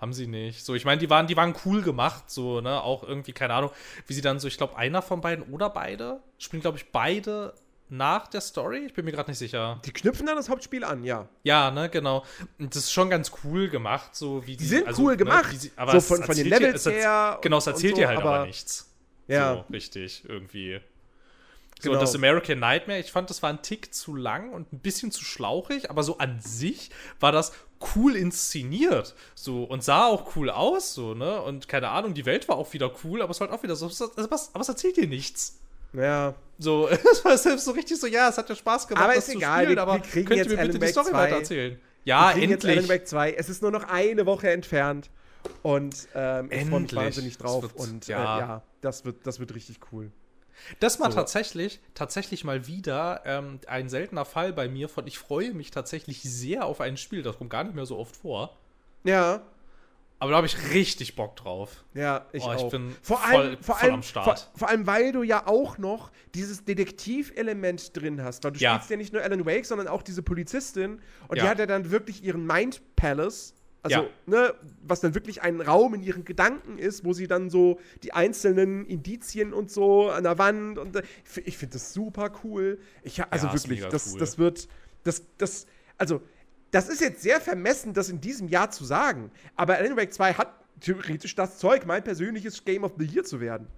Haben 0.00 0.12
sie 0.12 0.26
nicht. 0.26 0.64
So, 0.64 0.74
ich 0.74 0.84
meine, 0.84 0.98
die 0.98 1.08
waren, 1.10 1.28
die 1.28 1.36
waren 1.36 1.54
cool 1.64 1.80
gemacht, 1.82 2.24
so, 2.28 2.60
ne, 2.60 2.82
auch 2.82 3.04
irgendwie, 3.04 3.32
keine 3.32 3.54
Ahnung, 3.54 3.70
wie 4.08 4.14
sie 4.14 4.20
dann 4.20 4.40
so, 4.40 4.48
ich 4.48 4.56
glaube, 4.56 4.76
einer 4.76 5.00
von 5.00 5.20
beiden 5.20 5.44
oder 5.52 5.70
beide 5.70 6.18
spielen, 6.38 6.60
glaube 6.60 6.76
ich, 6.78 6.90
beide 6.90 7.54
nach 7.92 8.26
der 8.26 8.40
Story. 8.40 8.84
Ich 8.86 8.94
bin 8.94 9.04
mir 9.04 9.12
gerade 9.12 9.30
nicht 9.30 9.38
sicher. 9.38 9.80
Die 9.84 9.92
knüpfen 9.92 10.26
dann 10.26 10.36
das 10.36 10.48
Hauptspiel 10.48 10.82
an, 10.82 11.04
ja. 11.04 11.28
Ja, 11.42 11.70
ne, 11.70 11.88
genau. 11.90 12.24
Und 12.58 12.74
das 12.74 12.84
ist 12.84 12.92
schon 12.92 13.10
ganz 13.10 13.30
cool 13.44 13.68
gemacht, 13.68 14.16
so 14.16 14.46
wie 14.46 14.56
Die 14.56 14.64
sind 14.64 14.86
also, 14.88 15.02
cool 15.02 15.12
ne, 15.12 15.18
gemacht. 15.18 15.54
sie, 15.60 15.70
aber 15.76 15.92
So 15.92 15.98
es 15.98 16.06
von- 16.08 16.22
von 16.24 16.34
den 16.34 16.44
dir- 16.44 16.50
Levels 16.58 16.74
es 16.80 16.86
erz- 16.86 16.94
her 17.02 17.38
Genau, 17.42 17.58
es 17.58 17.66
erzählt 17.66 17.94
so, 17.94 18.00
dir 18.00 18.08
halt 18.08 18.18
aber, 18.18 18.34
aber- 18.36 18.46
nichts. 18.46 18.88
Ja. 19.28 19.54
So, 19.54 19.72
richtig, 19.72 20.24
irgendwie. 20.26 20.80
So, 21.80 21.90
Genau. 21.90 22.00
das 22.00 22.14
American 22.14 22.60
Nightmare, 22.60 23.00
ich 23.00 23.10
fand, 23.10 23.28
das 23.28 23.42
war 23.42 23.50
ein 23.50 23.60
Tick 23.62 23.92
zu 23.92 24.14
lang 24.14 24.52
und 24.52 24.72
ein 24.72 24.78
bisschen 24.78 25.10
zu 25.10 25.24
schlauchig, 25.24 25.90
aber 25.90 26.02
so 26.04 26.18
an 26.18 26.40
sich 26.40 26.90
war 27.20 27.32
das 27.32 27.52
cool 27.96 28.14
inszeniert. 28.14 29.14
So, 29.34 29.64
und 29.64 29.82
sah 29.82 30.06
auch 30.06 30.36
cool 30.36 30.48
aus, 30.48 30.94
so, 30.94 31.14
ne? 31.14 31.42
Und 31.42 31.66
keine 31.68 31.88
Ahnung, 31.88 32.14
die 32.14 32.24
Welt 32.24 32.48
war 32.48 32.56
auch 32.56 32.72
wieder 32.72 32.92
cool, 33.04 33.20
aber 33.20 33.32
es 33.32 33.40
war 33.40 33.48
halt 33.48 33.58
auch 33.58 33.62
wieder 33.64 33.74
so, 33.74 33.86
was, 33.90 34.00
aber 34.54 34.60
es 34.60 34.68
erzählt 34.68 34.96
dir 34.96 35.08
nichts. 35.08 35.58
Ja. 35.92 36.34
So, 36.58 36.88
es 37.12 37.24
war 37.24 37.36
selbst 37.36 37.64
so 37.64 37.72
richtig 37.72 37.98
so, 37.98 38.06
ja, 38.06 38.28
es 38.28 38.38
hat 38.38 38.48
ja 38.48 38.54
Spaß 38.54 38.86
gemacht, 38.88 39.04
Aber 39.04 39.14
das 39.14 39.26
ist 39.26 39.32
zu 39.32 39.38
egal, 39.38 39.62
spielen, 39.64 39.76
wir- 39.76 39.82
aber 39.82 39.94
wir 39.94 40.00
kriegen 40.00 40.26
könnt 40.26 40.38
ihr 40.38 40.44
mir 40.44 40.48
bitte 40.50 40.60
Alan 40.60 40.72
die 40.72 40.80
Wake 40.80 40.90
Story 40.90 41.06
2. 41.10 41.12
weitererzählen? 41.12 41.80
Ja, 42.04 42.32
kriegen 42.32 42.50
jetzt 42.50 42.64
Alan 42.64 42.78
endlich. 42.78 42.90
Wake 43.00 43.08
2. 43.08 43.32
Es 43.34 43.48
ist 43.48 43.62
nur 43.62 43.70
noch 43.70 43.84
eine 43.84 44.26
Woche 44.26 44.50
entfernt. 44.50 45.10
Und 45.62 46.08
ähm, 46.14 46.46
ich 46.52 46.60
freue 46.60 46.64
mich 46.66 46.72
Endlich. 46.72 47.00
wahnsinnig 47.00 47.38
drauf. 47.38 47.62
Wird- 47.62 47.74
und 47.76 48.06
ja. 48.06 48.36
Äh, 48.36 48.40
ja, 48.40 48.62
das 48.80 49.04
wird, 49.04 49.26
das 49.26 49.40
wird 49.40 49.54
richtig 49.54 49.80
cool. 49.92 50.10
Das 50.78 51.00
war 51.00 51.10
So. 51.10 51.16
tatsächlich, 51.16 51.80
tatsächlich 51.94 52.44
mal 52.44 52.68
wieder 52.68 53.22
ähm, 53.24 53.58
ein 53.66 53.88
seltener 53.88 54.24
Fall 54.24 54.52
bei 54.52 54.68
mir 54.68 54.88
von, 54.88 55.06
ich 55.08 55.18
freue 55.18 55.52
mich 55.52 55.72
tatsächlich 55.72 56.22
sehr 56.22 56.64
auf 56.64 56.80
ein 56.80 56.96
Spiel, 56.96 57.22
das 57.24 57.38
kommt 57.38 57.50
gar 57.50 57.64
nicht 57.64 57.74
mehr 57.74 57.86
so 57.86 57.98
oft 57.98 58.14
vor. 58.16 58.56
Ja. 59.02 59.42
Aber 60.22 60.30
da 60.30 60.36
habe 60.36 60.46
ich 60.46 60.56
richtig 60.72 61.16
Bock 61.16 61.34
drauf. 61.34 61.84
Ja, 61.94 62.26
ich, 62.32 62.44
Oh, 62.44 62.52
ich 62.52 62.60
auch. 62.62 62.70
bin 62.70 62.94
vor 63.02 63.18
voll- 63.18 63.34
allem, 63.34 63.56
vor 63.60 63.74
voll 63.74 63.84
allem, 63.86 63.94
am 63.96 64.02
Start. 64.04 64.24
Vor, 64.24 64.58
vor 64.60 64.68
allem, 64.68 64.86
weil 64.86 65.10
du 65.10 65.24
ja 65.24 65.48
auch 65.48 65.78
noch 65.78 66.12
dieses 66.36 66.64
Detektivelement 66.64 67.96
drin 67.96 68.22
hast. 68.22 68.44
Weil 68.44 68.52
du 68.52 68.60
Ja. 68.60 68.74
spielst 68.76 68.90
ja 68.90 68.96
nicht 68.96 69.12
nur 69.12 69.22
Alan 69.22 69.44
Wake, 69.44 69.66
sondern 69.66 69.88
auch 69.88 70.02
diese 70.02 70.22
Polizistin. 70.22 71.00
Und 71.26 71.36
die 71.40 71.44
Ja. 71.44 71.48
hat 71.50 71.58
ja 71.58 71.66
dann 71.66 71.90
wirklich 71.90 72.22
ihren 72.22 72.46
Mind 72.46 72.80
Palace. 72.96 73.54
Also, 73.82 73.96
Ja. 74.02 74.06
ne, 74.26 74.54
was 74.84 75.00
dann 75.00 75.16
wirklich 75.16 75.42
ein 75.42 75.60
Raum 75.60 75.94
in 75.94 76.04
ihren 76.04 76.24
Gedanken 76.24 76.78
ist, 76.78 77.04
wo 77.04 77.12
sie 77.12 77.26
dann 77.26 77.50
so 77.50 77.80
die 78.04 78.12
einzelnen 78.12 78.86
Indizien 78.86 79.52
und 79.52 79.72
so 79.72 80.08
an 80.08 80.22
der 80.22 80.38
Wand 80.38 80.78
und 80.78 80.96
ich 80.98 81.04
fi- 81.24 81.40
ich 81.40 81.58
finde 81.58 81.72
das 81.72 81.92
super 81.92 82.30
cool. 82.44 82.78
Ich, 83.02 83.20
also 83.28 83.52
wirklich, 83.52 83.84
das, 83.88 84.12
cool. 84.12 84.20
das 84.20 84.38
wird, 84.38 84.68
das, 85.02 85.24
das, 85.36 85.66
also, 85.98 86.22
das 86.72 86.88
ist 86.88 87.00
jetzt 87.00 87.22
sehr 87.22 87.40
vermessen, 87.40 87.94
das 87.94 88.08
in 88.08 88.20
diesem 88.20 88.48
Jahr 88.48 88.70
zu 88.70 88.84
sagen. 88.84 89.30
Aber 89.54 89.76
Alan 89.76 89.96
Wake 89.96 90.12
2 90.12 90.34
hat 90.34 90.48
theoretisch 90.80 91.34
das 91.36 91.58
Zeug, 91.58 91.86
mein 91.86 92.02
persönliches 92.02 92.64
Game 92.64 92.82
of 92.82 92.94
the 92.98 93.04
Year 93.04 93.22
zu 93.24 93.40
werden. 93.40 93.68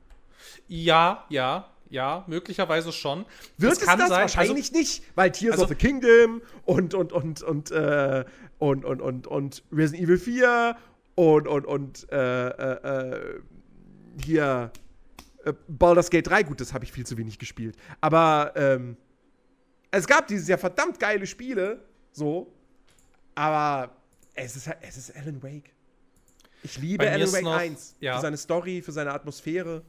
Ja, 0.69 1.25
ja, 1.29 1.71
ja, 1.91 2.25
möglicherweise 2.29 2.93
schon. 2.93 3.27
Wird 3.59 3.73
Es 3.73 3.81
es, 3.81 3.87
das 3.87 3.99
sein, 3.99 4.11
wahrscheinlich 4.11 4.73
nicht, 4.73 5.05
weil 5.17 5.31
Tears 5.33 5.55
also- 5.55 5.65
of 5.65 5.69
the 5.69 5.75
Kingdom 5.75 6.41
und 6.65 6.95
und 6.95 7.13
und 7.13 7.43
und 7.43 7.71
äh, 7.73 8.25
und 8.59 8.85
und 8.85 9.01
und 9.01 9.27
und 9.27 9.63
Resident 9.73 10.05
Evil 10.05 10.19
4 10.19 10.77
und 11.17 11.49
und 11.49 11.67
und 11.67 12.13
äh, 12.13 12.49
äh, 12.49 13.11
äh, 13.11 13.41
hier 14.23 14.71
äh, 15.45 15.53
Baldur's 15.69 16.11
Gate 16.11 16.29
3, 16.29 16.45
gut, 16.45 16.61
das 16.61 16.73
habe 16.73 16.85
ich 16.85 16.93
viel 16.93 17.05
zu 17.05 17.17
wenig 17.19 17.39
gespielt, 17.39 17.77
aber 18.01 18.53
ähm, 18.55 18.97
es 19.91 20.07
gab 20.07 20.27
dieses 20.29 20.49
Jahr 20.49 20.59
verdammt 20.59 20.99
geile 21.01 21.27
Spiele, 21.27 21.85
so, 22.13 22.54
aber 23.35 23.91
es 24.35 24.57
ist 24.57 24.67
halt- 24.67 24.79
es 24.83 24.97
ist 24.97 25.15
Alan 25.17 25.43
Wake. 25.43 25.71
Ich 26.63 26.79
liebe 26.79 27.09
Alan 27.11 27.33
Wake 27.33 27.43
noch- 27.45 27.57
1 27.57 27.95
ja. 28.01 28.17
für 28.17 28.23
seine 28.23 28.37
Story, 28.37 28.83
für 28.83 28.93
seine 28.93 29.13
Atmosphäre. 29.13 29.83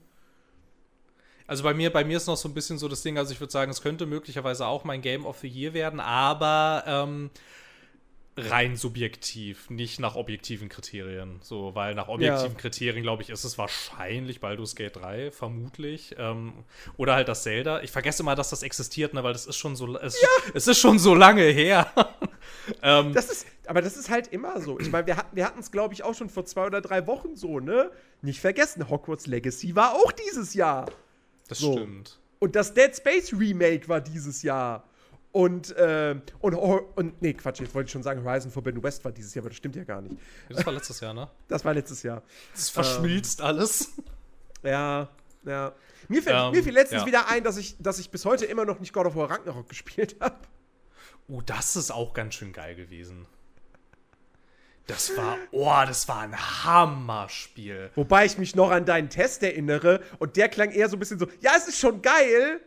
Also 1.47 1.63
bei 1.63 1.73
mir, 1.73 1.91
bei 1.93 2.03
mir 2.03 2.17
ist 2.17 2.25
noch 2.27 2.37
so 2.37 2.49
ein 2.49 2.53
bisschen 2.55 2.77
so 2.79 2.87
das 2.87 3.03
Ding, 3.03 3.17
also 3.19 3.31
ich 3.31 3.39
würde 3.39 3.51
sagen, 3.51 3.69
es 3.71 3.81
könnte 3.81 4.05
möglicherweise 4.07 4.65
auch 4.65 4.83
mein 4.83 5.01
Game 5.01 5.25
of 5.25 5.39
the 5.39 5.47
Year 5.47 5.73
werden, 5.73 5.99
aber 5.99 6.83
ähm, 6.87 7.29
rein 8.37 8.75
subjektiv, 8.75 9.69
nicht 9.69 9.99
nach 9.99 10.15
objektiven 10.15 10.67
Kriterien. 10.67 11.39
So, 11.41 11.73
weil 11.73 11.95
nach 11.95 12.09
objektiven 12.09 12.51
Ja. 12.53 12.59
Kriterien, 12.59 13.03
glaube 13.03 13.23
ich, 13.23 13.29
ist 13.29 13.45
es 13.45 13.57
wahrscheinlich 13.57 14.41
Baldur's 14.41 14.75
Gate 14.75 14.95
3, 14.97 15.31
vermutlich. 15.31 16.15
Ähm, 16.17 16.53
oder 16.97 17.15
halt 17.15 17.29
das 17.29 17.43
Zelda. 17.43 17.81
Ich 17.81 17.91
vergesse 17.91 18.23
immer, 18.23 18.35
dass 18.35 18.49
das 18.49 18.61
existiert, 18.63 19.13
ne, 19.13 19.23
weil 19.23 19.33
das 19.33 19.45
ist 19.45 19.55
schon 19.55 19.75
so, 19.77 19.97
es, 19.97 20.17
es 20.53 20.67
ist 20.67 20.79
schon 20.79 20.99
so 20.99 21.15
lange 21.15 21.43
her. 21.43 21.89
ähm, 22.81 23.13
Das 23.13 23.29
ist, 23.29 23.47
aber 23.67 23.81
das 23.81 23.95
ist 23.95 24.09
halt 24.09 24.27
immer 24.27 24.59
so. 24.59 24.79
Ich 24.79 24.91
meine, 24.91 25.07
wir 25.07 25.15
hatten 25.17 25.35
wir 25.35 25.53
es, 25.57 25.71
glaube 25.71 25.93
ich, 25.93 26.03
auch 26.03 26.13
schon 26.13 26.29
vor 26.29 26.45
zwei 26.45 26.65
oder 26.65 26.81
drei 26.81 27.07
Wochen 27.07 27.35
so, 27.37 27.59
ne? 27.61 27.89
Nicht 28.21 28.41
vergessen, 28.41 28.89
Hogwarts 28.89 29.27
Legacy 29.27 29.75
war 29.75 29.93
auch 29.93 30.11
dieses 30.11 30.53
Jahr. 30.53 30.91
das 31.47 31.59
so. 31.59 31.73
stimmt. 31.73 32.19
Und 32.39 32.55
das 32.55 32.73
Dead 32.73 32.93
Space 32.95 33.31
Remake 33.33 33.87
war 33.87 34.01
dieses 34.01 34.43
Jahr. 34.43 34.83
Und, 35.35 35.75
ähm, 35.77 36.21
und, 36.39 36.53
und, 36.53 37.21
nee, 37.21 37.33
Quatsch, 37.33 37.59
jetzt 37.59 37.75
wollte 37.75 37.87
ich 37.87 37.91
schon 37.91 38.03
sagen, 38.03 38.23
Horizon 38.23 38.51
Forbidden 38.51 38.81
West 38.81 39.03
war 39.03 39.11
dieses 39.11 39.35
Jahr, 39.35 39.41
aber 39.41 39.49
das 39.49 39.57
stimmt 39.57 39.75
ja 39.75 39.83
gar 39.83 39.99
nicht. 40.01 40.15
Das 40.47 40.65
war 40.65 40.71
letztes 40.71 41.01
Jahr, 41.01 41.13
ne? 41.13 41.27
Das 41.49 41.65
war 41.65 41.73
letztes 41.73 42.03
Jahr. 42.03 42.23
Das 42.53 42.69
verschmilzt 42.69 43.41
alles. 43.41 43.91
Ja, 44.63 45.09
ja. 45.43 45.73
Mir 46.07 46.23
fällt, 46.23 46.37
Ähm, 46.37 46.51
mir 46.51 46.63
fiel 46.63 46.73
letztens 46.73 47.01
ja. 47.01 47.05
wieder 47.05 47.27
ein, 47.27 47.43
dass 47.43 47.57
ich, 47.57 47.75
dass 47.79 47.99
ich 47.99 48.11
bis 48.11 48.23
heute 48.23 48.45
immer 48.45 48.63
noch 48.63 48.79
nicht 48.79 48.93
God 48.93 49.07
of 49.07 49.17
War 49.17 49.29
Ragnarok 49.29 49.67
gespielt 49.67 50.15
habe. 50.21 50.37
Oh, 51.27 51.41
das 51.45 51.75
ist 51.75 51.91
auch 51.91 52.13
ganz 52.13 52.35
schön 52.35 52.53
geil 52.53 52.75
gewesen. 52.75 53.27
Das 54.87 55.17
war, 55.17 55.37
oh, 55.51 55.83
das 55.85 56.07
war 56.07 56.21
ein 56.21 56.63
Hammerspiel. 56.63 57.91
Wobei 57.95 58.23
ich 58.23 58.37
mich 58.37 58.55
noch 58.55 58.71
an 58.71 58.85
deinen 58.85 59.09
Test 59.09 59.43
erinnere 59.43 59.99
und 60.17 60.37
der 60.37 60.47
klang 60.47 60.71
eher 60.71 60.87
so 60.87 60.95
ein 60.95 60.99
bisschen 60.99 61.19
so, 61.19 61.27
ja, 61.41 61.51
es 61.57 61.67
ist 61.67 61.77
schon 61.77 62.01
geil, 62.01 62.61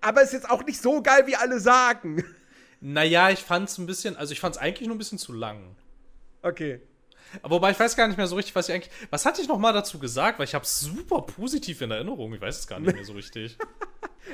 aber 0.00 0.20
es 0.22 0.28
ist 0.28 0.32
jetzt 0.34 0.50
auch 0.50 0.64
nicht 0.64 0.80
so 0.80 1.02
geil, 1.02 1.26
wie 1.26 1.36
alle 1.36 1.60
sagen. 1.60 2.24
Naja, 2.80 3.30
ich 3.30 3.40
fand's 3.40 3.78
ein 3.78 3.86
bisschen, 3.86 4.16
also 4.16 4.32
ich 4.32 4.40
fand's 4.40 4.58
eigentlich 4.58 4.86
nur 4.88 4.94
ein 4.96 4.98
bisschen 4.98 5.18
zu 5.18 5.32
lang. 5.32 5.76
Okay. 6.42 6.80
Aber 7.42 7.56
wobei 7.56 7.70
ich 7.72 7.80
weiß 7.80 7.96
gar 7.96 8.06
nicht 8.06 8.16
mehr 8.16 8.26
so 8.26 8.36
richtig, 8.36 8.54
was 8.54 8.68
ich 8.68 8.74
eigentlich. 8.74 8.90
Was 9.10 9.24
hatte 9.26 9.40
ich 9.42 9.48
noch 9.48 9.58
mal 9.58 9.72
dazu 9.72 9.98
gesagt? 9.98 10.38
Weil 10.38 10.44
ich 10.46 10.54
hab's 10.54 10.80
super 10.80 11.22
positiv 11.22 11.80
in 11.80 11.90
Erinnerung. 11.90 12.32
Ich 12.34 12.40
weiß 12.40 12.58
es 12.58 12.66
gar 12.66 12.78
nicht 12.80 12.94
mehr 12.94 13.04
so 13.04 13.12
richtig. 13.14 13.56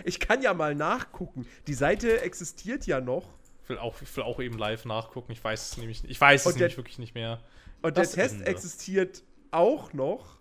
Ich 0.05 0.21
kann 0.21 0.41
ja 0.41 0.55
mal 0.55 0.77
nachgucken. 0.77 1.49
Die 1.67 1.75
Seite 1.75 2.21
existiert 2.21 2.87
ja 2.87 3.01
noch. 3.01 3.29
Ich 3.65 3.69
will 3.69 3.77
auch, 3.79 4.01
ich 4.01 4.17
will 4.17 4.23
auch 4.23 4.39
eben 4.39 4.57
live 4.57 4.85
nachgucken. 4.85 5.33
Ich 5.33 5.43
weiß 5.43 5.73
es 5.73 5.77
nämlich 5.79 6.05
Ich 6.09 6.21
weiß 6.21 6.43
es 6.43 6.47
Und 6.47 6.55
der- 6.55 6.69
nämlich 6.69 6.77
wirklich 6.77 6.99
nicht 7.01 7.15
mehr. 7.17 7.41
Und 7.83 7.97
Das 7.99 8.13
der 8.13 8.23
Test 8.23 8.35
Ende. 8.37 8.47
existiert 8.47 9.25
auch 9.51 9.93
noch. 9.93 10.39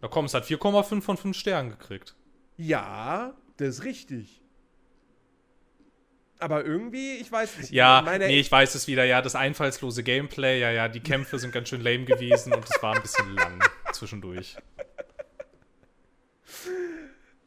Na 0.00 0.06
komm, 0.06 0.26
es 0.26 0.34
hat 0.34 0.44
4,5 0.44 1.02
von 1.02 1.16
5 1.16 1.36
Sternen 1.36 1.70
gekriegt. 1.70 2.14
Ja, 2.56 3.34
das 3.62 3.78
ist 3.78 3.84
richtig. 3.84 4.42
Aber 6.38 6.64
irgendwie, 6.64 7.14
ich 7.14 7.30
weiß 7.30 7.58
nicht. 7.58 7.70
Ja, 7.70 8.04
nee, 8.18 8.40
ich 8.40 8.50
weiß 8.50 8.74
es 8.74 8.88
wieder. 8.88 9.04
Ja, 9.04 9.22
das 9.22 9.36
einfallslose 9.36 10.02
Gameplay. 10.02 10.60
Ja, 10.60 10.70
ja, 10.72 10.88
die 10.88 11.00
Kämpfe 11.00 11.38
sind 11.38 11.52
ganz 11.52 11.68
schön 11.68 11.80
lame 11.80 12.04
gewesen 12.04 12.52
und 12.52 12.64
es 12.68 12.82
war 12.82 12.96
ein 12.96 13.02
bisschen 13.02 13.34
lang 13.34 13.62
zwischendurch. 13.92 14.56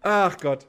Ach 0.01 0.37
Gott. 0.37 0.65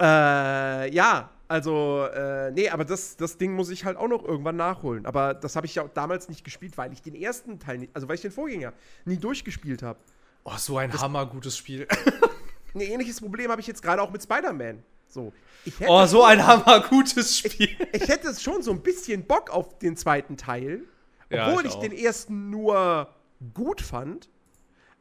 Äh, 0.00 0.92
ja, 0.92 1.30
also, 1.46 2.04
äh, 2.06 2.50
nee, 2.50 2.68
aber 2.68 2.84
das, 2.84 3.16
das 3.16 3.38
Ding 3.38 3.54
muss 3.54 3.70
ich 3.70 3.84
halt 3.84 3.96
auch 3.96 4.08
noch 4.08 4.24
irgendwann 4.24 4.56
nachholen. 4.56 5.06
Aber 5.06 5.34
das 5.34 5.54
habe 5.56 5.66
ich 5.66 5.76
ja 5.76 5.88
damals 5.94 6.28
nicht 6.28 6.44
gespielt, 6.44 6.76
weil 6.76 6.92
ich 6.92 7.00
den 7.00 7.14
ersten 7.14 7.58
Teil, 7.60 7.78
nicht, 7.78 7.94
also 7.94 8.08
weil 8.08 8.16
ich 8.16 8.22
den 8.22 8.32
Vorgänger 8.32 8.72
nie 9.04 9.16
durchgespielt 9.16 9.82
habe. 9.82 10.00
Oh, 10.44 10.56
so 10.56 10.78
ein 10.78 10.92
hammergutes 10.92 11.56
Spiel. 11.56 11.86
Ein 12.74 12.80
ähnliches 12.80 13.20
Problem 13.20 13.50
habe 13.50 13.60
ich 13.60 13.66
jetzt 13.66 13.82
gerade 13.82 14.02
auch 14.02 14.10
mit 14.10 14.22
Spider-Man. 14.22 14.82
So. 15.08 15.32
Ich 15.64 15.74
Oh, 15.86 16.04
so 16.06 16.22
ein 16.24 16.46
hammergutes 16.46 17.38
Spiel. 17.38 17.70
ich 17.92 18.08
hätte 18.08 18.34
schon 18.38 18.62
so 18.62 18.70
ein 18.70 18.82
bisschen 18.82 19.24
Bock 19.24 19.50
auf 19.50 19.78
den 19.78 19.96
zweiten 19.96 20.36
Teil, 20.36 20.82
Ja, 21.30 21.48
obwohl 21.48 21.62
ich 21.64 21.70
ich, 21.70 21.76
auch. 21.76 21.80
den 21.80 21.92
ersten 21.92 22.50
nur 22.50 23.08
gut 23.54 23.80
fand. 23.80 24.28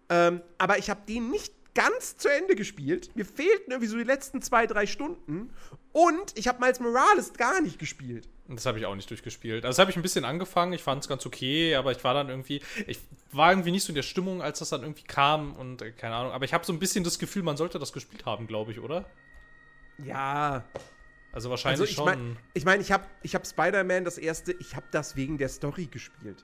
Ähm, 0.09 0.41
aber 0.57 0.77
ich 0.77 0.89
habe 0.89 1.01
den 1.07 1.29
nicht 1.29 1.53
ganz 1.77 2.17
zu 2.17 2.27
Ende 2.27 2.55
gespielt. 2.55 3.15
Mir 3.15 3.23
fehlten 3.23 3.71
irgendwie 3.71 3.87
so 3.87 3.97
die 3.97 4.03
letzten 4.03 4.41
zwei, 4.41 4.65
drei 4.65 4.87
Stunden. 4.87 5.51
Und 5.91 6.33
ich 6.35 6.47
habe 6.47 6.59
Miles 6.59 6.79
Morales 6.79 7.33
gar 7.33 7.61
nicht 7.61 7.77
gespielt. 7.77 8.27
Das 8.47 8.65
habe 8.65 8.79
ich 8.79 8.85
auch 8.87 8.95
nicht 8.95 9.09
durchgespielt. 9.09 9.63
Also 9.63 9.75
das 9.75 9.79
habe 9.79 9.91
ich 9.91 9.97
ein 9.97 10.01
bisschen 10.01 10.25
angefangen, 10.25 10.73
ich 10.73 10.81
fand 10.81 11.03
es 11.03 11.07
ganz 11.07 11.25
okay, 11.25 11.75
aber 11.75 11.91
ich 11.91 12.03
war 12.03 12.13
dann 12.15 12.29
irgendwie, 12.29 12.61
ich 12.87 12.99
war 13.31 13.51
irgendwie 13.51 13.71
nicht 13.71 13.83
so 13.83 13.89
in 13.89 13.95
der 13.95 14.03
Stimmung, 14.03 14.41
als 14.41 14.59
das 14.59 14.69
dann 14.69 14.81
irgendwie 14.81 15.03
kam 15.03 15.55
und 15.55 15.81
äh, 15.83 15.91
keine 15.91 16.15
Ahnung. 16.15 16.31
Aber 16.31 16.45
ich 16.45 16.53
habe 16.53 16.65
so 16.65 16.73
ein 16.73 16.79
bisschen 16.79 17.03
das 17.03 17.19
Gefühl, 17.19 17.43
man 17.43 17.57
sollte 17.57 17.77
das 17.77 17.93
gespielt 17.93 18.25
haben, 18.25 18.47
glaube 18.47 18.71
ich, 18.71 18.79
oder? 18.79 19.05
Ja. 20.03 20.63
Also 20.73 20.81
Also 21.33 21.49
wahrscheinlich 21.51 21.89
ich 21.91 21.95
schon. 21.95 22.05
meine, 22.05 22.37
ich, 22.53 22.65
mein, 22.65 22.81
ich 22.81 22.91
habe 22.91 23.05
ich 23.21 23.35
hab 23.35 23.45
Spider-Man 23.45 24.03
das 24.03 24.17
erste, 24.17 24.53
ich 24.53 24.75
habe 24.75 24.87
das 24.91 25.15
wegen 25.15 25.37
der 25.37 25.49
Story 25.49 25.85
gespielt. 25.85 26.43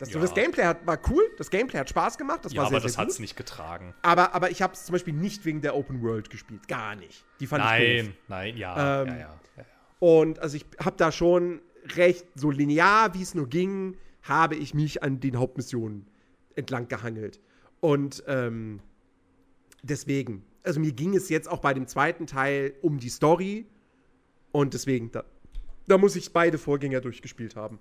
Das, 0.00 0.12
Ja. 0.12 0.18
das 0.18 0.34
Gameplay 0.34 0.64
hat, 0.64 0.86
war 0.86 0.98
cool, 1.10 1.22
das 1.36 1.50
Gameplay 1.50 1.78
hat 1.78 1.88
Spaß 1.90 2.16
gemacht, 2.18 2.44
das 2.44 2.52
ja, 2.52 2.62
war 2.62 2.68
sehr, 2.68 2.76
aber 2.78 2.82
das 2.82 2.92
sehr 2.94 3.00
hat 3.02 3.06
gut. 3.08 3.14
es 3.14 3.20
nicht 3.20 3.36
getragen. 3.36 3.94
Aber, 4.02 4.34
aber 4.34 4.50
ich 4.50 4.62
habe 4.62 4.72
es 4.72 4.86
zum 4.86 4.94
Beispiel 4.94 5.12
nicht 5.14 5.44
wegen 5.44 5.60
der 5.60 5.76
Open 5.76 6.02
World 6.02 6.30
gespielt. 6.30 6.66
Gar 6.68 6.96
nicht. 6.96 7.24
Die 7.38 7.46
fand 7.46 7.62
ich 7.64 7.70
doof. 7.70 7.78
Nein, 7.78 8.16
nein, 8.28 8.56
ja, 8.56 9.02
Ähm, 9.02 9.08
ja, 9.08 9.14
ja, 9.14 9.40
ja. 9.58 9.64
Und 9.98 10.38
also 10.38 10.56
ich 10.56 10.64
habe 10.82 10.96
da 10.96 11.12
schon 11.12 11.60
recht 11.96 12.26
so 12.34 12.50
linear, 12.50 13.14
wie 13.14 13.22
es 13.22 13.34
nur 13.34 13.46
ging, 13.48 13.96
habe 14.22 14.56
ich 14.56 14.72
mich 14.74 15.02
an 15.02 15.20
den 15.20 15.38
Hauptmissionen 15.38 16.06
entlang 16.56 16.88
gehangelt. 16.88 17.38
Und 17.80 18.24
ähm, 18.26 18.80
deswegen, 19.82 20.44
also 20.62 20.80
mir 20.80 20.92
ging 20.92 21.14
es 21.14 21.28
jetzt 21.28 21.48
auch 21.50 21.58
bei 21.60 21.74
dem 21.74 21.86
zweiten 21.86 22.26
Teil 22.26 22.74
um 22.80 22.98
die 22.98 23.08
Story. 23.10 23.66
Und 24.52 24.74
deswegen, 24.74 25.10
da, 25.12 25.24
da 25.86 25.98
muss 25.98 26.16
ich 26.16 26.32
beide 26.32 26.58
Vorgänger 26.58 27.00
durchgespielt 27.00 27.56
haben. 27.56 27.78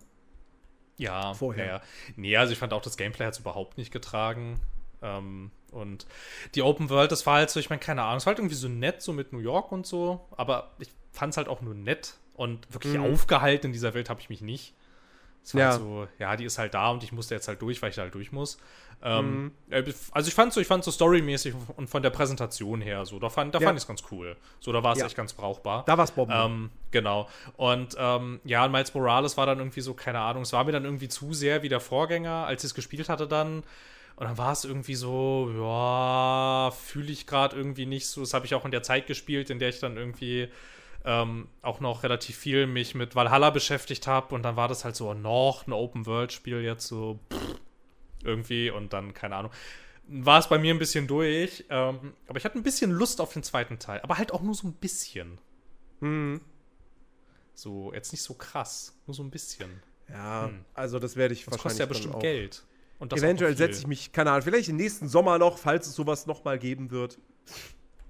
Ja, 1.00 1.34
vorher. 1.34 1.66
Ja. 1.66 1.82
Nee, 2.16 2.38
also 2.38 2.54
ich 2.54 2.60
fand 2.60 2.74
auch, 2.74 2.82
das 2.82 2.98
Gameplay 2.98 3.26
hat 3.26 3.34
es 3.34 3.40
überhaupt 3.40 3.78
nicht 3.78 3.92
getragen. 3.92 4.60
Ähm, 5.02 5.50
und 5.72 6.06
die 6.56 6.62
Open 6.62 6.90
World, 6.90 7.12
das 7.12 7.26
war 7.26 7.36
halt 7.38 7.50
so, 7.50 7.60
ich 7.60 7.70
meine, 7.70 7.80
keine 7.80 8.04
Ahnung, 8.04 8.18
es 8.18 8.26
war 8.26 8.32
halt 8.32 8.40
irgendwie 8.40 8.56
so 8.56 8.68
nett, 8.68 9.02
so 9.02 9.14
mit 9.14 9.34
New 9.34 9.40
York 9.40 9.72
und 9.72 9.88
so, 9.88 10.28
aber 10.36 10.72
ich 10.80 10.90
fand 11.12 11.32
es 11.34 11.38
halt 11.38 11.48
auch 11.48 11.62
nur 11.62 11.74
nett 11.74 12.16
und 12.34 12.72
wirklich 12.74 12.94
Mhm. 12.96 13.06
aufgehalten 13.14 13.68
in 13.68 13.74
dieser 13.74 13.94
Welt 13.94 14.10
habe 14.10 14.20
ich 14.20 14.30
mich 14.30 14.42
nicht. 14.42 14.74
Es 15.44 15.54
war 15.56 15.62
Ja. 15.62 15.70
halt 15.72 15.80
so, 15.80 16.08
ja, 16.20 16.36
die 16.36 16.46
ist 16.46 16.58
halt 16.58 16.74
da 16.74 16.90
und 16.92 17.04
ich 17.04 17.12
musste 17.12 17.34
jetzt 17.36 17.48
halt 17.48 17.62
durch, 17.62 17.82
weil 17.82 17.90
ich 17.90 17.96
da 17.96 18.04
halt 18.04 18.14
durch 18.14 18.32
muss. 18.32 18.58
Ähm, 19.02 19.44
Mhm. 19.46 19.52
äh, 19.70 19.84
also 20.12 20.28
ich 20.28 20.34
fand 20.34 20.52
so, 20.52 20.60
ich 20.60 20.68
fand 20.68 20.84
so 20.84 20.92
storymäßig 20.92 21.54
und 21.78 21.90
von 21.90 22.04
der 22.04 22.10
Präsentation 22.10 22.82
her 22.82 23.06
so, 23.06 23.18
da 23.18 23.30
fand, 23.30 23.56
da 23.56 23.60
Ja. 23.60 23.68
fand 23.68 23.78
ich 23.78 23.84
es 23.84 23.88
ganz 23.88 24.04
cool. 24.12 24.36
So, 24.60 24.74
da 24.74 24.84
war 24.84 24.92
es 24.94 25.00
Ja. 25.00 25.06
echt 25.06 25.16
ganz 25.16 25.32
brauchbar. 25.34 25.86
Da 25.86 25.98
war's 25.98 26.12
Bomben. 26.12 26.34
Ähm, 26.36 26.70
genau. 26.92 27.30
Und 27.56 27.96
ähm, 27.98 28.42
ja, 28.44 28.66
und 28.66 28.72
Miles 28.74 28.94
Morales 28.94 29.38
war 29.38 29.46
dann 29.46 29.60
irgendwie 29.60 29.82
so, 29.82 29.94
keine 29.94 30.20
Ahnung, 30.20 30.44
es 30.44 30.52
war 30.52 30.66
mir 30.66 30.74
dann 30.74 30.84
irgendwie 30.84 31.08
zu 31.08 31.34
sehr 31.34 31.64
wie 31.64 31.70
der 31.70 31.80
Vorgänger, 31.80 32.46
als 32.46 32.64
ich 32.64 32.72
es 32.72 32.74
gespielt 32.76 33.08
hatte 33.08 33.26
dann. 33.28 33.64
Und 34.18 34.26
dann 34.26 34.38
war 34.38 34.52
es 34.52 34.66
irgendwie 34.66 34.96
so, 34.96 35.50
ja, 35.58 36.72
fühle 36.72 37.10
ich 37.12 37.26
gerade 37.26 37.56
irgendwie 37.56 37.86
nicht 37.86 38.08
so. 38.08 38.20
Das 38.20 38.34
habe 38.34 38.46
ich 38.46 38.54
auch 38.54 38.66
in 38.66 38.72
der 38.72 38.84
Zeit 38.84 39.08
gespielt, 39.08 39.50
in 39.50 39.60
der 39.60 39.70
ich 39.70 39.80
dann 39.80 39.96
irgendwie 39.96 40.50
ähm, 41.06 41.48
auch 41.62 41.80
noch 41.80 42.04
relativ 42.04 42.38
viel 42.38 42.68
mich 42.68 42.96
mit 42.96 43.16
Valhalla 43.16 43.50
beschäftigt 43.50 44.08
habe. 44.08 44.36
Und 44.36 44.44
dann 44.44 44.56
war 44.56 44.68
das 44.68 44.86
halt 44.86 44.96
so 44.96 45.14
noch 45.14 45.68
ein 45.68 45.74
Open-World-Spiel 45.74 46.62
jetzt 46.62 46.88
so. 46.88 47.20
Pff, 47.32 47.60
irgendwie 48.24 48.70
und 48.70 48.94
dann, 48.94 49.14
keine 49.14 49.36
Ahnung. 49.36 49.52
War 50.08 50.40
es 50.40 50.50
bei 50.50 50.58
mir 50.58 50.74
ein 50.74 50.80
bisschen 50.80 51.08
durch, 51.08 51.66
ähm, 51.70 52.14
aber 52.28 52.38
ich 52.38 52.46
hatte 52.46 52.58
ein 52.58 52.64
bisschen 52.64 52.92
Lust 52.92 53.22
auf 53.22 53.32
den 53.34 53.44
zweiten 53.44 53.78
Teil, 53.78 54.02
aber 54.02 54.18
halt 54.18 54.34
auch 54.34 54.42
nur 54.42 54.56
so 54.56 54.68
ein 54.68 54.74
bisschen. 54.74 55.38
Hm. 56.00 56.42
So, 57.54 57.94
jetzt 57.94 58.12
nicht 58.12 58.24
so 58.24 58.34
krass, 58.34 58.98
nur 59.06 59.14
so 59.14 59.22
ein 59.24 59.30
bisschen. 59.30 59.70
Ja, 60.10 60.48
Hm. 60.48 60.66
also 60.74 60.98
das 60.98 61.16
werde 61.16 61.34
ich 61.34 61.46
Das 61.46 61.52
wahrscheinlich 61.52 61.64
kostet 61.64 61.80
ja 61.80 61.86
bestimmt 61.86 62.16
auch. 62.16 62.20
Geld. 62.22 62.66
Und 62.98 63.12
das 63.12 63.20
Eventuell 63.20 63.56
setze 63.56 63.82
ich 63.82 63.88
mich, 63.88 64.12
keine 64.12 64.32
Ahnung, 64.32 64.42
vielleicht 64.42 64.70
im 64.70 64.76
nächsten 64.78 65.08
Sommer 65.08 65.38
noch, 65.38 65.58
falls 65.58 65.88
es 65.88 65.96
sowas 65.96 66.26
nochmal 66.26 66.58
geben 66.60 66.92
wird. 66.92 67.18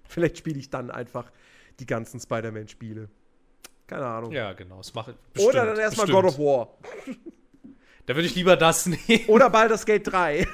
Vielleicht 0.07 0.37
spiele 0.37 0.57
ich 0.57 0.69
dann 0.69 0.89
einfach 0.89 1.31
die 1.79 1.85
ganzen 1.85 2.19
Spider-Man-Spiele. 2.19 3.09
Keine 3.87 4.05
Ahnung. 4.05 4.31
Ja, 4.31 4.53
genau. 4.53 4.77
Das 4.77 4.93
mache 4.93 5.15
Oder 5.39 5.65
dann 5.65 5.77
erstmal 5.77 6.07
God 6.07 6.25
of 6.25 6.37
War. 6.37 6.69
Da 8.05 8.15
würde 8.15 8.25
ich 8.25 8.33
lieber 8.33 8.57
das 8.57 8.87
nehmen. 8.87 9.25
Oder 9.27 9.51
Baldur's 9.51 9.85
Gate 9.85 10.07
3. 10.11 10.47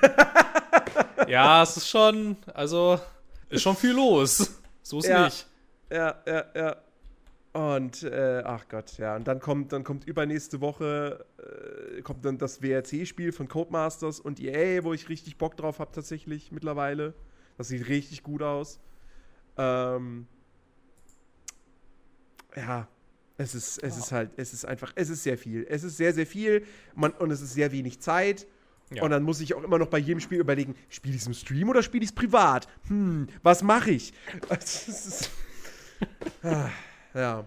ja, 1.30 1.64
es 1.64 1.78
ist 1.78 1.88
schon, 1.88 2.36
also, 2.54 3.00
ist 3.48 3.62
schon 3.62 3.78
viel 3.78 3.94
los. 3.94 4.60
So 4.82 5.00
ist 5.00 5.08
Ja. 5.08 5.24
nicht. 5.24 5.48
ja, 5.90 6.16
ja, 6.28 6.44
ja. 6.54 6.76
Und, 7.54 8.04
äh, 8.04 8.44
ach 8.46 8.68
Gott, 8.68 8.98
ja. 8.98 9.16
Und 9.16 9.26
dann 9.30 9.40
kommt, 9.40 9.72
dann 9.72 9.86
kommt 9.86 10.04
übernächste 10.06 10.60
Woche 10.60 11.26
äh, 11.38 12.02
kommt 12.02 12.26
dann 12.26 12.38
das 12.38 12.62
WRC-Spiel 12.62 13.32
von 13.32 13.48
Codemasters 13.48 14.20
und 14.20 14.42
EA, 14.42 14.84
wo 14.84 14.92
ich 14.92 15.08
richtig 15.08 15.38
Bock 15.38 15.56
drauf 15.56 15.80
habe 15.80 15.94
tatsächlich 15.94 16.52
mittlerweile. 16.52 17.14
Das 17.58 17.70
sieht 17.70 17.88
richtig 17.88 18.22
gut 18.24 18.42
aus. 18.42 18.82
Ähm, 19.58 20.28
ja, 22.56 22.88
es 23.38 23.54
ist, 23.54 23.84
es 23.84 23.98
ist 23.98 24.12
halt, 24.12 24.32
es 24.38 24.54
ist 24.54 24.66
einfach, 24.66 24.94
es 24.96 25.10
ist 25.10 25.24
sehr 25.24 25.38
viel. 25.38 25.66
Es 25.70 25.84
ist 25.84 25.98
sehr, 25.98 26.14
sehr 26.14 26.26
viel 26.26 26.66
man, 26.96 27.12
und 27.12 27.32
es 27.32 27.42
ist 27.42 27.54
sehr 27.54 27.72
wenig 27.72 28.00
Zeit. 28.00 28.48
Ja. 28.92 29.04
Und 29.04 29.12
dann 29.12 29.24
muss 29.24 29.42
ich 29.42 29.54
auch 29.56 29.64
immer 29.64 29.80
noch 29.80 29.88
bei 29.88 29.98
jedem 29.98 30.20
Spiel 30.20 30.40
überlegen, 30.40 30.76
spiele 30.90 31.16
ich 31.16 31.22
es 31.22 31.28
im 31.28 31.34
Stream 31.34 31.70
oder 31.70 31.82
spiele 31.82 32.04
ich 32.04 32.12
es 32.12 32.16
privat? 32.16 32.68
Hm, 32.88 33.28
was 33.42 33.64
mache 33.64 33.92
ich? 33.92 34.14
Ist, 34.52 35.32
ah, 36.44 36.70
ja. 37.14 37.46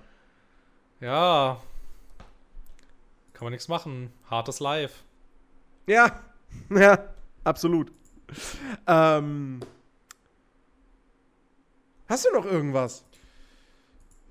Ja. 1.00 1.62
Kann 3.32 3.44
man 3.44 3.52
nichts 3.52 3.68
machen. 3.68 4.12
Hartes 4.28 4.58
Live. 4.58 5.04
Ja, 5.86 6.20
ja, 6.70 7.08
absolut. 7.44 7.92
Ähm, 8.86 9.60
hast 12.08 12.26
du 12.26 12.32
noch 12.32 12.44
irgendwas? 12.44 13.04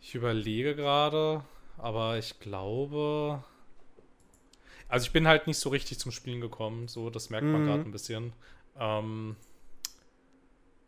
Ich 0.07 0.15
überlege 0.15 0.73
gerade, 0.73 1.43
aber 1.77 2.17
ich 2.17 2.39
glaube. 2.39 3.43
Also 4.89 5.05
ich 5.05 5.11
bin 5.13 5.27
halt 5.27 5.47
nicht 5.47 5.59
so 5.59 5.69
richtig 5.69 5.99
zum 5.99 6.11
Spielen 6.11 6.41
gekommen, 6.41 6.87
so, 6.87 7.09
das 7.09 7.29
merkt 7.29 7.51
man 7.53 7.61
Mhm. 7.61 7.65
gerade 7.65 7.87
ein 7.87 7.91
bisschen. 7.91 8.33
Ähm, 8.79 9.35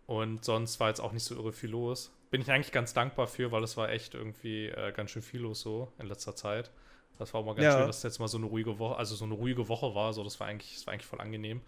und 0.05 0.43
sonst 0.43 0.79
war 0.79 0.89
jetzt 0.89 1.01
auch 1.01 1.11
nicht 1.11 1.23
so 1.23 1.35
irre 1.35 1.53
viel 1.53 1.69
los. 1.69 2.11
Bin 2.31 2.41
ich 2.41 2.51
eigentlich 2.51 2.71
ganz 2.71 2.93
dankbar 2.93 3.27
für, 3.27 3.51
weil 3.51 3.63
es 3.63 3.77
war 3.77 3.89
echt 3.89 4.13
irgendwie 4.13 4.67
äh, 4.67 4.91
ganz 4.91 5.11
schön 5.11 5.21
viel 5.21 5.41
los 5.41 5.61
so 5.61 5.91
in 5.99 6.07
letzter 6.07 6.35
Zeit. 6.35 6.71
Das 7.17 7.33
war 7.33 7.41
auch 7.41 7.45
mal 7.45 7.55
ganz 7.55 7.65
Ja. 7.65 7.73
schön, 7.73 7.87
dass 7.87 7.97
es 7.97 8.03
jetzt 8.03 8.19
mal 8.19 8.27
so 8.27 8.37
eine 8.37 8.47
ruhige 8.47 8.79
Woche, 8.79 8.95
also 8.97 9.15
so 9.15 9.25
eine 9.25 9.33
ruhige 9.33 9.67
Woche 9.67 9.93
war. 9.95 10.13
So, 10.13 10.23
das 10.23 10.39
war 10.39 10.47
eigentlich, 10.47 10.75
das 10.75 10.87
war 10.87 10.93
eigentlich 10.93 11.05
voll 11.05 11.21
angenehm. 11.21 11.61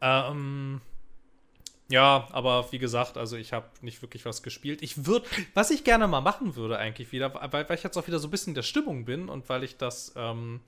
Ähm, 0.00 0.80
ja, 1.88 2.28
aber 2.32 2.70
wie 2.72 2.78
gesagt, 2.78 3.16
also 3.16 3.36
ich 3.36 3.52
habe 3.52 3.66
nicht 3.80 4.02
wirklich 4.02 4.24
was 4.24 4.42
gespielt. 4.42 4.82
Ich 4.82 5.06
würde, 5.06 5.26
was 5.54 5.70
ich 5.70 5.84
gerne 5.84 6.06
mal 6.06 6.20
machen 6.20 6.56
würde 6.56 6.78
eigentlich 6.78 7.12
wieder, 7.12 7.32
weil, 7.34 7.68
weil 7.68 7.76
ich 7.76 7.82
jetzt 7.82 7.96
auch 7.96 8.06
wieder 8.06 8.18
so 8.18 8.28
ein 8.28 8.30
bisschen 8.30 8.50
in 8.50 8.56
der 8.56 8.62
Stimmung 8.62 9.04
bin 9.04 9.28
und 9.28 9.48
weil 9.48 9.64
ich 9.64 9.76
das, 9.76 10.12
ähm, 10.16 10.60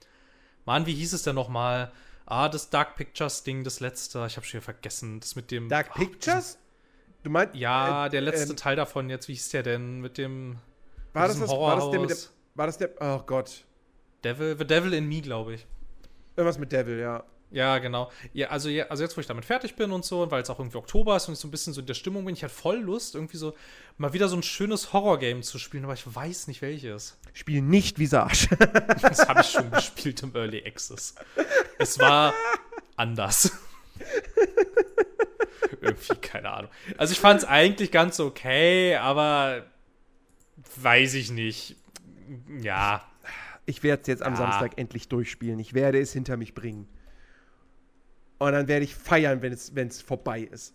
Mann, 0.64 0.86
wie 0.86 0.94
hieß 0.94 1.12
es 1.12 1.22
denn 1.22 1.34
nochmal? 1.34 1.92
Ah, 2.26 2.48
das 2.48 2.70
Dark 2.70 2.96
Pictures 2.96 3.42
Ding, 3.42 3.64
das 3.64 3.80
letzte, 3.80 4.24
ich 4.26 4.36
habe 4.36 4.46
schon 4.46 4.60
wieder 4.60 4.64
vergessen, 4.64 5.20
das 5.20 5.36
mit 5.36 5.50
dem 5.50 5.68
Dark 5.68 5.90
ach, 5.90 5.96
Pictures? 5.96 6.58
Du 7.22 7.30
meinst? 7.30 7.54
Ja, 7.54 8.06
äh, 8.06 8.10
der 8.10 8.20
letzte 8.20 8.50
ähm, 8.50 8.56
Teil 8.56 8.76
davon 8.76 9.10
jetzt, 9.10 9.28
wie 9.28 9.34
hieß 9.34 9.50
der 9.50 9.62
denn 9.62 10.00
mit 10.00 10.16
dem 10.16 10.58
war, 11.12 11.28
das 11.28 11.40
das, 11.40 11.50
war 11.50 11.76
das 11.76 11.90
der 11.90 12.00
mit 12.00 12.10
dem. 12.10 12.16
War 12.54 12.66
das 12.66 12.78
der. 12.78 12.90
Oh 13.00 13.20
Gott. 13.26 13.64
Devil, 14.22 14.56
The 14.58 14.66
Devil 14.66 14.92
in 14.94 15.08
Me, 15.08 15.20
glaube 15.20 15.54
ich. 15.54 15.66
Irgendwas 16.36 16.58
mit 16.58 16.72
Devil, 16.72 17.00
ja. 17.00 17.24
Ja, 17.52 17.78
genau. 17.78 18.10
Ja, 18.32 18.48
also, 18.48 18.68
ja, 18.68 18.86
also 18.86 19.02
jetzt, 19.02 19.16
wo 19.16 19.20
ich 19.20 19.26
damit 19.26 19.44
fertig 19.44 19.74
bin 19.74 19.90
und 19.90 20.04
so, 20.04 20.22
und 20.22 20.30
weil 20.30 20.42
es 20.42 20.50
auch 20.50 20.60
irgendwie 20.60 20.76
Oktober 20.78 21.16
ist 21.16 21.26
und 21.26 21.34
ich 21.34 21.40
so 21.40 21.48
ein 21.48 21.50
bisschen 21.50 21.72
so 21.72 21.80
in 21.80 21.86
der 21.86 21.94
Stimmung 21.94 22.24
bin, 22.24 22.34
ich 22.34 22.44
hatte 22.44 22.54
voll 22.54 22.78
Lust, 22.78 23.16
irgendwie 23.16 23.38
so 23.38 23.54
mal 23.98 24.12
wieder 24.12 24.28
so 24.28 24.36
ein 24.36 24.42
schönes 24.44 24.92
Horror-Game 24.92 25.42
zu 25.42 25.58
spielen, 25.58 25.82
aber 25.84 25.94
ich 25.94 26.04
weiß 26.14 26.46
nicht 26.46 26.62
welches. 26.62 27.18
Spiel 27.32 27.60
nicht 27.62 27.98
Visage. 27.98 28.48
Das 29.02 29.28
habe 29.28 29.40
ich 29.40 29.48
schon 29.48 29.70
gespielt 29.70 30.22
im 30.22 30.34
Early 30.36 30.62
Access. 30.64 31.14
Es 31.78 31.98
war 31.98 32.32
anders. 32.96 33.50
irgendwie, 35.80 36.14
keine 36.16 36.50
Ahnung. 36.50 36.70
Also 36.96 37.12
ich 37.12 37.20
fand 37.20 37.40
es 37.40 37.48
eigentlich 37.48 37.90
ganz 37.90 38.20
okay, 38.20 38.96
aber 38.96 39.66
weiß 40.76 41.14
ich 41.14 41.30
nicht. 41.30 41.76
Ja, 42.60 43.04
Ich 43.66 43.82
werde 43.82 44.02
es 44.02 44.08
jetzt 44.08 44.22
am 44.22 44.32
Ja. 44.34 44.38
Samstag 44.38 44.72
endlich 44.76 45.08
durchspielen. 45.08 45.58
Ich 45.58 45.74
werde 45.74 46.00
es 46.00 46.12
hinter 46.12 46.36
mich 46.36 46.54
bringen. 46.54 46.88
Und 48.40 48.52
dann 48.52 48.68
werde 48.68 48.84
ich 48.84 48.94
feiern, 48.94 49.42
wenn 49.42 49.52
es, 49.52 49.74
wenn 49.74 49.88
es 49.88 50.00
vorbei 50.00 50.40
ist. 50.40 50.74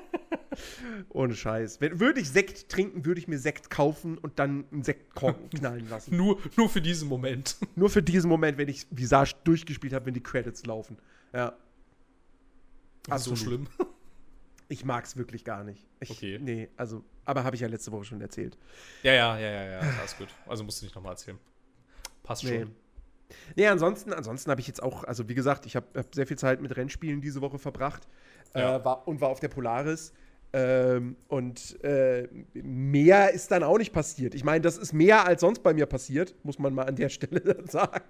Ohne 1.10 1.34
Scheiß. 1.34 1.80
Wenn, 1.80 2.00
würde 2.00 2.20
ich 2.20 2.30
Sekt 2.30 2.68
trinken, 2.68 3.04
würde 3.04 3.20
ich 3.20 3.28
mir 3.28 3.38
Sekt 3.38 3.70
kaufen 3.70 4.18
und 4.18 4.38
dann 4.38 4.64
einen 4.72 4.82
Sektkorken 4.82 5.50
knallen 5.58 5.88
lassen. 5.88 6.16
nur, 6.16 6.40
nur 6.56 6.68
für 6.68 6.80
diesen 6.80 7.08
Moment. 7.08 7.56
Nur 7.76 7.90
für 7.90 8.02
diesen 8.02 8.28
Moment, 8.28 8.58
wenn 8.58 8.68
ich 8.68 8.86
Visage 8.90 9.34
durchgespielt 9.44 9.92
habe, 9.92 10.06
wenn 10.06 10.14
die 10.14 10.22
Credits 10.22 10.64
laufen. 10.66 10.96
Ja. 11.32 11.54
so 13.06 13.12
Absolut. 13.12 13.38
schlimm. 13.38 13.68
Ich 14.68 14.84
mag 14.84 15.04
es 15.04 15.16
wirklich 15.16 15.44
gar 15.44 15.64
nicht. 15.64 15.86
Ich, 16.00 16.10
Okay. 16.10 16.38
Nee, 16.40 16.68
also, 16.76 17.04
aber 17.24 17.44
habe 17.44 17.56
ich 17.56 17.62
ja 17.62 17.68
letzte 17.68 17.92
Woche 17.92 18.04
schon 18.04 18.20
erzählt. 18.20 18.56
Ja, 19.02 19.12
ja, 19.12 19.38
ja, 19.38 19.50
ja, 19.50 19.64
ja, 19.72 19.78
alles 20.00 20.16
gut. 20.16 20.28
Also 20.46 20.64
musst 20.64 20.80
du 20.80 20.86
nicht 20.86 20.94
nochmal 20.94 21.12
erzählen. 21.12 21.38
Passt 22.22 22.44
Nee. 22.44 22.60
schon. 22.60 22.74
Nee, 23.56 23.66
ansonsten, 23.66 24.12
ansonsten 24.12 24.50
habe 24.50 24.60
ich 24.60 24.66
jetzt 24.66 24.82
auch, 24.82 25.04
also 25.04 25.28
wie 25.28 25.34
gesagt, 25.34 25.66
ich 25.66 25.76
habe 25.76 25.86
hab 25.96 26.14
sehr 26.14 26.26
viel 26.26 26.38
Zeit 26.38 26.60
mit 26.60 26.76
Rennspielen 26.76 27.20
diese 27.20 27.40
Woche 27.40 27.58
verbracht 27.58 28.06
Ja. 28.54 28.76
äh, 28.76 28.84
war, 28.84 29.06
und 29.08 29.20
war 29.20 29.28
auf 29.28 29.40
der 29.40 29.48
Polaris. 29.48 30.12
Ähm, 30.52 31.16
und 31.28 31.82
äh, 31.84 32.26
mehr 32.54 33.32
ist 33.32 33.52
dann 33.52 33.62
auch 33.62 33.78
nicht 33.78 33.92
passiert. 33.92 34.34
Ich 34.34 34.42
meine, 34.42 34.60
das 34.62 34.78
ist 34.78 34.92
mehr 34.92 35.24
als 35.24 35.42
sonst 35.42 35.62
bei 35.62 35.72
mir 35.72 35.86
passiert, 35.86 36.34
muss 36.42 36.58
man 36.58 36.74
mal 36.74 36.86
an 36.86 36.96
der 36.96 37.08
Stelle 37.16 37.62
sagen. 37.68 38.04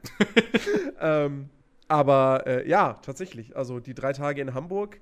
ähm, 1.01 1.51
aber 1.89 2.45
äh, 2.47 2.69
ja, 2.69 2.95
tatsächlich. 3.03 3.57
Also 3.57 3.79
die 3.81 3.95
drei 3.95 4.13
Tage 4.15 4.41
in 4.41 4.55
Hamburg 4.55 5.01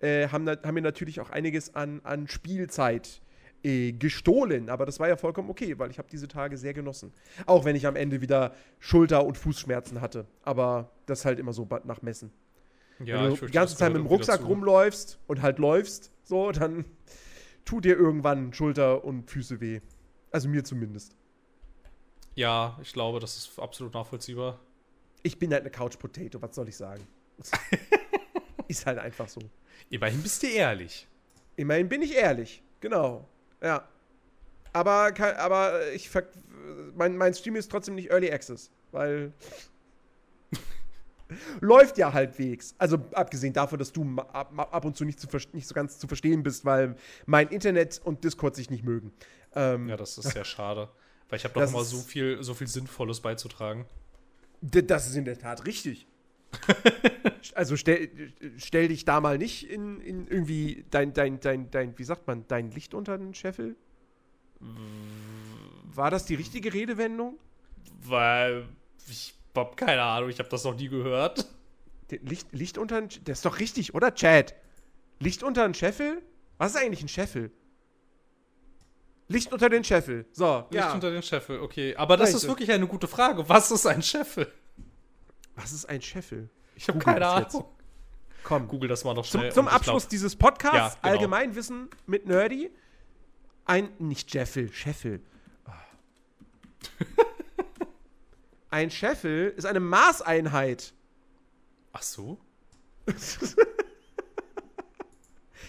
äh, 0.00 0.28
haben, 0.28 0.48
haben 0.48 0.74
mir 0.74 0.80
natürlich 0.82 1.20
auch 1.20 1.30
einiges 1.30 1.74
an, 1.76 2.00
an 2.02 2.26
Spielzeit 2.26 3.06
äh, 3.06 3.31
gestohlen. 3.62 4.68
Aber 4.68 4.86
das 4.86 4.98
war 4.98 5.08
ja 5.08 5.16
vollkommen 5.16 5.50
okay, 5.50 5.78
weil 5.78 5.90
ich 5.90 5.98
habe 5.98 6.08
diese 6.10 6.28
Tage 6.28 6.56
sehr 6.56 6.74
genossen. 6.74 7.12
Auch 7.46 7.64
wenn 7.64 7.76
ich 7.76 7.86
am 7.86 7.96
Ende 7.96 8.20
wieder 8.20 8.54
Schulter- 8.78 9.24
und 9.24 9.38
Fußschmerzen 9.38 10.00
hatte. 10.00 10.26
Aber 10.42 10.90
das 11.06 11.24
halt 11.24 11.38
immer 11.38 11.52
so 11.52 11.68
nach 11.84 12.02
Messen. 12.02 12.32
Ja, 13.04 13.24
Wenn 13.24 13.36
du 13.36 13.46
die 13.46 13.52
ganze 13.52 13.76
Zeit 13.76 13.92
mit 13.92 14.00
dem 14.00 14.06
Rucksack 14.06 14.44
rumläufst 14.44 15.18
und 15.26 15.42
halt 15.42 15.58
läufst, 15.58 16.12
so, 16.24 16.52
dann 16.52 16.84
tut 17.64 17.84
dir 17.84 17.96
irgendwann 17.96 18.52
Schulter 18.52 19.04
und 19.04 19.30
Füße 19.30 19.60
weh. 19.60 19.80
Also 20.30 20.48
mir 20.48 20.64
zumindest. 20.64 21.16
Ja, 22.34 22.78
ich 22.82 22.92
glaube, 22.92 23.20
das 23.20 23.36
ist 23.36 23.58
absolut 23.58 23.94
nachvollziehbar. 23.94 24.58
Ich 25.22 25.38
bin 25.38 25.52
halt 25.52 25.62
eine 25.62 25.70
Couch 25.70 25.98
Potato, 25.98 26.40
was 26.40 26.54
soll 26.54 26.68
ich 26.68 26.76
sagen? 26.76 27.06
ist 28.68 28.86
halt 28.86 28.98
einfach 28.98 29.28
so. 29.28 29.40
Immerhin 29.90 30.22
bist 30.22 30.42
du 30.42 30.46
ehrlich. 30.48 31.06
Immerhin 31.56 31.88
bin 31.88 32.02
ich 32.02 32.14
ehrlich. 32.14 32.62
Genau. 32.80 33.28
Ja. 33.62 33.88
Aber, 34.72 35.12
aber 35.38 35.92
ich 35.92 36.10
mein, 36.94 37.16
mein 37.16 37.34
Stream 37.34 37.56
ist 37.56 37.70
trotzdem 37.70 37.94
nicht 37.94 38.10
Early 38.10 38.30
Access, 38.32 38.70
weil 38.90 39.32
läuft 41.60 41.98
ja 41.98 42.12
halbwegs. 42.12 42.74
Also 42.78 42.98
abgesehen 43.12 43.52
davon, 43.52 43.78
dass 43.78 43.92
du 43.92 44.16
ab, 44.18 44.52
ab 44.56 44.84
und 44.84 44.96
zu 44.96 45.04
nicht, 45.04 45.20
zu 45.20 45.28
nicht 45.52 45.66
so 45.66 45.74
ganz 45.74 45.98
zu 45.98 46.06
verstehen 46.06 46.42
bist, 46.42 46.64
weil 46.64 46.96
mein 47.26 47.48
Internet 47.48 48.00
und 48.02 48.24
Discord 48.24 48.56
sich 48.56 48.70
nicht 48.70 48.84
mögen. 48.84 49.12
Ähm, 49.54 49.88
Ja, 49.88 49.96
das 49.96 50.16
ist 50.16 50.30
sehr 50.30 50.44
schade. 50.44 50.88
Weil 51.28 51.38
ich 51.38 51.44
habe 51.44 51.54
doch 51.54 51.62
immer 51.62 51.84
so 51.84 51.98
viel, 51.98 52.42
so 52.42 52.54
viel 52.54 52.66
Sinnvolles 52.66 53.20
beizutragen. 53.20 53.86
Das 54.60 55.06
ist 55.06 55.16
in 55.16 55.24
der 55.24 55.38
Tat 55.38 55.66
richtig. 55.66 56.06
also 57.54 57.76
stell, 57.76 58.10
stell 58.56 58.88
dich 58.88 59.04
da 59.04 59.20
mal 59.20 59.38
nicht 59.38 59.68
in, 59.68 60.00
in 60.00 60.26
irgendwie 60.26 60.84
dein, 60.90 61.12
dein, 61.12 61.40
dein, 61.40 61.70
dein, 61.70 61.98
wie 61.98 62.04
sagt 62.04 62.26
man, 62.26 62.46
dein 62.48 62.70
Licht 62.70 62.94
unter 62.94 63.18
den 63.18 63.34
Scheffel? 63.34 63.76
War 65.84 66.10
das 66.10 66.24
die 66.24 66.34
richtige 66.34 66.72
Redewendung? 66.72 67.38
Weil 68.04 68.68
ich 69.10 69.34
hab 69.54 69.76
keine 69.76 70.02
Ahnung, 70.02 70.30
ich 70.30 70.38
habe 70.38 70.48
das 70.48 70.64
noch 70.64 70.76
nie 70.76 70.88
gehört. 70.88 71.46
Licht, 72.10 72.52
Licht 72.52 72.78
unter 72.78 73.00
den, 73.00 73.08
das 73.24 73.38
ist 73.38 73.44
doch 73.44 73.58
richtig, 73.58 73.94
oder 73.94 74.14
Chad? 74.14 74.54
Licht 75.18 75.42
unter 75.42 75.66
den 75.66 75.74
Scheffel? 75.74 76.22
Was 76.58 76.74
ist 76.74 76.80
eigentlich 76.80 77.02
ein 77.02 77.08
Scheffel? 77.08 77.50
Licht 79.28 79.52
unter 79.52 79.70
den 79.70 79.82
Scheffel. 79.82 80.26
So, 80.32 80.66
Licht 80.70 80.84
ja. 80.84 80.92
unter 80.92 81.10
den 81.10 81.22
Scheffel, 81.22 81.60
okay. 81.60 81.96
Aber 81.96 82.16
das 82.16 82.28
Richtig. 82.28 82.42
ist 82.42 82.48
wirklich 82.48 82.70
eine 82.70 82.86
gute 82.86 83.08
Frage. 83.08 83.48
Was 83.48 83.70
ist 83.70 83.86
ein 83.86 84.02
Scheffel? 84.02 84.52
Was 85.56 85.72
ist 85.72 85.84
ein 85.86 86.00
Scheffel? 86.02 86.48
Ich 86.76 86.88
habe 86.88 86.98
keine 86.98 87.20
das 87.20 87.38
jetzt. 87.40 87.54
Ahnung. 87.54 87.68
Komm. 88.44 88.66
Google 88.68 88.88
das 88.88 89.04
mal 89.04 89.14
noch 89.14 89.24
Zum, 89.26 89.40
schnell. 89.40 89.52
zum 89.52 89.66
ich 89.66 89.72
Abschluss 89.72 90.02
glaub- 90.04 90.10
dieses 90.10 90.34
Podcasts, 90.36 90.96
Ja, 90.96 91.00
genau. 91.02 91.12
Allgemeinwissen 91.14 91.88
mit 92.06 92.26
Nerdy. 92.26 92.70
Ein, 93.64 93.90
nicht 93.98 94.32
Jeffel, 94.34 94.72
Scheffel. 94.72 95.20
Ein 98.70 98.90
Scheffel 98.90 99.50
ist 99.56 99.66
eine 99.66 99.80
Maßeinheit. 99.80 100.92
Ach 101.92 102.02
so? 102.02 102.38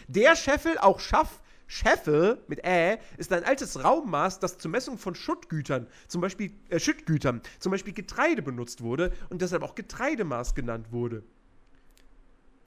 Der 0.07 0.35
Scheffel, 0.35 0.77
auch 0.79 0.99
Schaff, 0.99 1.41
Scheffel 1.73 2.37
mit 2.47 2.63
Ä, 2.63 2.99
ist 3.17 3.33
ein 3.33 3.43
altes 3.43 3.83
Raummaß, 3.83 4.39
das 4.39 4.59
zur 4.59 4.69
Messung 4.69 4.99
von 4.99 5.15
Schuttgütern, 5.15 5.87
zum 6.07 6.21
Beispiel 6.21 6.53
äh, 6.69 6.79
Schüttgütern, 6.79 7.41
zum 7.59 7.71
Beispiel 7.71 7.93
Getreide 7.93 8.43
benutzt 8.43 8.81
wurde 8.81 9.11
und 9.29 9.41
deshalb 9.41 9.63
auch 9.63 9.73
Getreidemaß 9.73 10.53
genannt 10.53 10.91
wurde. 10.91 11.23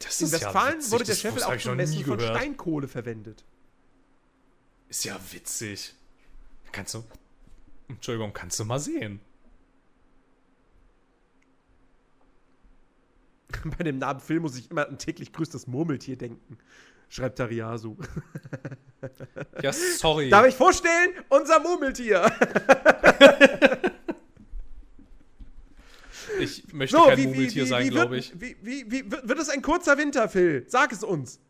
Das 0.00 0.20
In 0.20 0.32
Westfalen 0.32 0.78
witzig, 0.78 0.92
wurde 0.92 1.04
der 1.04 1.14
Scheffel 1.14 1.42
auch 1.44 1.56
zum 1.56 1.76
Messen 1.76 2.04
von. 2.04 2.18
Steinkohle 2.18 2.88
verwendet. 2.88 3.44
Ist 4.88 5.04
ja 5.04 5.16
witzig. 5.30 5.94
Kannst 6.72 6.94
du. 6.94 7.04
Entschuldigung, 7.88 8.32
kannst 8.32 8.58
du 8.58 8.64
mal 8.64 8.80
sehen. 8.80 9.20
Bei 13.78 13.84
dem 13.84 13.98
Namen 13.98 14.18
Phil 14.18 14.40
muss 14.40 14.56
ich 14.56 14.68
immer 14.68 14.88
an 14.88 14.98
täglich 14.98 15.32
grüßt 15.32 15.54
das 15.54 15.68
Murmeltier 15.68 16.16
denken. 16.16 16.58
Schreibt 17.08 17.38
Tariasu. 17.38 17.96
Ja, 19.62 19.72
sorry. 19.72 20.30
Darf 20.30 20.46
ich 20.46 20.54
vorstellen? 20.54 21.10
Unser 21.28 21.60
Murmeltier. 21.60 22.26
ich 26.40 26.72
möchte 26.72 26.96
So, 26.96 27.04
kein 27.06 27.18
wie, 27.18 27.26
Murmeltier 27.26 27.64
wie, 27.64 27.68
sein, 27.68 27.90
glaube 27.90 28.16
ich. 28.18 28.32
wie, 28.40 28.56
wie, 28.62 28.90
wie 28.90 29.04
wird 29.10 29.38
es 29.38 29.48
ein 29.48 29.62
kurzer 29.62 29.96
Winter, 29.98 30.28
Phil? 30.28 30.64
Sag 30.68 30.92
es 30.92 31.02
uns. 31.04 31.40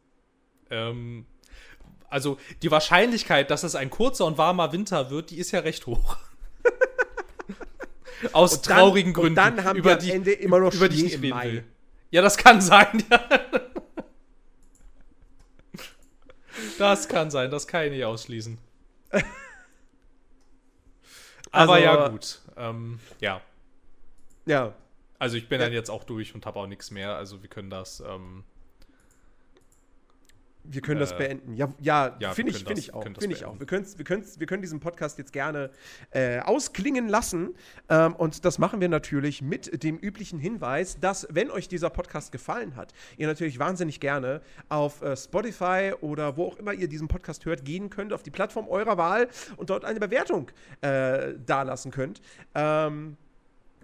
Ähm, 0.70 1.26
also 2.08 2.38
die 2.62 2.70
Wahrscheinlichkeit, 2.70 3.50
dass 3.50 3.62
es 3.62 3.74
ein 3.74 3.90
kurzer 3.90 4.26
und 4.26 4.38
warmer 4.38 4.72
Winter 4.72 5.10
wird, 5.10 5.30
die 5.30 5.38
ist 5.38 5.50
ja 5.52 5.60
recht 5.60 5.86
hoch. 5.86 6.16
Aus 8.32 8.56
Und 8.56 8.68
dann- 8.68 8.76
traurigen 8.78 9.10
und 9.10 9.14
Gründen. 9.14 9.34
dann 9.36 9.64
haben 9.64 9.82
wir 9.84 9.98
am 9.98 10.08
Ende 10.08 10.32
immer 10.32 10.58
noch 10.60 10.72
über 10.74 10.88
die 10.88 10.98
Schnee 10.98 11.06
ich 11.08 11.14
im 11.22 11.28
Mai. 11.30 11.52
will. 11.52 11.64
Ja, 12.10 12.22
das 12.22 12.36
kann 12.36 12.60
sein. 12.60 13.02
Ja. 13.10 13.20
Das 16.78 17.08
kann 17.08 17.30
sein, 17.30 17.50
das 17.50 17.66
kann 17.66 17.84
ich 17.84 17.90
nicht 17.92 18.04
ausschließen. 18.04 18.58
Aber 21.52 21.74
Also- 21.74 21.84
ja, 21.84 22.08
gut. 22.08 22.40
Ähm, 22.56 23.00
ja. 23.20 23.40
Ja. 24.46 24.74
Also 25.18 25.36
ich 25.36 25.48
bin 25.48 25.60
Ja. 25.60 25.66
dann 25.66 25.72
jetzt 25.72 25.90
auch 25.90 26.04
durch 26.04 26.34
und 26.34 26.44
habe 26.46 26.58
auch 26.58 26.66
nichts 26.66 26.90
mehr. 26.90 27.16
Also 27.16 27.42
wir 27.42 27.48
können 27.48 27.70
das. 27.70 28.00
Ähm, 28.00 28.44
Wir 30.68 30.80
können 30.82 31.00
das 31.00 31.12
Äh, 31.12 31.16
beenden. 31.18 31.54
Ja, 31.54 31.68
ja, 31.80 32.16
ja, 32.18 32.32
finde 32.32 32.52
ich, 32.52 32.64
das- 32.64 32.78
ich 32.78 32.92
auch. 32.94 33.04
das 33.04 33.18
Finde 33.18 33.36
ich 33.36 33.44
auch. 33.44 33.58
Wir, 33.58 33.66
können's, 33.66 33.98
wir, 33.98 34.04
können's, 34.04 34.40
wir 34.40 34.46
können 34.46 34.62
diesen 34.62 34.80
Podcast 34.80 35.18
jetzt 35.18 35.32
gerne 35.32 35.70
äh, 36.10 36.40
ausklingen 36.40 37.08
lassen. 37.08 37.54
Ähm, 37.88 38.14
und 38.16 38.44
das 38.44 38.58
machen 38.58 38.80
wir 38.80 38.88
natürlich 38.88 39.42
mit 39.42 39.82
dem 39.82 39.96
üblichen 39.98 40.38
Hinweis, 40.38 40.98
dass, 41.00 41.26
wenn 41.30 41.50
euch 41.50 41.68
dieser 41.68 41.90
Podcast 41.90 42.32
gefallen 42.32 42.76
hat, 42.76 42.92
ihr 43.16 43.26
natürlich 43.26 43.58
wahnsinnig 43.58 44.00
gerne 44.00 44.40
auf 44.68 45.02
äh, 45.02 45.16
Spotify 45.16 45.92
oder 46.00 46.36
wo 46.36 46.46
auch 46.46 46.56
immer 46.56 46.72
ihr 46.72 46.88
diesen 46.88 47.08
Podcast 47.08 47.44
hört, 47.44 47.64
gehen 47.64 47.90
könnt, 47.90 48.12
auf 48.12 48.22
die 48.22 48.30
Plattform 48.30 48.68
eurer 48.68 48.96
Wahl 48.98 49.28
und 49.56 49.70
dort 49.70 49.84
eine 49.84 50.00
Bewertung 50.00 50.50
äh, 50.80 51.34
dalassen 51.46 51.90
könnt. 51.90 52.20
Ähm, 52.54 53.16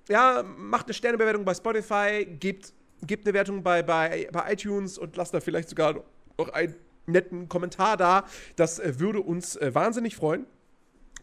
ja, 0.09 0.43
macht 0.59 0.87
eine 0.87 0.95
Sternebewertung 0.95 1.45
bei 1.45 1.55
Spotify, 1.55 2.25
gebt, 2.41 2.73
gebt 3.07 3.25
eine 3.27 3.35
Wertung 3.35 3.63
bei, 3.63 3.83
bei, 3.83 4.29
bei 4.33 4.53
iTunes 4.53 4.99
und 4.99 5.17
lasst 5.17 5.33
da 5.33 5.41
vielleicht 5.41 5.69
sogar 5.69 6.03
noch 6.47 6.53
einen 6.53 6.75
netten 7.07 7.49
Kommentar 7.49 7.97
da. 7.97 8.25
Das 8.57 8.79
äh, 8.79 8.99
würde 8.99 9.21
uns 9.21 9.57
äh, 9.57 9.75
wahnsinnig 9.75 10.17
freuen 10.17 10.47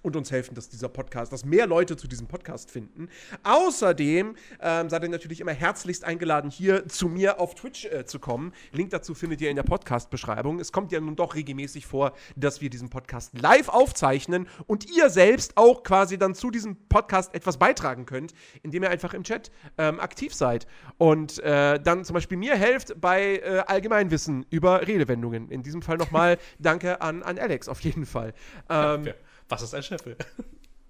und 0.01 0.15
uns 0.15 0.31
helfen, 0.31 0.55
dass 0.55 0.69
dieser 0.69 0.89
Podcast, 0.89 1.31
dass 1.33 1.45
mehr 1.45 1.67
Leute 1.67 1.97
zu 1.97 2.07
diesem 2.07 2.27
Podcast 2.27 2.71
finden. 2.71 3.09
Außerdem 3.43 4.35
ähm, 4.61 4.89
seid 4.89 5.03
ihr 5.03 5.09
natürlich 5.09 5.41
immer 5.41 5.53
herzlichst 5.53 6.03
eingeladen, 6.03 6.49
hier 6.49 6.87
zu 6.87 7.09
mir 7.09 7.39
auf 7.39 7.55
Twitch 7.55 7.85
äh, 7.85 8.05
zu 8.05 8.19
kommen. 8.19 8.53
Link 8.71 8.89
dazu 8.91 9.13
findet 9.13 9.41
ihr 9.41 9.49
in 9.49 9.55
der 9.55 9.63
Podcast-Beschreibung. 9.63 10.59
Es 10.59 10.71
kommt 10.71 10.91
ja 10.91 10.99
nun 10.99 11.15
doch 11.15 11.35
regelmäßig 11.35 11.85
vor, 11.85 12.13
dass 12.35 12.61
wir 12.61 12.69
diesen 12.69 12.89
Podcast 12.89 13.37
live 13.37 13.69
aufzeichnen 13.69 14.47
und 14.67 14.89
ihr 14.95 15.09
selbst 15.09 15.57
auch 15.57 15.83
quasi 15.83 16.17
dann 16.17 16.35
zu 16.35 16.51
diesem 16.51 16.75
Podcast 16.87 17.33
etwas 17.33 17.57
beitragen 17.57 18.05
könnt, 18.05 18.33
indem 18.63 18.83
ihr 18.83 18.89
einfach 18.89 19.13
im 19.13 19.23
Chat 19.23 19.51
ähm, 19.77 19.99
aktiv 19.99 20.33
seid 20.33 20.67
und 20.97 21.39
äh, 21.39 21.79
dann 21.79 22.03
zum 22.05 22.13
Beispiel 22.13 22.37
mir 22.37 22.55
helft 22.55 22.99
bei 22.99 23.37
äh, 23.37 23.63
Allgemeinwissen 23.67 24.45
über 24.49 24.87
Redewendungen. 24.87 25.49
In 25.49 25.63
diesem 25.63 25.81
Fall 25.81 25.97
nochmal 25.97 26.37
Danke 26.59 27.01
an, 27.01 27.23
an 27.23 27.37
Alex, 27.37 27.67
auf 27.69 27.79
jeden 27.81 28.05
Fall. 28.05 28.33
Ähm, 28.69 29.05
wer- 29.05 29.15
was 29.49 29.63
ist 29.63 29.73
ein 29.73 29.83
Scheffel? 29.83 30.15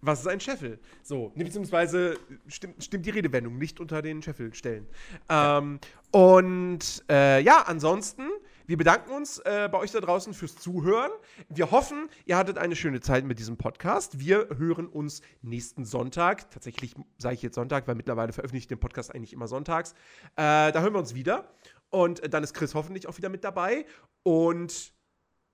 was 0.02 0.22
ist 0.22 0.28
ein 0.28 0.40
Scheffel? 0.40 0.80
So, 1.04 1.32
nee, 1.36 1.44
beziehungsweise 1.44 2.18
stimmt, 2.48 2.84
stimmt 2.84 3.06
die 3.06 3.10
Redewendung 3.10 3.58
nicht 3.58 3.80
unter 3.80 4.02
den 4.02 4.22
Scheffel 4.22 4.54
stellen. 4.54 4.88
Ähm, 5.30 5.80
und 6.12 7.04
äh, 7.10 7.42
ja, 7.42 7.64
ansonsten, 7.64 8.30
wir 8.66 8.78
bedanken 8.78 9.12
uns 9.12 9.40
äh, 9.40 9.68
bei 9.72 9.80
euch 9.80 9.92
da 9.92 10.00
draußen 10.00 10.34
fürs 10.34 10.56
Zuhören. 10.56 11.12
Wir 11.50 11.72
hoffen, 11.72 12.10
ihr 12.26 12.38
hattet 12.38 12.58
eine 12.58 12.76
schöne 12.76 13.00
Zeit 13.00 13.26
mit 13.26 13.40
diesem 13.40 13.58
Podcast. 13.58 14.20
Wir 14.20 14.48
hören 14.58 14.88
uns 14.88 15.22
nächsten 15.42 15.86
Sonntag. 15.86 16.52
Tatsächlich 16.52 16.96
sage 17.18 17.36
ich 17.36 17.42
jetzt 17.42 17.56
Sonntag, 17.56 17.88
weil 17.88 17.96
mittlerweile 17.96 18.32
veröffentliche 18.32 18.64
ich 18.64 18.68
den 18.68 18.80
Podcast 18.80 19.14
eigentlich 19.14 19.34
immer 19.34 19.48
sonntags. 19.48 19.94
Äh, 20.36 20.72
da 20.72 20.82
hören 20.82 20.94
wir 20.94 21.00
uns 21.00 21.16
wieder. 21.16 21.52
Und 21.90 22.22
äh, 22.22 22.30
dann 22.30 22.44
ist 22.44 22.54
Chris 22.54 22.76
hoffentlich 22.76 23.08
auch 23.08 23.18
wieder 23.18 23.30
mit 23.30 23.44
dabei. 23.44 23.86
Und 24.24 24.94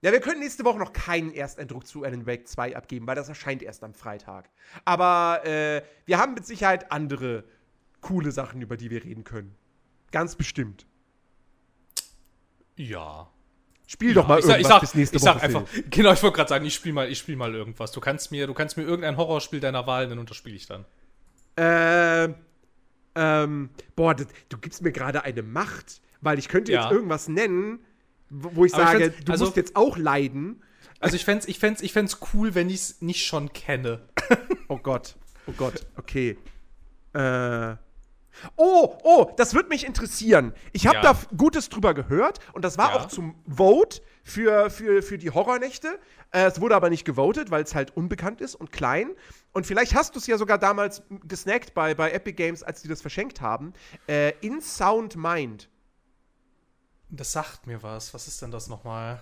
ja, 0.06 0.11
wir 0.11 0.19
können 0.19 0.40
nächste 0.40 0.64
Woche 0.65 0.77
noch 0.77 0.94
keinen 0.94 1.34
Ersteindruck 1.34 1.88
zu 1.88 2.03
Alan 2.03 2.27
Wake 2.27 2.48
2 2.48 2.76
abgeben, 2.77 3.07
weil 3.07 3.15
das 3.15 3.27
erscheint 3.27 3.64
erst 3.64 3.84
am 3.84 3.95
Freitag. 3.95 4.52
Aber 4.86 5.44
äh, 5.45 5.82
wir 6.06 6.19
haben 6.19 6.36
mit 6.36 6.45
Sicherheit 6.45 6.91
andere 6.91 7.44
coole 8.02 8.32
Sachen, 8.32 8.61
über 8.61 8.77
die 8.77 8.91
wir 8.91 9.03
reden 9.03 9.23
können. 9.23 9.56
Ganz 10.11 10.36
bestimmt. 10.36 10.86
Ja. 12.76 13.32
Spiel 13.88 14.14
doch 14.14 14.27
mal 14.27 14.38
ich 14.38 14.45
sag, 14.45 14.60
irgendwas 14.60 14.61
ich 14.61 14.68
sag, 14.68 14.82
bis 14.82 14.94
nächste 14.94 15.18
ich 15.18 15.23
Woche. 15.23 15.34
sag 15.34 15.44
einfach, 15.44 15.64
genau, 15.90 16.14
ich 16.14 16.22
wollte 16.22 16.36
gerade 16.36 16.49
sagen, 16.49 16.65
ich 16.65 16.76
spiele 16.76 16.94
mal, 16.94 17.10
ich 17.10 17.18
spiel 17.18 17.36
mal 17.36 17.56
irgendwas. 17.56 17.91
Du 17.91 17.99
kannst 17.99 18.30
mir, 18.30 18.45
du 18.45 18.53
kannst 18.53 18.77
mir 18.77 18.84
irgendein 18.84 19.18
Horrorspiel 19.18 19.60
deiner 19.60 19.88
Wahl 19.88 20.07
nennen 20.07 20.19
und 20.19 20.30
das 20.30 20.38
spiele 20.38 20.56
ich 20.56 20.68
dann. 20.68 20.86
Ähm, 21.57 22.36
ähm, 23.15 23.69
boah, 23.95 24.14
das, 24.14 24.27
du 24.49 24.60
gibst 24.60 24.84
mir 24.84 24.91
gerade 24.91 25.23
eine 25.23 25.41
Macht, 25.41 25.99
weil 26.22 26.38
ich 26.38 26.48
könnte 26.48 26.72
Ja. 26.72 26.84
jetzt 26.84 26.91
irgendwas 26.91 27.27
nennen, 27.27 27.80
wo 28.44 28.66
ich 28.66 28.74
Aber 28.74 28.84
ich 28.84 28.90
sage, 28.90 29.03
find's- 29.12 29.26
du 29.26 29.32
also- 29.32 29.45
musst 29.45 29.57
jetzt 29.57 29.76
auch 29.76 29.98
leiden. 29.98 30.62
Also 30.99 31.16
ich 31.16 31.26
fänd's, 31.26 31.45
ich 31.48 31.60
fänd's, 31.60 31.82
ich 31.82 31.94
fänd's 31.94 32.20
cool, 32.34 32.56
wenn 32.56 32.70
ich 32.70 32.76
es 32.76 33.02
nicht 33.02 33.26
schon 33.26 33.52
kenne. 33.53 34.02
Oh 34.68 34.78
Gott, 34.80 35.16
oh 35.45 35.52
Gott, 35.56 35.86
okay. 35.95 36.38
Äh. 37.14 37.76
Oh, 38.57 38.98
oh, 39.03 39.32
das 39.38 39.53
wird 39.53 39.70
mich 39.70 39.86
interessieren. 39.86 40.53
Ich 40.74 40.88
habe 40.88 40.98
Ja. 40.98 41.14
da 41.14 41.20
Gutes 41.38 41.70
drüber 41.70 41.94
gehört 41.94 42.40
und 42.53 42.66
das 42.66 42.78
war 42.78 42.90
Ja. 42.90 42.95
auch 42.99 43.06
zum 43.07 43.36
Vote 43.48 44.02
für, 44.24 44.70
für, 44.72 45.02
für 45.03 45.18
die 45.18 45.30
Horrornächte. 45.32 45.99
Äh, 46.32 46.45
es 46.48 46.60
wurde 46.60 46.76
aber 46.76 46.90
nicht 46.90 47.06
gewotet, 47.06 47.52
weil 47.52 47.64
es 47.64 47.76
halt 47.76 47.95
unbekannt 47.95 48.41
ist 48.41 48.56
und 48.56 48.72
klein. 48.72 49.12
Und 49.53 49.66
vielleicht 49.66 49.94
hast 49.95 50.16
du 50.16 50.20
es 50.20 50.28
ja 50.28 50.38
sogar 50.38 50.57
damals 50.57 51.03
gesnackt 51.28 51.74
bei, 51.76 51.94
bei 51.94 52.12
Epic 52.12 52.34
Games, 52.36 52.62
als 52.64 52.82
die 52.82 52.88
das 52.90 53.02
verschenkt 53.02 53.40
haben. 53.40 53.72
Äh, 54.07 54.32
In 54.41 54.60
Sound 54.62 55.16
Mind. 55.16 55.70
Das 57.16 57.32
sagt 57.32 57.68
mir 57.68 57.82
was. 57.84 58.14
Was 58.14 58.28
ist 58.28 58.42
denn 58.42 58.52
das 58.52 58.68
nochmal? 58.68 59.22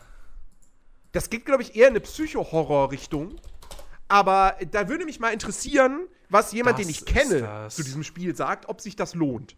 Das 1.11 1.29
geht, 1.29 1.45
glaube 1.45 1.61
ich, 1.63 1.75
eher 1.75 1.87
in 1.87 1.93
eine 1.93 1.99
Psycho-Horror-Richtung. 1.99 3.35
Aber 4.07 4.57
da 4.71 4.89
würde 4.89 5.05
mich 5.05 5.19
mal 5.19 5.31
interessieren, 5.31 6.07
was 6.29 6.51
jemand, 6.51 6.79
Das 6.79 6.85
den 6.85 6.91
ich 6.91 7.05
kenne, 7.05 7.41
das. 7.41 7.75
zu 7.75 7.83
diesem 7.83 8.03
Spiel 8.03 8.35
sagt, 8.35 8.67
ob 8.67 8.81
sich 8.81 8.95
das 8.95 9.13
lohnt. 9.13 9.55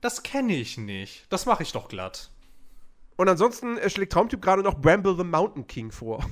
Das 0.00 0.22
kenne 0.22 0.54
ich 0.54 0.78
nicht. 0.78 1.26
Das 1.28 1.44
mache 1.46 1.62
ich 1.62 1.72
doch 1.72 1.88
glatt. 1.88 2.30
Und 3.16 3.28
ansonsten 3.28 3.76
äh, 3.76 3.90
schlägt 3.90 4.12
Traumtyp 4.12 4.40
gerade 4.40 4.62
noch 4.62 4.80
Bramble 4.80 5.14
the 5.16 5.24
Mountain 5.24 5.66
King 5.66 5.92
vor. 5.92 6.24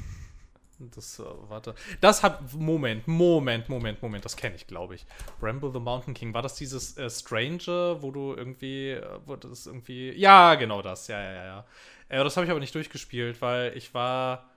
Das, 0.78 1.18
äh, 1.18 1.24
warte. 1.48 1.74
Das 2.00 2.22
hat. 2.22 2.54
Moment, 2.54 3.08
Moment, 3.08 3.68
Moment, 3.68 4.00
Moment. 4.00 4.24
Das 4.24 4.36
kenne 4.36 4.54
ich, 4.54 4.66
glaube 4.66 4.94
ich. 4.94 5.06
Bramble 5.40 5.72
the 5.72 5.80
Mountain 5.80 6.14
King. 6.14 6.32
War 6.34 6.42
das 6.42 6.54
dieses 6.54 6.96
äh, 6.96 7.10
Strange, 7.10 7.96
wo 8.00 8.10
du 8.10 8.34
irgendwie. 8.34 8.90
Äh, 8.90 9.18
wo 9.26 9.36
das 9.36 9.66
irgendwie. 9.66 10.12
Ja, 10.12 10.54
genau 10.54 10.80
das. 10.82 11.08
Ja, 11.08 11.20
ja, 11.20 11.32
ja, 11.32 11.44
ja. 11.44 11.64
Äh, 12.08 12.24
das 12.24 12.36
habe 12.36 12.44
ich 12.44 12.50
aber 12.50 12.60
nicht 12.60 12.74
durchgespielt, 12.74 13.42
weil 13.42 13.76
ich 13.76 13.92
war. 13.92 14.48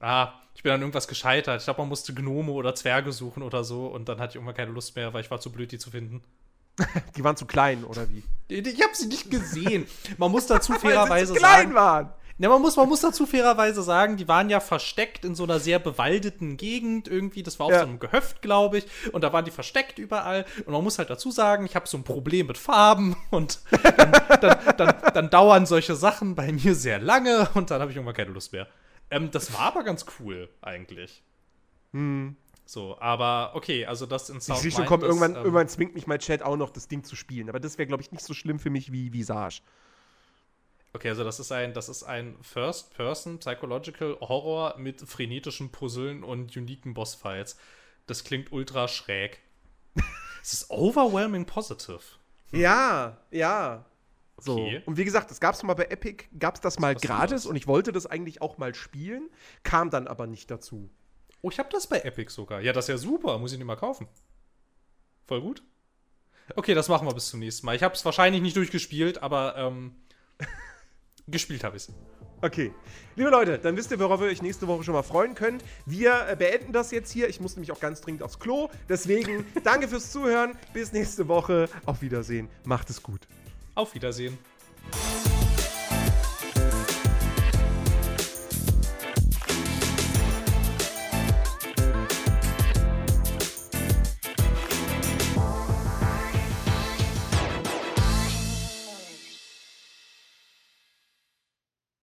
Ah, 0.00 0.34
ich 0.54 0.62
bin 0.62 0.72
an 0.72 0.80
irgendwas 0.80 1.08
gescheitert. 1.08 1.60
Ich 1.60 1.64
glaube, 1.64 1.80
man 1.80 1.88
musste 1.88 2.12
Gnome 2.12 2.52
oder 2.52 2.74
Zwerge 2.74 3.12
suchen 3.12 3.42
oder 3.42 3.64
so. 3.64 3.86
Und 3.86 4.08
dann 4.10 4.20
hatte 4.20 4.32
ich 4.32 4.34
irgendwann 4.36 4.56
keine 4.56 4.72
Lust 4.72 4.94
mehr, 4.94 5.14
weil 5.14 5.22
ich 5.22 5.30
war 5.30 5.40
zu 5.40 5.50
blöd, 5.50 5.72
die 5.72 5.78
zu 5.78 5.90
finden. 5.90 6.22
Die 7.16 7.24
waren 7.24 7.38
zu 7.38 7.46
klein, 7.46 7.84
oder 7.84 8.06
wie? 8.10 8.22
Ich 8.48 8.82
habe 8.82 8.94
sie 8.94 9.06
nicht 9.06 9.30
gesehen. 9.30 9.86
Man 10.18 10.30
muss 10.30 10.46
dazu 10.46 10.72
Weil 10.72 10.80
sie 10.80 10.86
fairerweise 10.86 11.32
zu 11.32 11.38
klein 11.38 11.68
sagen. 11.68 11.74
waren. 11.74 12.12
Ja, 12.38 12.50
man 12.50 12.60
muss, 12.60 12.76
man 12.76 12.86
muss 12.88 13.00
dazu 13.00 13.24
fairerweise 13.24 13.82
sagen, 13.82 14.18
die 14.18 14.28
waren 14.28 14.50
ja 14.50 14.60
versteckt 14.60 15.24
in 15.24 15.34
so 15.34 15.44
einer 15.44 15.58
sehr 15.58 15.78
bewaldeten 15.78 16.58
Gegend 16.58 17.08
irgendwie. 17.08 17.42
Das 17.42 17.58
war 17.58 17.66
auf 17.66 17.72
Ja. 17.72 17.80
so 17.80 17.86
einem 17.86 17.98
Gehöft, 17.98 18.42
glaube 18.42 18.78
ich. 18.78 18.86
Und 19.12 19.22
da 19.24 19.32
waren 19.32 19.44
die 19.46 19.50
versteckt 19.50 19.98
überall. 19.98 20.44
Und 20.66 20.72
man 20.72 20.84
muss 20.84 20.98
halt 20.98 21.08
dazu 21.08 21.30
sagen, 21.30 21.64
ich 21.64 21.74
habe 21.74 21.88
so 21.88 21.96
ein 21.96 22.04
Problem 22.04 22.46
mit 22.48 22.58
Farben. 22.58 23.16
Und 23.30 23.60
dann, 23.82 24.12
dann, 24.40 24.58
dann, 24.76 24.94
dann 25.14 25.30
dauern 25.30 25.64
solche 25.64 25.94
Sachen 25.96 26.34
bei 26.34 26.52
mir 26.52 26.74
sehr 26.74 26.98
lange. 26.98 27.48
Und 27.54 27.70
dann 27.70 27.80
habe 27.80 27.90
ich 27.90 27.96
irgendwann 27.96 28.16
keine 28.16 28.32
Lust 28.32 28.52
mehr. 28.52 28.68
Ähm, 29.10 29.30
das 29.30 29.54
war 29.54 29.60
aber 29.60 29.82
ganz 29.82 30.04
cool, 30.20 30.50
eigentlich. 30.60 31.22
So, 32.66 32.98
aber 33.00 33.52
okay, 33.54 33.86
also 33.86 34.04
das 34.04 34.28
in 34.28 34.38
Ich 34.38 34.42
South 34.44 34.58
sehe 34.58 34.70
schon, 34.72 34.84
komm, 34.84 35.02
irgendwann, 35.02 35.30
ähm, 35.30 35.36
irgendwann 35.38 35.68
zwingt 35.68 35.94
mich 35.94 36.06
mein 36.06 36.18
Chat 36.18 36.42
auch 36.42 36.56
noch, 36.56 36.68
das 36.70 36.88
Ding 36.88 37.04
zu 37.04 37.16
spielen. 37.16 37.48
Aber 37.48 37.60
das 37.60 37.78
wäre, 37.78 37.86
glaube 37.86 38.02
ich, 38.02 38.12
nicht 38.12 38.24
so 38.24 38.34
schlimm 38.34 38.58
für 38.58 38.68
mich 38.70 38.92
wie 38.92 39.12
Visage. 39.12 39.62
Okay, 40.96 41.10
also 41.10 41.24
das 41.24 41.38
ist 41.38 41.52
ein, 41.52 41.74
das 41.74 41.90
ist 41.90 42.04
ein 42.04 42.38
First-Person 42.40 43.38
Psychological 43.40 44.16
Horror 44.18 44.78
mit 44.78 45.02
frenetischen 45.02 45.70
Puzzeln 45.70 46.24
und 46.24 46.56
uniken 46.56 46.94
Bossfights. 46.94 47.58
Das 48.06 48.24
klingt 48.24 48.50
ultra 48.50 48.88
schräg. 48.88 49.42
es 50.42 50.54
ist 50.54 50.70
overwhelming 50.70 51.44
positive. 51.44 52.00
Ja, 52.50 53.18
ja. 53.30 53.84
So. 54.38 54.54
Okay. 54.54 54.82
Und 54.86 54.96
wie 54.96 55.04
gesagt, 55.04 55.30
das 55.30 55.38
gab 55.38 55.54
es 55.54 55.62
mal 55.64 55.74
bei 55.74 55.84
Epic, 55.84 56.24
gab 56.38 56.54
es 56.54 56.62
das 56.62 56.78
mal 56.78 56.94
was 56.94 57.02
gratis 57.02 57.44
und 57.44 57.56
ich 57.56 57.66
wollte 57.66 57.92
das 57.92 58.06
eigentlich 58.06 58.40
auch 58.40 58.56
mal 58.56 58.74
spielen, 58.74 59.28
kam 59.64 59.90
dann 59.90 60.08
aber 60.08 60.26
nicht 60.26 60.50
dazu. 60.50 60.88
Oh, 61.42 61.50
ich 61.50 61.58
habe 61.58 61.68
das 61.70 61.86
bei 61.88 62.00
Epic 62.00 62.32
sogar. 62.32 62.62
Ja, 62.62 62.72
das 62.72 62.86
ist 62.86 62.88
ja 62.88 62.96
super. 62.96 63.36
Muss 63.36 63.52
ich 63.52 63.58
nicht 63.58 63.66
mal 63.66 63.76
kaufen. 63.76 64.08
Voll 65.26 65.42
gut. 65.42 65.62
Okay, 66.54 66.72
das 66.72 66.88
machen 66.88 67.06
wir 67.06 67.12
bis 67.12 67.28
zum 67.28 67.40
nächsten 67.40 67.66
Mal. 67.66 67.76
Ich 67.76 67.82
habe 67.82 67.94
es 67.94 68.02
wahrscheinlich 68.06 68.40
nicht 68.40 68.56
durchgespielt, 68.56 69.22
aber 69.22 69.56
ähm, 69.58 69.94
gespielt 71.28 71.64
habe 71.64 71.76
ich 71.76 71.88
es. 71.88 71.94
Okay. 72.42 72.72
Liebe 73.16 73.30
Leute, 73.30 73.58
dann 73.58 73.76
wisst 73.76 73.90
ihr, 73.90 73.98
worauf 73.98 74.20
ihr 74.20 74.26
euch 74.26 74.42
nächste 74.42 74.68
Woche 74.68 74.84
schon 74.84 74.94
mal 74.94 75.02
freuen 75.02 75.34
könnt. 75.34 75.64
Wir 75.86 76.28
äh, 76.28 76.36
beenden 76.36 76.72
das 76.72 76.90
jetzt 76.90 77.10
hier. 77.10 77.28
Ich 77.28 77.40
muss 77.40 77.56
nämlich 77.56 77.72
auch 77.72 77.80
ganz 77.80 78.02
dringend 78.02 78.22
aufs 78.22 78.38
Klo. 78.38 78.68
Deswegen 78.88 79.46
danke 79.64 79.88
fürs 79.88 80.12
Zuhören. 80.12 80.52
Bis 80.74 80.92
nächste 80.92 81.28
Woche. 81.28 81.68
Auf 81.86 82.02
Wiedersehen. 82.02 82.48
Macht 82.64 82.90
es 82.90 83.02
gut. 83.02 83.26
Auf 83.74 83.94
Wiedersehen. 83.94 84.36